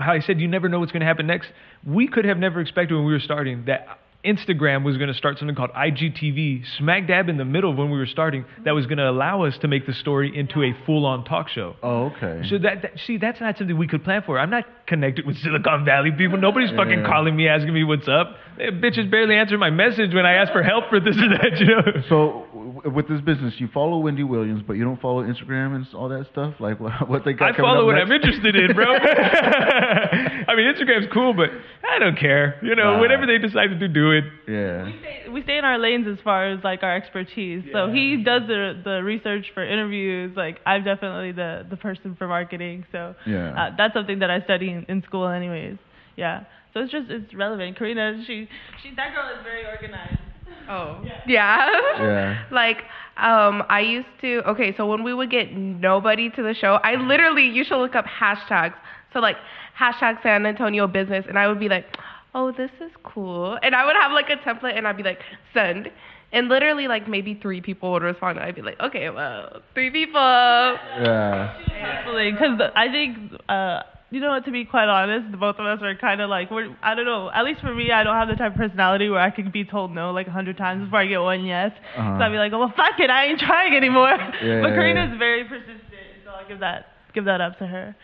how 0.00 0.12
I 0.12 0.20
said, 0.20 0.40
you 0.40 0.48
never 0.48 0.68
know 0.68 0.80
what's 0.80 0.92
going 0.92 1.00
to 1.00 1.06
happen 1.06 1.26
next. 1.26 1.48
We 1.86 2.08
could 2.08 2.24
have 2.24 2.36
never 2.38 2.60
expected 2.60 2.94
when 2.94 3.04
we 3.06 3.12
were 3.12 3.20
starting 3.20 3.64
that 3.66 3.86
Instagram 4.26 4.84
was 4.84 4.96
going 4.96 5.08
to 5.08 5.14
start 5.14 5.38
something 5.38 5.54
called 5.54 5.70
IGTV, 5.70 6.64
smack 6.78 7.06
dab 7.06 7.28
in 7.28 7.36
the 7.36 7.44
middle 7.44 7.70
of 7.70 7.78
when 7.78 7.90
we 7.90 7.98
were 7.98 8.06
starting, 8.06 8.44
that 8.64 8.72
was 8.72 8.86
going 8.86 8.98
to 8.98 9.08
allow 9.08 9.44
us 9.44 9.56
to 9.58 9.68
make 9.68 9.86
the 9.86 9.92
story 9.92 10.36
into 10.36 10.62
a 10.62 10.74
full-on 10.84 11.24
talk 11.24 11.48
show. 11.48 11.76
Oh, 11.82 12.06
okay. 12.06 12.42
So 12.48 12.58
that, 12.58 12.82
that 12.82 12.92
see, 13.06 13.18
that's 13.18 13.40
not 13.40 13.56
something 13.56 13.76
we 13.76 13.86
could 13.86 14.04
plan 14.04 14.22
for. 14.26 14.38
I'm 14.38 14.50
not 14.50 14.64
connected 14.86 15.26
with 15.26 15.36
Silicon 15.38 15.84
Valley 15.84 16.10
people. 16.10 16.38
Nobody's 16.38 16.70
fucking 16.70 17.04
calling 17.04 17.36
me 17.36 17.48
asking 17.48 17.72
me 17.72 17.84
what's 17.84 18.08
up. 18.08 18.36
Bitches 18.58 19.10
barely 19.10 19.36
answer 19.36 19.58
my 19.58 19.70
message 19.70 20.14
when 20.14 20.26
I 20.26 20.34
ask 20.34 20.52
for 20.52 20.62
help 20.62 20.88
for 20.88 20.98
this 20.98 21.16
or 21.16 21.28
that. 21.28 21.58
You 21.60 21.66
know. 21.66 22.02
So 22.08 22.46
with 22.84 23.08
this 23.08 23.20
business, 23.22 23.54
you 23.58 23.68
follow 23.72 23.98
Wendy 23.98 24.22
Williams, 24.22 24.62
but 24.66 24.74
you 24.74 24.84
don't 24.84 25.00
follow 25.00 25.22
Instagram 25.22 25.74
and 25.76 25.86
all 25.94 26.08
that 26.08 26.26
stuff. 26.32 26.54
Like 26.60 26.78
what 26.80 27.08
what 27.08 27.24
they 27.24 27.32
got. 27.32 27.54
I 27.54 27.56
follow 27.56 27.80
up 27.80 27.86
what 27.86 27.94
next? 27.94 28.06
I'm 28.06 28.12
interested 28.12 28.56
in, 28.56 28.74
bro. 28.74 28.86
I 28.96 30.54
mean, 30.56 30.72
Instagram's 30.72 31.06
cool, 31.12 31.34
but 31.34 31.50
I 31.88 31.98
don't 31.98 32.18
care. 32.18 32.58
You 32.62 32.74
know, 32.74 32.94
Nah. 32.94 33.00
whatever 33.00 33.26
they 33.26 33.38
decide 33.38 33.68
to 33.68 33.78
do, 33.78 33.88
do 33.88 34.12
it. 34.12 34.24
Yeah. 34.48 34.84
We 34.84 34.92
stay, 35.00 35.28
we 35.30 35.42
stay 35.42 35.58
in 35.58 35.64
our 35.64 35.78
lanes 35.78 36.06
as 36.06 36.18
far 36.22 36.48
as 36.50 36.62
like 36.64 36.82
our 36.82 36.94
expertise. 36.96 37.64
So 37.72 37.90
he 37.90 38.22
does 38.22 38.42
the 38.46 38.80
the 38.84 39.02
research 39.02 39.46
for 39.54 39.64
interviews. 39.66 40.36
Like 40.36 40.60
I'm 40.66 40.84
definitely 40.84 41.32
the 41.32 41.66
the 41.68 41.76
person 41.76 42.14
for 42.16 42.28
marketing. 42.28 42.84
So 42.92 43.14
Yeah. 43.26 43.52
uh, 43.52 43.70
that's 43.76 43.94
something 43.94 44.20
that 44.20 44.30
I 44.30 44.40
study 44.42 44.70
in, 44.70 44.84
in 44.88 45.02
school, 45.02 45.28
anyways. 45.28 45.76
Yeah. 46.16 46.44
So 46.74 46.80
it's 46.80 46.92
just 46.92 47.10
it's 47.10 47.32
relevant. 47.34 47.78
Karina, 47.78 48.22
she 48.26 48.48
she 48.82 48.94
that 48.96 49.14
girl 49.14 49.28
is 49.36 49.42
very 49.42 49.64
organized. 49.66 50.20
Oh. 50.68 51.00
Yeah. 51.04 51.22
Yeah. 51.26 52.02
Yeah. 52.02 52.42
like, 52.50 52.78
um, 53.16 53.62
I 53.68 53.80
used 53.80 54.08
to, 54.20 54.42
okay, 54.50 54.74
so 54.76 54.86
when 54.86 55.02
we 55.02 55.14
would 55.14 55.30
get 55.30 55.52
nobody 55.54 56.30
to 56.30 56.42
the 56.42 56.54
show, 56.54 56.78
I 56.82 56.94
literally, 56.96 57.48
you 57.48 57.64
should 57.64 57.78
look 57.80 57.94
up 57.94 58.04
hashtags. 58.04 58.74
So, 59.12 59.20
like, 59.20 59.36
hashtag 59.78 60.22
San 60.22 60.44
Antonio 60.44 60.86
business, 60.86 61.24
and 61.28 61.38
I 61.38 61.48
would 61.48 61.60
be 61.60 61.68
like, 61.68 61.86
oh, 62.34 62.52
this 62.52 62.70
is 62.80 62.90
cool. 63.02 63.58
And 63.62 63.74
I 63.74 63.86
would 63.86 63.96
have, 63.96 64.12
like, 64.12 64.28
a 64.28 64.36
template, 64.36 64.76
and 64.76 64.86
I'd 64.86 64.96
be 64.96 65.02
like, 65.02 65.20
send. 65.54 65.90
And 66.32 66.48
literally, 66.48 66.88
like, 66.88 67.08
maybe 67.08 67.38
three 67.40 67.60
people 67.60 67.92
would 67.92 68.02
respond. 68.02 68.38
I'd 68.38 68.54
be 68.56 68.62
like, 68.62 68.78
okay, 68.80 69.08
well, 69.08 69.62
three 69.72 69.90
people. 69.90 70.20
Yeah. 70.20 71.54
Hopefully, 72.02 72.32
because 72.32 72.60
I 72.74 72.88
think 72.90 73.16
uh, 73.48 73.82
you 74.16 74.22
know 74.22 74.30
what. 74.30 74.44
To 74.46 74.50
be 74.50 74.64
quite 74.64 74.88
honest, 74.88 75.30
the 75.30 75.36
both 75.36 75.56
of 75.58 75.66
us 75.66 75.78
are 75.82 75.94
kind 75.94 76.20
of 76.20 76.30
like 76.30 76.50
we're. 76.50 76.74
I 76.82 76.94
don't 76.94 77.04
know. 77.04 77.30
At 77.30 77.44
least 77.44 77.60
for 77.60 77.74
me, 77.74 77.92
I 77.92 78.02
don't 78.02 78.16
have 78.16 78.28
the 78.28 78.34
type 78.34 78.52
of 78.52 78.58
personality 78.58 79.08
where 79.08 79.20
I 79.20 79.30
can 79.30 79.50
be 79.50 79.64
told 79.64 79.94
no 79.94 80.10
like 80.10 80.26
a 80.26 80.30
hundred 80.30 80.56
times 80.56 80.84
before 80.84 81.00
I 81.00 81.06
get 81.06 81.20
one 81.20 81.44
yes. 81.44 81.72
Uh-huh. 81.96 82.18
So 82.18 82.24
I'd 82.24 82.30
be 82.30 82.38
like, 82.38 82.52
oh, 82.52 82.58
well, 82.58 82.72
fuck 82.76 82.98
it, 82.98 83.10
I 83.10 83.26
ain't 83.26 83.40
trying 83.40 83.74
anymore. 83.74 84.16
Yeah, 84.36 84.60
but 84.60 84.68
yeah, 84.68 84.74
Karina's 84.74 85.12
yeah. 85.12 85.18
very 85.18 85.44
persistent, 85.44 85.80
so 86.24 86.30
I'll 86.30 86.46
give 86.48 86.60
that 86.60 86.86
give 87.14 87.24
that 87.24 87.40
up 87.40 87.58
to 87.58 87.66
her. 87.66 87.96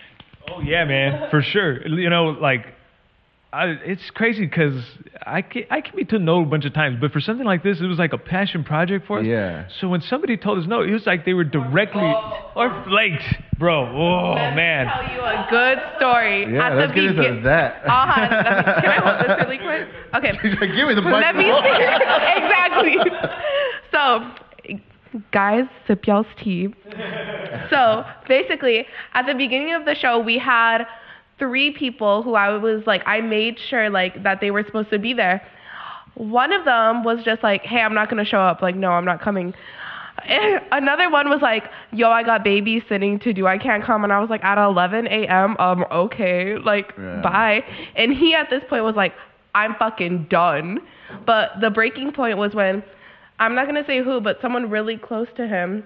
Oh 0.49 0.61
yeah, 0.61 0.85
man, 0.85 1.31
for 1.31 1.43
sure. 1.43 1.87
You 1.87 2.11
know, 2.11 2.27
like 2.27 2.67
I, 3.53 3.67
it's 3.85 4.11
crazy 4.15 4.47
because 4.47 4.83
I 5.27 5.43
can, 5.43 5.65
I 5.71 5.83
can 5.83 5.95
be 5.95 6.05
told 6.07 6.23
no 6.23 6.41
a 6.43 6.47
bunch 6.47 6.65
of 6.65 6.73
times, 6.73 6.97
but 7.01 7.13
for 7.13 7.21
something 7.21 7.45
like 7.45 7.63
this, 7.63 7.81
it 7.83 7.87
was 7.87 7.99
like 7.99 8.15
a 8.15 8.19
passion 8.19 8.65
project 8.65 9.07
for 9.07 9.19
us. 9.21 9.27
Yeah. 9.27 9.69
So 9.79 9.89
when 9.89 10.01
somebody 10.01 10.39
told 10.39 10.59
us 10.59 10.67
no, 10.67 10.81
it 10.81 10.91
was 10.91 11.05
like 11.07 11.27
they 11.27 11.35
were 11.35 11.45
directly 11.45 12.11
or 12.57 12.85
flaked, 12.89 13.23
bro. 13.59 13.87
Oh 13.95 14.33
Let 14.37 14.55
man. 14.57 14.87
me 14.87 14.93
tell 14.93 15.15
you 15.15 15.21
a 15.21 15.47
good 15.51 15.79
story. 15.99 16.55
Yeah, 16.55 16.67
At 16.71 16.77
let's 16.79 16.91
the 16.93 16.95
get 16.95 17.05
into 17.05 17.41
that. 17.45 17.83
Uh-huh. 17.85 18.21
Let 18.21 18.67
me- 18.67 18.83
Can 18.83 18.91
I 18.91 19.01
hold 19.05 19.21
this 19.21 19.47
really 19.47 19.59
quick? 19.59 19.89
Okay. 20.15 20.33
Give 20.43 20.89
me 20.89 20.95
the 20.95 21.01
Let 21.01 21.35
me 21.37 21.51
microphone. 21.51 21.65
exactly. 22.45 22.97
So, 23.93 24.31
guys, 25.33 25.65
sip 25.87 26.07
y'all's 26.07 26.27
tea. 26.43 26.69
So 27.71 28.05
basically, 28.29 28.87
at 29.15 29.27
the 29.27 29.35
beginning 29.35 29.75
of 29.75 29.85
the 29.87 29.95
show, 29.95 30.19
we 30.19 30.39
had 30.39 30.85
three 31.43 31.73
people 31.73 32.23
who 32.23 32.35
I 32.35 32.57
was 32.57 32.87
like, 32.87 33.03
I 33.07 33.21
made 33.21 33.59
sure 33.59 33.91
like 33.91 34.23
that 34.23 34.41
they 34.41 34.51
were 34.53 34.63
supposed 34.65 34.91
to 34.91 34.99
be 34.99 35.13
there. 35.13 35.43
One 36.15 36.53
of 36.53 36.65
them 36.65 37.03
was 37.03 37.25
just 37.25 37.43
like, 37.43 37.63
hey, 37.63 37.81
I'm 37.81 37.95
not 37.95 38.09
gonna 38.11 38.25
show 38.25 38.39
up. 38.41 38.63
Like, 38.63 38.77
no, 38.77 38.91
I'm 38.93 39.05
not 39.05 39.21
coming. 39.21 39.55
And 40.25 40.61
another 40.73 41.11
one 41.11 41.29
was 41.31 41.41
like, 41.43 41.65
yo, 41.93 42.11
I 42.11 42.23
got 42.23 42.45
babysitting 42.45 43.21
to 43.23 43.33
do. 43.33 43.47
I 43.47 43.59
can't 43.59 43.83
come. 43.83 44.05
And 44.05 44.13
I 44.13 44.21
was 44.21 44.31
like, 44.31 44.45
at 44.45 44.59
11 44.63 45.07
a.m. 45.09 45.57
Um, 45.59 45.85
okay, 45.91 46.59
like, 46.59 46.93
Yeah. 46.99 47.21
bye. 47.23 47.65
And 47.97 48.13
he 48.13 48.35
at 48.35 48.51
this 48.51 48.63
point 48.69 48.85
was 48.85 48.95
like, 48.95 49.15
I'm 49.55 49.75
fucking 49.75 50.27
done. 50.31 50.79
But 51.27 51.61
the 51.61 51.71
breaking 51.71 52.13
point 52.13 52.39
was 52.39 52.55
when 52.55 52.83
I'm 53.41 53.55
not 53.57 53.67
gonna 53.67 53.85
say 53.87 54.03
who, 54.03 54.21
but 54.21 54.39
someone 54.41 54.71
really 54.71 54.97
close 54.97 55.29
to 55.39 55.49
him. 55.49 55.83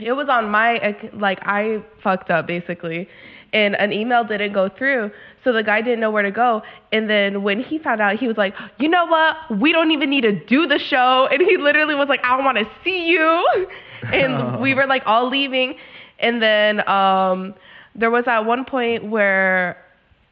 It 0.00 0.12
was 0.12 0.28
on 0.28 0.48
my 0.50 0.94
like 1.14 1.38
I 1.42 1.82
fucked 2.02 2.30
up 2.30 2.46
basically, 2.46 3.08
and 3.52 3.74
an 3.76 3.92
email 3.92 4.24
didn't 4.24 4.52
go 4.52 4.68
through, 4.68 5.10
so 5.44 5.52
the 5.52 5.62
guy 5.62 5.80
didn't 5.80 6.00
know 6.00 6.10
where 6.10 6.22
to 6.22 6.30
go. 6.30 6.62
And 6.92 7.08
then 7.08 7.42
when 7.42 7.60
he 7.60 7.78
found 7.78 8.00
out, 8.00 8.16
he 8.16 8.28
was 8.28 8.36
like, 8.36 8.54
"You 8.78 8.88
know 8.88 9.06
what? 9.06 9.58
We 9.58 9.72
don't 9.72 9.90
even 9.90 10.10
need 10.10 10.22
to 10.22 10.32
do 10.32 10.66
the 10.66 10.78
show." 10.78 11.28
And 11.32 11.42
he 11.42 11.56
literally 11.56 11.94
was 11.94 12.08
like, 12.08 12.20
"I 12.24 12.36
don't 12.36 12.44
want 12.44 12.58
to 12.58 12.68
see 12.84 13.06
you," 13.06 13.68
and 14.12 14.60
we 14.60 14.74
were 14.74 14.86
like 14.86 15.02
all 15.06 15.28
leaving. 15.28 15.76
And 16.18 16.42
then 16.42 16.88
um, 16.88 17.54
there 17.94 18.10
was 18.10 18.24
at 18.26 18.46
one 18.46 18.64
point 18.64 19.04
where 19.04 19.76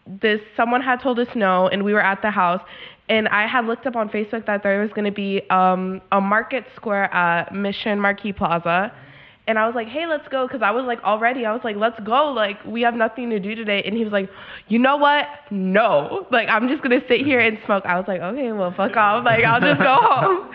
this 0.07 0.41
someone 0.57 0.83
had 0.83 1.01
told 1.01 1.19
us 1.19 1.29
no 1.35 1.67
and 1.69 1.83
we 1.83 1.95
were 1.95 2.01
at 2.01 2.21
the 2.21 2.31
house 2.31 2.61
and 3.09 3.29
I 3.29 3.47
had 3.47 3.67
looked 3.67 3.87
up 3.87 3.97
on 3.97 4.09
Facebook 4.09 4.47
that 4.47 4.63
there 4.63 4.81
was 4.81 4.91
going 4.91 5.05
to 5.05 5.13
be 5.13 5.43
um, 5.51 6.01
a 6.11 6.21
market 6.21 6.65
square 6.75 7.13
at 7.13 7.55
Mission 7.55 8.01
Marquee 8.01 8.33
Plaza. 8.33 8.93
And 9.47 9.59
I 9.59 9.67
was 9.67 9.75
like, 9.75 9.89
hey, 9.89 10.07
let's 10.07 10.27
go. 10.29 10.47
Because 10.47 10.63
I 10.63 10.71
was 10.71 10.85
like, 10.87 11.03
already, 11.03 11.45
I 11.45 11.53
was 11.53 11.61
like, 11.65 11.77
let's 11.77 12.01
go. 12.01 12.33
Like, 12.33 12.65
we 12.65 12.81
have 12.83 12.95
nothing 12.95 13.29
to 13.31 13.39
do 13.39 13.55
today. 13.55 13.83
And 13.85 13.95
he 13.95 14.03
was 14.03 14.13
like, 14.13 14.31
you 14.69 14.79
know 14.79 14.97
what? 14.97 15.27
No. 15.51 16.27
Like, 16.31 16.49
I'm 16.49 16.67
just 16.69 16.83
to 16.83 17.01
sit 17.09 17.21
here 17.27 17.41
and 17.41 17.59
smoke. 17.67 17.85
I 17.85 17.97
was 17.99 18.07
like, 18.09 18.21
okay, 18.23 18.53
well, 18.53 18.73
fuck 18.75 18.97
off. 18.97 19.25
Like, 19.25 19.45
I'll 19.45 19.61
just 19.61 19.81
go 19.81 19.97
home. 20.01 20.51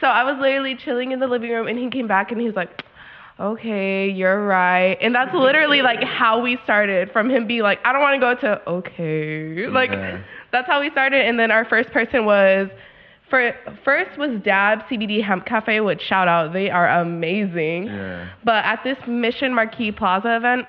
So 0.00 0.06
I 0.06 0.22
was 0.22 0.36
literally 0.40 0.76
chilling 0.76 1.10
in 1.10 1.18
the 1.18 1.26
living 1.26 1.50
room. 1.50 1.66
And 1.66 1.76
he 1.78 1.90
came 1.90 2.06
back 2.06 2.30
and 2.30 2.40
he 2.40 2.46
was 2.46 2.54
like, 2.54 2.84
okay, 3.40 4.08
you're 4.08 4.46
right. 4.46 4.96
And 5.00 5.14
that's 5.14 5.34
literally 5.34 5.82
like 5.82 6.02
how 6.02 6.40
we 6.40 6.58
started 6.64 7.10
from 7.12 7.28
him 7.30 7.46
being 7.46 7.62
like, 7.62 7.78
I 7.84 7.92
don't 7.92 8.02
want 8.02 8.14
to 8.14 8.20
go 8.20 8.34
to, 8.40 8.68
okay. 8.70 9.66
Like, 9.68 9.90
Yeah. 9.90 10.22
that's 10.52 10.66
how 10.68 10.80
we 10.80 10.90
started. 10.90 11.26
And 11.26 11.38
then 11.38 11.50
our 11.50 11.64
first 11.64 11.90
person 11.90 12.24
was, 12.24 12.68
for, 13.30 13.52
first 13.84 14.18
was 14.18 14.40
Dab 14.44 14.80
CBD 14.90 15.22
Hemp 15.22 15.46
Cafe, 15.46 15.80
which 15.80 16.00
shout 16.00 16.28
out, 16.28 16.52
they 16.52 16.70
are 16.70 16.88
amazing. 17.00 17.86
Yeah. 17.86 18.28
But 18.44 18.64
at 18.64 18.80
this 18.84 18.98
Mission 19.06 19.54
Marquee 19.54 19.92
Plaza 19.92 20.36
event, 20.36 20.66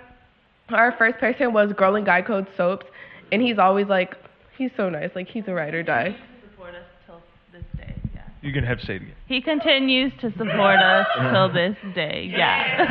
our 0.70 0.94
first 0.98 1.18
person 1.20 1.54
was 1.54 1.74
Girl 1.74 1.96
and 1.96 2.06
Guy 2.06 2.22
Code 2.22 2.48
Soaps. 2.56 2.86
And 3.32 3.42
he's 3.42 3.60
always 3.60 3.88
like, 3.88 4.16
he's 4.58 4.72
so 4.76 4.90
nice. 4.90 5.12
Like, 5.16 5.28
he's 5.28 5.44
a 5.48 5.54
ride 5.54 5.74
or 5.74 5.84
die. 5.84 6.16
Support 6.52 6.76
us 6.76 6.84
till 7.06 7.22
this 7.52 7.64
day. 7.78 7.96
Yeah. 8.14 8.22
You 8.42 8.52
can 8.52 8.64
have 8.64 8.80
to 8.80 8.86
say 8.86 8.96
it 8.96 9.02
again. 9.04 9.16
He 9.30 9.42
continues 9.42 10.12
to 10.22 10.32
support 10.32 10.80
us 10.80 11.06
till 11.32 11.54
this 11.54 11.76
day. 11.94 12.32
Yeah. 12.36 12.88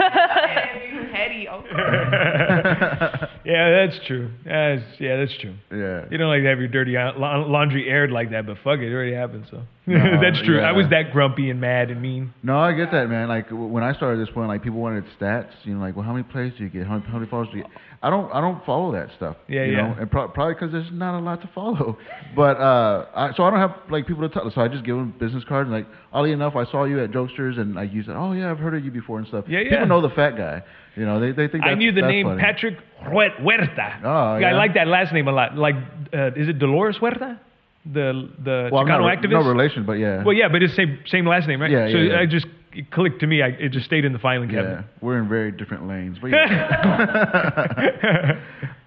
Petty, 1.13 1.49
yeah, 3.45 3.71
that's 3.71 3.99
true. 4.07 4.31
That's, 4.45 4.83
yeah, 5.01 5.17
that's 5.17 5.37
true. 5.41 5.57
yeah. 5.73 6.05
You 6.11 6.17
don't 6.17 6.29
like 6.29 6.43
to 6.43 6.49
have 6.49 6.61
your 6.61 6.69
dirty 6.69 6.95
la- 6.95 7.45
laundry 7.45 7.89
aired 7.89 8.13
like 8.13 8.31
that, 8.31 8.47
but 8.47 8.57
fuck 8.63 8.79
it, 8.79 8.85
it 8.91 8.95
already 8.95 9.15
happened. 9.15 9.47
So 9.51 9.63
No, 9.87 9.99
that's 10.23 10.41
true. 10.45 10.61
I 10.61 10.73
was 10.73 10.87
that 10.91 11.11
grumpy 11.13 11.51
and 11.51 11.61
mad 11.61 11.91
and 11.91 12.01
mean. 12.01 12.33
No, 12.45 12.59
I 12.59 12.73
get 12.73 12.93
that, 12.93 13.09
man. 13.09 13.29
Like 13.29 13.47
when 13.51 13.83
I 13.83 13.93
started 13.95 14.25
this 14.25 14.33
point, 14.33 14.47
like 14.49 14.63
people 14.63 14.79
wanted 14.79 15.05
stats. 15.21 15.51
You 15.65 15.75
know, 15.75 15.81
like, 15.81 15.97
well, 15.97 16.05
how 16.05 16.13
many 16.13 16.25
plays 16.25 16.53
do 16.57 16.63
you 16.65 16.71
get? 16.71 16.87
How 16.87 16.99
many, 16.99 17.07
how 17.11 17.19
many 17.19 17.29
followers 17.31 17.49
do 17.51 17.59
you? 17.59 17.65
Get? 17.65 17.73
I 18.01 18.11
don't, 18.11 18.33
I 18.33 18.41
don't 18.41 18.65
follow 18.65 18.93
that 18.93 19.09
stuff. 19.17 19.37
Yeah, 19.49 19.65
you 19.65 19.73
yeah. 19.73 19.89
Know? 19.89 19.97
And 20.01 20.09
pro- 20.11 20.29
probably 20.29 20.55
because 20.55 20.71
there's 20.71 20.87
not 20.93 21.19
a 21.19 21.23
lot 21.23 21.41
to 21.43 21.51
follow. 21.53 21.99
But 22.37 22.57
uh, 22.59 23.07
I, 23.13 23.33
so 23.37 23.43
I 23.43 23.51
don't 23.51 23.59
have 23.59 23.75
like 23.91 24.07
people 24.07 24.23
to 24.29 24.33
tell. 24.33 24.49
So 24.55 24.61
I 24.61 24.69
just 24.69 24.85
give 24.85 24.95
them 24.95 25.15
business 25.19 25.43
cards. 25.49 25.67
And 25.67 25.75
like, 25.75 25.87
enough, 26.33 26.57
I 26.57 26.65
saw 26.71 26.85
you 26.85 27.03
at 27.03 27.11
Jokesters, 27.11 27.59
and 27.59 27.75
like 27.75 27.93
you 27.93 28.03
said, 28.03 28.17
oh 28.17 28.33
yeah, 28.33 28.51
I've 28.51 28.59
heard 28.59 28.75
of 28.75 28.85
you 28.85 28.91
before 28.91 29.19
and 29.19 29.27
stuff. 29.27 29.45
Yeah, 29.49 29.61
yeah. 29.61 29.71
People 29.71 29.87
know 29.87 30.01
the 30.03 30.15
fat 30.15 30.37
guy. 30.37 30.63
You 30.97 31.07
know, 31.07 31.21
they 31.21 31.33
they 31.33 31.49
think 31.49 31.65
I 31.65 31.75
knew 31.75 31.93
the 31.93 32.03
name 32.03 32.27
funny. 32.27 32.43
Patrick 32.43 32.79
Huerta. 33.03 34.01
Oh, 34.05 34.09
I 34.09 34.41
yeah? 34.41 34.57
like 34.57 34.75
that 34.75 34.89
last 34.89 35.13
name 35.13 35.29
a 35.29 35.33
lot. 35.33 35.57
Like, 35.57 35.77
uh, 36.13 36.33
is 36.35 36.49
it 36.49 36.59
Dolores 36.59 36.97
Huerta? 36.99 37.39
The 37.85 38.29
the 38.43 38.69
Well, 38.73 38.85
Chicano 38.85 39.03
not, 39.03 39.19
activist. 39.19 39.31
no 39.31 39.49
relation, 39.49 39.87
but 39.87 39.93
yeah. 39.95 40.25
Well, 40.25 40.35
yeah, 40.35 40.49
but 40.49 40.63
it's 40.63 40.75
same 40.75 40.99
same 41.07 41.25
last 41.27 41.47
name, 41.47 41.61
right? 41.61 41.71
Yeah, 41.71 41.87
so 41.91 41.97
yeah, 41.97 42.13
yeah. 42.15 42.21
I 42.21 42.27
just 42.27 42.47
it 42.73 42.91
clicked 42.91 43.21
to 43.21 43.27
me. 43.27 43.43
I, 43.43 43.49
it 43.49 43.71
just 43.73 43.87
stayed 43.87 44.05
in 44.05 44.13
the 44.13 44.19
filing 44.19 44.49
cabinet. 44.49 44.81
yeah, 44.81 44.83
we're 45.01 45.19
in 45.19 45.29
very 45.29 45.53
different 45.53 45.89
lanes. 45.89 46.19
But 46.21 46.29
yeah. 46.33 47.71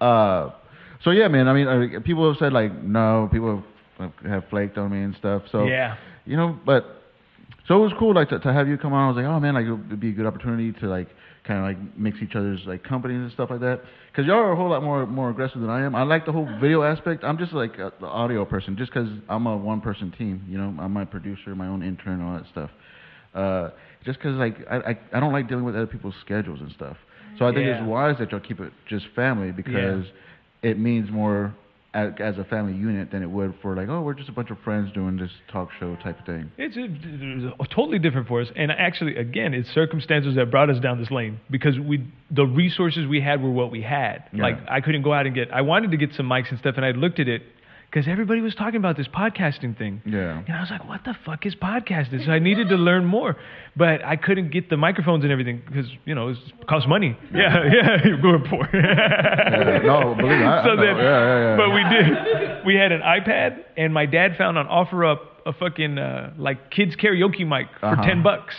uh, 0.00 0.50
so 1.02 1.10
yeah, 1.10 1.28
man. 1.28 1.48
I 1.48 1.52
mean, 1.54 1.66
uh, 1.66 2.00
people 2.00 2.28
have 2.28 2.38
said 2.38 2.52
like 2.52 2.74
no. 2.82 3.28
People 3.32 3.64
have, 3.98 4.12
have 4.24 4.44
flaked 4.50 4.78
on 4.78 4.90
me 4.90 5.02
and 5.02 5.16
stuff. 5.16 5.44
So 5.50 5.64
yeah. 5.64 5.96
you 6.26 6.36
know, 6.36 6.58
but 6.64 7.01
so 7.68 7.76
it 7.76 7.80
was 7.82 7.92
cool 7.98 8.14
like 8.14 8.28
to, 8.30 8.38
to 8.38 8.52
have 8.52 8.68
you 8.68 8.76
come 8.78 8.92
on. 8.92 9.04
I 9.04 9.08
was 9.08 9.16
like, 9.16 9.26
oh 9.26 9.38
man, 9.40 9.54
like 9.54 9.66
it 9.66 9.72
would 9.72 10.00
be 10.00 10.10
a 10.10 10.12
good 10.12 10.26
opportunity 10.26 10.72
to 10.80 10.86
like 10.88 11.08
kind 11.46 11.58
of 11.58 11.64
like 11.64 11.98
mix 11.98 12.18
each 12.22 12.36
other's 12.36 12.60
like 12.66 12.84
companies 12.84 13.18
and 13.20 13.32
stuff 13.32 13.50
like 13.50 13.60
that. 13.60 13.80
Because 14.10 14.26
y'all 14.26 14.36
are 14.38 14.52
a 14.52 14.56
whole 14.56 14.70
lot 14.70 14.82
more 14.82 15.06
more 15.06 15.30
aggressive 15.30 15.60
than 15.60 15.70
I 15.70 15.84
am. 15.84 15.94
I 15.94 16.02
like 16.02 16.26
the 16.26 16.32
whole 16.32 16.48
video 16.60 16.82
aspect. 16.82 17.24
I'm 17.24 17.38
just 17.38 17.52
like 17.52 17.78
a, 17.78 17.92
the 18.00 18.06
audio 18.06 18.44
person, 18.44 18.76
just 18.76 18.92
because 18.92 19.08
I'm 19.28 19.46
a 19.46 19.56
one 19.56 19.80
person 19.80 20.12
team. 20.18 20.44
You 20.48 20.58
know, 20.58 20.74
I'm 20.80 20.92
my 20.92 21.04
producer, 21.04 21.54
my 21.54 21.66
own 21.66 21.82
intern, 21.82 22.20
all 22.22 22.34
that 22.38 22.46
stuff. 22.50 22.70
Uh, 23.34 23.70
just 24.04 24.18
because 24.18 24.36
like 24.36 24.56
I, 24.70 24.76
I 24.76 24.98
I 25.14 25.20
don't 25.20 25.32
like 25.32 25.48
dealing 25.48 25.64
with 25.64 25.74
other 25.74 25.86
people's 25.86 26.14
schedules 26.24 26.60
and 26.60 26.70
stuff. 26.72 26.96
So 27.38 27.46
I 27.46 27.52
think 27.54 27.66
Yeah. 27.66 27.80
it's 27.80 27.88
wise 27.88 28.16
that 28.18 28.30
y'all 28.30 28.40
keep 28.40 28.60
it 28.60 28.72
just 28.88 29.06
family 29.16 29.52
because 29.52 30.04
it 30.62 30.78
means 30.78 31.10
more 31.10 31.54
as, 31.94 32.12
as 32.18 32.38
a 32.38 32.44
family 32.44 32.72
unit 32.72 33.10
than 33.10 33.22
it 33.22 33.30
would 33.30 33.54
for 33.60 33.76
like 33.76 33.88
oh 33.88 34.00
we're 34.00 34.14
just 34.14 34.28
a 34.28 34.32
bunch 34.32 34.50
of 34.50 34.58
friends 34.60 34.92
doing 34.92 35.16
this 35.16 35.30
talk 35.50 35.68
show 35.78 35.96
type 35.96 36.18
of 36.18 36.26
thing. 36.26 36.50
It's 36.56 36.76
a, 36.76 37.54
it's 37.60 37.74
totally 37.74 37.98
different 37.98 38.28
for 38.28 38.40
us, 38.40 38.48
and 38.56 38.70
actually, 38.72 39.16
again, 39.16 39.54
it's 39.54 39.68
circumstances 39.70 40.34
that 40.36 40.50
brought 40.50 40.70
us 40.70 40.80
down 40.80 40.98
this 40.98 41.10
lane 41.10 41.40
because 41.50 41.78
we 41.78 42.06
the 42.30 42.44
resources 42.44 43.06
we 43.06 43.20
had 43.20 43.42
were 43.42 43.50
what 43.50 43.70
we 43.70 43.82
had. 43.82 44.24
Yeah. 44.32 44.42
Like 44.42 44.58
I 44.68 44.80
couldn't 44.80 45.02
go 45.02 45.12
out 45.12 45.26
and 45.26 45.34
get. 45.34 45.52
I 45.52 45.62
wanted 45.62 45.90
to 45.90 45.96
get 45.96 46.14
some 46.14 46.26
mics 46.26 46.50
and 46.50 46.58
stuff, 46.58 46.74
and 46.76 46.84
I 46.84 46.92
looked 46.92 47.20
at 47.20 47.28
it 47.28 47.42
because 47.92 48.08
everybody 48.08 48.40
was 48.40 48.54
talking 48.54 48.76
about 48.76 48.96
this 48.96 49.06
podcasting 49.06 49.76
thing. 49.76 50.00
Yeah. 50.06 50.42
And 50.46 50.56
I 50.56 50.60
was 50.60 50.70
like, 50.70 50.88
what 50.88 51.04
the 51.04 51.14
fuck 51.26 51.44
is 51.44 51.54
podcasting? 51.54 52.24
So 52.24 52.32
I 52.32 52.38
needed 52.38 52.70
to 52.70 52.76
learn 52.76 53.04
more, 53.04 53.36
but 53.76 54.02
I 54.02 54.16
couldn't 54.16 54.50
get 54.50 54.70
the 54.70 54.78
microphones 54.78 55.24
and 55.24 55.32
everything 55.32 55.60
because 55.66 55.86
you 56.06 56.14
know 56.14 56.28
it 56.28 56.38
costs 56.66 56.88
money. 56.88 57.18
Yeah, 57.34 57.62
yeah, 57.70 57.98
we 58.22 58.28
were 58.30 58.38
poor. 58.38 58.66
Yeah, 58.72 59.80
no, 59.84 60.14
believe 60.14 60.38
me, 60.38 60.44
I- 60.44 60.64
so 60.64 60.76
then, 60.76 60.96
Yeah, 60.96 61.02
yeah, 61.02 61.38
yeah. 61.50 61.56
but 61.56 61.70
we 61.70 61.82
did. 61.94 62.64
We 62.66 62.74
had 62.76 62.92
an 62.92 63.02
iPad, 63.02 63.62
and 63.76 63.92
my 63.92 64.06
dad 64.06 64.36
found 64.38 64.56
on 64.56 64.66
OfferUp 64.68 65.18
a 65.44 65.52
fucking 65.52 65.98
uh, 65.98 66.32
like 66.38 66.70
kids 66.70 66.96
karaoke 66.96 67.46
mic 67.46 67.66
for 67.80 67.86
Uh-huh. 67.86 68.02
ten 68.06 68.22
bucks. 68.22 68.54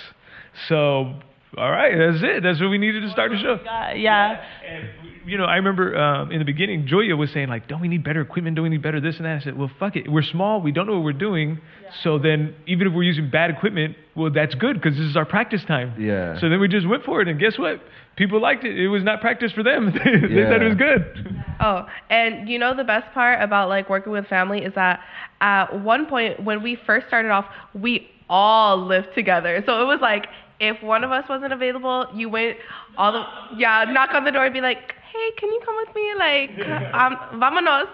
So, 0.67 1.13
all 1.57 1.71
right, 1.71 1.95
that's 1.97 2.23
it. 2.23 2.43
That's 2.43 2.59
what 2.59 2.69
we 2.69 2.77
needed 2.77 3.01
to 3.01 3.09
start 3.11 3.31
the 3.31 3.37
show. 3.37 3.59
God, 3.63 3.97
yeah. 3.97 4.41
And 4.67 4.89
you 5.25 5.37
know, 5.37 5.45
I 5.45 5.55
remember 5.55 5.97
um, 5.97 6.31
in 6.31 6.39
the 6.39 6.45
beginning, 6.45 6.85
Joya 6.87 7.15
was 7.15 7.31
saying 7.31 7.47
like, 7.47 7.67
"Don't 7.67 7.79
we 7.81 7.87
need 7.87 8.03
better 8.03 8.21
equipment? 8.21 8.55
Don't 8.55 8.63
we 8.63 8.69
need 8.69 8.81
better 8.81 8.99
this 8.99 9.17
and 9.17 9.25
that?" 9.25 9.37
I 9.37 9.43
said, 9.43 9.57
"Well, 9.57 9.71
fuck 9.79 9.95
it. 9.95 10.11
We're 10.11 10.21
small. 10.23 10.61
We 10.61 10.71
don't 10.71 10.85
know 10.87 10.95
what 10.95 11.03
we're 11.03 11.13
doing. 11.13 11.59
So 12.03 12.17
then, 12.19 12.55
even 12.67 12.87
if 12.87 12.93
we're 12.93 13.03
using 13.03 13.29
bad 13.29 13.49
equipment, 13.51 13.95
well, 14.15 14.31
that's 14.31 14.55
good 14.55 14.81
because 14.81 14.97
this 14.97 15.05
is 15.07 15.15
our 15.15 15.25
practice 15.25 15.63
time. 15.65 15.93
Yeah. 16.01 16.39
So 16.39 16.49
then 16.49 16.59
we 16.59 16.67
just 16.67 16.87
went 16.87 17.03
for 17.05 17.21
it, 17.21 17.27
and 17.27 17.39
guess 17.39 17.57
what? 17.57 17.81
People 18.15 18.41
liked 18.41 18.63
it. 18.63 18.77
It 18.77 18.89
was 18.89 19.03
not 19.03 19.21
practice 19.21 19.51
for 19.53 19.63
them. 19.63 19.91
they 20.05 20.35
Yeah. 20.35 20.49
thought 20.49 20.61
it 20.61 20.67
was 20.67 20.77
good. 20.77 21.43
Oh, 21.59 21.85
and 22.09 22.49
you 22.49 22.59
know 22.59 22.75
the 22.75 22.83
best 22.83 23.11
part 23.13 23.41
about 23.41 23.69
like 23.69 23.89
working 23.89 24.11
with 24.11 24.25
family 24.27 24.59
is 24.63 24.73
that 24.75 24.99
at 25.39 25.81
one 25.81 26.05
point 26.07 26.43
when 26.43 26.61
we 26.63 26.77
first 26.85 27.07
started 27.07 27.29
off, 27.31 27.45
we 27.73 28.09
all 28.29 28.77
lived 28.85 29.09
together. 29.15 29.63
So 29.65 29.81
it 29.81 29.85
was 29.85 29.99
like 30.01 30.25
if 30.69 30.81
one 30.81 31.03
of 31.03 31.11
us 31.11 31.25
wasn't 31.27 31.53
available, 31.53 32.07
you 32.13 32.29
went 32.29 32.57
all 32.97 33.11
the 33.11 33.23
yeah, 33.57 33.85
knock 33.89 34.13
on 34.13 34.23
the 34.23 34.31
door 34.31 34.45
and 34.45 34.53
be 34.53 34.61
like, 34.61 34.93
"Hey, 35.11 35.31
can 35.37 35.49
you 35.49 35.61
come 35.65 35.75
with 35.85 35.95
me?" 35.95 36.05
Like, 36.17 36.51
um, 37.01 37.17
vámonos. 37.41 37.87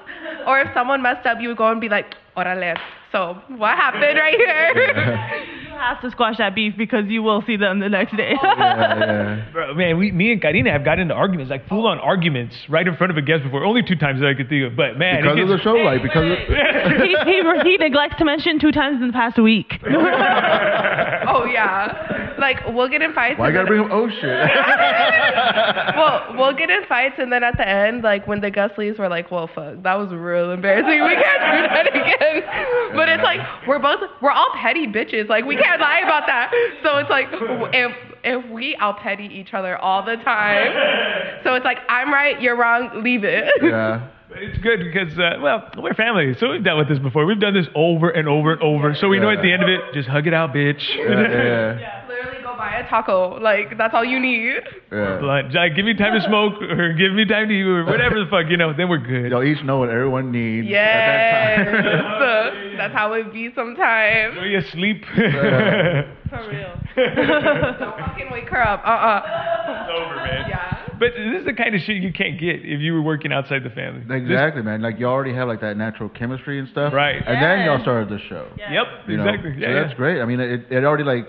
Or 0.45 0.59
if 0.61 0.67
someone 0.74 1.01
messed 1.01 1.26
up, 1.26 1.39
you 1.41 1.49
would 1.49 1.57
go 1.57 1.70
and 1.72 1.82
be 1.82 1.89
like, 1.89 2.15
"Órale." 2.38 2.78
So 3.11 3.41
what 3.57 3.76
happened 3.76 4.17
right 4.17 4.36
here? 4.36 5.55
has 5.80 5.97
to 6.01 6.11
squash 6.11 6.38
that 6.38 6.55
beef 6.55 6.73
because 6.77 7.05
you 7.07 7.23
will 7.23 7.43
see 7.45 7.57
them 7.57 7.80
the 7.80 7.89
next 7.89 8.15
day. 8.15 8.34
yeah, 8.43 8.99
yeah. 8.99 9.51
Bro, 9.51 9.75
man, 9.75 9.97
we, 9.97 10.11
me 10.11 10.32
and 10.32 10.41
Karina 10.41 10.71
have 10.71 10.86
got 10.86 10.99
into 10.99 11.13
arguments, 11.13 11.49
like 11.49 11.67
full 11.67 11.88
on 11.88 11.99
arguments, 11.99 12.55
right 12.69 12.88
in 12.88 12.95
front 12.95 13.11
of 13.11 13.17
a 13.17 13.21
guest 13.21 13.43
before. 13.43 13.63
Only 13.63 13.82
two 13.84 13.95
times 13.95 14.19
that 14.21 14.27
I 14.27 14.34
could 14.34 14.49
think 14.49 14.65
of, 14.71 14.75
but 14.75 14.97
man, 14.97 15.19
it 15.19 15.21
Because 15.23 15.39
of 15.39 15.47
the 15.49 15.63
show, 15.63 15.73
like 15.73 16.03
because 16.03 16.32
of, 16.32 16.38
he, 17.01 17.15
he, 17.25 17.41
he 17.63 17.77
neglects 17.77 18.17
to 18.19 18.25
mention 18.25 18.59
two 18.59 18.71
times 18.71 19.01
in 19.01 19.07
the 19.07 19.13
past 19.13 19.38
week. 19.41 19.73
Oh, 21.32 21.43
oh 21.43 21.45
yeah, 21.45 22.36
like 22.39 22.57
we'll 22.69 22.88
get 22.88 23.01
in 23.01 23.13
fights. 23.13 23.38
why 23.38 23.49
you 23.49 23.53
gotta 23.53 23.67
bring 23.67 23.82
up 23.82 23.91
oh 23.91 24.09
shit? 24.09 24.23
well, 25.95 26.34
we'll 26.38 26.55
get 26.55 26.69
in 26.69 26.84
fights, 26.88 27.15
and 27.19 27.32
then 27.32 27.43
at 27.43 27.57
the 27.57 27.67
end, 27.67 28.01
like 28.03 28.25
when 28.25 28.41
the 28.41 28.49
Gus 28.49 28.71
leaves, 28.77 28.97
we're 28.97 29.09
like, 29.09 29.30
"Well, 29.30 29.47
fuck, 29.53 29.84
that 29.84 29.95
was 29.95 30.09
real 30.11 30.51
embarrassing. 30.51 31.03
We 31.03 31.15
can't 31.15 31.43
do 31.53 31.61
that 31.69 31.88
again." 31.88 32.95
But 32.95 33.09
it's 33.09 33.23
like 33.23 33.39
we're 33.67 33.80
both 33.80 33.99
we're 34.21 34.32
all 34.32 34.49
petty 34.55 34.88
bitches. 34.88 35.30
Like 35.30 35.45
we 35.45 35.55
can't 35.55 35.68
lie 35.78 36.01
about 36.03 36.26
that. 36.28 36.51
So 36.84 36.97
it's 36.97 37.09
like 37.09 37.28
if 37.74 37.91
if 38.24 38.49
we 38.51 38.76
out 38.78 38.99
petty 38.99 39.26
each 39.26 39.53
other 39.53 39.78
all 39.78 40.03
the 40.03 40.15
time, 40.17 40.74
so 41.43 41.55
it's 41.55 41.65
like 41.65 41.80
I'm 41.88 42.11
right, 42.11 42.39
you're 42.41 42.57
wrong, 42.57 43.03
leave 43.03 43.24
it. 43.24 43.45
yeah. 43.61 44.07
It's 44.32 44.59
good 44.59 44.82
because, 44.84 45.17
uh, 45.17 45.39
well, 45.41 45.72
we're 45.80 45.95
family, 45.95 46.36
so 46.39 46.51
we've 46.51 46.63
dealt 46.63 46.78
with 46.78 46.88
this 46.88 46.99
before. 46.99 47.26
We've 47.26 47.39
done 47.39 47.55
this 47.55 47.65
over 47.74 48.11
and 48.11 48.28
over 48.28 48.53
and 48.53 48.61
over, 48.61 48.93
so 48.93 49.09
we 49.09 49.20
know 49.20 49.32
at 49.32 49.41
the 49.41 49.51
end 49.51 49.63
of 49.63 49.70
it, 49.70 49.82
just 49.95 50.07
hug 50.07 50.28
it 50.28 50.36
out, 50.36 50.53
bitch. 50.53 50.84
Yeah, 50.95 51.80
yeah, 51.80 51.80
Literally, 52.10 52.41
go 52.43 52.57
buy 52.57 52.82
a 52.84 52.89
taco. 52.89 53.39
Like 53.39 53.78
that's 53.78 53.93
all 53.93 54.03
you 54.03 54.20
need. 54.20 54.60
yeah. 54.91 55.20
Like, 55.22 55.51
give 55.76 55.86
me 55.86 55.93
time 55.93 56.20
to 56.20 56.26
smoke, 56.28 56.60
or 56.62 56.93
give 56.93 57.14
me 57.14 57.24
time 57.26 57.47
to 57.47 57.53
eat, 57.53 57.62
or 57.62 57.86
whatever 57.86 58.18
the 58.20 58.26
fuck, 58.30 58.49
you 58.49 58.57
know. 58.57 58.74
Then 58.76 58.89
we're 58.89 58.97
good. 58.97 59.30
Y'all 59.32 59.43
each 59.43 59.64
know 59.64 59.78
what 59.78 59.89
everyone 59.89 60.32
needs 60.32 60.68
Yes, 60.68 61.60
at 61.60 61.66
that 61.66 62.01
time. 62.01 62.57
that's 62.78 62.93
how 62.93 63.14
it 63.14 63.32
be 63.32 63.49
sometimes. 63.53 64.38
Are 64.38 64.47
you 64.47 64.57
asleep? 64.57 65.03
Yeah. 65.16 66.12
For 66.30 66.47
real. 66.49 66.74
Don't 67.80 67.97
fucking 67.99 68.28
wake 68.32 68.49
her 68.49 68.62
up. 68.68 68.82
Uh 68.86 68.89
uh 68.89 69.22
It's 69.24 69.91
over, 69.93 70.16
man. 70.16 70.45
Yeah. 70.49 70.76
But 70.99 71.12
this 71.16 71.39
is 71.39 71.45
the 71.45 71.53
kind 71.53 71.74
of 71.76 71.82
shit 71.82 71.97
you 72.03 72.12
can't 72.12 72.39
get 72.39 72.57
if 72.66 72.82
you 72.82 72.93
were 72.93 73.01
working 73.01 73.32
outside 73.32 73.64
the 73.64 73.70
family. 73.70 74.01
This- 74.07 74.22
Exactly, 74.30 74.62
man. 74.64 74.82
Like 74.82 74.99
you 74.99 75.05
already 75.05 75.34
have 75.34 75.47
like 75.47 75.62
that 75.62 75.78
natural 75.78 76.10
chemistry 76.10 76.60
and 76.60 76.68
stuff. 76.70 76.93
Right. 76.93 77.16
And 77.26 77.41
then 77.41 77.66
y'all 77.66 77.82
started 77.82 78.10
the 78.10 78.20
show. 78.28 78.47
Yeah. 78.57 78.74
Yep, 78.74 78.88
You 79.07 79.18
know? 79.18 79.24
exactly. 79.28 79.53
So 79.53 79.60
Yeah, 79.60 79.74
that's 79.84 79.93
great. 79.95 80.22
I 80.22 80.26
mean, 80.26 80.39
it, 80.39 80.66
it 80.72 80.84
already 80.84 81.03
like 81.05 81.28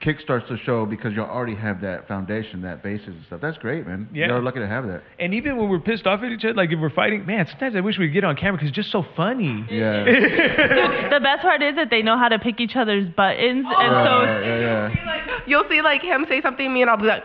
kickstarts 0.00 0.48
the 0.48 0.56
show 0.58 0.86
because 0.86 1.12
you 1.14 1.22
already 1.22 1.56
have 1.56 1.80
that 1.80 2.06
foundation, 2.06 2.62
that 2.62 2.82
basis 2.82 3.08
and 3.08 3.24
stuff. 3.26 3.40
That's 3.40 3.58
great, 3.58 3.86
man. 3.86 4.08
Yeah. 4.12 4.28
You're 4.28 4.42
lucky 4.42 4.60
to 4.60 4.66
have 4.66 4.86
that. 4.86 5.02
And 5.18 5.34
even 5.34 5.56
when 5.56 5.68
we're 5.68 5.80
pissed 5.80 6.06
off 6.06 6.22
at 6.22 6.30
each 6.30 6.44
other, 6.44 6.54
like 6.54 6.70
if 6.70 6.78
we're 6.78 6.90
fighting, 6.90 7.26
man, 7.26 7.46
sometimes 7.48 7.74
I 7.74 7.80
wish 7.80 7.98
we 7.98 8.06
could 8.06 8.14
get 8.14 8.24
on 8.24 8.36
camera 8.36 8.58
because 8.58 8.68
it's 8.68 8.76
just 8.76 8.92
so 8.92 9.04
funny. 9.16 9.66
Yeah. 9.70 10.04
Dude, 10.04 10.22
the 11.12 11.20
best 11.20 11.42
part 11.42 11.62
is 11.62 11.74
that 11.76 11.88
they 11.90 12.02
know 12.02 12.16
how 12.16 12.28
to 12.28 12.38
pick 12.38 12.60
each 12.60 12.76
other's 12.76 13.08
buttons, 13.08 13.66
and 13.66 13.94
oh, 13.94 14.04
so 14.04 14.22
yeah, 14.22 14.40
yeah, 14.40 14.94
yeah. 14.94 15.38
You'll 15.46 15.68
see 15.68 15.82
like 15.82 16.02
him 16.02 16.26
say 16.28 16.40
something 16.42 16.66
to 16.66 16.70
me 16.70 16.82
and 16.82 16.90
I'll 16.90 16.96
be 16.96 17.04
like, 17.04 17.24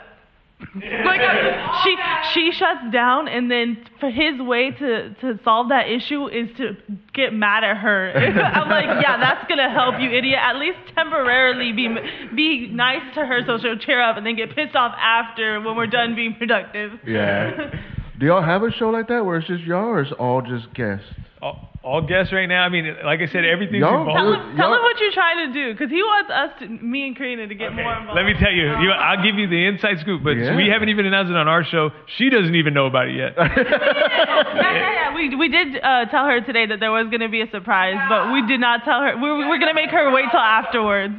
like 1.06 1.22
uh, 1.22 1.84
she 1.84 1.98
she 2.34 2.52
shuts 2.52 2.92
down, 2.92 3.28
and 3.28 3.50
then 3.50 3.78
for 4.00 4.10
his 4.10 4.40
way 4.40 4.72
to 4.72 5.14
to 5.16 5.40
solve 5.44 5.70
that 5.70 5.90
issue 5.90 6.28
is 6.28 6.50
to 6.58 6.76
get 7.14 7.34
mad 7.34 7.64
at 7.64 7.78
her. 7.78 8.14
I'm 8.16 8.70
like, 8.70 9.02
yeah, 9.02 9.18
that's 9.18 9.48
gonna 9.48 9.70
help 9.70 10.00
you, 10.00 10.10
idiot. 10.12 10.40
At 10.42 10.58
least 10.58 10.78
temporarily 10.96 11.72
be 11.72 11.88
be 12.36 12.68
nice 12.68 13.04
to 13.16 13.26
her 13.26 13.42
so 13.46 13.58
she'll 13.58 13.78
cheer 13.78 14.02
up, 14.02 14.18
and 14.18 14.26
then 14.26 14.36
get 14.36 14.56
pissed 14.56 14.76
off 14.76 14.96
after 14.98 15.62
when 15.62 15.76
we're 15.76 15.88
done 15.88 16.16
being 16.16 16.36
productive. 16.36 16.92
Yeah. 17.06 17.70
Do 18.20 18.26
y'all 18.28 18.44
have 18.44 18.64
a 18.64 18.72
show 18.72 18.90
like 18.90 19.08
that 19.08 19.26
where 19.26 19.38
it's 19.38 19.48
just 19.48 19.64
y'all 19.64 19.86
or 19.90 20.02
it's 20.02 20.12
all 20.20 20.42
just 20.42 20.74
guests? 20.74 21.06
all, 21.42 21.70
all 21.84 22.02
guests 22.08 22.32
right 22.32 22.46
now. 22.46 22.64
I 22.64 22.70
mean, 22.70 22.86
like 23.04 23.20
I 23.20 23.28
said, 23.28 23.44
everything's 23.44 23.82
Y'all- 23.82 24.06
Tell 24.06 24.32
involved. 24.32 24.52
him, 24.52 24.56
tell 24.56 24.74
him 24.74 24.82
what 24.82 24.98
you're 25.00 25.12
trying 25.12 25.48
to 25.48 25.54
do, 25.54 25.74
because 25.74 25.90
he 25.90 26.02
wants 26.02 26.32
us, 26.32 26.50
to, 26.60 26.68
me 26.70 27.08
and 27.08 27.18
Karina, 27.18 27.48
to 27.48 27.56
get 27.56 27.74
more 27.74 27.92
involved. 27.94 28.16
Let 28.16 28.26
me 28.26 28.34
tell 28.40 28.52
you, 28.52 28.68
you 28.80 28.92
I'll 28.92 29.22
give 29.22 29.36
you 29.36 29.48
the 29.50 29.66
inside 29.66 30.00
scoop, 30.00 30.24
but 30.24 30.38
Yeah. 30.38 30.56
we 30.56 30.70
haven't 30.70 30.88
even 30.90 31.06
announced 31.06 31.32
it 31.32 31.36
on 31.36 31.50
our 31.50 31.66
show. 31.66 31.90
She 32.18 32.30
doesn't 32.30 32.56
even 32.56 32.74
know 32.74 32.86
about 32.86 33.10
it 33.10 33.16
yet. 33.16 33.34
yeah, 33.38 33.50
yeah, 33.58 34.94
yeah. 34.94 35.16
We 35.16 35.36
we 35.36 35.50
did 35.50 35.76
uh, 35.84 36.06
tell 36.06 36.26
her 36.26 36.40
today 36.42 36.66
that 36.68 36.80
there 36.80 36.92
was 36.92 37.08
going 37.10 37.20
to 37.22 37.30
be 37.30 37.42
a 37.42 37.50
surprise, 37.52 37.96
but 38.08 38.32
we 38.32 38.46
did 38.48 38.60
not 38.62 38.84
tell 38.86 39.02
her. 39.02 39.18
We're, 39.20 39.38
we 39.38 39.46
were 39.46 39.58
going 39.58 39.70
to 39.70 39.76
make 39.76 39.90
her 39.90 40.12
wait 40.14 40.26
till 40.32 40.40
afterwards. 40.40 41.16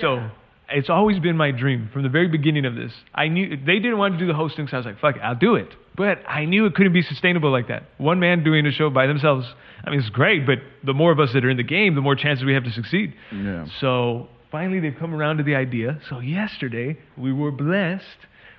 So 0.00 0.30
it's 0.70 0.88
always 0.90 1.18
been 1.18 1.36
my 1.36 1.50
dream 1.50 1.90
from 1.92 2.02
the 2.04 2.08
very 2.08 2.28
beginning 2.28 2.64
of 2.66 2.74
this. 2.76 2.92
I 3.14 3.26
knew 3.28 3.56
they 3.56 3.80
didn't 3.80 3.98
want 3.98 4.14
to 4.14 4.18
do 4.18 4.26
the 4.26 4.34
hosting, 4.34 4.68
so 4.68 4.76
I 4.76 4.78
was 4.78 4.86
like, 4.86 5.00
"Fuck 5.00 5.16
it, 5.16 5.22
I'll 5.22 5.34
do 5.34 5.56
it." 5.56 5.68
But 5.98 6.20
I 6.28 6.44
knew 6.44 6.64
it 6.64 6.76
couldn't 6.76 6.92
be 6.92 7.02
sustainable 7.02 7.50
like 7.50 7.68
that. 7.68 7.82
One 7.98 8.20
man 8.20 8.44
doing 8.44 8.64
a 8.66 8.70
show 8.70 8.88
by 8.88 9.08
themselves. 9.08 9.44
I 9.84 9.90
mean, 9.90 9.98
it's 9.98 10.08
great, 10.10 10.46
but 10.46 10.58
the 10.84 10.94
more 10.94 11.10
of 11.10 11.18
us 11.18 11.32
that 11.34 11.44
are 11.44 11.50
in 11.50 11.56
the 11.56 11.64
game, 11.64 11.96
the 11.96 12.00
more 12.00 12.14
chances 12.14 12.44
we 12.44 12.54
have 12.54 12.62
to 12.64 12.70
succeed. 12.70 13.14
Yeah. 13.34 13.66
So 13.80 14.28
finally, 14.52 14.78
they've 14.78 14.96
come 14.96 15.12
around 15.12 15.38
to 15.38 15.42
the 15.42 15.56
idea. 15.56 16.00
So 16.08 16.20
yesterday, 16.20 16.98
we 17.16 17.32
were 17.32 17.50
blessed 17.50 18.04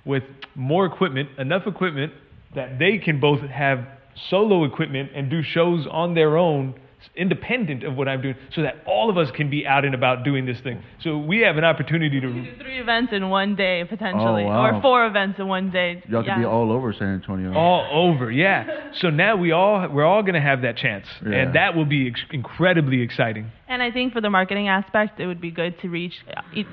with 0.03 0.23
more 0.53 0.85
equipment, 0.85 1.29
enough 1.37 1.65
equipment 1.65 2.11
that 2.55 2.77
they 2.77 2.97
can 2.97 3.21
both 3.21 3.39
have 3.39 3.87
solo 4.29 4.65
equipment 4.65 5.11
and 5.15 5.29
do 5.29 5.41
shows 5.41 5.87
on 5.89 6.15
their 6.15 6.37
own, 6.37 6.75
independent 7.15 7.83
of 7.83 7.95
what 7.95 8.07
I'm 8.07 8.21
doing, 8.21 8.35
so 8.53 8.61
that 8.61 8.75
all 8.85 9.09
of 9.09 9.17
us 9.17 9.31
can 9.31 9.49
be 9.49 9.65
out 9.65 9.85
and 9.85 9.93
about 9.95 10.23
doing 10.23 10.45
this 10.45 10.59
thing. 10.61 10.81
So 11.01 11.17
we 11.17 11.39
have 11.41 11.57
an 11.57 11.63
opportunity 11.63 12.19
to. 12.19 12.27
Do 12.33 12.55
three 12.61 12.79
events 12.79 13.13
in 13.13 13.29
one 13.29 13.55
day 13.55 13.83
potentially, 13.87 14.43
Oh, 14.43 14.47
wow. 14.47 14.77
or 14.77 14.81
four 14.81 15.05
events 15.05 15.39
in 15.39 15.47
one 15.47 15.69
day. 15.71 16.03
Y'all 16.09 16.23
yeah. 16.25 16.35
could 16.35 16.41
be 16.41 16.45
all 16.45 16.71
over 16.71 16.91
San 16.93 17.13
Antonio. 17.15 17.53
all 17.53 17.87
over, 17.91 18.31
yeah. 18.31 18.91
So 18.93 19.09
now 19.09 19.35
we 19.35 19.51
all 19.51 19.87
we're 19.89 20.05
all 20.05 20.23
gonna 20.23 20.41
have 20.41 20.61
that 20.63 20.77
chance, 20.77 21.05
Yeah. 21.25 21.35
and 21.37 21.55
that 21.55 21.75
will 21.75 21.85
be 21.85 22.07
ex- 22.07 22.23
incredibly 22.31 23.01
exciting. 23.01 23.51
And 23.69 23.83
I 23.83 23.91
think 23.91 24.13
for 24.13 24.19
the 24.19 24.31
marketing 24.31 24.67
aspect, 24.67 25.19
it 25.19 25.27
would 25.27 25.39
be 25.39 25.51
good 25.51 25.79
to 25.81 25.89
reach 25.89 26.15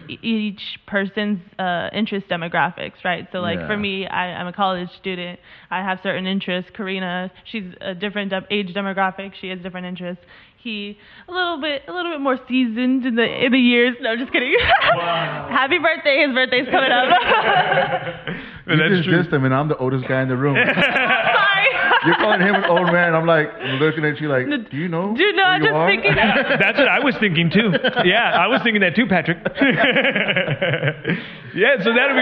each 0.09 0.63
person's 0.87 1.41
uh, 1.59 1.91
interest 1.93 2.27
demographics, 2.29 3.05
right? 3.05 3.29
So, 3.33 3.41
like 3.41 3.59
Yeah. 3.61 3.67
for 3.67 3.77
me, 3.77 4.07
I, 4.07 4.33
I'm 4.33 4.47
a 4.47 4.53
college 4.53 4.89
student. 4.99 5.39
I 5.71 5.83
have 5.83 6.01
certain 6.03 6.27
interests. 6.27 6.71
Karina, 6.75 7.31
she's 7.45 7.65
a 7.83 7.95
different 7.95 8.31
de- 8.31 8.47
age 8.51 8.73
demographic. 8.75 9.35
She 9.39 9.49
has 9.49 9.59
different 9.61 9.87
interests. 9.87 10.25
He, 10.63 10.99
a 11.29 11.33
little 11.33 11.61
bit, 11.61 11.83
a 11.87 11.93
little 11.93 12.11
bit 12.13 12.21
more 12.21 12.39
seasoned 12.49 13.07
in 13.07 13.15
the 13.15 13.23
in 13.47 13.53
the 13.53 13.59
years. 13.59 13.97
No, 14.01 14.17
just 14.17 14.33
kidding. 14.33 14.55
Happy 14.61 15.79
birthday! 15.79 16.25
His 16.27 16.35
birthday's 16.35 16.67
coming 16.71 16.91
up. 16.91 17.09
You 18.67 18.77
that's 18.77 18.91
just 18.97 19.05
true. 19.09 19.23
dissed 19.23 19.33
him, 19.33 19.45
and 19.45 19.55
I'm 19.55 19.69
the 19.69 19.77
oldest 19.77 20.09
guy 20.09 20.23
in 20.23 20.29
the 20.29 20.37
room. 20.37 20.57
Sorry. 20.67 21.67
You're 22.05 22.17
calling 22.17 22.41
him 22.41 22.57
an 22.57 22.65
old 22.65 22.91
man. 22.93 23.15
I'm 23.15 23.25
like 23.25 23.47
looking 23.79 24.05
at 24.05 24.21
you 24.21 24.29
like, 24.29 24.47
do 24.71 24.77
you 24.77 24.89
know? 24.89 25.15
dude, 25.17 25.37
no, 25.37 25.43
who 25.45 25.49
I'm 25.49 25.63
you 25.63 25.69
just 25.69 25.77
are? 25.77 25.89
thinking 25.89 26.15
that- 26.17 26.59
That's 26.61 26.77
what 26.77 26.89
I 26.89 26.99
was 26.99 27.15
thinking 27.21 27.49
too. 27.49 27.71
Yeah, 28.05 28.29
I 28.35 28.49
was 28.49 28.61
thinking 28.65 28.81
that 28.81 28.97
too, 28.97 29.07
Patrick. 29.07 29.39
yeah, 31.55 31.77
so 31.83 31.93
that'll 31.95 32.17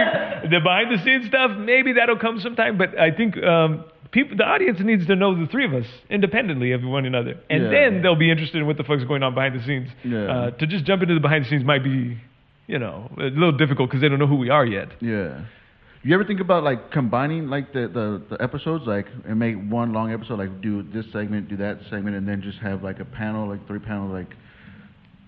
be 0.45 0.49
the 0.51 0.61
behind 0.63 0.91
the 0.93 1.03
scenes 1.03 1.27
stuff. 1.27 1.53
Maybe 1.59 1.95
that'll 1.95 2.19
come 2.19 2.41
sometime, 2.41 2.77
but 2.77 2.99
I 2.99 3.11
think 3.11 3.37
um, 3.43 3.85
people, 4.15 4.37
the 4.39 4.45
audience 4.45 4.79
needs 4.81 5.07
to 5.09 5.17
know 5.17 5.35
the 5.39 5.47
three 5.49 5.67
of 5.67 5.75
us 5.75 5.85
independently 6.09 6.73
of 6.73 6.83
one 6.83 7.05
another, 7.05 7.35
and 7.51 7.65
Yeah. 7.65 7.71
then 7.71 8.01
they'll 8.03 8.17
be 8.17 8.31
interested 8.31 8.57
in 8.59 8.67
what 8.67 8.79
the 8.79 8.85
fuck's 8.85 9.05
going 9.05 9.23
on 9.23 9.35
behind 9.35 9.59
the 9.61 9.65
scenes. 9.67 9.91
Yeah. 10.05 10.25
Uh, 10.33 10.51
to 10.53 10.67
just 10.67 10.85
jump 10.87 11.03
into 11.03 11.15
the 11.15 11.21
behind 11.21 11.45
the 11.45 11.49
scenes 11.51 11.65
might 11.65 11.85
be, 11.85 12.17
you 12.67 12.79
know, 12.79 13.11
a 13.19 13.25
little 13.25 13.53
difficult 13.53 13.91
because 13.91 14.01
they 14.01 14.09
don't 14.09 14.19
know 14.21 14.27
who 14.27 14.37
we 14.37 14.49
are 14.49 14.65
yet. 14.65 14.89
Yeah. 15.01 15.41
You 16.07 16.15
ever 16.15 16.25
think 16.25 16.41
about 16.41 16.65
like 16.65 16.91
combining 16.91 17.49
like 17.49 17.73
the, 17.73 17.89
the, 17.89 18.23
the 18.37 18.43
episodes 18.43 18.87
like 18.87 19.07
and 19.27 19.39
make 19.39 19.57
one 19.57 19.93
long 19.93 20.13
episode 20.13 20.39
like 20.39 20.61
do 20.61 20.83
this 20.83 21.07
segment, 21.13 21.49
do 21.49 21.57
that 21.57 21.79
segment, 21.91 22.15
and 22.17 22.29
then 22.29 22.41
just 22.43 22.59
have 22.59 22.83
like 22.83 23.01
a 23.01 23.05
panel 23.07 23.49
like 23.49 23.67
three 23.67 23.79
panels 23.79 24.13
like, 24.13 24.29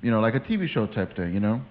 you 0.03 0.11
know, 0.11 0.21
like 0.21 0.35
a 0.35 0.41
TV 0.41 0.69
show 0.69 0.87
type 0.87 1.17
thing, 1.17 1.33
you 1.35 1.41
know? 1.41 1.63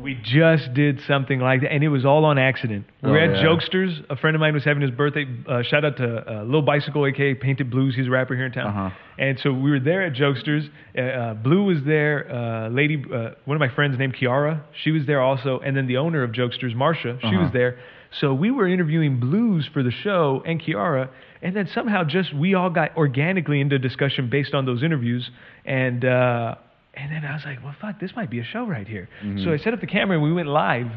We 0.00 0.14
just 0.22 0.72
did 0.72 1.00
something 1.06 1.40
like 1.40 1.60
that, 1.60 1.70
and 1.72 1.84
it 1.84 1.88
was 1.90 2.06
all 2.06 2.24
on 2.24 2.38
accident. 2.38 2.86
We 3.02 3.10
were 3.10 3.18
Oh, 3.20 3.24
at 3.24 3.36
yeah. 3.36 3.44
Jokesters. 3.44 4.02
A 4.08 4.16
friend 4.16 4.34
of 4.34 4.40
mine 4.40 4.54
was 4.54 4.64
having 4.64 4.80
his 4.80 4.90
birthday. 4.90 5.26
Uh, 5.46 5.62
shout 5.62 5.84
out 5.84 5.98
to 5.98 6.06
uh, 6.40 6.44
Lil 6.44 6.62
Bicycle, 6.62 7.04
aka 7.06 7.34
Painted 7.34 7.70
Blues. 7.70 7.94
He's 7.94 8.06
a 8.06 8.10
rapper 8.10 8.34
here 8.34 8.46
in 8.46 8.52
town. 8.52 8.68
Uh-huh. 8.68 8.90
And 9.18 9.38
so 9.40 9.52
we 9.52 9.70
were 9.70 9.78
there 9.80 10.00
at 10.06 10.14
Jokesters. 10.14 10.70
Uh, 10.96 11.00
uh, 11.02 11.34
Blue 11.34 11.64
was 11.64 11.78
there. 11.84 12.30
Uh, 12.32 12.68
lady, 12.70 13.04
uh, 13.12 13.32
one 13.44 13.56
of 13.56 13.60
my 13.60 13.68
friends 13.74 13.98
named 13.98 14.16
Kiara, 14.16 14.62
she 14.82 14.90
was 14.90 15.04
there 15.04 15.20
also. 15.20 15.58
And 15.58 15.76
then 15.76 15.86
the 15.86 15.98
owner 15.98 16.22
of 16.22 16.30
Jokesters, 16.32 16.74
Marsha, 16.74 17.20
she 17.20 17.26
Uh-huh. 17.26 17.42
was 17.42 17.52
there. 17.52 17.78
So 18.12 18.32
we 18.32 18.50
were 18.50 18.66
interviewing 18.66 19.20
Blues 19.20 19.68
for 19.72 19.82
the 19.82 19.90
show 19.92 20.42
and 20.46 20.60
Kiara, 20.60 21.10
and 21.42 21.54
then 21.54 21.66
somehow 21.68 22.04
just 22.04 22.32
we 22.34 22.54
all 22.54 22.70
got 22.70 22.96
organically 22.96 23.60
into 23.60 23.78
discussion 23.78 24.30
based 24.30 24.54
on 24.54 24.64
those 24.64 24.82
interviews. 24.82 25.30
And 25.66 26.04
uh, 26.06 26.54
and 26.94 27.12
then 27.12 27.24
I 27.24 27.34
was 27.34 27.44
like, 27.44 27.62
well, 27.62 27.74
fuck, 27.80 28.00
this 28.00 28.12
might 28.16 28.30
be 28.30 28.40
a 28.40 28.44
show 28.44 28.66
right 28.66 28.86
here. 28.86 29.08
So 29.20 29.26
mm-hmm. 29.26 29.50
I 29.50 29.56
set 29.58 29.74
up 29.74 29.80
the 29.80 29.86
camera 29.86 30.16
and 30.16 30.24
we 30.24 30.32
went 30.32 30.48
live. 30.48 30.90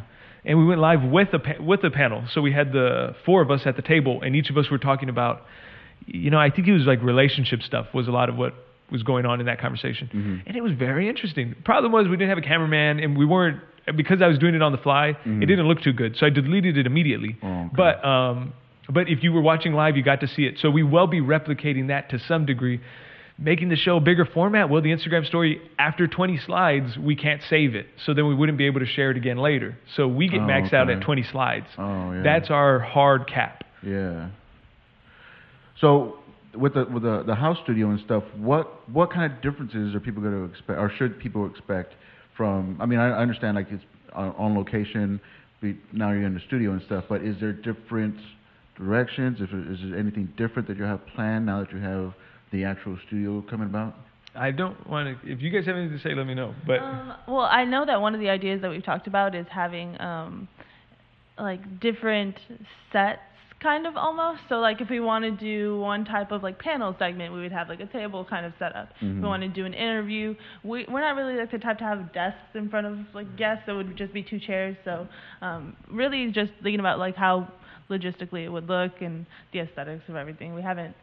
And 0.46 0.60
we 0.60 0.66
went 0.66 0.82
live 0.82 1.04
with 1.04 1.34
a 1.34 1.40
pa- 1.40 1.64
with 1.64 1.86
a 1.86 1.90
panel. 1.90 2.26
So 2.34 2.42
we 2.42 2.52
had 2.52 2.74
the 2.74 3.16
four 3.26 3.42
of 3.42 3.50
us 3.50 3.62
at 3.66 3.78
the 3.78 3.82
table, 3.82 4.22
and 4.22 4.36
each 4.36 4.50
of 4.50 4.58
us 4.58 4.70
were 4.70 4.78
talking 4.78 5.08
about, 5.08 5.44
you 6.06 6.30
know, 6.32 6.38
I 6.38 6.50
think 6.50 6.68
it 6.68 6.74
was 6.74 6.86
like 6.86 7.02
relationship 7.02 7.62
stuff 7.62 7.86
was 7.94 8.10
a 8.10 8.12
lot 8.12 8.28
of 8.28 8.36
what 8.36 8.54
was 8.92 9.04
going 9.04 9.26
on 9.26 9.40
in 9.40 9.46
that 9.46 9.62
conversation, 9.62 10.08
mm-hmm. 10.08 10.36
and 10.46 10.58
it 10.58 10.62
was 10.62 10.74
very 10.74 11.08
interesting. 11.08 11.56
Problem 11.64 11.94
was 11.94 12.10
we 12.10 12.18
didn't 12.18 12.28
have 12.28 12.38
a 12.38 12.42
cameraman, 12.42 13.00
and 13.00 13.18
we 13.18 13.26
weren't 13.26 13.62
because 13.96 14.22
I 14.22 14.28
was 14.28 14.38
doing 14.38 14.54
it 14.54 14.62
on 14.62 14.74
the 14.74 14.78
fly. 14.80 15.14
Mm-hmm. 15.14 15.44
It 15.44 15.46
didn't 15.46 15.66
look 15.66 15.82
too 15.82 15.94
good, 15.94 16.18
so 16.18 16.26
I 16.26 16.30
deleted 16.30 16.78
it 16.78 16.86
immediately. 16.86 17.38
Oh, 17.42 17.48
okay. 17.48 17.70
But 17.78 18.04
um, 18.04 18.52
but 18.90 19.08
if 19.08 19.24
you 19.24 19.32
were 19.32 19.42
watching 19.42 19.72
live, 19.72 19.96
you 19.96 20.04
got 20.04 20.20
to 20.20 20.28
see 20.28 20.44
it. 20.44 20.60
So 20.60 20.70
we 20.70 20.84
will 20.84 21.08
be 21.08 21.22
replicating 21.22 21.88
that 21.88 22.10
to 22.10 22.20
some 22.20 22.46
degree. 22.46 22.82
Making 23.38 23.70
the 23.70 23.76
show 23.76 23.98
a 23.98 24.00
bigger 24.00 24.26
format. 24.26 24.70
Well, 24.70 24.82
the 24.82 24.92
Instagram 24.92 25.26
story 25.26 25.62
after 25.80 26.08
20 26.08 26.38
slides, 26.38 26.98
we 26.98 27.16
can't 27.16 27.42
save 27.50 27.76
it, 27.76 27.88
so 28.06 28.14
then 28.14 28.28
we 28.28 28.36
wouldn't 28.36 28.58
be 28.58 28.66
able 28.66 28.80
to 28.80 28.86
share 28.86 29.12
it 29.12 29.18
again 29.18 29.38
later. 29.38 29.78
So 29.96 30.08
we 30.08 30.28
get 30.30 30.42
Oh, 30.42 30.44
maxed 30.46 30.74
out 30.74 30.90
at 30.90 31.02
20 31.02 31.24
slides. 31.24 31.66
Oh, 31.78 32.12
yeah. 32.14 32.22
That's 32.24 32.50
our 32.50 32.80
hard 32.80 33.28
cap. 33.28 33.64
Yeah. 33.82 34.30
So 35.82 36.18
with 36.56 36.76
the 36.76 36.86
with 36.86 37.04
the, 37.04 37.24
the 37.26 37.36
house 37.36 37.58
studio 37.64 37.90
and 37.90 38.00
stuff, 38.02 38.24
what 38.38 38.88
what 38.90 39.12
kind 39.12 39.32
of 39.32 39.42
differences 39.42 39.96
are 39.96 40.00
people 40.00 40.22
going 40.22 40.34
to 40.36 40.46
expect, 40.46 40.80
or 40.80 40.92
should 40.98 41.20
people 41.20 41.46
expect 41.50 41.94
from? 42.38 42.78
I 42.80 42.86
mean, 42.86 43.00
I, 43.00 43.10
I 43.10 43.20
understand 43.20 43.56
like 43.56 43.68
it's 43.72 43.84
on, 44.14 44.34
on 44.38 44.56
location. 44.56 45.20
Now 45.92 46.12
you're 46.12 46.24
in 46.24 46.34
the 46.34 46.42
studio 46.42 46.72
and 46.72 46.82
stuff, 46.84 47.06
but 47.10 47.24
is 47.24 47.40
there 47.40 47.54
different 47.54 48.16
directions? 48.78 49.40
If 49.42 49.50
is 49.54 49.80
there 49.90 49.98
anything 49.98 50.32
different 50.38 50.68
that 50.68 50.78
you 50.78 50.84
have 50.84 51.06
planned 51.16 51.46
now 51.46 51.62
that 51.62 51.72
you 51.72 51.80
have 51.80 52.14
the 52.54 52.64
actual 52.64 52.98
studio 53.08 53.44
coming 53.50 53.68
about? 53.68 53.96
I 54.36 54.52
don't 54.52 54.88
want 54.90 55.22
to. 55.22 55.32
If 55.32 55.42
you 55.42 55.50
guys 55.52 55.66
have 55.66 55.76
anything 55.76 55.98
to 55.98 56.04
say, 56.04 56.16
let 56.16 56.26
me 56.26 56.34
know. 56.34 56.56
But 56.66 56.80
Um, 56.80 57.14
well, 57.28 57.42
I 57.52 57.66
know 57.66 57.86
that 57.86 58.00
one 58.00 58.16
of 58.16 58.22
the 58.22 58.30
ideas 58.30 58.62
that 58.62 58.70
we've 58.72 58.86
talked 58.86 59.08
about 59.08 59.36
is 59.36 59.46
having 59.52 60.00
um, 60.02 60.48
like 61.38 61.80
different 61.80 62.36
sets, 62.92 63.20
kind 63.62 63.86
of 63.86 63.96
almost. 63.96 64.42
So 64.50 64.56
like 64.56 64.82
if 64.82 64.90
we 64.90 65.00
want 65.00 65.24
to 65.26 65.32
do 65.32 65.80
one 65.80 66.04
type 66.04 66.32
of 66.32 66.42
like 66.42 66.58
panel 66.58 66.96
segment, 66.98 67.32
we 67.34 67.42
would 67.42 67.52
have 67.52 67.70
like 67.70 67.80
a 67.80 67.86
table 67.86 68.26
kind 68.28 68.46
of 68.46 68.54
set 68.58 68.76
up. 68.76 68.90
If 69.02 69.16
we 69.22 69.28
want 69.28 69.44
to 69.44 69.50
do 69.50 69.66
an 69.66 69.74
interview, 69.76 70.36
we 70.64 70.86
we're 70.90 71.02
not 71.02 71.16
really 71.16 71.36
like 71.36 71.52
the 71.52 71.60
type 71.60 71.78
to 71.80 71.84
have 71.84 72.12
desks 72.14 72.56
in 72.56 72.70
front 72.70 72.88
of 72.88 72.98
like 73.14 73.36
guests. 73.38 73.64
It 73.68 73.74
would 73.74 73.96
just 73.98 74.14
be 74.14 74.24
two 74.24 74.40
chairs. 74.40 74.76
So 74.84 75.08
um, 75.42 75.76
really 75.92 76.32
just 76.32 76.52
thinking 76.64 76.80
about 76.80 76.98
like 76.98 77.16
how 77.16 77.52
logistically 77.90 78.46
it 78.46 78.50
would 78.50 78.68
look 78.68 78.94
and 79.02 79.26
the 79.52 79.60
aesthetics 79.60 80.04
of 80.08 80.16
everything. 80.16 80.56
We 80.56 80.62
haven't 80.64 80.96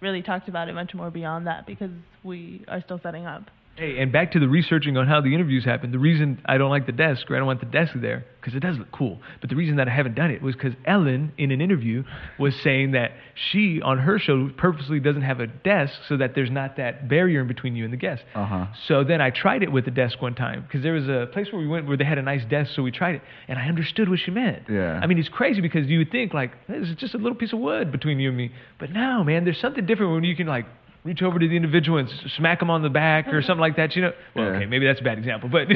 really 0.00 0.22
talked 0.22 0.48
about 0.48 0.68
it 0.68 0.74
much 0.74 0.94
more 0.94 1.10
beyond 1.10 1.46
that 1.46 1.66
because 1.66 1.90
we 2.22 2.64
are 2.68 2.80
still 2.82 3.00
setting 3.02 3.26
up. 3.26 3.50
Hey, 3.76 3.98
and 3.98 4.10
back 4.10 4.32
to 4.32 4.40
the 4.40 4.48
researching 4.48 4.96
on 4.96 5.06
how 5.06 5.20
the 5.20 5.34
interviews 5.34 5.62
happen. 5.62 5.92
The 5.92 5.98
reason 5.98 6.40
I 6.46 6.56
don't 6.56 6.70
like 6.70 6.86
the 6.86 6.92
desk, 6.92 7.30
or 7.30 7.36
I 7.36 7.38
don't 7.38 7.46
want 7.46 7.60
the 7.60 7.66
desk 7.66 7.92
there, 7.94 8.24
because 8.40 8.54
it 8.54 8.60
does 8.60 8.78
look 8.78 8.90
cool. 8.90 9.20
But 9.42 9.50
the 9.50 9.56
reason 9.56 9.76
that 9.76 9.86
I 9.86 9.90
haven't 9.90 10.14
done 10.14 10.30
it 10.30 10.40
was 10.40 10.54
because 10.54 10.72
Ellen, 10.86 11.32
in 11.36 11.50
an 11.50 11.60
interview, 11.60 12.02
was 12.38 12.54
saying 12.64 12.92
that 12.92 13.10
she, 13.34 13.82
on 13.82 13.98
her 13.98 14.18
show, 14.18 14.48
purposely 14.56 14.98
doesn't 14.98 15.20
have 15.20 15.40
a 15.40 15.46
desk 15.46 15.92
so 16.08 16.16
that 16.16 16.34
there's 16.34 16.50
not 16.50 16.78
that 16.78 17.06
barrier 17.06 17.42
in 17.42 17.48
between 17.48 17.76
you 17.76 17.84
and 17.84 17.92
the 17.92 17.98
guest. 17.98 18.22
Uh 18.34 18.46
huh. 18.46 18.66
So 18.86 19.04
then 19.04 19.20
I 19.20 19.28
tried 19.28 19.62
it 19.62 19.70
with 19.70 19.84
the 19.84 19.90
desk 19.90 20.22
one 20.22 20.34
time 20.34 20.62
because 20.62 20.82
there 20.82 20.94
was 20.94 21.06
a 21.06 21.28
place 21.30 21.48
where 21.52 21.60
we 21.60 21.68
went 21.68 21.86
where 21.86 21.98
they 21.98 22.04
had 22.04 22.16
a 22.16 22.22
nice 22.22 22.46
desk, 22.46 22.72
so 22.74 22.82
we 22.82 22.92
tried 22.92 23.16
it, 23.16 23.22
and 23.46 23.58
I 23.58 23.68
understood 23.68 24.08
what 24.08 24.20
she 24.20 24.30
meant. 24.30 24.62
Yeah. 24.70 25.00
I 25.02 25.06
mean, 25.06 25.18
it's 25.18 25.28
crazy 25.28 25.60
because 25.60 25.86
you 25.86 25.98
would 25.98 26.10
think 26.10 26.32
like 26.32 26.52
this 26.66 26.88
is 26.88 26.96
just 26.96 27.12
a 27.12 27.18
little 27.18 27.36
piece 27.36 27.52
of 27.52 27.58
wood 27.58 27.92
between 27.92 28.20
you 28.20 28.30
and 28.30 28.38
me, 28.38 28.52
but 28.78 28.90
no, 28.90 29.22
man, 29.22 29.44
there's 29.44 29.60
something 29.60 29.84
different 29.84 30.14
when 30.14 30.24
you 30.24 30.34
can 30.34 30.46
like 30.46 30.64
reach 31.06 31.22
over 31.22 31.38
to 31.38 31.46
the 31.48 31.54
individual 31.56 31.98
and 31.98 32.08
smack 32.36 32.58
them 32.58 32.68
on 32.68 32.82
the 32.82 32.88
back 32.90 33.28
or 33.28 33.40
something 33.40 33.60
like 33.60 33.76
that. 33.76 33.94
You 33.94 34.02
know? 34.02 34.12
Well, 34.34 34.46
Yeah. 34.46 34.56
okay, 34.56 34.66
maybe 34.66 34.86
that's 34.86 35.00
a 35.00 35.04
bad 35.04 35.18
example, 35.18 35.48
but 35.48 35.68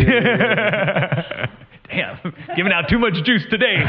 damn, 1.89 2.19
giving 2.57 2.73
out 2.73 2.89
too 2.89 2.99
much 2.99 3.15
juice 3.25 3.45
today. 3.51 3.77
All 3.81 3.85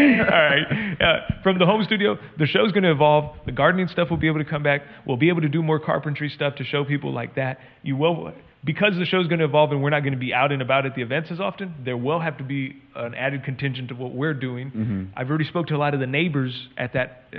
right. 0.00 0.96
Uh, 1.00 1.20
from 1.42 1.58
the 1.58 1.66
home 1.66 1.84
studio, 1.84 2.18
the 2.38 2.46
show's 2.46 2.72
going 2.72 2.82
to 2.82 2.90
evolve. 2.90 3.36
The 3.46 3.52
gardening 3.52 3.88
stuff 3.88 4.10
will 4.10 4.16
be 4.16 4.26
able 4.26 4.38
to 4.38 4.44
come 4.44 4.62
back. 4.62 4.82
We'll 5.06 5.16
be 5.16 5.28
able 5.28 5.42
to 5.42 5.48
do 5.48 5.62
more 5.62 5.78
carpentry 5.78 6.28
stuff 6.28 6.56
to 6.56 6.64
show 6.64 6.84
people 6.84 7.12
like 7.12 7.36
that. 7.36 7.58
You 7.82 7.96
will, 7.96 8.32
because 8.64 8.94
the 8.98 9.04
show's 9.04 9.28
going 9.28 9.38
to 9.38 9.44
evolve 9.44 9.70
and 9.72 9.82
we're 9.82 9.90
not 9.90 10.00
going 10.00 10.12
to 10.14 10.18
be 10.18 10.34
out 10.34 10.50
and 10.52 10.60
about 10.62 10.86
at 10.86 10.94
the 10.96 11.02
events 11.02 11.30
as 11.30 11.38
often. 11.40 11.74
There 11.84 11.96
will 11.96 12.18
have 12.20 12.38
to 12.38 12.44
be 12.44 12.76
an 12.96 13.14
added 13.14 13.44
contingent 13.44 13.90
of 13.92 13.98
what 13.98 14.12
we're 14.12 14.34
doing. 14.34 14.70
Mhm. 14.72 15.08
I've 15.16 15.28
already 15.28 15.44
spoke 15.44 15.68
to 15.68 15.76
a 15.76 15.78
lot 15.78 15.94
of 15.94 16.00
the 16.00 16.06
neighbors 16.08 16.68
at 16.76 16.92
that 16.94 17.24
uh, 17.36 17.38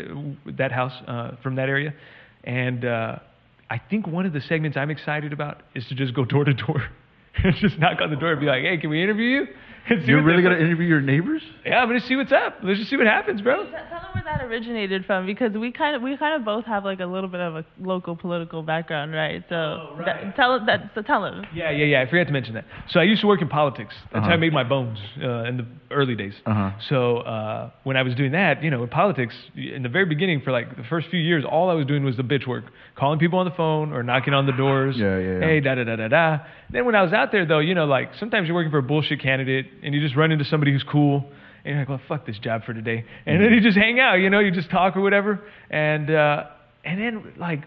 that 0.58 0.72
house 0.72 0.93
uh, 1.08 1.32
from 1.43 1.56
that 1.56 1.68
area, 1.70 1.93
and 2.48 2.86
uh, 2.86 3.20
I 3.70 3.78
think 3.89 4.08
one 4.08 4.26
of 4.26 4.32
the 4.32 4.39
segments 4.39 4.78
I'm 4.78 4.89
excited 4.89 5.34
about 5.34 5.64
is 5.76 5.86
to 5.88 5.95
just 5.95 6.14
go 6.14 6.24
door 6.24 6.45
to 6.45 6.54
door. 6.54 6.82
just 7.60 7.78
knock 7.78 8.00
on 8.02 8.10
the 8.10 8.16
door 8.16 8.32
and 8.32 8.39
be 8.39 8.48
like, 8.48 8.64
"Hey, 8.64 8.78
can 8.78 8.89
we 8.89 9.04
interview 9.04 9.26
you?" 9.26 9.48
And 9.90 10.02
see 10.06 10.08
You're 10.08 10.24
really 10.24 10.44
gonna 10.44 10.56
interview 10.58 10.86
your 10.86 11.02
neighbors? 11.02 11.42
yeah, 11.66 11.80
I'm 11.82 11.88
gonna 11.88 12.00
see 12.02 12.16
what's 12.16 12.32
up. 12.32 12.58
Let's 12.64 12.80
just 12.80 12.90
see 12.90 12.98
what 12.98 13.08
happens, 13.08 13.42
bro. 13.42 13.64
Tell 13.64 13.72
tell 13.72 14.00
them 14.02 14.10
where 14.14 14.24
that 14.26 14.44
originated 14.46 15.06
from 15.06 15.26
because 15.26 15.54
we 15.54 15.72
kind 15.72 15.96
of 15.96 16.02
we 16.02 16.16
kind 16.18 16.36
of 16.36 16.44
both 16.46 16.66
have 16.66 16.84
like 16.86 17.00
a 17.00 17.06
little 17.06 17.30
bit 17.30 17.40
of 17.42 17.56
a 17.56 17.66
local 17.80 18.16
political 18.16 18.64
background, 18.64 19.14
right? 19.14 19.44
So 19.50 19.56
Oh, 19.56 19.96
right. 19.98 20.06
That, 20.26 20.36
tell 20.36 20.66
that 20.66 20.92
so 20.96 21.02
tell 21.02 21.22
them. 21.22 21.46
Yeah, 21.54 21.72
yeah, 21.72 21.86
yeah. 21.86 22.02
I 22.02 22.10
forgot 22.10 22.28
to 22.28 22.34
mention 22.34 22.54
that. 22.56 22.66
So 22.90 23.00
I 23.00 23.04
used 23.04 23.22
to 23.22 23.28
work 23.28 23.42
in 23.42 23.48
politics. 23.50 23.96
That's 24.12 24.24
how 24.26 24.32
I 24.32 24.34
Uh-huh. 24.34 24.38
made 24.38 24.54
my 24.54 24.64
bones 24.64 24.98
uh, 25.22 25.44
in 25.44 25.58
the 25.58 25.66
early 25.92 26.16
days. 26.16 26.34
Uh-huh. 26.46 26.72
So 26.90 27.18
uh, 27.20 27.70
when 27.84 27.96
I 27.98 28.04
was 28.04 28.14
doing 28.16 28.32
that, 28.34 28.64
you 28.64 28.70
know, 28.72 28.84
in 28.84 28.90
politics, 28.90 29.36
in 29.56 29.84
the 29.84 29.90
very 29.90 30.06
beginning, 30.06 30.42
for 30.42 30.52
like 30.52 30.76
the 30.76 30.84
first 30.84 31.08
few 31.10 31.20
years, 31.20 31.44
all 31.50 31.70
I 31.70 31.74
was 31.74 31.86
doing 31.86 32.04
was 32.04 32.18
the 32.18 32.24
bitch 32.24 32.46
work, 32.48 32.66
calling 32.96 33.20
people 33.20 33.40
on 33.40 33.46
the 33.46 33.56
phone 33.56 33.94
or 33.94 34.04
knocking 34.04 34.34
on 34.34 34.46
the 34.46 34.52
doors. 34.52 34.96
Yeah, 34.98 35.18
yeah, 35.18 35.34
yeah. 35.34 35.40
Hey, 35.40 35.60
da 35.62 35.76
da 35.76 35.84
da 35.86 35.96
da 35.96 36.08
da. 36.10 36.38
Then 36.70 36.86
when 36.86 36.96
I 36.96 37.02
was 37.04 37.14
out 37.14 37.32
there, 37.32 37.46
though, 37.46 37.60
you 37.60 37.74
know, 37.76 37.86
like 37.86 38.12
sometimes 38.20 38.48
you're 38.48 38.56
working 38.56 38.72
for 38.72 38.80
a 38.80 38.84
bullshit 38.84 39.22
candidate 39.22 39.68
and 39.84 39.93
you 39.93 40.01
just 40.01 40.15
run 40.15 40.32
into 40.32 40.45
somebody 40.45 40.71
who's 40.71 40.84
cool. 40.84 41.25
And 41.63 41.73
you're 41.75 41.80
like, 41.80 41.89
well, 41.89 42.01
fuck 42.07 42.25
this 42.25 42.39
job 42.39 42.63
for 42.63 42.73
today. 42.73 43.03
And 43.25 43.43
then 43.43 43.51
you 43.51 43.59
just 43.59 43.78
hang 43.78 43.99
out, 43.99 44.15
you 44.15 44.30
know, 44.30 44.39
you 44.39 44.51
just 44.51 44.69
talk 44.69 44.95
or 44.95 45.01
whatever. 45.01 45.41
And 45.69 46.09
uh, 46.09 46.45
and 46.86 47.01
then 47.01 47.34
like 47.38 47.61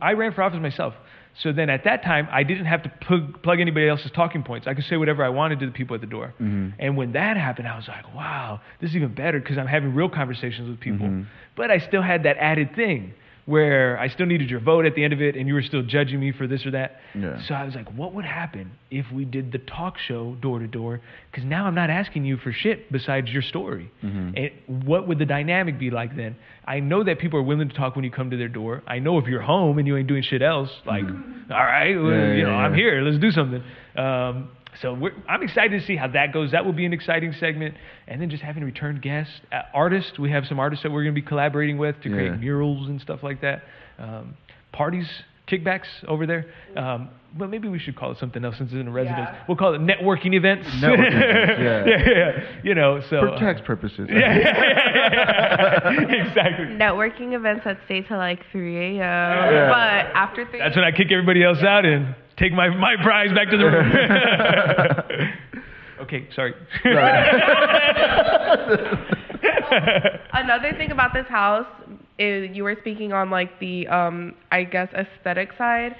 I 0.00 0.12
ran 0.12 0.32
for 0.32 0.42
office 0.42 0.60
myself. 0.60 0.94
So 1.42 1.50
then 1.52 1.70
at 1.70 1.84
that 1.84 2.02
time, 2.02 2.28
I 2.30 2.42
didn't 2.42 2.66
have 2.66 2.82
to 2.82 2.92
plug, 3.00 3.42
plug 3.42 3.58
anybody 3.58 3.88
else's 3.88 4.10
talking 4.10 4.42
points. 4.42 4.66
I 4.66 4.74
could 4.74 4.84
say 4.84 4.96
whatever 4.98 5.24
I 5.24 5.30
wanted 5.30 5.60
to 5.60 5.66
the 5.66 5.72
people 5.72 5.94
at 5.94 6.02
the 6.02 6.06
door. 6.06 6.34
Mhm. 6.40 6.74
And 6.78 6.94
when 6.96 7.12
that 7.12 7.38
happened, 7.38 7.68
I 7.68 7.76
was 7.76 7.88
like, 7.88 8.14
wow, 8.14 8.60
this 8.80 8.90
is 8.90 8.96
even 8.96 9.14
better 9.14 9.40
because 9.40 9.56
I'm 9.56 9.66
having 9.66 9.94
real 9.94 10.10
conversations 10.10 10.68
with 10.68 10.78
people. 10.78 11.06
Mhm. 11.06 11.26
But 11.56 11.70
I 11.70 11.78
still 11.78 12.02
had 12.02 12.24
that 12.24 12.36
added 12.38 12.74
thing 12.76 13.14
where 13.44 13.98
I 13.98 14.08
still 14.08 14.26
needed 14.26 14.50
your 14.50 14.60
vote 14.60 14.86
at 14.86 14.94
the 14.94 15.02
end 15.02 15.12
of 15.12 15.20
it 15.20 15.34
and 15.36 15.48
you 15.48 15.54
were 15.54 15.62
still 15.62 15.82
judging 15.82 16.20
me 16.20 16.32
for 16.32 16.46
this 16.46 16.64
or 16.64 16.70
that. 16.72 17.00
Yeah. 17.14 17.44
So 17.48 17.54
I 17.54 17.64
was 17.64 17.74
like, 17.74 17.92
what 17.92 18.14
would 18.14 18.24
happen 18.24 18.72
if 18.90 19.06
we 19.12 19.24
did 19.24 19.50
the 19.50 19.58
talk 19.58 19.98
show 19.98 20.36
door 20.40 20.60
to 20.60 20.68
door? 20.68 21.00
Because 21.30 21.44
now 21.44 21.66
I'm 21.66 21.74
not 21.74 21.90
asking 21.90 22.24
you 22.24 22.36
for 22.36 22.52
shit 22.52 22.92
besides 22.92 23.28
your 23.30 23.42
story. 23.42 23.90
Mm-hmm. 24.02 24.36
And 24.36 24.86
what 24.86 25.08
would 25.08 25.18
the 25.18 25.26
dynamic 25.26 25.78
be 25.78 25.90
like 25.90 26.16
then? 26.16 26.36
I 26.64 26.78
know 26.78 27.02
that 27.02 27.18
people 27.18 27.40
are 27.40 27.42
willing 27.42 27.68
to 27.68 27.74
talk 27.74 27.96
when 27.96 28.04
you 28.04 28.12
come 28.12 28.30
to 28.30 28.36
their 28.36 28.48
door. 28.48 28.82
I 28.86 29.00
know 29.00 29.18
if 29.18 29.26
you're 29.26 29.42
home 29.42 29.78
and 29.78 29.86
you 29.88 29.96
ain't 29.96 30.06
doing 30.06 30.22
shit 30.22 30.42
else, 30.42 30.70
like, 30.86 31.04
all 31.04 31.64
right, 31.64 31.96
well, 31.96 32.12
Yeah, 32.12 32.34
you 32.34 32.44
know, 32.44 32.50
I'm 32.50 32.74
here, 32.74 33.00
let's 33.02 33.18
do 33.20 33.32
something. 33.32 33.62
Um, 33.96 34.50
so 34.80 34.94
we're, 34.94 35.12
I'm 35.28 35.42
excited 35.42 35.78
to 35.80 35.86
see 35.86 35.96
how 35.96 36.08
that 36.08 36.32
goes. 36.32 36.52
That 36.52 36.64
will 36.64 36.72
be 36.72 36.86
an 36.86 36.92
exciting 36.92 37.32
segment. 37.38 37.74
And 38.08 38.20
then 38.22 38.30
just 38.30 38.42
having 38.42 38.64
returned 38.64 39.02
guests, 39.02 39.32
uh, 39.52 39.62
artists. 39.74 40.18
We 40.18 40.30
have 40.30 40.46
some 40.46 40.58
artists 40.58 40.82
that 40.82 40.90
we're 40.90 41.02
going 41.04 41.14
to 41.14 41.20
be 41.20 41.26
collaborating 41.26 41.76
with 41.78 42.00
to 42.02 42.08
Yeah. 42.08 42.14
create 42.16 42.40
murals 42.40 42.88
and 42.88 43.00
stuff 43.00 43.22
like 43.22 43.42
that. 43.42 43.62
Um, 43.98 44.34
parties, 44.72 45.06
kickbacks 45.46 45.86
over 46.08 46.26
there. 46.26 46.46
Um, 46.76 47.10
but 47.36 47.48
maybe 47.50 47.68
we 47.68 47.78
should 47.78 47.96
call 47.96 48.12
it 48.12 48.18
something 48.18 48.44
else 48.44 48.56
since 48.58 48.72
it's 48.72 48.80
in 48.80 48.88
a 48.88 48.90
residence. 48.90 49.28
Yeah. 49.32 49.44
We'll 49.48 49.56
call 49.56 49.74
it 49.74 49.80
networking 49.80 50.34
events. 50.34 50.66
Networking 50.68 51.14
events, 51.14 51.60
yeah. 51.60 51.84
yeah, 51.86 52.08
yeah. 52.08 52.60
You 52.62 52.74
know, 52.74 53.00
so 53.08 53.20
For 53.20 53.28
uh, 53.30 53.38
tax 53.38 53.60
purposes. 53.64 54.08
yeah, 54.10 54.38
yeah, 54.38 54.38
yeah, 54.38 55.90
yeah. 55.92 56.26
exactly. 56.26 56.66
Networking 56.66 57.32
events 57.34 57.64
that 57.64 57.78
stay 57.86 58.02
till 58.02 58.18
like 58.18 58.40
3 58.52 58.76
a.m. 58.76 58.96
Yeah. 58.98 59.68
But 59.68 60.14
after 60.16 60.46
3 60.46 60.58
That's 60.58 60.76
when 60.76 60.84
I 60.84 60.92
kick 60.92 61.10
everybody 61.10 61.42
else 61.42 61.62
out 61.62 61.84
and 61.86 62.14
take 62.38 62.52
my, 62.52 62.68
my 62.68 62.96
prize 63.02 63.32
back 63.34 63.50
to 63.50 63.56
the 63.56 63.64
room. 63.64 63.92
okay, 66.02 66.28
sorry. 66.34 66.54
Another 70.32 70.72
thing 70.76 70.90
about 70.90 71.12
this 71.14 71.26
house 71.28 71.66
is 72.18 72.54
you 72.54 72.64
were 72.64 72.76
speaking 72.80 73.12
on 73.12 73.30
like 73.30 73.58
the 73.58 73.86
um 73.88 74.34
I 74.50 74.64
guess 74.64 74.88
aesthetic 74.92 75.50
side 75.56 75.96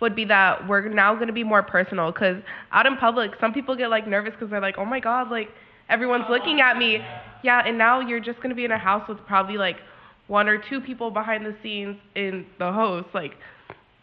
would 0.00 0.14
be 0.14 0.24
that 0.26 0.68
we're 0.68 0.88
now 0.88 1.14
going 1.14 1.28
to 1.28 1.32
be 1.32 1.44
more 1.44 1.62
personal 1.62 2.12
cuz 2.12 2.36
out 2.72 2.86
in 2.86 2.96
public 2.96 3.32
some 3.40 3.52
people 3.52 3.74
get 3.74 3.88
like 3.88 4.06
nervous 4.06 4.34
cuz 4.38 4.50
they're 4.50 4.60
like 4.60 4.76
oh 4.78 4.84
my 4.84 5.00
god 5.00 5.30
like 5.30 5.50
everyone's 5.88 6.28
looking 6.28 6.60
at 6.60 6.76
me. 6.76 7.04
Yeah, 7.42 7.62
and 7.64 7.76
now 7.76 8.00
you're 8.00 8.20
just 8.20 8.38
going 8.38 8.50
to 8.50 8.54
be 8.54 8.64
in 8.64 8.70
a 8.70 8.78
house 8.78 9.06
with 9.08 9.18
probably 9.26 9.56
like 9.56 9.76
one 10.26 10.48
or 10.48 10.58
two 10.58 10.80
people 10.80 11.10
behind 11.10 11.44
the 11.44 11.54
scenes 11.62 11.96
in 12.14 12.46
the 12.58 12.72
host 12.72 13.08
like 13.12 13.32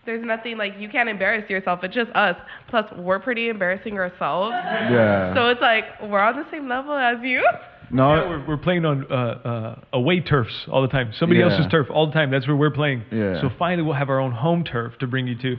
there's 0.06 0.26
nothing 0.26 0.58
like 0.58 0.74
you 0.80 0.90
can't 0.90 1.10
embarrass 1.10 1.50
yourself. 1.50 1.80
It's 1.84 1.94
just 1.94 2.10
us. 2.16 2.36
Plus, 2.70 2.86
we're 2.98 3.20
pretty 3.20 3.50
embarrassing 3.50 3.94
ourselves. 3.98 4.52
Yeah. 4.54 5.34
So 5.36 5.48
it's 5.50 5.62
like 5.62 5.84
we're 6.04 6.20
on 6.20 6.36
the 6.36 6.46
same 6.52 6.68
level 6.68 6.94
as 6.94 7.18
you. 7.22 7.48
no. 7.92 8.16
Yeah, 8.16 8.30
we're, 8.30 8.48
we're 8.48 8.58
playing 8.58 8.86
on 8.86 9.06
uh, 9.12 9.16
uh, 9.16 9.76
away 9.94 10.20
turfs 10.22 10.54
all 10.72 10.82
the 10.82 10.88
time. 10.88 11.12
Somebody 11.20 11.40
Yeah. 11.42 11.52
else's 11.52 11.68
turf 11.72 11.88
all 11.92 12.08
the 12.08 12.14
time. 12.14 12.32
That's 12.32 12.48
where 12.48 12.56
we're 12.56 12.72
playing. 12.72 13.04
Yeah. 13.12 13.42
So 13.42 13.50
finally, 13.60 13.84
we'll 13.84 13.96
have 13.96 14.10
our 14.10 14.20
own 14.20 14.32
home 14.32 14.64
turf 14.64 14.94
to 15.00 15.08
bring 15.08 15.28
you 15.28 15.36
to. 15.42 15.56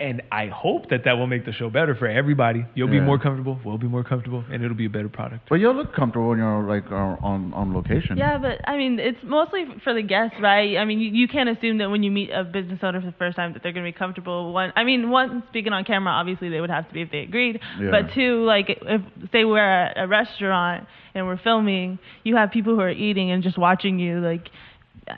And 0.00 0.22
I 0.32 0.46
hope 0.46 0.88
that 0.88 1.04
that 1.04 1.18
will 1.18 1.26
make 1.26 1.44
the 1.44 1.52
show 1.52 1.68
better 1.68 1.94
for 1.94 2.08
everybody. 2.08 2.64
You'll 2.74 2.88
be 2.88 3.00
more 3.00 3.18
comfortable. 3.18 3.60
We'll 3.62 3.76
be 3.76 3.86
more 3.86 4.02
comfortable, 4.02 4.42
and 4.50 4.64
it'll 4.64 4.74
be 4.74 4.86
a 4.86 4.90
better 4.90 5.10
product. 5.10 5.50
But 5.50 5.56
you'll 5.56 5.74
look 5.74 5.94
comfortable 5.94 6.30
when 6.30 6.38
you're 6.38 6.66
like 6.66 6.90
on 6.90 7.18
on, 7.22 7.52
on 7.52 7.74
location. 7.74 8.16
Yeah, 8.16 8.38
but 8.38 8.66
I 8.66 8.78
mean, 8.78 8.98
it's 8.98 9.18
mostly 9.22 9.66
for 9.84 9.92
the 9.92 10.00
guests, 10.00 10.36
right? 10.40 10.78
I 10.78 10.86
mean, 10.86 11.00
you, 11.00 11.10
you 11.10 11.28
can't 11.28 11.50
assume 11.50 11.76
that 11.78 11.90
when 11.90 12.02
you 12.02 12.10
meet 12.10 12.30
a 12.30 12.44
business 12.44 12.78
owner 12.82 13.00
for 13.00 13.06
the 13.08 13.18
first 13.18 13.36
time 13.36 13.52
that 13.52 13.62
they're 13.62 13.72
going 13.72 13.84
to 13.84 13.92
be 13.92 13.98
comfortable. 13.98 14.54
One, 14.54 14.72
I 14.74 14.84
mean, 14.84 15.10
one, 15.10 15.42
speaking 15.50 15.74
on 15.74 15.84
camera, 15.84 16.14
obviously 16.14 16.48
they 16.48 16.62
would 16.62 16.70
have 16.70 16.88
to 16.88 16.94
be 16.94 17.02
if 17.02 17.10
they 17.10 17.18
agreed. 17.18 17.60
Yeah. 17.78 17.90
But 17.90 18.14
two, 18.14 18.42
like 18.44 18.66
if 18.70 19.02
say 19.32 19.44
we're 19.44 19.58
at 19.58 19.98
a 20.02 20.08
restaurant 20.08 20.86
and 21.14 21.26
we're 21.26 21.40
filming, 21.44 21.98
you 22.24 22.36
have 22.36 22.52
people 22.52 22.74
who 22.74 22.80
are 22.80 22.90
eating 22.90 23.30
and 23.30 23.42
just 23.42 23.58
watching 23.58 23.98
you, 23.98 24.20
like. 24.20 24.48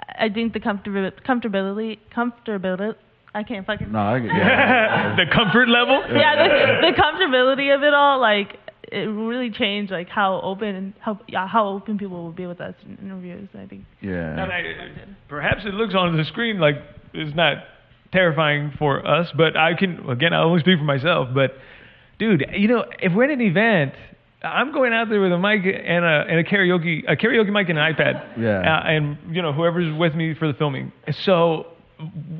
I 0.08 0.30
think 0.30 0.54
the 0.54 0.60
comfortability, 0.60 1.12
comfortability, 1.22 1.98
comfortability. 2.16 2.94
I 3.34 3.42
can't 3.44 3.66
fucking. 3.66 3.90
No, 3.92 3.98
I 3.98 4.18
get 4.18 4.26
yeah. 4.36 5.16
the 5.16 5.24
comfort 5.32 5.68
level. 5.68 6.02
yeah, 6.12 6.36
the, 6.36 6.90
the 6.92 7.02
comfortability 7.02 7.74
of 7.74 7.82
it 7.82 7.94
all, 7.94 8.20
like 8.20 8.58
it 8.82 9.08
really 9.08 9.50
changed 9.50 9.90
like 9.90 10.08
how 10.08 10.40
open 10.42 10.94
how 11.00 11.18
yeah, 11.28 11.46
how 11.48 11.68
open 11.68 11.96
people 11.98 12.22
will 12.22 12.32
be 12.32 12.46
with 12.46 12.60
us 12.60 12.74
in 12.84 12.98
interviews. 13.02 13.48
I 13.54 13.66
think. 13.66 13.84
yeah. 14.00 14.32
And 14.32 14.52
I, 14.52 14.62
perhaps 15.28 15.62
it 15.64 15.72
looks 15.74 15.94
on 15.94 16.16
the 16.16 16.24
screen 16.24 16.58
like 16.60 16.76
it's 17.14 17.34
not 17.34 17.58
terrifying 18.12 18.72
for 18.78 19.06
us, 19.06 19.28
but 19.36 19.56
I 19.56 19.74
can 19.74 20.08
again 20.10 20.34
I 20.34 20.42
only 20.42 20.60
speak 20.60 20.78
for 20.78 20.84
myself. 20.84 21.28
But 21.32 21.52
dude, 22.18 22.44
you 22.52 22.68
know, 22.68 22.84
if 23.00 23.14
we're 23.14 23.24
at 23.24 23.30
an 23.30 23.40
event, 23.40 23.94
I'm 24.42 24.72
going 24.72 24.92
out 24.92 25.08
there 25.08 25.22
with 25.22 25.32
a 25.32 25.38
mic 25.38 25.62
and 25.64 26.04
a 26.04 26.24
and 26.28 26.38
a 26.38 26.44
karaoke 26.44 27.04
a 27.10 27.16
karaoke 27.16 27.50
mic 27.50 27.70
and 27.70 27.78
an 27.78 27.94
iPad. 27.94 28.38
Yeah. 28.38 28.58
Uh, 28.60 28.82
and 28.88 29.16
you 29.34 29.40
know 29.40 29.54
whoever's 29.54 29.96
with 29.96 30.14
me 30.14 30.34
for 30.34 30.46
the 30.48 30.54
filming. 30.54 30.92
So 31.24 31.68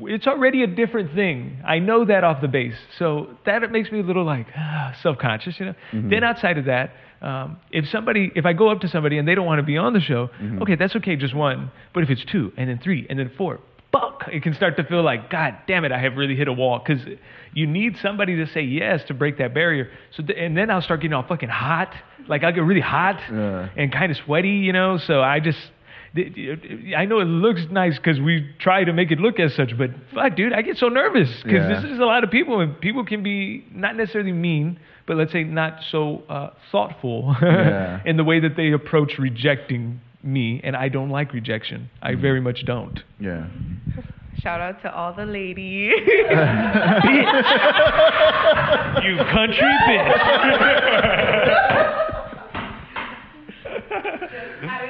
it's 0.03 0.27
already 0.27 0.63
a 0.63 0.67
different 0.67 1.13
thing. 1.13 1.57
I 1.65 1.79
know 1.79 2.05
that 2.05 2.23
off 2.23 2.41
the 2.41 2.47
base. 2.47 2.75
So 2.99 3.29
that 3.45 3.71
makes 3.71 3.91
me 3.91 3.99
a 3.99 4.03
little 4.03 4.25
like 4.25 4.47
ah, 4.55 4.95
self-conscious, 5.01 5.59
you 5.59 5.65
know. 5.67 5.75
Then 5.93 6.23
outside 6.23 6.57
of 6.57 6.65
that, 6.65 6.91
um, 7.21 7.57
if 7.71 7.87
somebody, 7.89 8.31
if 8.35 8.45
I 8.45 8.53
go 8.53 8.69
up 8.69 8.81
to 8.81 8.87
somebody 8.87 9.17
and 9.17 9.27
they 9.27 9.35
don't 9.35 9.45
want 9.45 9.59
to 9.59 9.63
be 9.63 9.77
on 9.77 9.93
the 9.93 10.01
show, 10.01 10.29
okay, 10.61 10.75
that's 10.75 10.95
okay, 10.97 11.15
just 11.15 11.33
one. 11.33 11.71
But 11.93 12.03
if 12.03 12.09
it's 12.09 12.23
two 12.25 12.51
and 12.57 12.69
then 12.69 12.79
three 12.83 13.07
and 13.09 13.17
then 13.17 13.31
four, 13.37 13.59
fuck, 13.91 14.23
it 14.31 14.43
can 14.43 14.53
start 14.55 14.75
to 14.77 14.83
feel 14.83 15.03
like, 15.03 15.29
God 15.29 15.55
damn 15.67 15.85
it, 15.85 15.91
I 15.91 15.99
have 15.99 16.17
really 16.17 16.35
hit 16.35 16.47
a 16.47 16.53
wall. 16.53 16.79
Because 16.85 17.01
you 17.53 17.65
need 17.67 17.95
somebody 18.01 18.35
to 18.37 18.47
say 18.47 18.61
yes 18.61 19.03
to 19.07 19.13
break 19.13 19.37
that 19.37 19.53
barrier. 19.53 19.89
So 20.17 20.23
th- 20.23 20.37
and 20.37 20.57
then 20.57 20.69
I'll 20.69 20.81
start 20.81 20.99
getting 21.01 21.13
all 21.13 21.23
fucking 21.27 21.49
hot. 21.49 21.93
Like 22.27 22.43
I'll 22.43 22.51
get 22.53 22.61
really 22.63 22.81
hot 22.81 23.21
Yeah. 23.31 23.69
and 23.77 23.91
kind 23.91 24.11
of 24.11 24.17
sweaty, 24.17 24.49
you 24.49 24.73
know. 24.73 24.97
So 24.97 25.21
I 25.21 25.39
just. 25.39 25.59
I 26.15 27.05
know 27.05 27.19
it 27.21 27.25
looks 27.25 27.61
nice 27.71 27.97
because 27.97 28.19
we 28.19 28.47
try 28.59 28.83
to 28.83 28.93
make 28.93 29.09
it 29.11 29.19
look 29.19 29.39
as 29.39 29.55
such, 29.55 29.75
but 29.77 29.89
fuck, 30.13 30.35
dude, 30.35 30.53
I 30.53 30.61
get 30.61 30.77
so 30.77 30.87
nervous 30.87 31.27
because 31.43 31.67
Yeah. 31.67 31.81
this 31.81 31.91
is 31.91 31.97
a 31.99 32.05
lot 32.05 32.23
of 32.23 32.29
people, 32.29 32.59
and 32.59 32.79
people 32.79 33.03
can 33.03 33.23
be 33.23 33.65
not 33.71 33.95
necessarily 33.95 34.31
mean, 34.31 34.77
but 35.07 35.17
let's 35.17 35.31
say 35.31 35.43
not 35.43 35.79
so 35.89 36.21
uh, 36.29 36.51
thoughtful 36.71 37.35
Yeah. 37.41 37.99
in 38.05 38.17
the 38.17 38.23
way 38.23 38.39
that 38.41 38.55
they 38.55 38.71
approach 38.73 39.17
rejecting 39.17 40.01
me, 40.21 40.61
and 40.63 40.75
I 40.75 40.87
don't 40.89 41.09
like 41.09 41.33
rejection. 41.33 41.89
I 42.01 42.13
very 42.15 42.39
much 42.41 42.63
don't. 42.65 42.99
Yeah. 43.19 43.47
Shout 44.39 44.61
out 44.61 44.81
to 44.83 44.93
all 44.95 45.13
the 45.13 45.25
ladies. 45.25 45.93
you 49.03 49.17
country 49.31 49.73
bitch. 49.87 50.13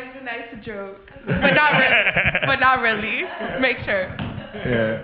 joke, 0.66 0.97
but 1.26 1.51
not 1.51 1.74
really. 1.74 1.95
But 2.45 2.59
not 2.59 2.82
really. 2.82 3.22
Make 3.61 3.78
sure. 3.86 4.16
yeah. 4.66 5.03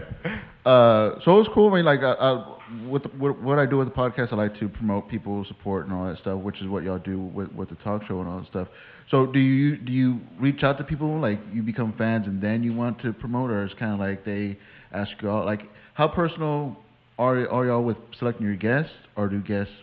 Uh, 0.66 1.20
so 1.24 1.38
it 1.38 1.40
was 1.40 1.50
cool. 1.54 1.72
I 1.72 1.78
mean, 1.78 1.86
like, 1.86 2.02
uh, 2.02 2.12
uh, 2.20 2.58
with, 2.88 3.04
the, 3.04 3.10
with 3.18 3.38
what 3.38 3.58
I 3.58 3.66
do 3.66 3.78
with 3.78 3.88
the 3.88 3.94
podcast, 3.94 4.34
I 4.34 4.36
like 4.36 4.60
to 4.60 4.68
promote 4.68 5.10
people, 5.10 5.46
support, 5.48 5.86
and 5.86 5.96
all 5.96 6.08
that 6.08 6.20
stuff, 6.20 6.40
which 6.42 6.62
is 6.62 6.68
what 6.68 6.84
y'all 6.84 7.00
do 7.00 7.20
with 7.20 7.52
with 7.54 7.70
the 7.70 7.76
talk 7.76 8.04
show 8.08 8.20
and 8.20 8.30
all 8.30 8.40
that 8.40 8.48
stuff. 8.48 8.68
So, 9.10 9.26
do 9.26 9.40
you 9.40 9.78
do 9.78 9.92
you 9.92 10.20
reach 10.40 10.62
out 10.64 10.78
to 10.78 10.84
people 10.84 11.20
like 11.20 11.40
you 11.54 11.64
become 11.64 11.94
fans 11.98 12.28
and 12.28 12.42
then 12.42 12.62
you 12.62 12.74
want 12.74 13.02
to 13.02 13.14
promote, 13.14 13.50
or 13.50 13.64
it's 13.64 13.74
kind 13.80 13.94
of 13.94 14.00
like 14.00 14.26
they 14.26 14.58
ask 14.92 15.12
you 15.22 15.30
all 15.30 15.46
like 15.46 15.62
how 15.94 16.08
personal 16.08 16.78
are 17.18 17.48
are 17.50 17.66
y'all 17.66 17.84
with 17.84 17.98
selecting 18.20 18.46
your 18.46 18.56
guests, 18.56 18.92
or 19.16 19.30
do 19.30 19.40
guests 19.40 19.74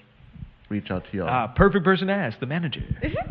reach 0.68 0.90
out 0.90 1.04
to 1.10 1.16
y'all? 1.16 1.28
Ah, 1.28 1.46
perfect 1.48 1.84
person 1.84 2.08
to 2.08 2.12
ask, 2.12 2.38
the 2.40 2.46
manager. 2.46 2.82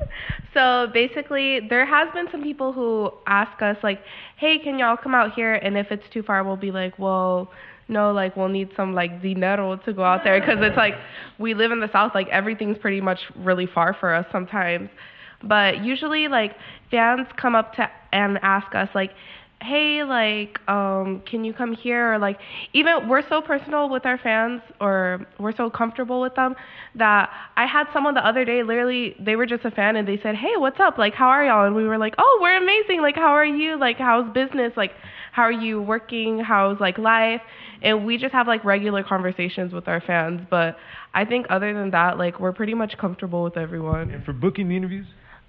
so 0.54 0.88
basically, 0.94 1.62
there 1.70 1.86
has 1.86 2.14
been 2.14 2.28
some 2.32 2.44
people 2.44 2.74
who 2.74 3.12
ask 3.28 3.62
us 3.62 3.78
like, 3.84 4.02
"Hey, 4.38 4.58
can 4.60 4.80
y'all 4.80 4.98
come 4.98 5.14
out 5.14 5.34
here?" 5.34 5.54
And 5.54 5.78
if 5.78 5.88
it's 5.92 6.08
too 6.12 6.24
far, 6.24 6.44
we'll 6.44 6.58
be 6.58 6.72
like, 6.72 6.98
"Well." 7.00 7.52
No, 7.88 8.12
like 8.12 8.36
we'll 8.36 8.50
need 8.50 8.72
some 8.76 8.96
like 8.96 9.22
dinero 9.22 9.76
to 9.76 9.94
go 9.94 10.04
out 10.04 10.24
there 10.24 10.40
because 10.40 10.58
it's 10.60 10.76
like 10.76 10.96
we 11.38 11.54
live 11.54 11.72
in 11.72 11.82
the 11.82 11.92
south. 11.92 12.14
Like 12.16 12.28
everything's 12.30 12.80
pretty 12.80 13.00
much 13.00 13.20
really 13.36 13.68
far 13.68 13.96
for 14.00 14.12
us 14.12 14.26
sometimes. 14.32 14.90
But 15.44 15.84
usually, 15.84 16.28
like 16.28 16.56
fans 16.90 17.28
come 17.40 17.54
up 17.54 17.76
to 17.76 17.88
and 18.12 18.40
ask 18.42 18.74
us 18.74 18.90
like, 18.96 19.12
"Hey, 19.66 20.04
like, 20.04 20.60
um, 20.70 21.22
can 21.30 21.44
you 21.44 21.54
come 21.54 21.74
here?" 21.74 22.14
Or 22.14 22.20
like, 22.20 22.38
even 22.74 23.08
we're 23.10 23.28
so 23.28 23.42
personal 23.42 23.90
with 23.90 24.06
our 24.06 24.18
fans, 24.18 24.62
or 24.80 25.26
we're 25.40 25.56
so 25.56 25.70
comfortable 25.70 26.22
with 26.22 26.36
them 26.36 26.56
that 26.96 27.30
I 27.58 27.66
had 27.66 27.86
someone 27.94 28.14
the 28.14 28.26
other 28.26 28.46
day. 28.46 28.64
Literally, 28.64 29.16
they 29.20 29.36
were 29.36 29.46
just 29.46 29.66
a 29.66 29.72
fan, 29.72 29.96
and 29.96 30.08
they 30.08 30.20
said, 30.22 30.36
"Hey, 30.36 30.56
what's 30.58 30.80
up? 30.80 30.98
Like, 30.98 31.14
how 31.14 31.28
are 31.28 31.44
y'all?" 31.46 31.66
And 31.66 31.76
we 31.76 31.86
were 31.88 31.98
like, 31.98 32.16
"Oh, 32.18 32.40
we're 32.42 32.58
amazing. 32.58 33.02
Like, 33.02 33.16
how 33.16 33.34
are 33.42 33.46
you? 33.46 33.78
Like, 33.78 33.98
how's 33.98 34.32
business? 34.34 34.74
Like, 34.78 34.92
how 35.32 35.44
are 35.44 35.52
you 35.52 35.82
working? 35.82 36.40
How's 36.40 36.80
like 36.80 36.98
life?" 36.98 37.42
And 37.82 38.06
we 38.06 38.18
just 38.18 38.34
have 38.34 38.48
like 38.48 38.64
regular 38.64 39.04
conversations 39.04 39.74
with 39.74 39.88
our 39.88 40.02
fans. 40.02 40.42
But 40.50 40.78
I 41.14 41.26
think 41.26 41.48
other 41.50 41.74
than 41.74 41.92
that, 41.92 42.18
like, 42.18 42.40
we're 42.40 42.54
pretty 42.54 42.74
much 42.74 42.98
comfortable 42.98 43.44
with 43.44 43.58
everyone. 43.58 44.10
And 44.12 44.24
for 44.24 44.34
booking 44.34 44.70
the 44.70 44.78
interviews, 44.78 45.08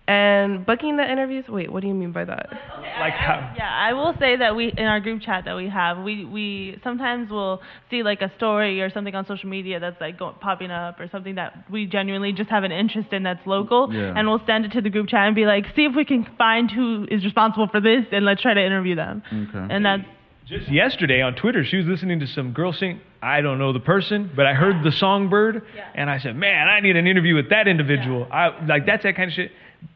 And 0.08 0.64
booking 0.64 0.96
the 0.96 1.10
interviews. 1.10 1.46
Wait, 1.48 1.72
what 1.72 1.80
do 1.82 1.88
you 1.88 1.94
mean 1.94 2.12
by 2.12 2.24
that? 2.24 2.48
like 3.00 3.14
how? 3.14 3.52
Yeah, 3.56 3.68
I 3.68 3.92
will 3.92 4.14
say 4.20 4.36
that 4.36 4.54
we 4.54 4.72
in 4.76 4.84
our 4.84 5.00
group 5.00 5.20
chat 5.20 5.44
that 5.46 5.56
we 5.56 5.68
have, 5.68 5.98
we 5.98 6.24
we 6.24 6.78
sometimes 6.84 7.28
will 7.28 7.60
see 7.90 8.04
like 8.04 8.22
a 8.22 8.30
story 8.36 8.80
or 8.82 8.88
something 8.90 9.14
on 9.16 9.26
social 9.26 9.48
media 9.48 9.80
that's 9.80 10.00
like 10.00 10.16
go, 10.16 10.30
popping 10.40 10.70
up 10.70 11.00
or 11.00 11.08
something 11.08 11.34
that 11.34 11.64
we 11.70 11.86
genuinely 11.86 12.32
just 12.32 12.50
have 12.50 12.62
an 12.62 12.70
interest 12.70 13.12
in 13.12 13.24
that's 13.24 13.44
local, 13.46 13.92
Yeah. 13.92 14.12
and 14.16 14.28
we'll 14.28 14.42
send 14.46 14.64
it 14.64 14.72
to 14.72 14.80
the 14.80 14.90
group 14.90 15.08
chat 15.08 15.26
and 15.26 15.34
be 15.34 15.44
like, 15.44 15.64
see 15.74 15.86
if 15.86 15.96
we 15.96 16.04
can 16.04 16.24
find 16.38 16.70
who 16.70 17.08
is 17.10 17.24
responsible 17.24 17.66
for 17.66 17.80
this 17.80 18.04
and 18.12 18.24
let's 18.24 18.42
try 18.42 18.54
to 18.54 18.64
interview 18.64 18.94
them. 18.94 19.24
Okay. 19.26 19.74
And 19.74 19.84
that's 19.84 20.04
Just 20.46 20.68
yesterday 20.70 21.20
on 21.20 21.34
Twitter, 21.34 21.64
she 21.64 21.78
was 21.78 21.86
listening 21.86 22.20
to 22.20 22.28
some 22.28 22.52
girl 22.52 22.72
sing. 22.72 23.00
I 23.20 23.40
don't 23.40 23.58
know 23.58 23.72
the 23.72 23.80
person, 23.80 24.30
but 24.36 24.46
I 24.46 24.54
heard 24.54 24.84
the 24.84 24.92
songbird, 24.92 25.62
and 25.96 26.08
I 26.08 26.18
said, 26.20 26.36
"Man, 26.36 26.68
I 26.68 26.78
need 26.78 26.94
an 26.94 27.08
interview 27.08 27.34
with 27.34 27.50
that 27.50 27.66
individual." 27.66 28.28
I 28.30 28.64
like 28.66 28.86
that's 28.86 29.02
that 29.02 29.16
kind 29.16 29.28
of 29.30 29.34
shit. 29.34 29.50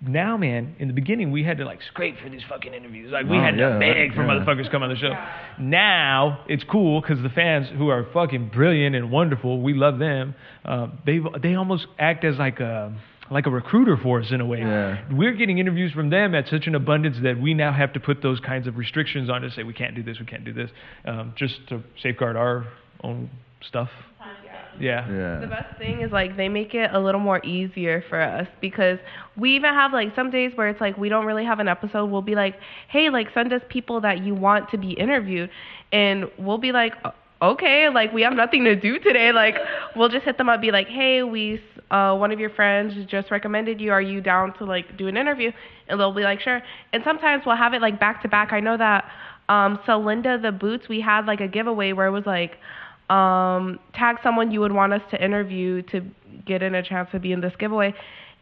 Now, 0.06 0.36
man, 0.36 0.76
in 0.78 0.88
the 0.88 0.94
beginning, 0.94 1.30
we 1.30 1.42
had 1.44 1.58
to 1.58 1.64
like 1.64 1.80
scrape 1.92 2.16
for 2.22 2.28
these 2.30 2.42
fucking 2.48 2.72
interviews. 2.72 3.10
Like 3.12 3.26
we 3.26 3.36
Oh, 3.36 3.40
had 3.40 3.52
to 3.56 3.60
yeah, 3.60 3.78
beg 3.78 4.14
for 4.14 4.22
yeah. 4.24 4.28
motherfuckers 4.30 4.64
to 4.64 4.70
come 4.70 4.82
on 4.82 4.88
the 4.90 4.96
show. 4.96 5.12
Now 5.58 6.40
it's 6.48 6.64
cool 6.64 7.00
because 7.00 7.22
the 7.22 7.28
fans 7.28 7.68
who 7.76 7.88
are 7.88 8.06
fucking 8.12 8.48
brilliant 8.48 8.96
and 8.96 9.10
wonderful, 9.10 9.60
we 9.60 9.74
love 9.74 9.98
them. 9.98 10.34
Uh, 10.64 10.88
they 11.06 11.20
they 11.42 11.54
almost 11.54 11.86
act 11.98 12.24
as 12.24 12.36
like 12.36 12.60
a 12.60 12.94
like 13.30 13.46
a 13.46 13.50
recruiter 13.50 13.96
for 13.96 14.20
us 14.20 14.26
in 14.30 14.40
a 14.40 14.46
way. 14.46 14.58
Yeah. 14.60 15.04
We're 15.12 15.34
getting 15.34 15.58
interviews 15.58 15.92
from 15.92 16.10
them 16.10 16.34
at 16.34 16.48
such 16.48 16.66
an 16.66 16.74
abundance 16.74 17.16
that 17.22 17.40
we 17.40 17.54
now 17.54 17.72
have 17.72 17.92
to 17.92 18.00
put 18.00 18.22
those 18.22 18.40
kinds 18.40 18.66
of 18.66 18.76
restrictions 18.76 19.30
on 19.30 19.42
to 19.42 19.50
say 19.52 19.62
we 19.62 19.72
can't 19.72 19.94
do 19.94 20.02
this, 20.02 20.18
we 20.18 20.26
can't 20.26 20.44
do 20.44 20.52
this, 20.52 20.70
um, 21.04 21.32
just 21.36 21.54
to 21.68 21.82
safeguard 22.02 22.36
our 22.36 22.66
own 23.04 23.30
stuff. 23.62 23.88
Yeah. 24.80 25.06
yeah. 25.08 25.40
The 25.40 25.46
best 25.46 25.78
thing 25.78 26.00
is 26.00 26.10
like 26.10 26.36
they 26.36 26.48
make 26.48 26.74
it 26.74 26.90
a 26.92 26.98
little 26.98 27.20
more 27.20 27.44
easier 27.44 28.02
for 28.08 28.20
us 28.20 28.46
because 28.60 28.98
we 29.36 29.54
even 29.56 29.72
have 29.74 29.92
like 29.92 30.14
some 30.14 30.30
days 30.30 30.52
where 30.54 30.68
it's 30.68 30.80
like 30.80 30.96
we 30.96 31.08
don't 31.08 31.26
really 31.26 31.44
have 31.44 31.60
an 31.60 31.68
episode. 31.68 32.06
We'll 32.06 32.22
be 32.22 32.34
like, 32.34 32.56
hey, 32.88 33.10
like 33.10 33.28
send 33.34 33.52
us 33.52 33.62
people 33.68 34.00
that 34.00 34.24
you 34.24 34.34
want 34.34 34.70
to 34.70 34.78
be 34.78 34.92
interviewed, 34.92 35.50
and 35.92 36.24
we'll 36.38 36.58
be 36.58 36.72
like, 36.72 36.94
okay, 37.42 37.88
like 37.88 38.12
we 38.12 38.22
have 38.22 38.32
nothing 38.32 38.64
to 38.64 38.74
do 38.74 38.98
today. 38.98 39.32
Like 39.32 39.56
we'll 39.96 40.08
just 40.08 40.24
hit 40.24 40.38
them 40.38 40.48
up, 40.48 40.60
be 40.60 40.70
like, 40.70 40.88
hey, 40.88 41.22
we 41.22 41.60
uh, 41.90 42.14
one 42.16 42.30
of 42.32 42.38
your 42.38 42.50
friends 42.50 42.94
just 43.08 43.30
recommended 43.30 43.80
you. 43.80 43.90
Are 43.92 44.02
you 44.02 44.20
down 44.20 44.56
to 44.58 44.64
like 44.64 44.96
do 44.96 45.08
an 45.08 45.16
interview? 45.16 45.50
And 45.88 45.98
they'll 45.98 46.14
be 46.14 46.22
like, 46.22 46.40
sure. 46.40 46.62
And 46.92 47.02
sometimes 47.04 47.42
we'll 47.44 47.56
have 47.56 47.74
it 47.74 47.82
like 47.82 47.98
back 47.98 48.22
to 48.22 48.28
back. 48.28 48.52
I 48.52 48.60
know 48.60 48.76
that 48.76 49.04
um, 49.48 49.80
Celinda 49.86 50.40
the 50.40 50.52
Boots, 50.52 50.88
we 50.88 51.00
had 51.00 51.26
like 51.26 51.40
a 51.40 51.48
giveaway 51.48 51.92
where 51.92 52.06
it 52.06 52.12
was 52.12 52.26
like 52.26 52.52
um, 53.10 53.78
tag 53.92 54.16
someone 54.22 54.50
you 54.50 54.60
would 54.60 54.72
want 54.72 54.92
us 54.92 55.02
to 55.10 55.22
interview 55.22 55.82
to 55.82 56.00
get 56.46 56.62
in 56.62 56.74
a 56.74 56.82
chance 56.82 57.08
to 57.12 57.18
be 57.18 57.32
in 57.32 57.40
this 57.40 57.52
giveaway. 57.58 57.92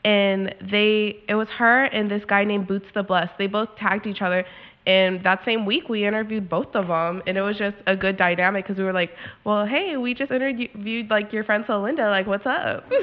And 0.05 0.55
they, 0.71 1.23
it 1.29 1.35
was 1.35 1.49
her 1.59 1.85
and 1.85 2.11
this 2.11 2.23
guy 2.27 2.45
named 2.45 2.69
Boots 2.69 2.87
the 2.95 3.03
Blessed. 3.03 3.33
They 3.39 3.47
both 3.49 3.71
tagged 3.79 4.07
each 4.07 4.23
other. 4.23 4.45
And 4.89 5.23
that 5.23 5.45
same 5.45 5.67
week, 5.67 5.89
we 5.91 6.07
interviewed 6.07 6.49
both 6.49 6.75
of 6.75 6.87
them, 6.89 7.23
and 7.27 7.37
it 7.37 7.43
was 7.43 7.59
just 7.59 7.77
a 7.87 7.95
good 7.95 8.17
dynamic 8.17 8.65
because 8.65 8.79
we 8.79 8.85
were 8.85 8.93
like, 8.95 9.11
"Well, 9.45 9.67
hey, 9.67 9.99
we 9.99 10.15
just 10.15 10.33
interviewed 10.33 11.11
like 11.11 11.31
your 11.31 11.45
friend 11.45 11.63
Selinda. 11.67 12.09
Like, 12.11 12.27
what's 12.27 12.47
up?" 12.47 12.91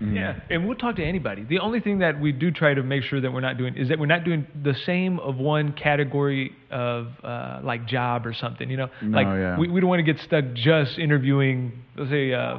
Yeah, 0.00 0.38
and 0.48 0.64
we'll 0.66 0.76
talk 0.78 0.94
to 0.96 1.04
anybody. 1.04 1.42
The 1.42 1.58
only 1.58 1.80
thing 1.80 1.98
that 1.98 2.20
we 2.20 2.30
do 2.30 2.52
try 2.52 2.72
to 2.72 2.84
make 2.84 3.02
sure 3.02 3.20
that 3.20 3.32
we're 3.32 3.40
not 3.40 3.58
doing 3.58 3.76
is 3.76 3.88
that 3.88 3.98
we're 3.98 4.06
not 4.06 4.22
doing 4.22 4.46
the 4.62 4.72
same 4.86 5.18
of 5.18 5.36
one 5.38 5.72
category 5.72 6.52
of 6.70 7.08
uh, 7.24 7.60
like 7.64 7.84
job 7.88 8.24
or 8.24 8.32
something. 8.32 8.70
You 8.70 8.76
know, 8.76 8.90
No, 9.02 9.16
like 9.16 9.26
yeah. 9.26 9.58
we, 9.58 9.68
we 9.68 9.80
don't 9.80 9.90
want 9.90 9.98
to 10.06 10.12
get 10.12 10.22
stuck 10.22 10.44
just 10.54 11.00
interviewing. 11.00 11.82
Let's 11.96 12.10
say, 12.10 12.32
uh, 12.32 12.58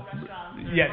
yeah, 0.73 0.87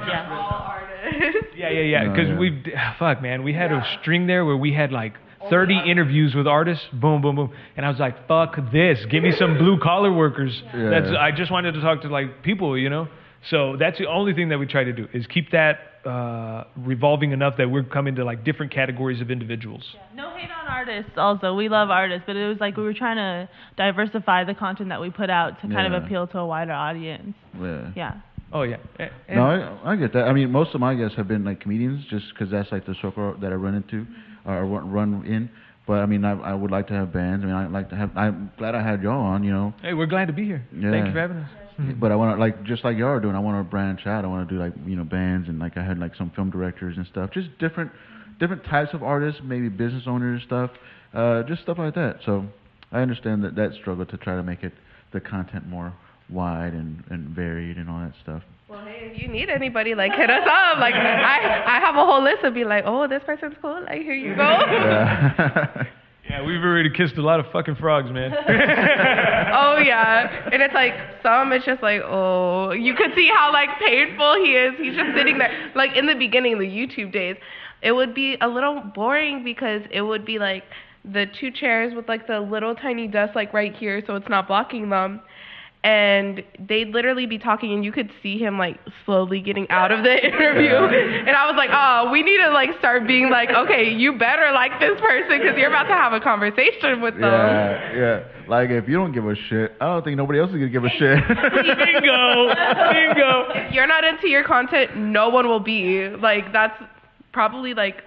yeah, 1.56 1.68
yeah, 1.68 1.80
yeah. 1.80 2.04
No, 2.04 2.10
Because 2.10 2.28
yeah. 2.28 2.38
we've 2.38 2.64
fuck, 2.98 3.20
man, 3.20 3.42
we 3.42 3.52
had 3.52 3.72
a 3.72 3.84
string 4.00 4.26
there 4.28 4.44
where 4.44 4.56
we 4.56 4.72
had 4.72 4.92
like. 4.92 5.14
30 5.50 5.90
interviews 5.90 6.34
with 6.34 6.46
artists, 6.46 6.84
boom, 6.92 7.22
boom, 7.22 7.36
boom, 7.36 7.50
and 7.76 7.84
I 7.86 7.90
was 7.90 7.98
like, 7.98 8.26
"Fuck 8.28 8.56
this! 8.72 9.04
Give 9.10 9.22
me 9.22 9.32
some 9.38 9.58
blue 9.58 9.78
collar 9.78 10.12
workers." 10.12 10.62
Yeah. 10.74 10.90
That's 10.90 11.10
I 11.10 11.30
just 11.32 11.50
wanted 11.50 11.72
to 11.72 11.80
talk 11.80 12.02
to 12.02 12.08
like 12.08 12.42
people, 12.42 12.76
you 12.78 12.90
know. 12.90 13.08
So 13.50 13.76
that's 13.78 13.98
the 13.98 14.06
only 14.06 14.32
thing 14.34 14.48
that 14.48 14.58
we 14.58 14.66
try 14.66 14.82
to 14.84 14.92
do 14.92 15.06
is 15.12 15.26
keep 15.28 15.52
that 15.52 15.78
uh, 16.04 16.64
revolving 16.76 17.30
enough 17.32 17.56
that 17.58 17.70
we're 17.70 17.84
coming 17.84 18.16
to 18.16 18.24
like 18.24 18.44
different 18.44 18.72
categories 18.72 19.20
of 19.20 19.30
individuals. 19.30 19.84
No 20.14 20.30
hate 20.36 20.50
on 20.50 20.66
artists. 20.68 21.12
Also, 21.16 21.54
we 21.54 21.68
love 21.68 21.90
artists, 21.90 22.24
but 22.26 22.34
it 22.36 22.48
was 22.48 22.58
like 22.60 22.76
we 22.76 22.82
were 22.82 22.94
trying 22.94 23.16
to 23.16 23.48
diversify 23.76 24.44
the 24.44 24.54
content 24.54 24.88
that 24.88 25.00
we 25.00 25.10
put 25.10 25.30
out 25.30 25.60
to 25.60 25.68
kind 25.68 25.92
Yeah. 25.92 25.96
of 25.96 26.04
appeal 26.04 26.26
to 26.28 26.38
a 26.38 26.46
wider 26.46 26.72
audience. 26.72 27.34
Yeah. 27.60 27.90
Yeah. 27.94 28.12
Oh 28.52 28.62
yeah. 28.62 28.76
And- 28.98 29.10
No, 29.36 29.44
I, 29.84 29.92
I 29.92 29.96
get 29.96 30.12
that. 30.14 30.24
I 30.24 30.32
mean, 30.32 30.50
most 30.50 30.74
of 30.74 30.80
my 30.80 30.94
guests 30.94 31.16
have 31.16 31.28
been 31.28 31.44
like 31.44 31.60
comedians, 31.60 32.04
just 32.08 32.26
because 32.32 32.50
that's 32.50 32.70
like 32.72 32.86
the 32.86 32.94
circle 33.02 33.34
that 33.40 33.52
I 33.52 33.56
run 33.56 33.74
into 33.74 34.06
or 34.46 34.64
run 34.66 34.90
run 34.90 35.24
in. 35.26 35.50
But 35.86 36.00
I 36.00 36.06
mean, 36.06 36.24
I, 36.24 36.32
I 36.32 36.54
would 36.54 36.70
like 36.70 36.88
to 36.88 36.94
have 36.94 37.12
bands. 37.12 37.44
I 37.44 37.46
mean, 37.46 37.54
I 37.54 37.66
like 37.68 37.90
to 37.90 37.96
have. 37.96 38.16
I'm 38.16 38.50
glad 38.58 38.74
I 38.74 38.82
had 38.82 39.02
y'all 39.02 39.20
on. 39.20 39.44
You 39.44 39.52
know, 39.52 39.74
Hey, 39.82 39.94
we're 39.94 40.06
glad 40.06 40.26
to 40.26 40.32
be 40.32 40.44
here. 40.44 40.66
Yeah. 40.74 40.90
Thank 40.90 41.06
you 41.06 41.12
for 41.12 41.20
having 41.20 41.36
us. 41.38 41.50
but 42.00 42.10
I 42.10 42.16
want 42.16 42.36
to 42.36 42.40
like 42.40 42.64
just 42.64 42.84
like 42.84 42.96
y'all 42.96 43.08
are 43.08 43.20
doing. 43.20 43.36
I 43.36 43.38
want 43.40 43.64
to 43.64 43.70
branch 43.70 44.06
out. 44.06 44.24
I 44.24 44.28
want 44.28 44.48
to 44.48 44.54
do 44.54 44.60
like 44.60 44.72
you 44.86 44.96
know 44.96 45.04
bands 45.04 45.48
and 45.48 45.58
like 45.58 45.76
I 45.76 45.84
had 45.84 45.98
like 45.98 46.14
some 46.16 46.30
film 46.30 46.50
directors 46.50 46.96
and 46.96 47.06
stuff. 47.06 47.30
Just 47.32 47.56
different 47.58 47.92
different 48.40 48.64
types 48.64 48.90
of 48.94 49.02
artists, 49.02 49.40
maybe 49.44 49.68
business 49.68 50.04
owners 50.06 50.42
stuff, 50.44 50.70
uh, 51.14 51.42
just 51.44 51.62
stuff 51.62 51.78
like 51.78 51.94
that. 51.94 52.18
So 52.26 52.46
I 52.92 53.00
understand 53.00 53.44
that 53.44 53.54
that 53.56 53.72
struggle 53.80 54.06
to 54.06 54.16
try 54.16 54.36
to 54.36 54.42
make 54.42 54.62
it 54.62 54.72
the 55.12 55.20
content 55.20 55.68
more 55.68 55.92
wide 56.28 56.72
and 56.72 57.04
and 57.10 57.28
varied 57.28 57.76
and 57.76 57.88
all 57.88 58.00
that 58.00 58.14
stuff. 58.22 58.42
Well, 58.68 58.84
hey, 58.84 59.12
if 59.12 59.22
you 59.22 59.28
need 59.28 59.48
anybody, 59.48 59.94
like 59.94 60.12
hit 60.12 60.28
us 60.28 60.42
up. 60.42 60.78
Like 60.78 60.94
I, 60.94 61.76
I 61.76 61.80
have 61.80 61.94
a 61.94 62.04
whole 62.04 62.22
list 62.22 62.42
of 62.42 62.52
be 62.52 62.64
like, 62.64 62.82
oh, 62.84 63.06
this 63.06 63.22
person's 63.24 63.54
cool. 63.62 63.80
Like 63.84 64.02
here 64.02 64.14
you 64.14 64.34
go. 64.34 64.42
Yeah. 64.42 65.84
Yeah, 66.28 66.42
we've 66.42 66.60
already 66.60 66.90
kissed 66.90 67.16
a 67.18 67.22
lot 67.22 67.38
of 67.38 67.46
fucking 67.52 67.76
frogs, 67.76 68.10
man. 68.10 68.32
oh 69.54 69.78
yeah, 69.78 70.50
and 70.52 70.60
it's 70.60 70.74
like 70.74 70.92
some. 71.22 71.52
It's 71.52 71.64
just 71.64 71.82
like, 71.84 72.00
oh, 72.04 72.72
you 72.72 72.94
could 72.94 73.12
see 73.14 73.30
how 73.32 73.52
like 73.52 73.68
painful 73.78 74.34
he 74.42 74.56
is. 74.56 74.74
He's 74.76 74.96
just 74.96 75.16
sitting 75.16 75.38
there. 75.38 75.70
Like 75.76 75.96
in 75.96 76.06
the 76.06 76.16
beginning, 76.16 76.58
the 76.58 76.64
YouTube 76.64 77.12
days, 77.12 77.36
it 77.80 77.92
would 77.92 78.12
be 78.12 78.36
a 78.40 78.48
little 78.48 78.82
boring 78.92 79.44
because 79.44 79.82
it 79.92 80.02
would 80.02 80.26
be 80.26 80.40
like 80.40 80.64
the 81.04 81.26
two 81.38 81.52
chairs 81.52 81.94
with 81.94 82.08
like 82.08 82.26
the 82.26 82.40
little 82.40 82.74
tiny 82.74 83.06
desk 83.06 83.36
like 83.36 83.54
right 83.54 83.74
here, 83.76 84.02
so 84.04 84.16
it's 84.16 84.28
not 84.28 84.48
blocking 84.48 84.90
them. 84.90 85.20
And 85.86 86.42
they'd 86.58 86.88
literally 86.88 87.26
be 87.26 87.38
talking, 87.38 87.72
and 87.72 87.84
you 87.84 87.92
could 87.92 88.10
see 88.20 88.38
him 88.38 88.58
like 88.58 88.76
slowly 89.04 89.40
getting 89.40 89.70
out 89.70 89.92
of 89.92 90.02
the 90.02 90.10
interview. 90.26 90.74
And 90.74 91.30
I 91.30 91.46
was 91.46 91.54
like, 91.56 91.70
oh, 91.72 92.10
we 92.10 92.24
need 92.24 92.38
to 92.38 92.50
like 92.50 92.70
start 92.80 93.06
being 93.06 93.30
like, 93.30 93.50
okay, 93.50 93.94
you 93.94 94.18
better 94.18 94.50
like 94.50 94.80
this 94.80 94.98
person 95.00 95.38
because 95.38 95.56
you're 95.56 95.68
about 95.68 95.84
to 95.84 95.94
have 95.94 96.12
a 96.12 96.18
conversation 96.18 97.00
with 97.00 97.14
them. 97.14 97.22
Yeah, 97.22 97.96
yeah. 97.96 98.24
Like 98.48 98.70
if 98.70 98.88
you 98.88 98.96
don't 98.96 99.12
give 99.12 99.26
a 99.26 99.36
shit, 99.48 99.76
I 99.80 99.86
don't 99.86 100.02
think 100.02 100.16
nobody 100.16 100.40
else 100.40 100.50
is 100.50 100.56
gonna 100.56 100.70
give 100.70 100.84
a 100.84 100.90
shit. 100.90 101.22
Bingo. 101.28 102.50
Bingo. 102.90 103.46
if 103.54 103.72
you're 103.72 103.86
not 103.86 104.02
into 104.02 104.28
your 104.28 104.42
content, 104.42 104.96
no 104.96 105.28
one 105.28 105.46
will 105.46 105.60
be. 105.60 106.08
Like 106.08 106.52
that's 106.52 106.74
probably 107.32 107.74
like 107.74 108.02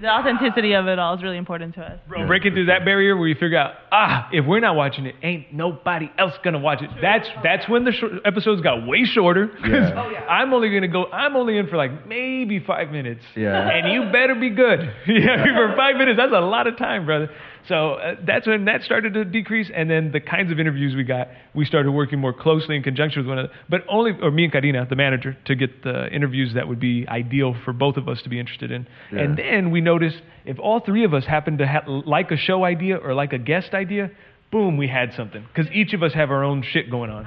The 0.00 0.08
authenticity 0.08 0.74
of 0.74 0.86
it 0.86 0.98
all 0.98 1.14
is 1.16 1.22
really 1.22 1.36
important 1.38 1.74
to 1.76 1.82
us. 1.82 1.98
Bro, 2.08 2.26
breaking 2.26 2.52
through 2.52 2.66
that 2.66 2.84
barrier 2.84 3.16
where 3.16 3.28
you 3.28 3.34
figure 3.34 3.58
out, 3.58 3.74
ah, 3.90 4.28
if 4.32 4.44
we're 4.44 4.60
not 4.60 4.76
watching 4.76 5.06
it, 5.06 5.14
ain't 5.22 5.52
nobody 5.52 6.10
else 6.18 6.34
gonna 6.44 6.58
watch 6.58 6.82
it. 6.82 6.90
That's 7.00 7.28
that's 7.42 7.68
when 7.68 7.84
the 7.84 7.92
short 7.92 8.12
episodes 8.24 8.60
got 8.62 8.86
way 8.86 9.04
shorter. 9.04 9.50
Yeah. 9.66 9.92
Oh, 10.06 10.10
yeah. 10.10 10.20
I'm 10.26 10.52
only 10.52 10.70
gonna 10.72 10.88
go. 10.88 11.06
I'm 11.10 11.36
only 11.36 11.58
in 11.58 11.66
for 11.68 11.76
like 11.76 12.06
maybe 12.06 12.60
five 12.60 12.90
minutes. 12.90 13.24
Yeah. 13.34 13.68
And 13.68 13.92
you 13.92 14.10
better 14.12 14.34
be 14.34 14.50
good. 14.50 14.80
yeah, 15.06 15.44
for 15.44 15.74
five 15.76 15.96
minutes, 15.96 16.16
that's 16.18 16.32
a 16.32 16.40
lot 16.40 16.66
of 16.66 16.76
time, 16.76 17.06
brother. 17.06 17.30
So 17.68 17.94
uh, 17.94 18.14
that's 18.24 18.46
when 18.46 18.66
that 18.66 18.82
started 18.82 19.14
to 19.14 19.24
decrease, 19.24 19.70
and 19.74 19.90
then 19.90 20.12
the 20.12 20.20
kinds 20.20 20.52
of 20.52 20.60
interviews 20.60 20.94
we 20.94 21.04
got, 21.04 21.28
we 21.54 21.64
started 21.64 21.90
working 21.90 22.20
more 22.20 22.32
closely 22.32 22.76
in 22.76 22.82
conjunction 22.82 23.22
with 23.22 23.28
one 23.28 23.38
another. 23.38 23.54
But 23.68 23.82
only, 23.88 24.12
or 24.22 24.30
me 24.30 24.44
and 24.44 24.52
Karina, 24.52 24.86
the 24.88 24.96
manager, 24.96 25.36
to 25.46 25.54
get 25.54 25.82
the 25.82 26.08
interviews 26.12 26.54
that 26.54 26.68
would 26.68 26.80
be 26.80 27.06
ideal 27.08 27.56
for 27.64 27.72
both 27.72 27.96
of 27.96 28.08
us 28.08 28.22
to 28.22 28.28
be 28.28 28.38
interested 28.38 28.70
in. 28.70 28.86
Yeah. 29.12 29.20
And 29.20 29.36
then 29.36 29.70
we 29.70 29.80
noticed 29.80 30.20
if 30.44 30.58
all 30.58 30.80
three 30.80 31.04
of 31.04 31.12
us 31.12 31.24
happened 31.24 31.58
to 31.58 31.66
ha- 31.66 31.84
like 31.86 32.30
a 32.30 32.36
show 32.36 32.64
idea 32.64 32.96
or 32.96 33.14
like 33.14 33.32
a 33.32 33.38
guest 33.38 33.74
idea, 33.74 34.10
boom, 34.52 34.76
we 34.76 34.88
had 34.88 35.12
something. 35.14 35.44
Because 35.54 35.70
each 35.72 35.92
of 35.92 36.02
us 36.02 36.12
have 36.14 36.30
our 36.30 36.44
own 36.44 36.62
shit 36.62 36.90
going 36.90 37.10
on. 37.10 37.26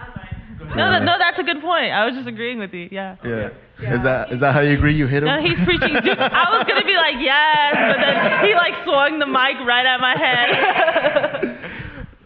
No, 0.60 0.92
that, 0.92 1.04
no, 1.04 1.16
that's 1.18 1.40
a 1.40 1.44
good 1.44 1.62
point. 1.62 1.92
I 1.92 2.06
was 2.06 2.16
just 2.16 2.28
agreeing 2.28 2.60
with 2.60 2.74
you. 2.74 2.90
Yeah. 2.92 3.16
yeah. 3.24 3.50
Is 3.80 4.04
that 4.04 4.32
is 4.34 4.40
that 4.42 4.54
how 4.54 4.60
you 4.60 4.74
agree? 4.78 4.94
You 4.96 5.08
hit 5.08 5.24
him? 5.24 5.30
No, 5.30 5.40
he's 5.42 5.58
preaching. 5.66 5.96
Dude, 6.04 6.20
I 6.20 6.52
was 6.52 6.66
gonna 6.68 6.86
be 6.86 6.96
like 7.00 7.16
yes, 7.20 7.76
but 7.76 7.98
then 8.04 8.46
he 8.46 8.54
like 8.56 8.74
swung 8.84 9.20
the 9.20 9.26
mic 9.26 9.56
right 9.66 9.86
at 9.86 10.00
my 10.00 10.16
head. 10.18 11.66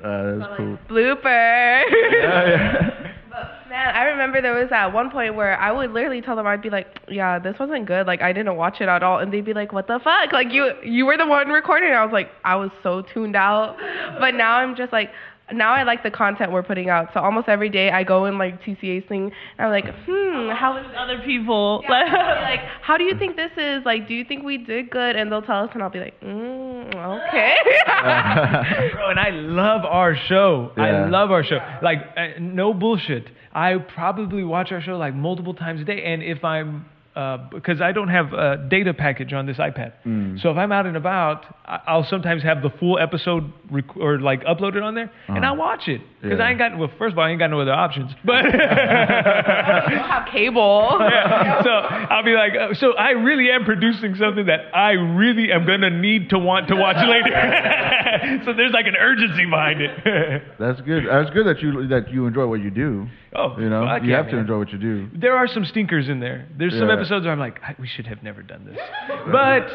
Uh, 0.04 0.36
that's 0.38 0.58
cool. 0.58 0.78
blooper. 0.90 1.24
Yeah, 1.24 2.50
yeah. 2.50 2.90
But 3.30 3.70
man, 3.70 3.96
I 3.96 4.04
remember 4.04 4.42
there 4.42 4.54
was 4.54 4.68
at 4.70 4.88
one 4.88 5.10
point 5.10 5.34
where 5.36 5.58
I 5.58 5.72
would 5.72 5.92
literally 5.92 6.20
tell 6.22 6.36
them 6.36 6.46
I'd 6.46 6.62
be 6.62 6.70
like, 6.70 6.88
"Yeah, 7.08 7.40
this 7.40 7.56
wasn't 7.58 7.86
good. 7.86 8.06
Like 8.06 8.22
I 8.22 8.34
didn't 8.34 8.58
watch 8.58 8.82
it 8.82 8.90
at 8.90 9.02
all," 9.02 9.20
and 9.20 9.32
they'd 9.32 9.46
be 9.46 9.54
like, 9.54 9.72
"What 9.72 9.88
the 9.88 10.02
fuck? 10.04 10.34
Like 10.34 10.48
you 10.52 10.72
you 10.84 11.06
were 11.06 11.16
the 11.16 11.26
one 11.26 11.48
recording." 11.48 11.88
it." 11.90 11.94
I 11.94 12.04
was 12.04 12.12
like, 12.12 12.32
I 12.44 12.58
was 12.58 12.70
so 12.84 13.02
tuned 13.14 13.38
out. 13.38 13.78
But 14.20 14.32
now 14.36 14.58
I'm 14.58 14.76
just 14.76 14.92
like. 14.92 15.10
Now 15.52 15.74
I 15.74 15.84
like 15.84 16.04
the 16.04 16.12
content 16.12 16.52
we're 16.52 16.64
putting 16.64 16.90
out. 16.90 17.10
So 17.14 17.20
almost 17.20 17.50
every 17.50 17.70
day 17.70 17.92
I 17.92 18.04
go 18.04 18.26
in 18.26 18.38
like 18.38 18.62
TCA's 18.64 19.08
thing 19.10 19.32
and 19.58 19.68
I'm 19.68 19.72
like, 19.72 19.86
hmm, 20.06 20.50
how 20.50 20.78
is 20.78 20.86
Other 20.98 21.20
people. 21.26 21.82
Yeah, 21.84 22.40
like, 22.42 22.62
how 22.82 22.98
do 22.98 23.04
you 23.04 23.18
think 23.20 23.36
this 23.36 23.52
is? 23.58 23.84
Like, 23.86 24.08
do 24.08 24.14
you 24.14 24.24
think 24.24 24.44
we 24.44 24.58
did 24.58 24.90
good? 24.90 25.16
And 25.16 25.32
they'll 25.32 25.42
tell 25.42 25.64
us, 25.66 25.70
and 25.74 25.84
I'll 25.84 25.90
be 25.90 26.00
like, 26.00 26.20
mm, 26.22 26.96
okay. 26.96 27.56
Bro, 28.94 29.10
and 29.10 29.20
I 29.20 29.30
love 29.32 29.86
our 29.86 30.16
show. 30.28 30.72
I 30.78 31.08
love 31.08 31.32
our 31.32 31.44
show. 31.44 31.60
Like, 31.82 32.00
uh, 32.16 32.40
no 32.40 32.74
bullshit. 32.74 33.26
I 33.52 33.76
probably 33.78 34.44
watch 34.44 34.72
our 34.72 34.82
show 34.82 34.98
like 34.98 35.14
multiple 35.14 35.54
times 35.54 35.82
a 35.82 35.84
day. 35.84 36.04
And 36.04 36.24
if 36.24 36.44
I'm, 36.44 36.86
uh, 37.16 37.38
because 37.52 37.80
I 37.82 37.92
don't 37.92 38.08
have 38.10 38.34
a 38.34 38.58
data 38.70 38.94
package 38.94 39.34
on 39.34 39.46
this 39.46 39.58
iPad. 39.58 39.94
Mm. 40.06 40.42
So 40.42 40.50
if 40.50 40.58
I'm 40.58 40.72
out 40.72 40.86
and 40.88 40.98
about, 40.98 41.46
I- 41.66 41.80
I'll 41.88 42.04
sometimes 42.10 42.42
have 42.44 42.62
the 42.64 42.72
full 42.80 42.98
episode 42.98 43.52
rec- 43.70 43.96
or 43.98 44.20
like 44.20 44.44
uploaded 44.46 44.82
on 44.84 44.96
there, 44.96 45.12
and 45.28 45.38
Uh-huh. 45.38 45.54
I 45.54 45.58
watch 45.58 45.88
it 45.88 46.02
because 46.22 46.40
Yeah. 46.40 46.46
I 46.46 46.50
ain't 46.50 46.58
got. 46.60 46.78
Well, 46.78 46.90
first 46.98 47.14
of 47.14 47.20
all, 47.20 47.26
I 47.26 47.30
ain't 47.30 47.40
got 47.40 47.52
no 47.52 47.62
other 47.62 47.74
options. 47.74 48.12
But 48.26 48.46
I 48.46 49.90
don't 49.90 50.10
have 50.10 50.28
cable. 50.32 50.98
yeah. 51.02 51.62
So 51.64 51.70
I'll 51.70 52.24
be 52.24 52.34
like, 52.34 52.54
uh, 52.60 52.74
so 52.76 52.94
I 52.94 53.12
really 53.12 53.52
am 53.52 53.64
producing 53.66 54.16
something 54.16 54.46
that 54.48 54.74
I 54.76 54.92
really 54.92 55.52
am 55.52 55.66
gonna 55.66 55.90
need 55.90 56.30
to 56.32 56.40
want 56.40 56.68
to 56.70 56.76
watch 56.76 56.98
later. 57.06 58.42
so 58.46 58.54
there's 58.54 58.72
like 58.74 58.88
an 58.88 58.96
urgency 59.00 59.46
behind 59.46 59.82
it. 59.82 59.92
That's 60.60 60.82
good. 60.82 61.04
That's 61.10 61.30
good 61.32 61.46
that 61.46 61.62
you 61.62 61.88
that 61.88 62.12
you 62.12 62.26
enjoy 62.28 62.48
what 62.48 62.62
you 62.62 62.72
do. 62.72 63.08
Oh, 63.36 63.58
You 63.60 63.70
know, 63.70 63.84
you 63.98 64.12
yeah, 64.12 64.18
have 64.18 64.28
to 64.28 64.34
man. 64.34 64.42
enjoy 64.42 64.58
what 64.58 64.72
you 64.72 64.78
do. 64.78 65.10
There 65.14 65.36
are 65.36 65.48
some 65.48 65.66
stinkers 65.66 66.10
in 66.10 66.20
there. 66.20 66.48
There's 66.58 66.74
some 66.78 66.90
episodes 66.90 67.24
where 67.26 67.34
I'm 67.34 67.40
like, 67.40 67.60
I, 67.62 67.76
we 67.80 67.88
should 67.88 68.08
have 68.08 68.24
never 68.24 68.42
done 68.44 68.66
this, 68.66 68.78
but 69.32 69.68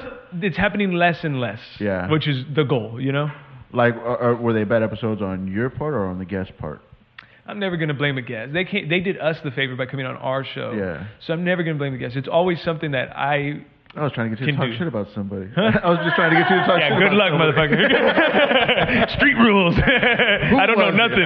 it's 0.42 0.56
happening 0.56 0.92
less 0.92 1.24
and 1.24 1.40
less. 1.40 1.60
Yeah. 1.80 2.10
Which 2.10 2.26
is 2.28 2.44
the 2.54 2.64
goal, 2.64 3.00
you 3.00 3.12
know. 3.12 3.30
Like, 3.72 3.94
are, 3.94 4.18
are, 4.18 4.34
were 4.36 4.52
they 4.52 4.64
bad 4.64 4.82
episodes 4.82 5.20
on 5.22 5.46
your 5.52 5.70
part 5.70 5.94
or 5.94 6.06
on 6.06 6.18
the 6.18 6.24
guest 6.24 6.52
part? 6.58 6.80
I'm 7.46 7.58
never 7.58 7.76
gonna 7.78 7.94
blame 7.94 8.18
a 8.18 8.22
guest. 8.22 8.52
They 8.52 8.64
can't. 8.64 8.90
They 8.90 9.00
did 9.00 9.18
us 9.18 9.38
the 9.42 9.50
favor 9.50 9.74
by 9.74 9.86
coming 9.86 10.04
on 10.04 10.16
our 10.16 10.44
show. 10.44 10.72
Yeah. 10.72 11.06
So 11.26 11.32
I'm 11.32 11.44
never 11.44 11.62
gonna 11.62 11.78
blame 11.78 11.92
the 11.92 11.98
guest. 11.98 12.14
It's 12.16 12.28
always 12.28 12.60
something 12.62 12.90
that 12.90 13.16
I 13.16 13.64
I 13.96 14.02
was 14.04 14.12
trying 14.12 14.30
to 14.30 14.36
get 14.36 14.40
you 14.40 14.46
to 14.46 14.52
Can 14.52 14.60
talk 14.60 14.70
do. 14.70 14.76
shit 14.78 14.86
about 14.86 15.08
somebody. 15.14 15.48
I 15.56 15.88
was 15.90 15.98
just 16.04 16.14
trying 16.14 16.30
to 16.30 16.36
get 16.40 16.50
you 16.50 16.56
to 16.60 16.66
talk 16.66 16.78
yeah, 16.80 16.88
shit 16.90 16.98
good 16.98 17.12
about 17.14 17.32
luck, 17.32 17.32
somebody. 17.32 17.74
motherfucker. 17.82 19.10
Street 19.16 19.34
rules. 19.34 19.74
I 19.80 20.66
don't 20.66 20.78
know 20.78 20.90
nothing. 20.90 21.24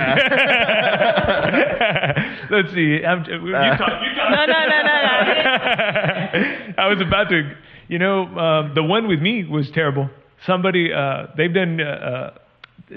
Let's 2.51 2.73
see. 2.73 3.05
I'm, 3.05 3.25
you 3.25 3.53
talk. 3.53 4.03
You 4.03 4.15
talk. 4.15 4.31
No, 4.31 4.47
no, 4.47 4.61
no, 4.69 4.79
no, 4.83 4.95
I 6.79 6.87
was 6.89 7.01
about 7.01 7.29
to. 7.31 7.51
You 7.89 7.99
know, 7.99 8.23
um, 8.39 8.73
the 8.75 8.83
one 8.83 9.09
with 9.09 9.21
me 9.21 9.45
was 9.45 9.71
terrible. 9.73 10.09
Somebody, 10.47 10.93
uh, 10.93 11.27
they've 11.37 11.53
done 11.53 11.81
uh, 11.81 11.85
uh, 11.85 12.31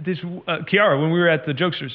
this. 0.05 0.19
Uh, 0.47 0.59
Kiara, 0.71 0.99
when 1.01 1.11
we 1.11 1.19
were 1.19 1.27
at 1.29 1.45
the 1.45 1.53
Jokesters, 1.53 1.91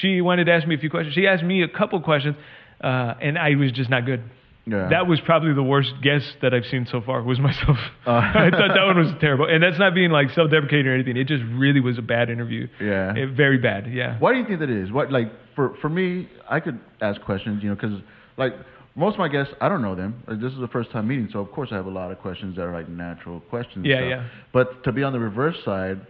she 0.00 0.20
wanted 0.20 0.44
to 0.44 0.52
ask 0.52 0.66
me 0.66 0.74
a 0.74 0.78
few 0.78 0.88
questions. 0.90 1.14
She 1.14 1.26
asked 1.26 1.42
me 1.44 1.62
a 1.62 1.68
couple 1.68 2.00
questions, 2.00 2.36
uh, 2.82 3.14
and 3.20 3.36
I 3.38 3.54
was 3.56 3.72
just 3.72 3.90
not 3.90 4.06
good. 4.06 4.22
Yeah. 4.70 4.88
That 4.90 5.06
was 5.06 5.20
probably 5.20 5.54
the 5.54 5.62
worst 5.62 5.92
guess 6.02 6.22
that 6.42 6.52
I've 6.54 6.66
seen 6.66 6.86
so 6.90 7.00
far. 7.00 7.22
Was 7.22 7.38
myself. 7.38 7.76
Uh. 8.06 8.10
I 8.12 8.50
thought 8.50 8.74
that 8.74 8.84
one 8.86 8.98
was 8.98 9.12
terrible, 9.20 9.46
and 9.46 9.62
that's 9.62 9.78
not 9.78 9.94
being 9.94 10.10
like 10.10 10.30
self-deprecating 10.30 10.86
or 10.86 10.94
anything. 10.94 11.16
It 11.16 11.26
just 11.28 11.44
really 11.54 11.80
was 11.80 11.98
a 11.98 12.02
bad 12.02 12.30
interview. 12.30 12.68
Yeah. 12.80 13.14
It- 13.16 13.30
very 13.36 13.58
bad. 13.58 13.92
Yeah. 13.92 14.18
Why 14.18 14.32
do 14.32 14.38
you 14.40 14.46
think 14.46 14.60
that 14.60 14.70
is? 14.70 14.90
What 14.92 15.10
like 15.12 15.30
for 15.54 15.74
for 15.80 15.88
me, 15.88 16.28
I 16.48 16.60
could 16.60 16.78
ask 17.00 17.20
questions, 17.22 17.62
you 17.62 17.70
know, 17.70 17.74
because 17.74 18.00
like 18.36 18.52
most 18.94 19.14
of 19.14 19.18
my 19.20 19.28
guests, 19.28 19.54
I 19.60 19.68
don't 19.68 19.82
know 19.82 19.94
them. 19.94 20.22
Uh, 20.26 20.34
This 20.34 20.52
is 20.52 20.58
the 20.58 20.68
first 20.68 20.90
time 20.90 21.06
meeting, 21.08 21.28
so 21.32 21.38
of 21.40 21.50
course 21.52 21.68
I 21.72 21.76
have 21.76 21.86
a 21.86 21.90
lot 21.90 22.10
of 22.10 22.18
questions 22.18 22.56
that 22.56 22.62
are 22.62 22.72
like 22.72 22.88
natural 22.88 23.40
questions. 23.40 23.86
Yeah, 23.86 24.02
yeah. 24.08 24.28
But 24.52 24.82
to 24.84 24.92
be 24.92 25.02
on 25.04 25.12
the 25.12 25.20
reverse 25.20 25.56
side, 25.64 26.00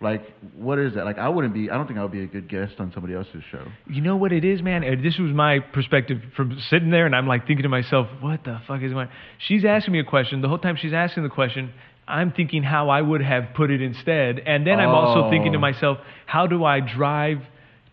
like 0.00 0.22
what 0.54 0.78
is 0.78 0.94
that? 0.94 1.04
Like 1.06 1.18
I 1.18 1.28
wouldn't 1.28 1.54
be. 1.54 1.70
I 1.70 1.76
don't 1.76 1.86
think 1.86 1.98
I 1.98 2.02
would 2.02 2.12
be 2.12 2.22
a 2.22 2.26
good 2.26 2.48
guest 2.48 2.74
on 2.78 2.92
somebody 2.92 3.14
else's 3.14 3.42
show. 3.50 3.64
You 3.88 4.02
know 4.02 4.16
what 4.16 4.30
it 4.32 4.44
is, 4.44 4.60
man? 4.62 4.84
And 4.84 5.02
this 5.04 5.18
was 5.18 5.32
my 5.32 5.60
perspective 5.60 6.18
from 6.36 6.58
sitting 6.68 6.90
there, 6.90 7.06
and 7.06 7.16
I'm 7.16 7.26
like 7.26 7.46
thinking 7.46 7.62
to 7.62 7.68
myself, 7.70 8.06
what 8.20 8.44
the 8.44 8.60
fuck 8.66 8.82
is 8.82 8.92
going 8.92 9.08
on? 9.08 9.12
She's 9.38 9.64
asking 9.64 9.92
me 9.92 10.00
a 10.00 10.04
question. 10.04 10.42
The 10.42 10.48
whole 10.48 10.58
time 10.58 10.76
she's 10.76 10.92
asking 10.92 11.22
the 11.22 11.30
question, 11.30 11.72
I'm 12.06 12.30
thinking 12.30 12.62
how 12.62 12.90
I 12.90 13.00
would 13.00 13.22
have 13.22 13.54
put 13.54 13.70
it 13.70 13.80
instead. 13.80 14.38
And 14.40 14.66
then 14.66 14.80
I'm 14.80 14.90
also 14.90 15.30
thinking 15.30 15.52
to 15.52 15.58
Oh. 15.58 15.62
myself, 15.62 15.98
how 16.26 16.46
do 16.46 16.62
I 16.64 16.80
drive 16.80 17.40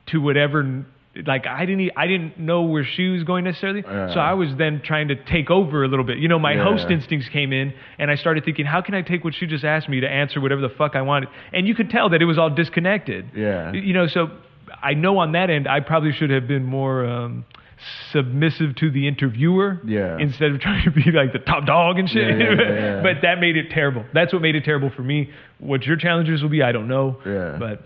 to 0.08 0.20
whatever 0.20 0.84
like 1.28 1.46
I 1.46 1.66
didn't 1.66 1.92
I 1.96 2.08
didn't 2.08 2.40
know 2.40 2.64
where 2.64 2.84
she 2.84 3.10
was 3.10 3.24
going 3.24 3.44
necessarily. 3.44 3.84
Yeah. 3.86 4.14
So 4.14 4.20
I 4.20 4.34
was 4.34 4.50
then 4.58 4.82
trying 4.84 5.10
to 5.10 5.16
take 5.16 5.52
over 5.52 5.84
a 5.84 5.88
little 5.88 6.06
bit. 6.06 6.18
You 6.18 6.28
know, 6.28 6.40
my 6.40 6.54
Yeah. 6.54 6.64
host 6.64 6.90
instincts 6.90 7.30
came 7.30 7.54
in, 7.54 7.74
and 8.00 8.10
I 8.10 8.16
started 8.16 8.46
thinking, 8.46 8.66
how 8.66 8.82
can 8.82 8.96
I 8.96 9.02
take 9.04 9.24
what 9.24 9.36
she 9.36 9.46
just 9.46 9.64
asked 9.64 9.88
me 9.90 10.00
to 10.00 10.10
answer 10.10 10.42
whatever 10.42 10.62
the 10.62 10.70
fuck 10.70 10.96
I 10.96 11.02
wanted? 11.04 11.30
And 11.52 11.68
you 11.68 11.76
could 11.76 11.90
tell 11.92 12.10
that 12.10 12.22
it 12.22 12.26
was 12.26 12.38
all 12.40 12.50
disconnected. 12.50 13.26
Yeah. 13.36 13.72
You 13.74 13.94
know, 13.94 14.08
so 14.08 14.32
I 14.82 14.96
know 14.96 15.20
on 15.20 15.34
that 15.34 15.50
end, 15.52 15.68
I 15.68 15.82
probably 15.82 16.14
should 16.14 16.30
have 16.32 16.48
been 16.48 16.64
more. 16.64 17.06
Um, 17.06 17.46
submissive 18.12 18.76
to 18.78 18.90
the 18.90 19.08
interviewer 19.10 19.82
Yeah. 19.86 20.18
instead 20.18 20.52
of 20.52 20.62
trying 20.68 20.86
to 20.86 20.92
be 20.92 21.12
like 21.12 21.34
the 21.34 21.40
top 21.40 21.66
dog 21.66 22.00
and 22.00 22.10
shit 22.10 22.40
yeah, 22.40 22.54
yeah. 22.54 23.02
but 23.04 23.18
that 23.24 23.40
made 23.42 23.58
it 23.58 23.72
terrible 23.72 24.06
that's 24.14 24.32
what 24.32 24.42
made 24.42 24.56
it 24.56 24.64
terrible 24.64 24.90
for 24.90 25.02
me 25.02 25.32
what 25.60 25.86
your 25.86 25.98
challenges 25.98 26.42
will 26.42 26.50
be 26.50 26.64
i 26.64 26.72
don't 26.72 26.88
know 26.88 27.18
Yeah. 27.26 27.58
but 27.60 27.82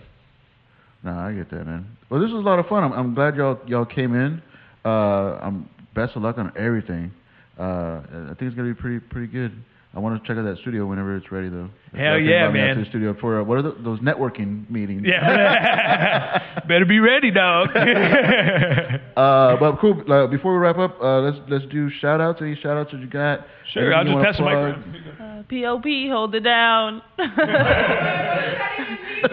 No, 1.08 1.14
I 1.14 1.32
get 1.32 1.50
that, 1.52 1.66
man. 1.66 1.88
Well, 2.10 2.20
this 2.20 2.30
was 2.32 2.44
a 2.44 2.46
lot 2.46 2.60
of 2.60 2.68
fun. 2.68 2.84
I'm, 2.84 2.92
I'm 2.92 3.14
glad 3.14 3.38
y'all 3.38 3.58
y'all 3.66 3.86
came 3.86 4.14
in. 4.14 4.42
Uh, 4.84 5.40
I'm 5.42 5.70
best 5.96 6.18
of 6.18 6.22
luck 6.22 6.38
on 6.38 6.52
everything. 6.58 7.14
Uh, 7.58 8.02
I 8.04 8.36
think 8.38 8.42
it's 8.42 8.56
gonna 8.58 8.68
be 8.68 8.74
pretty 8.74 9.00
pretty 9.00 9.28
good. 9.28 9.54
I 9.98 10.00
want 10.00 10.22
to 10.22 10.28
check 10.28 10.38
out 10.38 10.44
that 10.44 10.60
studio 10.62 10.86
whenever 10.86 11.18
it's 11.18 11.32
ready, 11.32 11.50
though. 11.50 11.72
Hell 11.92 12.20
yeah, 12.20 12.46
invite 12.46 12.54
me 12.54 12.60
out 12.60 12.68
man. 12.68 12.76
To 12.76 12.84
the 12.84 12.90
studio 12.90 13.16
for 13.20 13.42
uh, 13.42 13.44
what 13.44 13.58
are 13.58 13.64
the, 13.64 13.76
those 13.84 14.00
networking 14.00 14.70
meetings? 14.70 15.02
Yeah. 15.04 16.62
Better 16.68 16.86
be 16.86 17.00
ready, 17.00 17.32
dog. 17.32 17.70
Uh, 19.18 19.58
but 19.60 19.80
cool. 19.80 20.00
Uh, 20.12 20.28
before 20.28 20.54
we 20.54 20.60
wrap 20.60 20.78
up, 20.78 21.02
uh, 21.02 21.22
let's 21.22 21.40
let's 21.50 21.66
do 21.72 21.90
shout 22.00 22.22
outs. 22.22 22.40
Any 22.40 22.56
shout 22.62 22.78
outs 22.78 22.92
that 22.92 23.02
you 23.02 23.08
got? 23.08 23.48
sure, 23.74 23.92
I'll 23.92 24.04
just 24.04 24.16
pass 24.24 24.38
the 24.38 24.44
plug? 24.44 24.78
microphone. 24.78 25.18
Uh, 25.20 25.42
POP, 25.50 25.86
hold 26.12 26.36
it 26.36 26.42
down. 26.42 27.02
it's, 27.18 27.34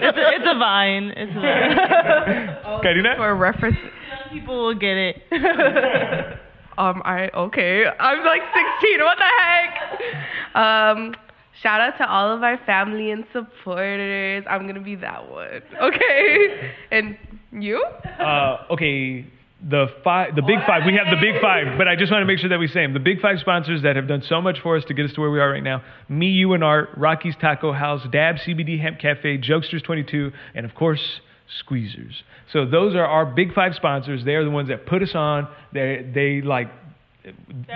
a, 0.01 0.31
it's 0.37 0.47
a 0.47 0.59
vine. 0.59 1.13
It's 1.15 1.33
a 1.33 1.41
vine. 1.41 2.81
Karina? 2.83 3.15
For 3.19 3.35
reference, 3.35 3.77
Young 3.77 4.33
people 4.33 4.65
will 4.65 4.75
get 4.75 4.97
it. 4.97 6.41
Um, 6.79 7.03
I 7.05 7.31
okay. 7.35 7.85
I'm 7.87 8.25
like 8.25 8.43
16. 8.81 9.01
What 9.01 9.19
the 9.19 9.31
heck? 9.43 10.57
Um, 10.57 11.15
shout 11.63 11.81
out 11.81 11.97
to 11.99 12.09
all 12.09 12.35
of 12.35 12.43
our 12.43 12.59
family 12.67 13.11
and 13.11 13.25
supporters. 13.33 14.45
I'm 14.49 14.67
gonna 14.67 14.81
be 14.81 14.97
that 14.97 15.31
one. 15.31 15.63
Okay. 15.81 16.73
And 16.91 17.17
you? 17.53 17.85
Uh, 18.19 18.67
okay, 18.71 19.27
the 19.69 19.87
five, 20.03 20.35
the 20.35 20.43
big 20.43 20.59
five. 20.67 20.83
We 20.85 20.95
have 20.95 21.07
the 21.11 21.21
big 21.21 21.41
five, 21.41 21.79
but 21.79 21.89
I 21.89 21.97
just 21.97 22.13
want 22.13 22.23
to 22.23 22.27
make 22.27 22.39
sure 22.39 22.51
that 22.51 22.59
we 22.59 22.69
say 22.69 22.83
them. 22.83 22.93
The 22.93 23.01
big 23.01 23.21
five 23.21 23.39
sponsors 23.39 23.83
that 23.83 23.97
have 23.97 24.07
done 24.07 24.23
so 24.29 24.41
much 24.41 24.61
for 24.61 24.77
us 24.77 24.85
to 24.87 24.95
get 24.95 25.07
us 25.07 25.13
to 25.15 25.21
where 25.21 25.31
we 25.31 25.41
are 25.41 25.51
right 25.51 25.63
now: 25.63 25.83
me, 26.09 26.27
you, 26.29 26.53
and 26.53 26.63
Art, 26.63 26.91
Rocky's 26.97 27.35
Taco 27.41 27.73
House, 27.73 28.03
Dab 28.11 28.37
CBD 28.37 28.81
Hemp 28.81 28.99
Cafe, 28.99 29.39
Jokesters 29.39 29.83
22, 29.83 30.33
and 30.55 30.67
of 30.67 30.75
course. 30.75 31.21
Squeezers. 31.63 32.15
So 32.53 32.67
those 32.67 32.95
are 32.95 33.05
our 33.05 33.27
big 33.27 33.55
five 33.55 33.75
sponsors. 33.75 34.25
They 34.25 34.35
are 34.35 34.45
the 34.45 34.51
ones 34.51 34.69
that 34.69 34.87
put 34.87 35.03
us 35.03 35.15
on. 35.15 35.49
They 35.73 36.11
they 36.15 36.41
like 36.41 36.69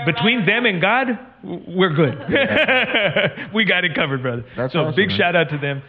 between 0.06 0.44
them 0.46 0.66
and 0.66 0.80
God, 0.80 1.06
we're 1.42 1.92
good. 1.92 2.18
we 3.54 3.64
got 3.64 3.84
it 3.84 3.94
covered, 3.94 4.22
brother. 4.22 4.44
That's 4.56 4.72
so 4.72 4.80
awesome, 4.80 4.96
big 4.96 5.08
man. 5.08 5.18
shout 5.18 5.36
out 5.36 5.50
to 5.50 5.58
them. 5.58 5.82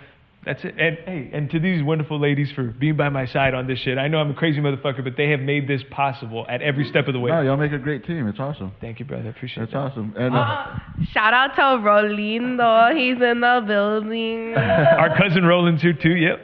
That's 0.46 0.64
it. 0.64 0.74
And 0.80 0.98
hey, 1.06 1.30
and 1.34 1.50
to 1.52 1.60
these 1.60 1.84
wonderful 1.84 2.18
ladies 2.18 2.50
for 2.56 2.64
being 2.64 2.96
by 2.96 3.10
my 3.10 3.26
side 3.26 3.54
on 3.54 3.68
this 3.68 3.80
shit. 3.80 3.98
I 3.98 4.08
know 4.08 4.20
I'm 4.20 4.32
a 4.32 4.34
crazy 4.34 4.62
motherfucker, 4.62 5.04
but 5.04 5.18
they 5.18 5.30
have 5.32 5.42
made 5.42 5.68
this 5.68 5.82
possible 5.92 6.46
at 6.48 6.62
every 6.62 6.86
step 6.88 7.08
of 7.08 7.14
the 7.14 7.20
way. 7.20 7.30
No, 7.30 7.42
y'all 7.42 7.58
make 7.58 7.74
a 7.74 7.78
great 7.78 8.06
team. 8.06 8.26
It's 8.28 8.40
awesome. 8.40 8.72
Thank 8.80 9.00
you, 9.00 9.06
brother. 9.06 9.28
I 9.28 9.30
appreciate 9.32 9.64
it. 9.64 9.72
That's 9.72 9.74
that. 9.74 10.00
awesome. 10.00 10.14
And 10.18 10.34
uh, 10.34 10.80
Shout 11.12 11.34
out 11.34 11.56
to 11.56 11.62
Rolindo. 11.62 12.96
He's 12.96 13.22
in 13.22 13.42
the 13.42 13.64
building. 13.68 14.54
Our 14.58 15.18
cousin 15.18 15.44
Roland's 15.44 15.82
here 15.82 15.94
too. 15.94 16.16
Yep. 16.16 16.40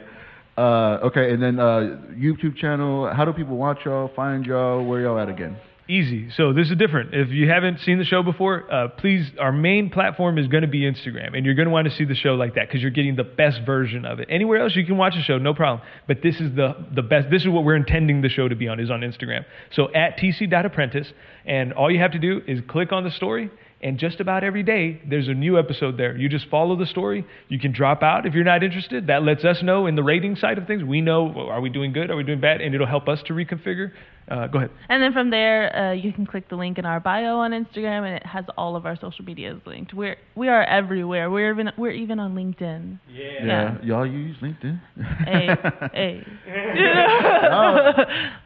Uh, 0.56 0.98
okay, 1.04 1.32
and 1.32 1.42
then 1.42 1.58
uh, 1.58 1.98
YouTube 2.16 2.56
channel. 2.56 3.12
How 3.12 3.24
do 3.24 3.32
people 3.32 3.56
watch 3.56 3.78
y'all? 3.84 4.10
Find 4.16 4.46
y'all? 4.46 4.84
Where 4.84 5.00
y'all 5.00 5.18
at 5.18 5.28
again? 5.28 5.56
Easy. 5.88 6.30
So 6.30 6.52
this 6.52 6.68
is 6.68 6.76
different. 6.76 7.14
If 7.14 7.28
you 7.28 7.48
haven't 7.48 7.78
seen 7.80 7.98
the 7.98 8.04
show 8.04 8.24
before, 8.24 8.64
uh, 8.72 8.88
please, 8.88 9.30
our 9.38 9.52
main 9.52 9.88
platform 9.88 10.36
is 10.36 10.48
going 10.48 10.62
to 10.62 10.68
be 10.68 10.80
Instagram, 10.80 11.36
and 11.36 11.46
you're 11.46 11.54
going 11.54 11.68
to 11.68 11.72
want 11.72 11.86
to 11.88 11.94
see 11.94 12.04
the 12.04 12.16
show 12.16 12.34
like 12.34 12.56
that 12.56 12.66
because 12.66 12.82
you're 12.82 12.90
getting 12.90 13.14
the 13.14 13.22
best 13.22 13.60
version 13.64 14.04
of 14.04 14.18
it. 14.18 14.26
Anywhere 14.28 14.60
else 14.60 14.74
you 14.74 14.84
can 14.84 14.96
watch 14.96 15.14
the 15.14 15.22
show, 15.22 15.38
no 15.38 15.54
problem. 15.54 15.86
But 16.08 16.22
this 16.22 16.40
is 16.40 16.56
the 16.56 16.74
the 16.92 17.02
best. 17.02 17.30
This 17.30 17.42
is 17.42 17.48
what 17.48 17.62
we're 17.62 17.76
intending 17.76 18.20
the 18.22 18.28
show 18.28 18.48
to 18.48 18.56
be 18.56 18.66
on 18.66 18.80
is 18.80 18.90
on 18.90 19.02
Instagram. 19.02 19.44
So 19.72 19.92
at 19.94 20.18
tc.apprentice, 20.18 21.12
and 21.44 21.72
all 21.72 21.88
you 21.88 22.00
have 22.00 22.12
to 22.12 22.18
do 22.18 22.40
is 22.48 22.60
click 22.66 22.90
on 22.90 23.04
the 23.04 23.12
story. 23.12 23.50
And 23.86 24.00
just 24.00 24.18
about 24.18 24.42
every 24.42 24.64
day, 24.64 25.00
there's 25.08 25.28
a 25.28 25.32
new 25.32 25.60
episode 25.60 25.96
there. 25.96 26.16
You 26.16 26.28
just 26.28 26.48
follow 26.50 26.74
the 26.74 26.86
story. 26.86 27.24
You 27.48 27.60
can 27.60 27.70
drop 27.70 28.02
out 28.02 28.26
if 28.26 28.34
you're 28.34 28.42
not 28.42 28.64
interested. 28.64 29.06
That 29.06 29.22
lets 29.22 29.44
us 29.44 29.58
know 29.62 29.86
in 29.86 29.94
the 29.94 30.02
rating 30.02 30.34
side 30.34 30.58
of 30.58 30.66
things. 30.66 30.82
We 30.82 31.00
know 31.00 31.32
are 31.48 31.60
we 31.60 31.70
doing 31.70 31.92
good, 31.92 32.10
are 32.10 32.16
we 32.16 32.24
doing 32.24 32.40
bad, 32.40 32.60
and 32.60 32.74
it'll 32.74 32.88
help 32.88 33.06
us 33.08 33.20
to 33.26 33.32
reconfigure. 33.32 33.92
Uh, 34.28 34.48
go 34.48 34.58
ahead. 34.58 34.70
and 34.88 35.00
then 35.00 35.12
from 35.12 35.30
there, 35.30 35.76
uh, 35.76 35.92
you 35.92 36.12
can 36.12 36.26
click 36.26 36.48
the 36.48 36.56
link 36.56 36.78
in 36.78 36.84
our 36.84 36.98
bio 36.98 37.36
on 37.36 37.52
Instagram, 37.52 38.04
and 38.04 38.16
it 38.16 38.26
has 38.26 38.44
all 38.58 38.74
of 38.74 38.86
our 38.86 38.96
social 38.96 39.24
medias 39.24 39.60
linked. 39.64 39.94
We're 39.94 40.16
we 40.34 40.48
are 40.48 40.64
everywhere. 40.64 41.30
We're 41.30 41.52
even 41.52 41.70
we're 41.78 41.92
even 41.92 42.18
on 42.18 42.34
LinkedIn. 42.34 42.98
Yeah. 43.08 43.76
Y'all 43.84 44.04
use 44.04 44.36
LinkedIn? 44.42 44.80
Hey, 45.26 45.48
hey. 45.92 46.26
Oh, 47.52 47.92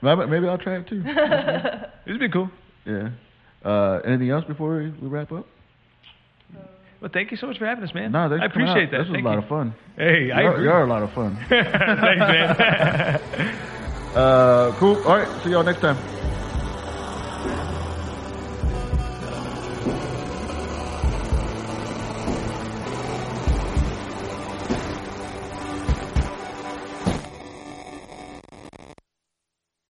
maybe 0.02 0.26
maybe 0.26 0.48
I'll 0.48 0.58
try 0.58 0.76
it 0.80 0.86
too. 0.86 1.02
It's 2.06 2.18
been 2.18 2.30
cool. 2.30 2.50
Yeah. 2.84 3.08
Uh, 3.64 4.00
anything 4.06 4.30
else 4.30 4.44
before 4.46 4.78
we, 5.00 5.08
wrap 5.08 5.32
up? 5.32 5.46
Well, 7.00 7.10
thank 7.12 7.30
you 7.30 7.36
so 7.38 7.46
much 7.46 7.58
for 7.58 7.64
having 7.66 7.82
us, 7.84 7.94
man. 7.94 8.12
No, 8.12 8.18
I 8.18 8.44
appreciate 8.44 8.90
that. 8.90 8.98
This 8.98 9.08
was 9.08 9.14
Thank 9.14 9.24
a 9.24 9.28
lot 9.28 9.36
you. 9.36 9.42
of 9.42 9.48
fun. 9.48 9.74
Hey, 9.96 10.30
I 10.30 10.42
You're, 10.42 10.52
agree. 10.52 10.64
you're 10.64 10.82
a 10.82 10.86
lot 10.86 11.02
of 11.02 11.12
fun. 11.14 11.38
Thanks, 11.48 12.20
man. 12.20 13.66
Uh, 14.10 14.76
cool. 14.80 14.96
All 15.06 15.16
right. 15.18 15.44
See 15.44 15.50
y'all 15.50 15.62
next 15.62 15.80
time. 15.80 16.19